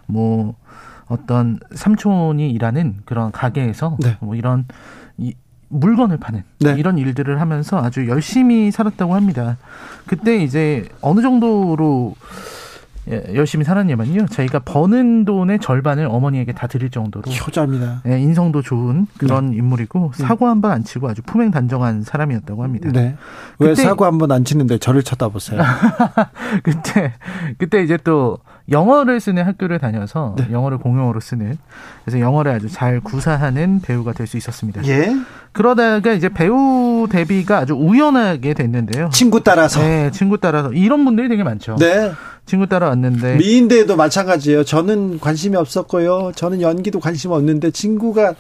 뭐 0.06 0.54
어떤 1.08 1.58
삼촌이 1.74 2.50
일하는 2.52 3.00
그런 3.04 3.32
가게에서 3.32 3.98
네. 4.00 4.16
뭐 4.20 4.34
이런 4.34 4.66
이 5.18 5.34
물건을 5.68 6.16
파는 6.16 6.42
네. 6.60 6.74
이런 6.78 6.98
일들을 6.98 7.40
하면서 7.40 7.78
아주 7.78 8.08
열심히 8.08 8.70
살았다고 8.70 9.14
합니다. 9.14 9.58
그때 10.06 10.36
이제 10.36 10.88
어느 11.00 11.20
정도로 11.20 12.14
예, 12.16 12.57
열심히 13.34 13.64
살았냐면요. 13.64 14.26
저희가 14.26 14.60
버는 14.60 15.24
돈의 15.24 15.58
절반을 15.60 16.06
어머니에게 16.10 16.52
다 16.52 16.66
드릴 16.66 16.90
정도로 16.90 17.30
효자입니다. 17.30 18.02
예, 18.06 18.18
인성도 18.20 18.62
좋은 18.62 19.06
그런 19.18 19.50
네. 19.50 19.56
인물이고 19.56 20.12
네. 20.16 20.22
사고 20.24 20.46
한 20.46 20.60
번 20.60 20.70
안 20.72 20.84
치고 20.84 21.08
아주 21.08 21.22
품행 21.22 21.50
단정한 21.50 22.02
사람이었다고 22.02 22.62
합니다. 22.64 22.90
네. 22.92 23.16
왜 23.58 23.74
사고 23.74 24.04
한 24.04 24.18
번 24.18 24.30
안 24.32 24.44
치는데 24.44 24.78
저를 24.78 25.02
쳐다보세요? 25.02 25.60
그때 26.62 27.12
그때 27.58 27.82
이제 27.82 27.96
또 28.02 28.38
영어를 28.70 29.18
쓰는 29.20 29.44
학교를 29.46 29.78
다녀서 29.78 30.34
네. 30.36 30.48
영어를 30.50 30.78
공용어로 30.78 31.20
쓰는 31.20 31.56
그래서 32.04 32.20
영어를 32.20 32.52
아주 32.52 32.68
잘 32.68 33.00
구사하는 33.00 33.80
배우가 33.80 34.12
될 34.12 34.26
수 34.28 34.36
있었습니다. 34.36 34.84
예. 34.86 35.16
그러다가 35.52 36.12
이제 36.12 36.28
배우 36.28 37.06
데뷔가 37.10 37.56
아주 37.58 37.72
우연하게 37.72 38.52
됐는데요. 38.52 39.08
친구 39.10 39.42
따라서. 39.42 39.80
네, 39.80 40.10
친구 40.10 40.36
따라서 40.36 40.70
이런 40.74 41.06
분들이 41.06 41.28
되게 41.30 41.42
많죠. 41.44 41.76
네. 41.76 42.12
친구 42.48 42.66
따라왔는데 42.66 43.36
미인대에도 43.36 43.94
마찬가지예요. 43.96 44.64
저는 44.64 45.20
관심이 45.20 45.54
없었고요. 45.54 46.32
저는 46.34 46.62
연기도 46.62 46.98
관심 46.98 47.30
없는데 47.30 47.70
친구가 47.70 48.34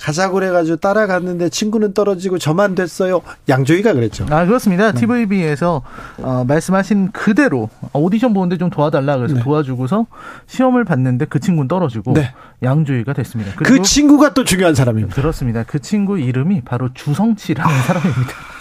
가자고 0.00 0.34
그래가지고 0.34 0.76
따라갔는데 0.76 1.48
친구는 1.48 1.92
떨어지고 1.92 2.38
저만 2.38 2.76
됐어요. 2.76 3.20
양조위가 3.48 3.94
그랬죠. 3.94 4.26
아 4.30 4.46
그렇습니다. 4.46 4.92
네. 4.92 5.00
TVB에서 5.00 5.82
어, 6.18 6.44
말씀하신 6.46 7.10
그대로 7.10 7.68
오디션 7.92 8.32
보는데 8.32 8.58
좀 8.58 8.70
도와달라 8.70 9.16
그래서 9.16 9.34
네. 9.34 9.42
도와주고서 9.42 10.06
시험을 10.46 10.84
봤는데 10.84 11.24
그 11.24 11.40
친구는 11.40 11.66
떨어지고 11.66 12.12
네. 12.14 12.32
양조위가 12.62 13.12
됐습니다. 13.12 13.52
그 13.56 13.82
친구가 13.82 14.34
또 14.34 14.44
중요한 14.44 14.76
사람입니다. 14.76 15.16
그렇습니다. 15.16 15.64
그 15.64 15.80
친구 15.80 16.16
이름이 16.16 16.60
바로 16.60 16.90
주성치라는 16.94 17.82
사람입니다. 17.82 18.57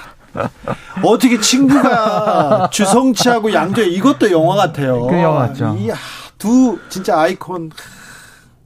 어떻게 1.04 1.40
친구가 1.40 2.70
주성치하고 2.72 3.54
양조위 3.54 3.94
이것도 3.95 4.32
영화 4.32 4.56
같아요. 4.56 5.08
그 5.08 5.16
영화 5.22 5.48
같죠. 5.48 5.76
이야, 5.80 5.95
두 6.38 6.78
진짜 6.90 7.20
아이콘. 7.20 7.72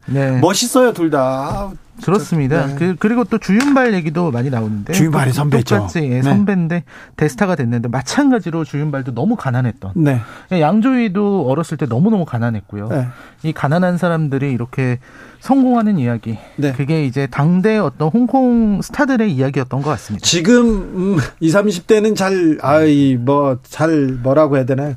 네. 0.07 0.39
멋있어요 0.39 0.93
둘 0.93 1.09
다. 1.09 1.71
그렇습니다. 2.03 2.65
네. 2.65 2.75
그, 2.75 2.95
그리고 2.97 3.23
또 3.25 3.37
주윤발 3.37 3.93
얘기도 3.93 4.31
많이 4.31 4.49
나오는데 4.49 4.91
주윤발이 4.93 5.33
선배죠. 5.33 5.75
똑같이 5.75 5.99
예, 5.99 6.09
네. 6.09 6.21
선배인데 6.23 6.83
대스타가 7.15 7.55
됐는데 7.55 7.89
마찬가지로 7.89 8.63
주윤발도 8.63 9.13
너무 9.13 9.35
가난했던. 9.35 9.91
네. 9.97 10.19
양조위도 10.51 11.45
어렸을 11.47 11.77
때 11.77 11.85
너무 11.85 12.09
너무 12.09 12.25
가난했고요. 12.25 12.87
네. 12.89 13.07
이 13.43 13.53
가난한 13.53 13.99
사람들이 13.99 14.51
이렇게 14.51 14.97
성공하는 15.41 15.99
이야기. 15.99 16.39
네. 16.55 16.71
그게 16.73 17.05
이제 17.05 17.27
당대 17.27 17.77
어떤 17.77 18.09
홍콩 18.09 18.81
스타들의 18.81 19.31
이야기였던 19.31 19.83
것 19.83 19.89
같습니다. 19.91 20.25
지금 20.25 20.65
음, 21.15 21.17
20, 21.39 21.55
30대는 21.87 22.15
잘 22.15 22.57
아이 22.61 23.15
뭐 23.15 23.57
잘 23.69 24.17
뭐라고 24.23 24.55
해야 24.57 24.65
되나요? 24.65 24.95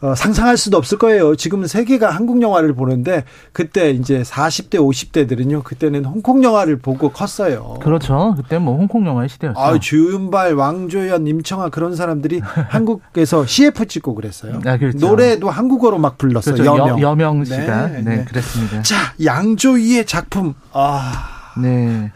어, 0.00 0.14
상상할 0.14 0.56
수도 0.56 0.76
없을 0.76 0.96
거예요. 0.98 1.34
지금 1.34 1.66
세계가 1.66 2.10
한국 2.10 2.40
영화를 2.40 2.72
보는데 2.74 3.24
그때 3.52 3.90
이제 3.90 4.22
40대, 4.22 4.74
50대들은요. 4.74 5.64
그때는 5.64 6.04
홍콩 6.04 6.44
영화를 6.44 6.78
보고 6.78 7.10
컸어요. 7.10 7.78
그렇죠. 7.82 8.34
그때 8.36 8.58
뭐 8.58 8.76
홍콩 8.76 9.06
영화의 9.06 9.28
시대였죠. 9.28 9.58
아, 9.58 9.78
주윤발, 9.78 10.54
왕조연, 10.54 11.26
임청아 11.26 11.70
그런 11.70 11.96
사람들이 11.96 12.40
한국에서 12.68 13.44
CF 13.44 13.86
찍고 13.86 14.14
그랬어요. 14.14 14.60
아, 14.64 14.76
그렇죠. 14.78 14.98
노래도 14.98 15.50
한국어로 15.50 15.98
막 15.98 16.16
불렀어요. 16.16 16.54
그렇죠. 16.54 16.76
여명. 16.76 17.00
여, 17.00 17.14
명 17.16 17.44
씨가 17.44 17.86
네, 17.88 18.02
네, 18.02 18.16
네, 18.18 18.24
그랬습니다. 18.24 18.82
자, 18.82 19.14
양조위의 19.22 20.06
작품. 20.06 20.54
아. 20.72 21.52
네. 21.60 22.12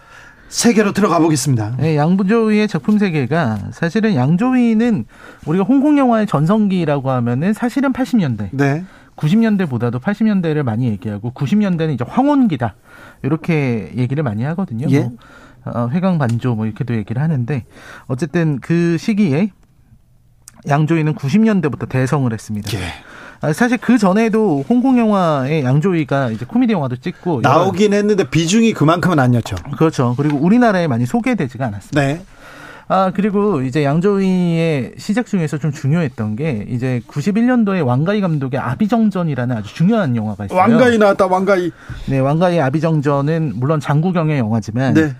세계로 0.52 0.92
들어가 0.92 1.18
보겠습니다. 1.18 1.76
네, 1.78 1.96
양조위의 1.96 2.68
작품 2.68 2.98
세계가 2.98 3.70
사실은 3.72 4.14
양조위는 4.14 5.06
우리가 5.46 5.64
홍콩 5.64 5.96
영화의 5.96 6.26
전성기라고 6.26 7.10
하면은 7.10 7.54
사실은 7.54 7.92
80년대. 7.94 8.50
네. 8.52 8.84
90년대보다도 9.16 9.98
80년대를 10.00 10.62
많이 10.62 10.88
얘기하고 10.88 11.32
90년대는 11.32 11.94
이제 11.94 12.04
황혼기다. 12.06 12.74
이렇게 13.22 13.92
얘기를 13.96 14.22
많이 14.22 14.42
하거든요. 14.44 14.88
예. 14.90 15.00
뭐, 15.00 15.12
어, 15.64 15.88
회강 15.90 16.18
반조 16.18 16.54
뭐 16.54 16.66
이렇게도 16.66 16.96
얘기를 16.96 17.22
하는데 17.22 17.64
어쨌든 18.06 18.60
그 18.60 18.98
시기에 18.98 19.52
양조위는 20.68 21.14
90년대부터 21.14 21.88
대성을 21.88 22.30
했습니다. 22.30 22.70
예. 22.74 22.82
아, 23.42 23.52
사실 23.52 23.76
그 23.76 23.98
전에도 23.98 24.64
홍콩 24.68 24.98
영화의 24.98 25.64
양조위가 25.64 26.30
이제 26.30 26.44
코미디 26.46 26.72
영화도 26.72 26.96
찍고 26.96 27.40
나오긴 27.42 27.92
했는데 27.92 28.22
비중이 28.30 28.72
그만큼은 28.72 29.18
아니었죠. 29.18 29.56
그렇죠. 29.76 30.14
그리고 30.16 30.38
우리나라에 30.38 30.86
많이 30.86 31.06
소개되지가 31.06 31.66
않았습니다. 31.66 32.00
네. 32.00 32.24
아, 32.86 33.10
그리고 33.14 33.62
이제 33.62 33.84
양조위의 33.84 34.92
시작 34.96 35.26
중에서 35.26 35.58
좀 35.58 35.72
중요했던 35.72 36.36
게 36.36 36.66
이제 36.68 37.00
91년도에 37.08 37.84
왕가희 37.84 38.20
감독의 38.20 38.60
아비정전이라는 38.60 39.56
아주 39.56 39.74
중요한 39.74 40.14
영화가 40.14 40.44
있어요. 40.44 40.58
왕가희 40.58 40.98
나왔다, 40.98 41.26
왕가희. 41.26 41.72
네, 42.10 42.18
왕가희 42.20 42.60
아비정전은 42.60 43.54
물론 43.56 43.80
장구경의 43.80 44.38
영화지만 44.38 44.94
네. 44.94 45.16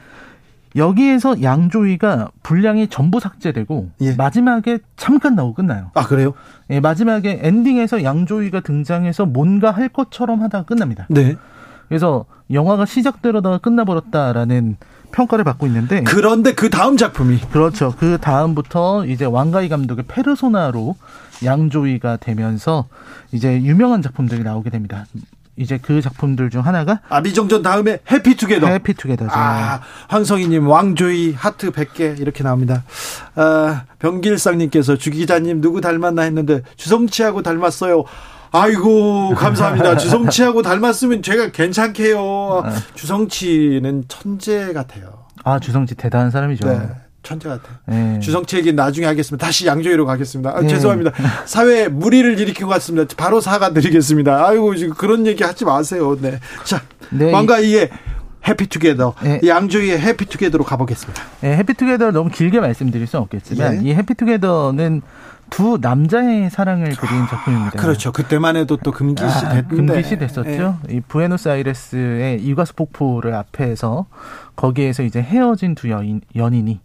여기에서 0.76 1.42
양조위가 1.42 2.30
분량이 2.42 2.88
전부 2.88 3.20
삭제되고 3.20 3.90
예. 4.00 4.14
마지막에 4.14 4.78
잠깐 4.96 5.34
나오고 5.34 5.54
끝나요. 5.54 5.90
아 5.94 6.06
그래요? 6.06 6.34
예, 6.70 6.80
마지막에 6.80 7.40
엔딩에서 7.42 8.02
양조위가 8.02 8.60
등장해서 8.60 9.26
뭔가 9.26 9.70
할 9.70 9.88
것처럼 9.88 10.42
하다가 10.42 10.64
끝납니다. 10.64 11.06
네. 11.10 11.36
그래서 11.88 12.24
영화가 12.50 12.86
시작되려다가 12.86 13.58
끝나버렸다라는 13.58 14.76
평가를 15.12 15.44
받고 15.44 15.66
있는데 15.66 16.02
그런데 16.04 16.54
그 16.54 16.70
다음 16.70 16.96
작품이 16.96 17.38
그렇죠. 17.50 17.94
그 17.98 18.18
다음부터 18.18 19.04
이제 19.06 19.26
왕가희 19.26 19.68
감독의 19.68 20.04
페르소나로 20.08 20.96
양조위가 21.44 22.16
되면서 22.16 22.86
이제 23.30 23.62
유명한 23.62 24.00
작품들이 24.00 24.42
나오게 24.42 24.70
됩니다. 24.70 25.04
이제 25.56 25.78
그 25.80 26.00
작품들 26.00 26.48
중 26.50 26.64
하나가 26.64 27.00
아비정전 27.08 27.62
다음에 27.62 27.98
해피투게더. 28.10 28.66
해피투게더죠. 28.66 29.30
아, 29.32 29.80
황성희님 30.08 30.66
왕조이 30.66 31.34
하트 31.34 31.70
100개 31.70 32.18
이렇게 32.18 32.42
나옵니다. 32.42 32.84
아, 33.34 33.84
병길상님께서 33.98 34.96
주 34.96 35.10
기자님 35.10 35.60
누구 35.60 35.80
닮았나 35.80 36.22
했는데 36.22 36.62
주성치하고 36.76 37.42
닮았어요. 37.42 38.04
아이고 38.50 39.34
감사합니다. 39.34 39.96
주성치하고 39.98 40.62
닮았으면 40.62 41.22
제가 41.22 41.52
괜찮게요. 41.52 42.62
아. 42.64 42.72
주성치는 42.94 44.04
천재 44.08 44.72
같아요. 44.72 45.24
아 45.44 45.58
주성치 45.58 45.94
대단한 45.96 46.30
사람이죠. 46.30 46.68
네. 46.68 46.88
천재 47.22 47.48
같아요. 47.48 47.76
네. 47.86 48.18
주성치 48.20 48.56
얘기 48.56 48.72
나중에 48.72 49.06
하겠습니다. 49.06 49.46
다시 49.46 49.66
양조위로 49.66 50.06
가겠습니다. 50.06 50.56
아, 50.56 50.60
네. 50.60 50.68
죄송합니다. 50.68 51.12
사회에 51.46 51.88
무리를 51.88 52.38
일으키고 52.38 52.68
갔습니다. 52.68 53.14
바로 53.16 53.40
사과드리겠습니다. 53.40 54.46
아이고 54.48 54.74
지금 54.74 54.94
그런 54.94 55.26
얘기 55.26 55.44
하지 55.44 55.64
마세요. 55.64 56.16
네. 56.20 56.38
자, 56.64 56.82
네. 57.10 57.32
왕가이의 57.32 57.90
해피투게더 58.46 59.14
네. 59.22 59.40
양조위의 59.46 60.00
해피투게더로 60.00 60.64
가보겠습니다. 60.64 61.22
네, 61.42 61.56
해피투게더를 61.58 62.12
너무 62.12 62.28
길게 62.28 62.58
말씀드릴 62.60 63.06
수는 63.06 63.22
없겠지만 63.22 63.78
네. 63.78 63.90
이 63.90 63.94
해피투게더는 63.94 65.02
두 65.50 65.78
남자의 65.80 66.50
사랑을 66.50 66.96
그린 66.96 67.26
작품입니다. 67.28 67.78
그렇죠. 67.78 68.10
그때만 68.10 68.56
해도 68.56 68.78
또 68.78 68.90
금기시 68.90 69.46
아, 69.46 69.62
됐는데. 69.62 69.92
금기시 69.94 70.16
됐었죠. 70.18 70.78
네. 70.88 70.96
이 70.96 71.00
부에노스아이레스의 71.06 72.42
이과수 72.42 72.74
폭포를 72.74 73.34
앞에서 73.34 74.06
거기에서 74.56 75.02
이제 75.02 75.20
헤어진 75.20 75.74
두 75.74 75.90
여인, 75.90 76.22
연인이 76.34 76.80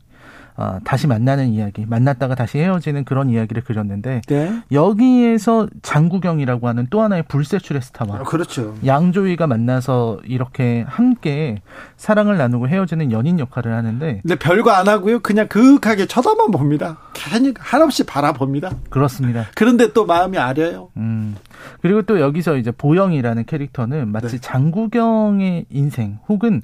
어, 0.60 0.80
다시 0.84 1.06
만나는 1.06 1.50
이야기, 1.50 1.86
만났다가 1.86 2.34
다시 2.34 2.58
헤어지는 2.58 3.06
그런 3.06 3.30
이야기를 3.30 3.64
그렸는데 3.64 4.22
네. 4.28 4.62
여기에서 4.72 5.68
장구경이라고 5.84 6.68
하는 6.68 6.88
또 6.90 7.04
하나의 7.04 7.24
불세출의 7.28 7.84
스타와 7.84 8.16
아, 8.16 8.24
그렇죠. 8.24 8.74
양조위가 8.84 9.46
만나서 9.46 10.20
이렇게 10.26 10.84
함께 10.88 11.62
사랑을 11.96 12.38
나누고 12.38 12.70
헤어지는 12.70 13.12
연인 13.12 13.40
역할을 13.40 13.72
하는데 13.72 14.22
근데 14.24 14.36
별거 14.36 14.72
안 14.72 14.88
하고요. 14.88 15.20
그냥 15.20 15.48
그윽하게 15.48 16.08
쳐다만 16.08 16.50
봅니다. 16.50 16.98
괜히 17.14 17.54
한없이 17.60 18.04
바라봅니다. 18.04 18.72
그렇습니다. 18.90 19.46
그런데 19.54 19.94
또 19.94 20.08
마음이 20.08 20.40
아려요. 20.40 20.90
음. 20.98 21.36
그리고 21.84 22.02
또 22.02 22.20
여기서 22.20 22.58
이제 22.58 22.72
보영이라는 22.72 23.46
캐릭터는 23.46 24.08
마치 24.08 24.40
네. 24.40 24.42
장구경의 24.42 25.66
인생 25.70 26.18
혹은 26.28 26.64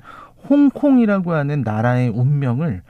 홍콩이라고 0.50 1.34
하는 1.34 1.62
나라의 1.62 2.10
운명을 2.10 2.82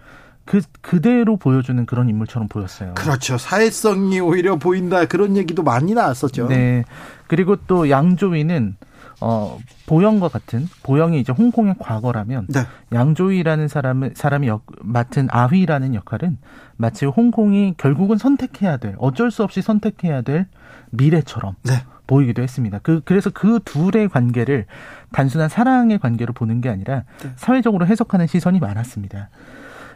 그 0.46 0.62
그대로 0.82 1.38
보여주는 1.38 1.86
그런 1.86 2.10
인물처럼 2.10 2.48
보였어요. 2.48 2.94
그렇죠. 2.96 3.38
사회성이 3.38 4.20
오히려 4.20 4.58
보인다 4.58 5.06
그런 5.06 5.38
얘기도 5.38 5.64
많이 5.64 5.94
나왔었죠. 5.94 6.48
네. 6.48 6.84
그리고 7.28 7.56
또 7.68 7.90
양조위는 7.90 8.76
어 9.22 9.58
보영과 9.86 10.28
같은 10.28 10.68
보영이 10.84 11.20
이제 11.20 11.32
홍콩의 11.32 11.76
과거라면 11.80 12.48
네. 12.50 12.62
양조위라는 12.92 13.70
사람은 13.70 14.14
사람이 14.16 14.48
역, 14.48 14.66
맡은 14.82 15.30
아휘라는 15.32 15.96
역할은 15.96 16.38
마치 16.76 17.06
홍콩이 17.06 17.76
결국은 17.78 18.18
선택해야 18.18 18.78
될 18.78 18.96
어쩔 18.98 19.32
수 19.32 19.44
없이 19.44 19.62
선택해야 19.62 20.24
될 20.24 20.48
미래처럼 20.90 21.56
네. 21.64 21.84
보이기도 22.06 22.42
했습니다. 22.42 22.80
그 22.84 23.02
그래서 23.06 23.30
그 23.30 23.60
둘의 23.64 24.10
관계를 24.10 24.66
단순한 25.14 25.48
사랑의 25.48 26.00
관계로 26.00 26.34
보는 26.34 26.60
게 26.60 26.68
아니라 26.68 27.04
네. 27.24 27.32
사회적으로 27.38 27.88
해석하는 27.88 28.28
시선이 28.28 28.60
많았습니다. 28.60 29.30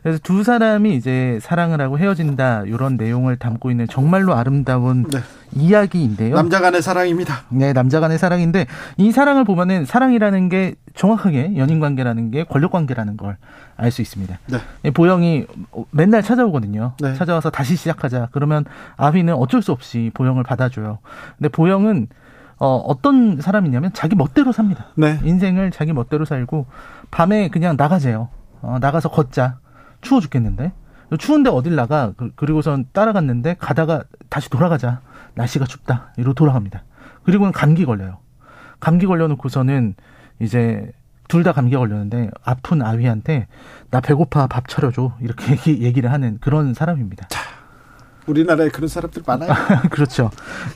그래서 0.01 0.19
두 0.23 0.43
사람이 0.43 0.95
이제 0.95 1.39
사랑을 1.41 1.81
하고 1.81 1.97
헤어진다 1.99 2.63
이런 2.65 2.97
내용을 2.97 3.37
담고 3.37 3.71
있는 3.71 3.87
정말로 3.87 4.33
아름다운 4.35 5.03
네. 5.03 5.19
이야기인데요. 5.53 6.35
남자 6.35 6.59
간의 6.59 6.81
사랑입니다. 6.81 7.43
네, 7.49 7.73
남자 7.73 7.99
간의 7.99 8.17
사랑인데 8.17 8.67
이 8.97 9.11
사랑을 9.11 9.43
보면은 9.43 9.85
사랑이라는 9.85 10.49
게 10.49 10.75
정확하게 10.95 11.57
연인 11.57 11.79
관계라는 11.79 12.31
게 12.31 12.43
권력 12.43 12.71
관계라는 12.71 13.17
걸 13.17 13.37
알 13.77 13.91
수 13.91 14.01
있습니다. 14.01 14.39
네. 14.47 14.91
보영이 14.91 15.45
맨날 15.91 16.23
찾아오거든요. 16.23 16.93
네. 16.99 17.13
찾아와서 17.13 17.51
다시 17.51 17.75
시작하자. 17.75 18.29
그러면 18.31 18.65
아휘는 18.97 19.35
어쩔 19.35 19.61
수 19.61 19.71
없이 19.71 20.09
보영을 20.15 20.43
받아줘요. 20.43 20.97
근데 21.37 21.47
보영은 21.49 22.07
어, 22.59 22.77
어떤 22.77 23.39
사람이냐면 23.39 23.91
자기 23.93 24.15
멋대로 24.15 24.51
삽니다. 24.51 24.87
네. 24.95 25.19
인생을 25.23 25.69
자기 25.69 25.93
멋대로 25.93 26.25
살고 26.25 26.65
밤에 27.11 27.49
그냥 27.49 27.75
나가재요. 27.77 28.29
어, 28.61 28.77
나가서 28.81 29.09
걷자. 29.09 29.59
추워 30.07 30.21
죽겠는데? 30.21 30.71
추운데 31.19 31.49
어딜 31.49 31.75
나가? 31.75 32.13
그, 32.15 32.31
그리고선 32.35 32.85
따라갔는데 32.93 33.55
가다가 33.59 34.03
다시 34.29 34.49
돌아가자. 34.49 35.01
날씨가 35.35 35.65
춥다. 35.65 36.13
이러고 36.17 36.33
돌아갑니다. 36.33 36.83
그리고는 37.23 37.51
감기 37.51 37.83
걸려요. 37.85 38.19
감기 38.79 39.05
걸려놓고서는 39.05 39.95
이제 40.39 40.91
둘 41.27 41.43
다 41.43 41.51
감기 41.51 41.75
걸렸는데 41.75 42.29
아픈 42.41 42.81
아위한테 42.81 43.47
나 43.91 43.99
배고파 43.99 44.47
밥 44.47 44.69
차려줘. 44.69 45.17
이렇게 45.19 45.57
얘기를 45.83 46.09
하는 46.11 46.37
그런 46.39 46.73
사람입니다. 46.73 47.27
자, 47.27 47.39
우리나라에 48.27 48.69
그런 48.69 48.87
사람들 48.87 49.23
많아요. 49.25 49.51
그렇죠. 49.89 50.29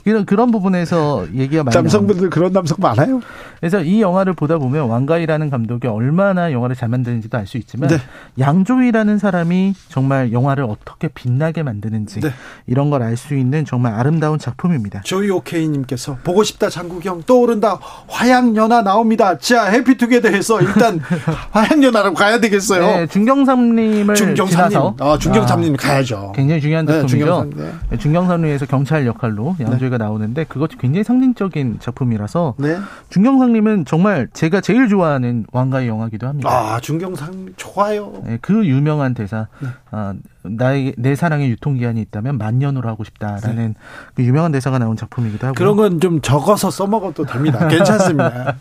이런 0.04 0.24
그런 0.26 0.50
부분에서 0.50 1.26
얘기가 1.34 1.62
많이 1.64 1.74
남성분들 1.74 2.30
그런 2.30 2.52
남성 2.52 2.76
많아요. 2.80 3.20
그래서 3.60 3.80
이 3.82 4.00
영화를 4.02 4.32
보다 4.32 4.58
보면 4.58 4.88
왕가이라는 4.88 5.50
감독이 5.50 5.86
얼마나 5.86 6.50
영화를 6.50 6.74
잘 6.74 6.88
만드는지도 6.88 7.38
알 7.38 7.46
수 7.46 7.58
있지만 7.58 7.90
네. 7.90 7.98
양조위라는 8.38 9.18
사람이 9.18 9.74
정말 9.88 10.32
영화를 10.32 10.64
어떻게 10.64 11.08
빛나게 11.08 11.62
만드는지 11.62 12.20
네. 12.20 12.30
이런 12.66 12.88
걸 12.90 13.02
알 13.02 13.16
수 13.16 13.34
있는 13.34 13.64
정말 13.64 13.94
아름다운 13.94 14.38
작품입니다. 14.38 15.02
조이 15.04 15.28
오케이 15.30 15.68
님께서 15.68 16.16
보고 16.24 16.42
싶다 16.44 16.70
장국영 16.70 17.24
떠오른다 17.26 17.78
화양연화 18.08 18.82
나옵니다. 18.82 19.36
자 19.38 19.64
해피투게더해서 19.66 20.62
일단 20.62 21.00
화양연화로 21.52 22.14
가야 22.14 22.40
되겠어요. 22.40 22.80
네, 22.86 23.06
중경삼님을 23.06 24.14
중경삼님, 24.14 24.78
아 25.00 25.18
중경삼님 25.18 25.74
아, 25.74 25.76
가야죠. 25.76 26.32
굉장히 26.34 26.60
중요한 26.60 26.86
네, 26.86 26.92
작품이죠. 27.00 27.41
네. 27.44 27.72
네. 27.90 27.98
중경상리에서 27.98 28.66
경찰 28.66 29.06
역할로 29.06 29.56
양조위가 29.60 29.98
네. 29.98 30.04
나오는데 30.04 30.44
그것이 30.44 30.76
굉장히 30.78 31.04
상징적인 31.04 31.78
작품이라서 31.80 32.54
네. 32.58 32.76
중경상님은 33.10 33.84
정말 33.84 34.28
제가 34.32 34.60
제일 34.60 34.88
좋아하는 34.88 35.46
왕가의 35.52 35.88
영화기도 35.88 36.26
합니다. 36.26 36.48
아 36.50 36.80
중경상 36.80 37.54
좋아요. 37.56 38.12
네, 38.24 38.38
그 38.40 38.66
유명한 38.66 39.14
대사 39.14 39.48
네. 39.60 39.68
아, 39.90 40.14
나의 40.44 40.94
내 40.98 41.14
사랑의 41.14 41.48
유통기한이 41.50 42.00
있다면 42.02 42.36
만년으로 42.38 42.88
하고 42.88 43.04
싶다라는 43.04 43.68
네. 43.68 43.74
그 44.14 44.24
유명한 44.24 44.50
대사가 44.52 44.78
나온 44.78 44.96
작품이기도 44.96 45.46
하고 45.46 45.54
그런 45.54 45.76
건 45.76 46.00
좀 46.00 46.20
적어서 46.20 46.70
써먹어도 46.70 47.24
됩니다. 47.26 47.66
괜찮습니다. 47.68 48.56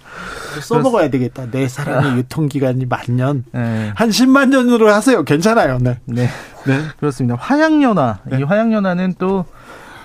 써먹어야 0.62 1.10
되겠다. 1.10 1.50
내 1.50 1.68
사랑의 1.68 2.18
유통기간이 2.18 2.86
만년 2.86 3.46
네. 3.52 3.92
한 3.96 4.10
10만 4.10 4.50
년으로 4.50 4.90
하세요. 4.94 5.24
괜찮아요. 5.24 5.80
네. 5.80 6.00
네. 6.06 6.28
네. 6.68 6.82
그렇습니다. 7.00 7.36
화양연화. 7.40 8.20
네. 8.26 8.40
이 8.40 8.44
화양연화는 8.44 9.16
또 9.18 9.46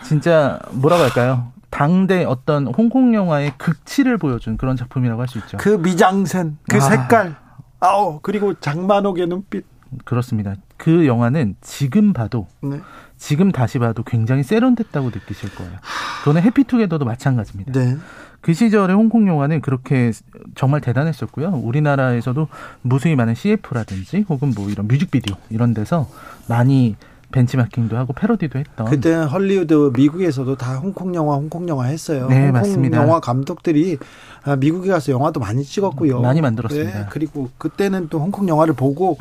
진짜 0.03 0.59
뭐라고 0.71 1.03
할까요? 1.03 1.53
당대 1.69 2.25
어떤 2.25 2.69
홍콩 2.69 3.15
영화의 3.15 3.53
극치를 3.59 4.17
보여준 4.19 4.57
그런 4.57 4.77
작품이라고 4.77 5.21
할 5.21 5.29
수 5.29 5.37
있죠. 5.39 5.59
그 5.59 5.71
미장센, 5.71 6.57
그 6.71 6.77
아. 6.79 6.81
색깔, 6.81 7.37
아우 7.81 8.21
그리고 8.23 8.55
장만옥의 8.55 9.27
눈빛. 9.27 9.67
그렇습니다. 10.05 10.55
그 10.77 11.07
영화는 11.07 11.57
지금 11.61 12.13
봐도 12.13 12.47
네. 12.63 12.81
지금 13.17 13.51
다시 13.51 13.79
봐도 13.79 14.03
굉장히 14.03 14.43
세련됐다고 14.43 15.07
느끼실 15.07 15.55
거예요. 15.55 15.73
그거는 16.21 16.43
해피투게더도 16.43 17.05
마찬가지입니다. 17.05 17.73
네. 17.73 17.97
그 18.41 18.53
시절의 18.53 18.95
홍콩 18.95 19.27
영화는 19.27 19.61
그렇게 19.61 20.13
정말 20.55 20.81
대단했었고요. 20.81 21.49
우리나라에서도 21.65 22.47
무수히 22.83 23.17
많은 23.17 23.35
CF라든지 23.35 24.25
혹은 24.29 24.53
뭐 24.55 24.69
이런 24.69 24.87
뮤직비디오 24.87 25.35
이런 25.51 25.75
데서 25.75 26.09
많이 26.47 26.97
벤치마킹도 27.33 27.97
하고 27.97 28.13
패러디도 28.13 28.59
했던. 28.59 28.87
그때 28.87 29.15
헐리우드 29.15 29.93
미국에서도 29.97 30.57
다 30.57 30.77
홍콩 30.77 31.15
영화, 31.15 31.35
홍콩 31.35 31.69
영화 31.69 31.87
했어요. 31.87 32.29
네, 32.29 32.45
홍콩 32.45 32.53
맞습니다. 32.53 33.03
영화 33.03 33.19
감독들이 33.21 33.99
아, 34.45 34.57
미국에 34.57 34.91
가서 34.91 35.11
영화도 35.13 35.41
많이 35.41 35.65
찍었고요. 35.65 36.21
많이 36.21 36.41
만들었습니다. 36.41 36.99
네, 36.99 37.07
그리고 37.11 37.51
그때는 37.59 38.09
또 38.09 38.21
홍콩 38.21 38.49
영화를 38.49 38.75
보고 38.75 39.19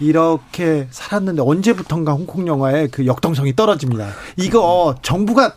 이렇게 0.00 0.86
살았는데 0.90 1.42
언제부턴가 1.42 2.12
홍콩 2.12 2.46
영화의 2.46 2.88
그 2.88 3.06
역동성이 3.06 3.54
떨어집니다. 3.54 4.08
이거 4.36 4.94
정부가 5.02 5.54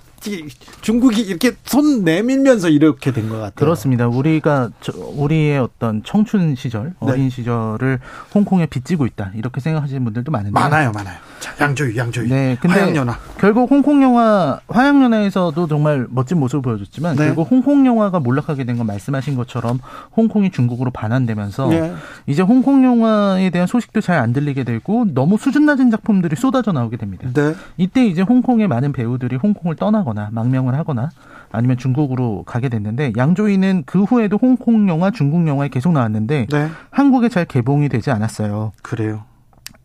중국이 0.81 1.21
이렇게 1.21 1.53
손 1.63 2.03
내밀면서 2.03 2.69
이렇게 2.69 3.11
된 3.11 3.27
것 3.29 3.35
같아요. 3.35 3.51
그렇습니다. 3.55 4.07
우리가 4.07 4.69
저, 4.81 4.93
우리의 4.95 5.59
어떤 5.59 6.03
청춘 6.03 6.55
시절, 6.55 6.93
네. 7.01 7.11
어린 7.11 7.29
시절을 7.29 7.99
홍콩에 8.33 8.65
빚지고 8.65 9.05
있다 9.05 9.31
이렇게 9.35 9.59
생각하시는 9.59 10.03
분들도 10.03 10.31
많은데 10.31 10.51
많아요, 10.51 10.91
많아요. 10.91 11.17
자, 11.39 11.53
양조위, 11.61 11.97
양조위. 11.97 12.29
네, 12.29 12.57
근데 12.61 12.79
화양연화. 12.79 13.17
결국 13.37 13.69
홍콩 13.69 14.01
영화 14.01 14.59
화양연화에서도 14.69 15.67
정말 15.67 16.07
멋진 16.09 16.39
모습을 16.39 16.61
보여줬지만 16.61 17.15
네. 17.15 17.25
결국 17.25 17.49
홍콩 17.51 17.85
영화가 17.85 18.19
몰락하게 18.19 18.63
된 18.63 18.77
건 18.77 18.85
말씀하신 18.85 19.35
것처럼 19.35 19.79
홍콩이 20.15 20.51
중국으로 20.51 20.91
반환되면서 20.91 21.67
네. 21.69 21.93
이제 22.27 22.41
홍콩 22.43 22.83
영화에 22.83 23.49
대한 23.49 23.67
소식도 23.67 24.01
잘 24.01 24.17
안 24.17 24.33
들리게 24.33 24.63
되고 24.63 25.05
너무 25.13 25.37
수준 25.37 25.65
낮은 25.67 25.91
작품들이 25.91 26.35
쏟아져 26.35 26.71
나오게 26.71 26.97
됩니다. 26.97 27.27
네. 27.33 27.53
이때 27.77 28.05
이제 28.05 28.21
홍콩의 28.23 28.67
많은 28.67 28.93
배우들이 28.93 29.35
홍콩을 29.35 29.75
떠나 29.75 30.03
거나 30.07 30.29
망명을 30.31 30.73
하거나 30.75 31.09
아니면 31.51 31.77
중국으로 31.77 32.43
가게 32.45 32.69
됐는데 32.69 33.13
양조위는 33.17 33.83
그 33.85 34.03
후에도 34.03 34.37
홍콩 34.41 34.87
영화, 34.89 35.11
중국 35.11 35.47
영화에 35.47 35.69
계속 35.69 35.91
나왔는데 35.93 36.47
네. 36.49 36.69
한국에 36.89 37.29
잘 37.29 37.45
개봉이 37.45 37.89
되지 37.89 38.11
않았어요. 38.11 38.71
그래요. 38.81 39.23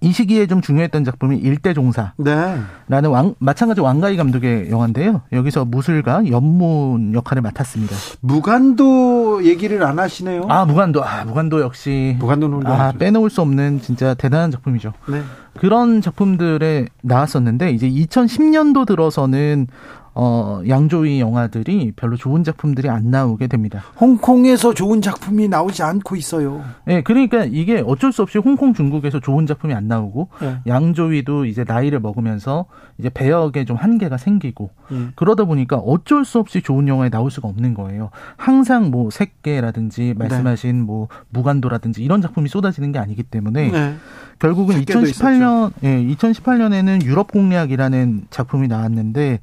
이 0.03 0.11
시기에 0.11 0.49
좀 0.49 0.61
중요했던 0.61 1.05
작품이 1.05 1.39
일대종사라는 1.39 2.15
네. 2.25 3.07
왕, 3.07 3.37
마찬가지 3.39 3.81
왕가희 3.81 4.17
감독의 4.17 4.69
영화인데요. 4.69 5.23
여기서 5.31 5.65
무술가 5.65 6.27
연문 6.29 7.15
역할을 7.15 7.41
맡았습니다. 7.41 7.95
무간도 8.21 9.45
얘기를 9.45 9.83
안 9.85 10.01
하시네요. 10.01 10.47
아 10.49 10.65
무간도 10.65 11.05
아 11.05 11.25
무간도 11.25 11.61
역시 11.61 12.17
무간도는 12.19 12.67
아 12.67 12.93
빼놓을 12.99 13.31
수 13.31 13.43
없는 13.43 13.81
진짜 13.81 14.15
대단한 14.15 14.51
작품이죠. 14.51 14.93
네. 15.09 15.23
그런 15.59 16.01
작품들에 16.01 16.87
나왔었는데 17.03 17.71
이제 17.71 17.89
2010년도 17.89 18.87
들어서는 18.87 19.69
어, 20.15 20.61
양조위 20.69 21.21
영화들이 21.21 21.93
별로 21.97 22.17
좋은 22.17 22.45
작품들이 22.45 22.91
안 22.91 23.11
나오게 23.11 23.47
됩니다. 23.47 23.83
홍콩에서 23.99 24.75
좋은 24.75 25.01
작품이 25.01 25.49
나오지 25.49 25.83
않고 25.83 26.17
있어요. 26.17 26.63
네, 26.85 27.03
그러니까 27.03 27.45
이게 27.45 27.83
어쩔 27.85 28.13
수 28.13 28.23
없이 28.23 28.39
홍콩 28.39 28.75
중국에서 28.75 29.21
좋은 29.21 29.47
작품이 29.47 29.73
안 29.73 29.89
나오고 29.89 30.29
네. 30.41 30.59
양조위도 30.67 31.47
이제 31.47 31.65
나이를 31.67 32.01
먹으면서 32.01 32.67
이제 32.99 33.09
배역에 33.09 33.65
좀 33.65 33.77
한계가 33.77 34.19
생기고 34.19 34.71
네. 34.91 35.09
그러다 35.15 35.45
보니까 35.45 35.77
어쩔 35.77 36.25
수 36.25 36.39
없이 36.39 36.61
좋은 36.61 36.89
영화에 36.89 37.09
나올 37.09 37.31
수가 37.31 37.49
없는 37.49 37.73
거예요. 37.73 38.11
항상 38.37 38.91
뭐 38.91 39.11
색계라든지 39.11 40.15
말씀하신 40.19 40.77
네. 40.77 40.83
뭐 40.83 41.09
무간도라든지 41.31 42.03
이런 42.03 42.21
작품이 42.21 42.49
쏟아지는 42.49 42.93
게 42.93 42.99
아니기 42.99 43.23
때문에 43.23 43.71
네. 43.71 43.95
결국은 44.39 44.83
2018년 44.85 45.73
예, 45.85 46.03
2018년에는 46.15 47.05
유럽 47.05 47.31
공략이라는 47.31 48.27
작품이 48.31 48.69
나왔는데 48.69 49.39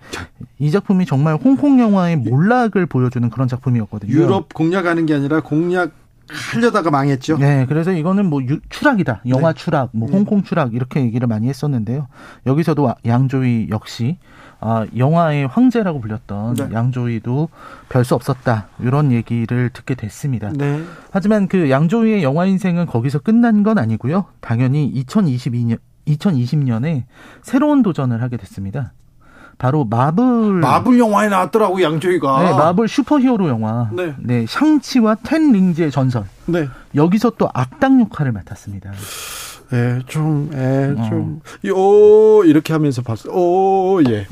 이 0.60 0.72
작품이 0.72 1.06
정말 1.06 1.36
홍콩 1.36 1.80
영화의 1.80 2.18
몰락을 2.18 2.86
보여주는 2.86 3.28
그런 3.30 3.48
작품이었거든요. 3.48 4.12
유럽 4.12 4.54
공략하는 4.54 5.06
게 5.06 5.14
아니라 5.16 5.40
공략 5.42 5.92
하려다가 6.30 6.92
망했죠. 6.92 7.38
네, 7.38 7.66
그래서 7.68 7.92
이거는 7.92 8.28
뭐 8.28 8.42
유, 8.44 8.60
추락이다. 8.70 9.22
영화 9.30 9.52
네. 9.54 9.60
추락, 9.60 9.90
뭐 9.94 10.08
네. 10.10 10.16
홍콩 10.16 10.44
추락 10.44 10.76
이렇게 10.76 11.02
얘기를 11.02 11.28
많이 11.28 11.48
했었는데요. 11.48 12.08
여기서도 12.46 12.94
양조위 13.06 13.70
역시 13.72 14.18
아, 14.60 14.86
영화의 14.96 15.48
황제라고 15.48 16.02
불렸던 16.02 16.54
네. 16.56 16.70
양조위도 16.74 17.50
별 17.88 18.04
수 18.04 18.14
없었다. 18.14 18.68
이런 18.80 19.12
얘기를 19.12 19.70
듣게 19.72 19.96
됐습니다. 19.96 20.52
네. 20.54 20.84
하지만 21.12 21.48
그 21.48 21.70
양조위의 21.72 22.22
영화 22.24 22.46
인생은 22.46 22.86
거기서 22.86 23.20
끝난 23.20 23.64
건 23.64 23.78
아니고요. 23.80 24.26
당연히 24.42 24.92
2022년 25.04 25.80
2020년에 26.06 27.04
새로운 27.42 27.82
도전을 27.84 28.22
하게 28.22 28.38
됐습니다. 28.38 28.94
바로 29.60 29.84
마블 29.84 30.24
마블 30.54 30.98
영화에 30.98 31.28
나왔더라고 31.28 31.82
양조위가. 31.84 32.44
네, 32.44 32.52
마블 32.54 32.88
슈퍼히어로 32.88 33.50
영화. 33.50 33.90
네. 33.92 34.16
네, 34.18 34.46
샹치와 34.48 35.18
텐 35.24 35.52
링즈의 35.52 35.92
전설. 35.92 36.24
네. 36.48 36.68
여기서 36.96 37.34
또 37.38 37.50
악당 37.54 38.00
역할을 38.02 38.32
맡았습니다. 38.32 38.92
예, 39.74 40.00
좀, 40.08 40.50
예, 40.56 40.96
어. 40.98 41.10
좀, 41.10 41.42
오, 41.76 42.44
이렇게 42.44 42.74
하면서 42.74 43.04
봤어요. 43.04 43.32
오, 43.34 44.02
예. 44.10 44.26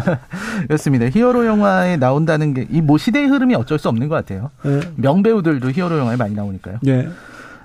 그렇습니다. 0.66 1.06
히어로 1.08 1.46
영화에 1.46 1.98
나온다는 1.98 2.52
게, 2.52 2.66
이 2.68 2.80
뭐 2.80 2.98
시대의 2.98 3.28
흐름이 3.28 3.54
어쩔 3.54 3.78
수 3.78 3.88
없는 3.88 4.08
것 4.08 4.16
같아요. 4.16 4.50
예. 4.66 4.80
명배우들도 4.96 5.70
히어로 5.70 5.98
영화에 5.98 6.16
많이 6.16 6.34
나오니까요. 6.34 6.78
예. 6.88 7.08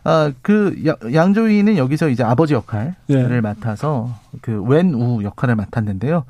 아, 0.03 0.31
그 0.41 0.75
양조위는 1.13 1.77
여기서 1.77 2.09
이제 2.09 2.23
아버지 2.23 2.53
역할을 2.53 2.93
예. 3.09 3.41
맡아서 3.41 4.09
그 4.41 4.61
웬우 4.63 5.23
역할을 5.23 5.55
맡았는데요. 5.55 6.23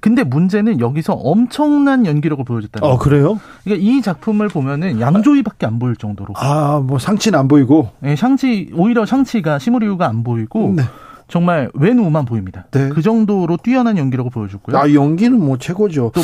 근데 0.00 0.22
문제는 0.22 0.80
여기서 0.80 1.14
엄청난 1.14 2.06
연기력을 2.06 2.44
보여줬다는 2.44 2.88
어, 2.88 2.98
그래요? 2.98 3.40
그러니까 3.64 3.84
이 3.84 4.02
작품을 4.02 4.48
보면은 4.48 5.00
양조위밖에 5.00 5.66
안 5.66 5.78
보일 5.78 5.96
정도로. 5.96 6.34
아, 6.36 6.82
뭐 6.84 6.98
상치는 6.98 7.38
안 7.38 7.48
보이고. 7.48 7.90
네, 8.00 8.16
샹치 8.16 8.70
오히려 8.74 9.06
샹치가 9.06 9.58
시무리우가 9.58 10.06
안 10.06 10.22
보이고 10.22 10.74
네. 10.76 10.82
정말 11.28 11.70
왼우만 11.74 12.24
보입니다. 12.24 12.66
네. 12.70 12.88
그 12.88 13.02
정도로 13.02 13.56
뛰어난 13.56 13.98
연기력을 13.98 14.30
보여줬고요. 14.30 14.76
아 14.76 14.92
연기는 14.92 15.38
뭐 15.38 15.58
최고죠. 15.58 16.12
또 16.14 16.20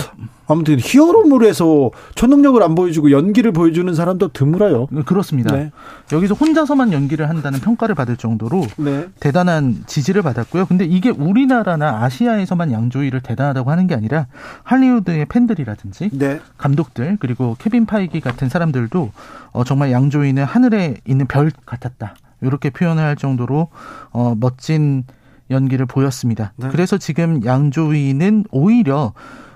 아무튼 0.47 0.77
히어로물에서 0.79 1.91
초능력을 2.15 2.63
안 2.63 2.75
보여주고 2.75 3.11
연기를 3.11 3.53
보여주는 3.53 3.93
사람도 3.93 4.29
드물어요. 4.29 4.87
그렇습니다. 5.05 5.57
네. 5.57 5.73
여기서 6.13 6.35
혼자서만 6.35 6.93
연기를 6.93 7.29
한다는 7.29 7.59
평가를 7.61 7.95
받을 7.95 8.17
정도로 8.17 8.67
네. 8.77 9.09
대단한 9.19 9.83
지지를 9.87 10.23
받았고요. 10.23 10.67
근데 10.67 10.85
이게 10.85 11.11
우리나라나 11.11 12.05
아시아에서만 12.05 12.71
양조위를 12.71 13.23
대단하다고 13.23 13.71
하는 13.71 13.87
게 13.87 13.95
아니라 13.95 14.27
할리우드의 14.63 15.27
팬들이라든지 15.27 16.11
네. 16.13 16.41
감독들 16.59 17.17
그리고 17.19 17.57
케빈 17.59 17.87
파이기 17.87 18.21
같은 18.21 18.49
사람들도 18.49 19.11
어, 19.53 19.65
정말 19.65 19.91
양조위는 19.91 20.45
하늘에 20.45 20.97
있는 21.07 21.27
별 21.27 21.51
같았다. 21.67 22.15
이렇게 22.43 22.71
표현을 22.71 23.03
할 23.03 23.17
정도로 23.17 23.69
어, 24.11 24.35
멋진 24.39 25.05
연기를 25.51 25.87
보였습니다. 25.87 26.53
네. 26.57 26.69
그래서 26.71 26.99
지금 26.99 27.45
양조위는 27.45 28.45
오히려 28.51 29.13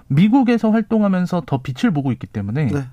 미국에서 0.09 0.71
활동하면서 0.71 1.43
더 1.47 1.61
빛을 1.63 1.93
보고 1.93 2.13
있기 2.13 2.27
때문에 2.27 2.67
네. 2.67 2.85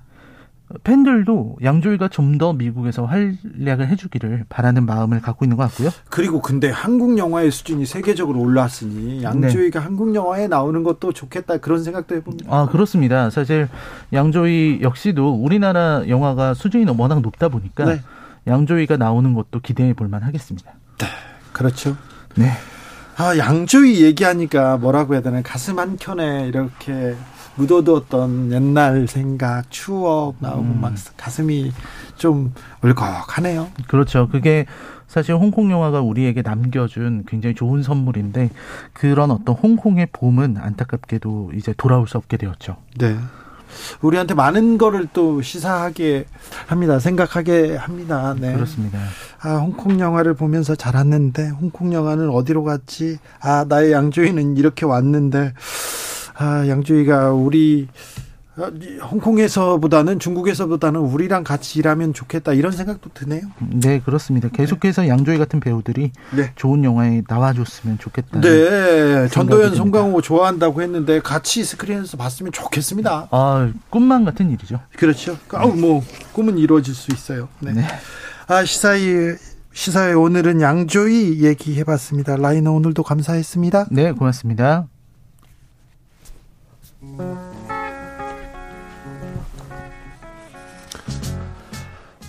팬들도 0.82 1.58
양조위가 1.62 2.08
좀 2.08 2.38
더 2.38 2.52
미국에서 2.52 3.04
활약을 3.04 3.86
해주기를 3.88 4.46
바라는 4.48 4.86
마음을 4.86 5.20
갖고 5.20 5.44
있는 5.44 5.56
것 5.56 5.64
같고요. 5.64 5.90
그리고 6.10 6.40
근데 6.40 6.68
한국 6.70 7.16
영화의 7.16 7.52
수준이 7.52 7.86
세계적으로 7.86 8.40
올라왔으니 8.40 9.22
양조위가 9.22 9.78
네. 9.78 9.84
한국 9.84 10.14
영화에 10.14 10.48
나오는 10.48 10.82
것도 10.82 11.12
좋겠다 11.12 11.58
그런 11.58 11.84
생각도 11.84 12.16
해봅니다. 12.16 12.52
아 12.52 12.66
그렇습니다. 12.66 13.30
사실 13.30 13.68
양조위 14.12 14.80
역시도 14.82 15.34
우리나라 15.34 16.02
영화가 16.08 16.54
수준이 16.54 16.86
워낙 16.98 17.20
높다 17.20 17.48
보니까 17.48 17.84
네. 17.84 18.00
양조위가 18.46 18.96
나오는 18.96 19.32
것도 19.34 19.60
기대해 19.60 19.92
볼 19.94 20.08
만 20.08 20.22
하겠습니다. 20.22 20.72
네, 20.98 21.06
그렇죠. 21.52 21.96
네. 22.36 22.50
아, 23.16 23.36
양조위 23.38 24.02
얘기하니까 24.02 24.76
뭐라고 24.76 25.14
해야 25.14 25.22
되나 25.22 25.40
가슴 25.42 25.78
한 25.78 25.96
켠에 25.96 26.46
이렇게 26.48 27.14
묻어두었던 27.56 28.52
옛날 28.52 29.06
생각, 29.06 29.70
추억 29.70 30.34
나오고 30.40 30.60
음. 30.62 30.80
막 30.80 30.92
가슴이 31.16 31.72
좀 32.16 32.52
울컥하네요. 32.82 33.68
그렇죠. 33.86 34.28
그게 34.28 34.66
사실 35.06 35.34
홍콩 35.36 35.70
영화가 35.70 36.00
우리에게 36.00 36.42
남겨준 36.42 37.24
굉장히 37.28 37.54
좋은 37.54 37.84
선물인데 37.84 38.50
그런 38.92 39.30
어떤 39.30 39.54
홍콩의 39.54 40.08
봄은 40.12 40.56
안타깝게도 40.58 41.52
이제 41.54 41.72
돌아올 41.76 42.08
수 42.08 42.18
없게 42.18 42.36
되었죠. 42.36 42.76
네. 42.98 43.16
우리한테 44.00 44.34
많은 44.34 44.78
거를 44.78 45.08
또 45.12 45.42
시사하게 45.42 46.26
합니다. 46.66 46.98
생각하게 46.98 47.76
합니다. 47.76 48.34
네. 48.38 48.52
그렇습니다. 48.54 48.98
아, 49.40 49.56
홍콩 49.56 50.00
영화를 50.00 50.34
보면서 50.34 50.74
자랐는데 50.74 51.48
홍콩 51.48 51.92
영화는 51.92 52.30
어디로 52.30 52.64
갔지? 52.64 53.18
아, 53.40 53.64
나의 53.68 53.92
양조위는 53.92 54.56
이렇게 54.56 54.86
왔는데 54.86 55.52
아, 56.36 56.66
양조위가 56.66 57.32
우리 57.32 57.88
어, 57.88 58.23
홍콩에서보다는 58.56 60.20
중국에서보다는 60.20 61.00
우리랑 61.00 61.42
같이 61.42 61.80
일하면 61.80 62.14
좋겠다 62.14 62.52
이런 62.52 62.72
생각도 62.72 63.10
드네요. 63.12 63.42
네 63.58 64.00
그렇습니다. 64.00 64.48
계속해서 64.48 65.02
네. 65.02 65.08
양조위 65.08 65.38
같은 65.38 65.58
배우들이 65.58 66.12
네. 66.36 66.52
좋은 66.54 66.84
영화에 66.84 67.22
나와줬으면 67.28 67.98
좋겠다. 67.98 68.40
네, 68.40 69.28
전도연, 69.28 69.74
송강호 69.74 70.20
좋아한다고 70.22 70.82
했는데 70.82 71.20
같이 71.20 71.64
스크린에서 71.64 72.16
봤으면 72.16 72.52
좋겠습니다. 72.52 73.28
아 73.30 73.72
꿈만 73.90 74.24
같은 74.24 74.50
일이죠. 74.50 74.80
그렇죠. 74.96 75.36
아, 75.52 75.66
뭐 75.66 76.02
꿈은 76.32 76.58
이루어질 76.58 76.94
수 76.94 77.10
있어요. 77.12 77.48
네. 77.58 77.72
네. 77.72 77.84
아 78.46 78.64
시사이 78.64 79.34
시사회 79.72 80.12
오늘은 80.12 80.60
양조위 80.60 81.42
얘기해봤습니다. 81.42 82.36
라이너 82.36 82.70
오늘도 82.70 83.02
감사했습니다. 83.02 83.88
네 83.90 84.12
고맙습니다. 84.12 84.86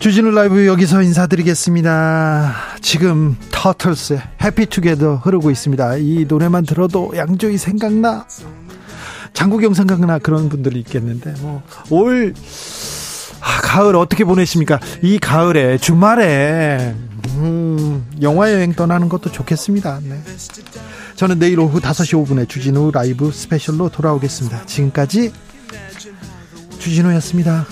주진우 0.06 0.30
라이브 0.30 0.68
여기서 0.68 1.02
인사드리겠습니다. 1.02 2.54
지금 2.80 3.36
터틀스의 3.50 4.22
해피투게더 4.40 5.16
흐르고 5.16 5.50
있습니다. 5.50 5.98
이 5.98 6.26
노래만 6.28 6.68
들어도 6.68 7.12
양조이 7.16 7.58
생각나. 7.58 8.28
장국영상가나 9.34 10.20
그런 10.20 10.48
분들이 10.48 10.78
있겠는데 10.82 11.34
뭐올 11.90 12.36
아, 13.42 13.62
가을 13.64 13.96
어떻게 13.96 14.26
보내십니까? 14.26 14.80
이 15.02 15.18
가을에 15.18 15.80
주말에 15.80 16.94
음, 17.38 18.06
영화 18.22 18.54
여행 18.54 18.74
떠나는 18.74 19.10
것도 19.10 19.32
좋겠습니다. 19.32 20.02
네. 20.04 20.22
저는 21.16 21.40
내일 21.40 21.60
오후 21.60 21.80
5시 21.80 22.28
5분에 22.28 22.48
주진우 22.48 22.92
라이브 22.94 23.32
스페셜로 23.32 23.90
돌아오겠습니다. 23.90 24.68
지금까지 24.68 25.34
주진우였습니다. 26.78 27.66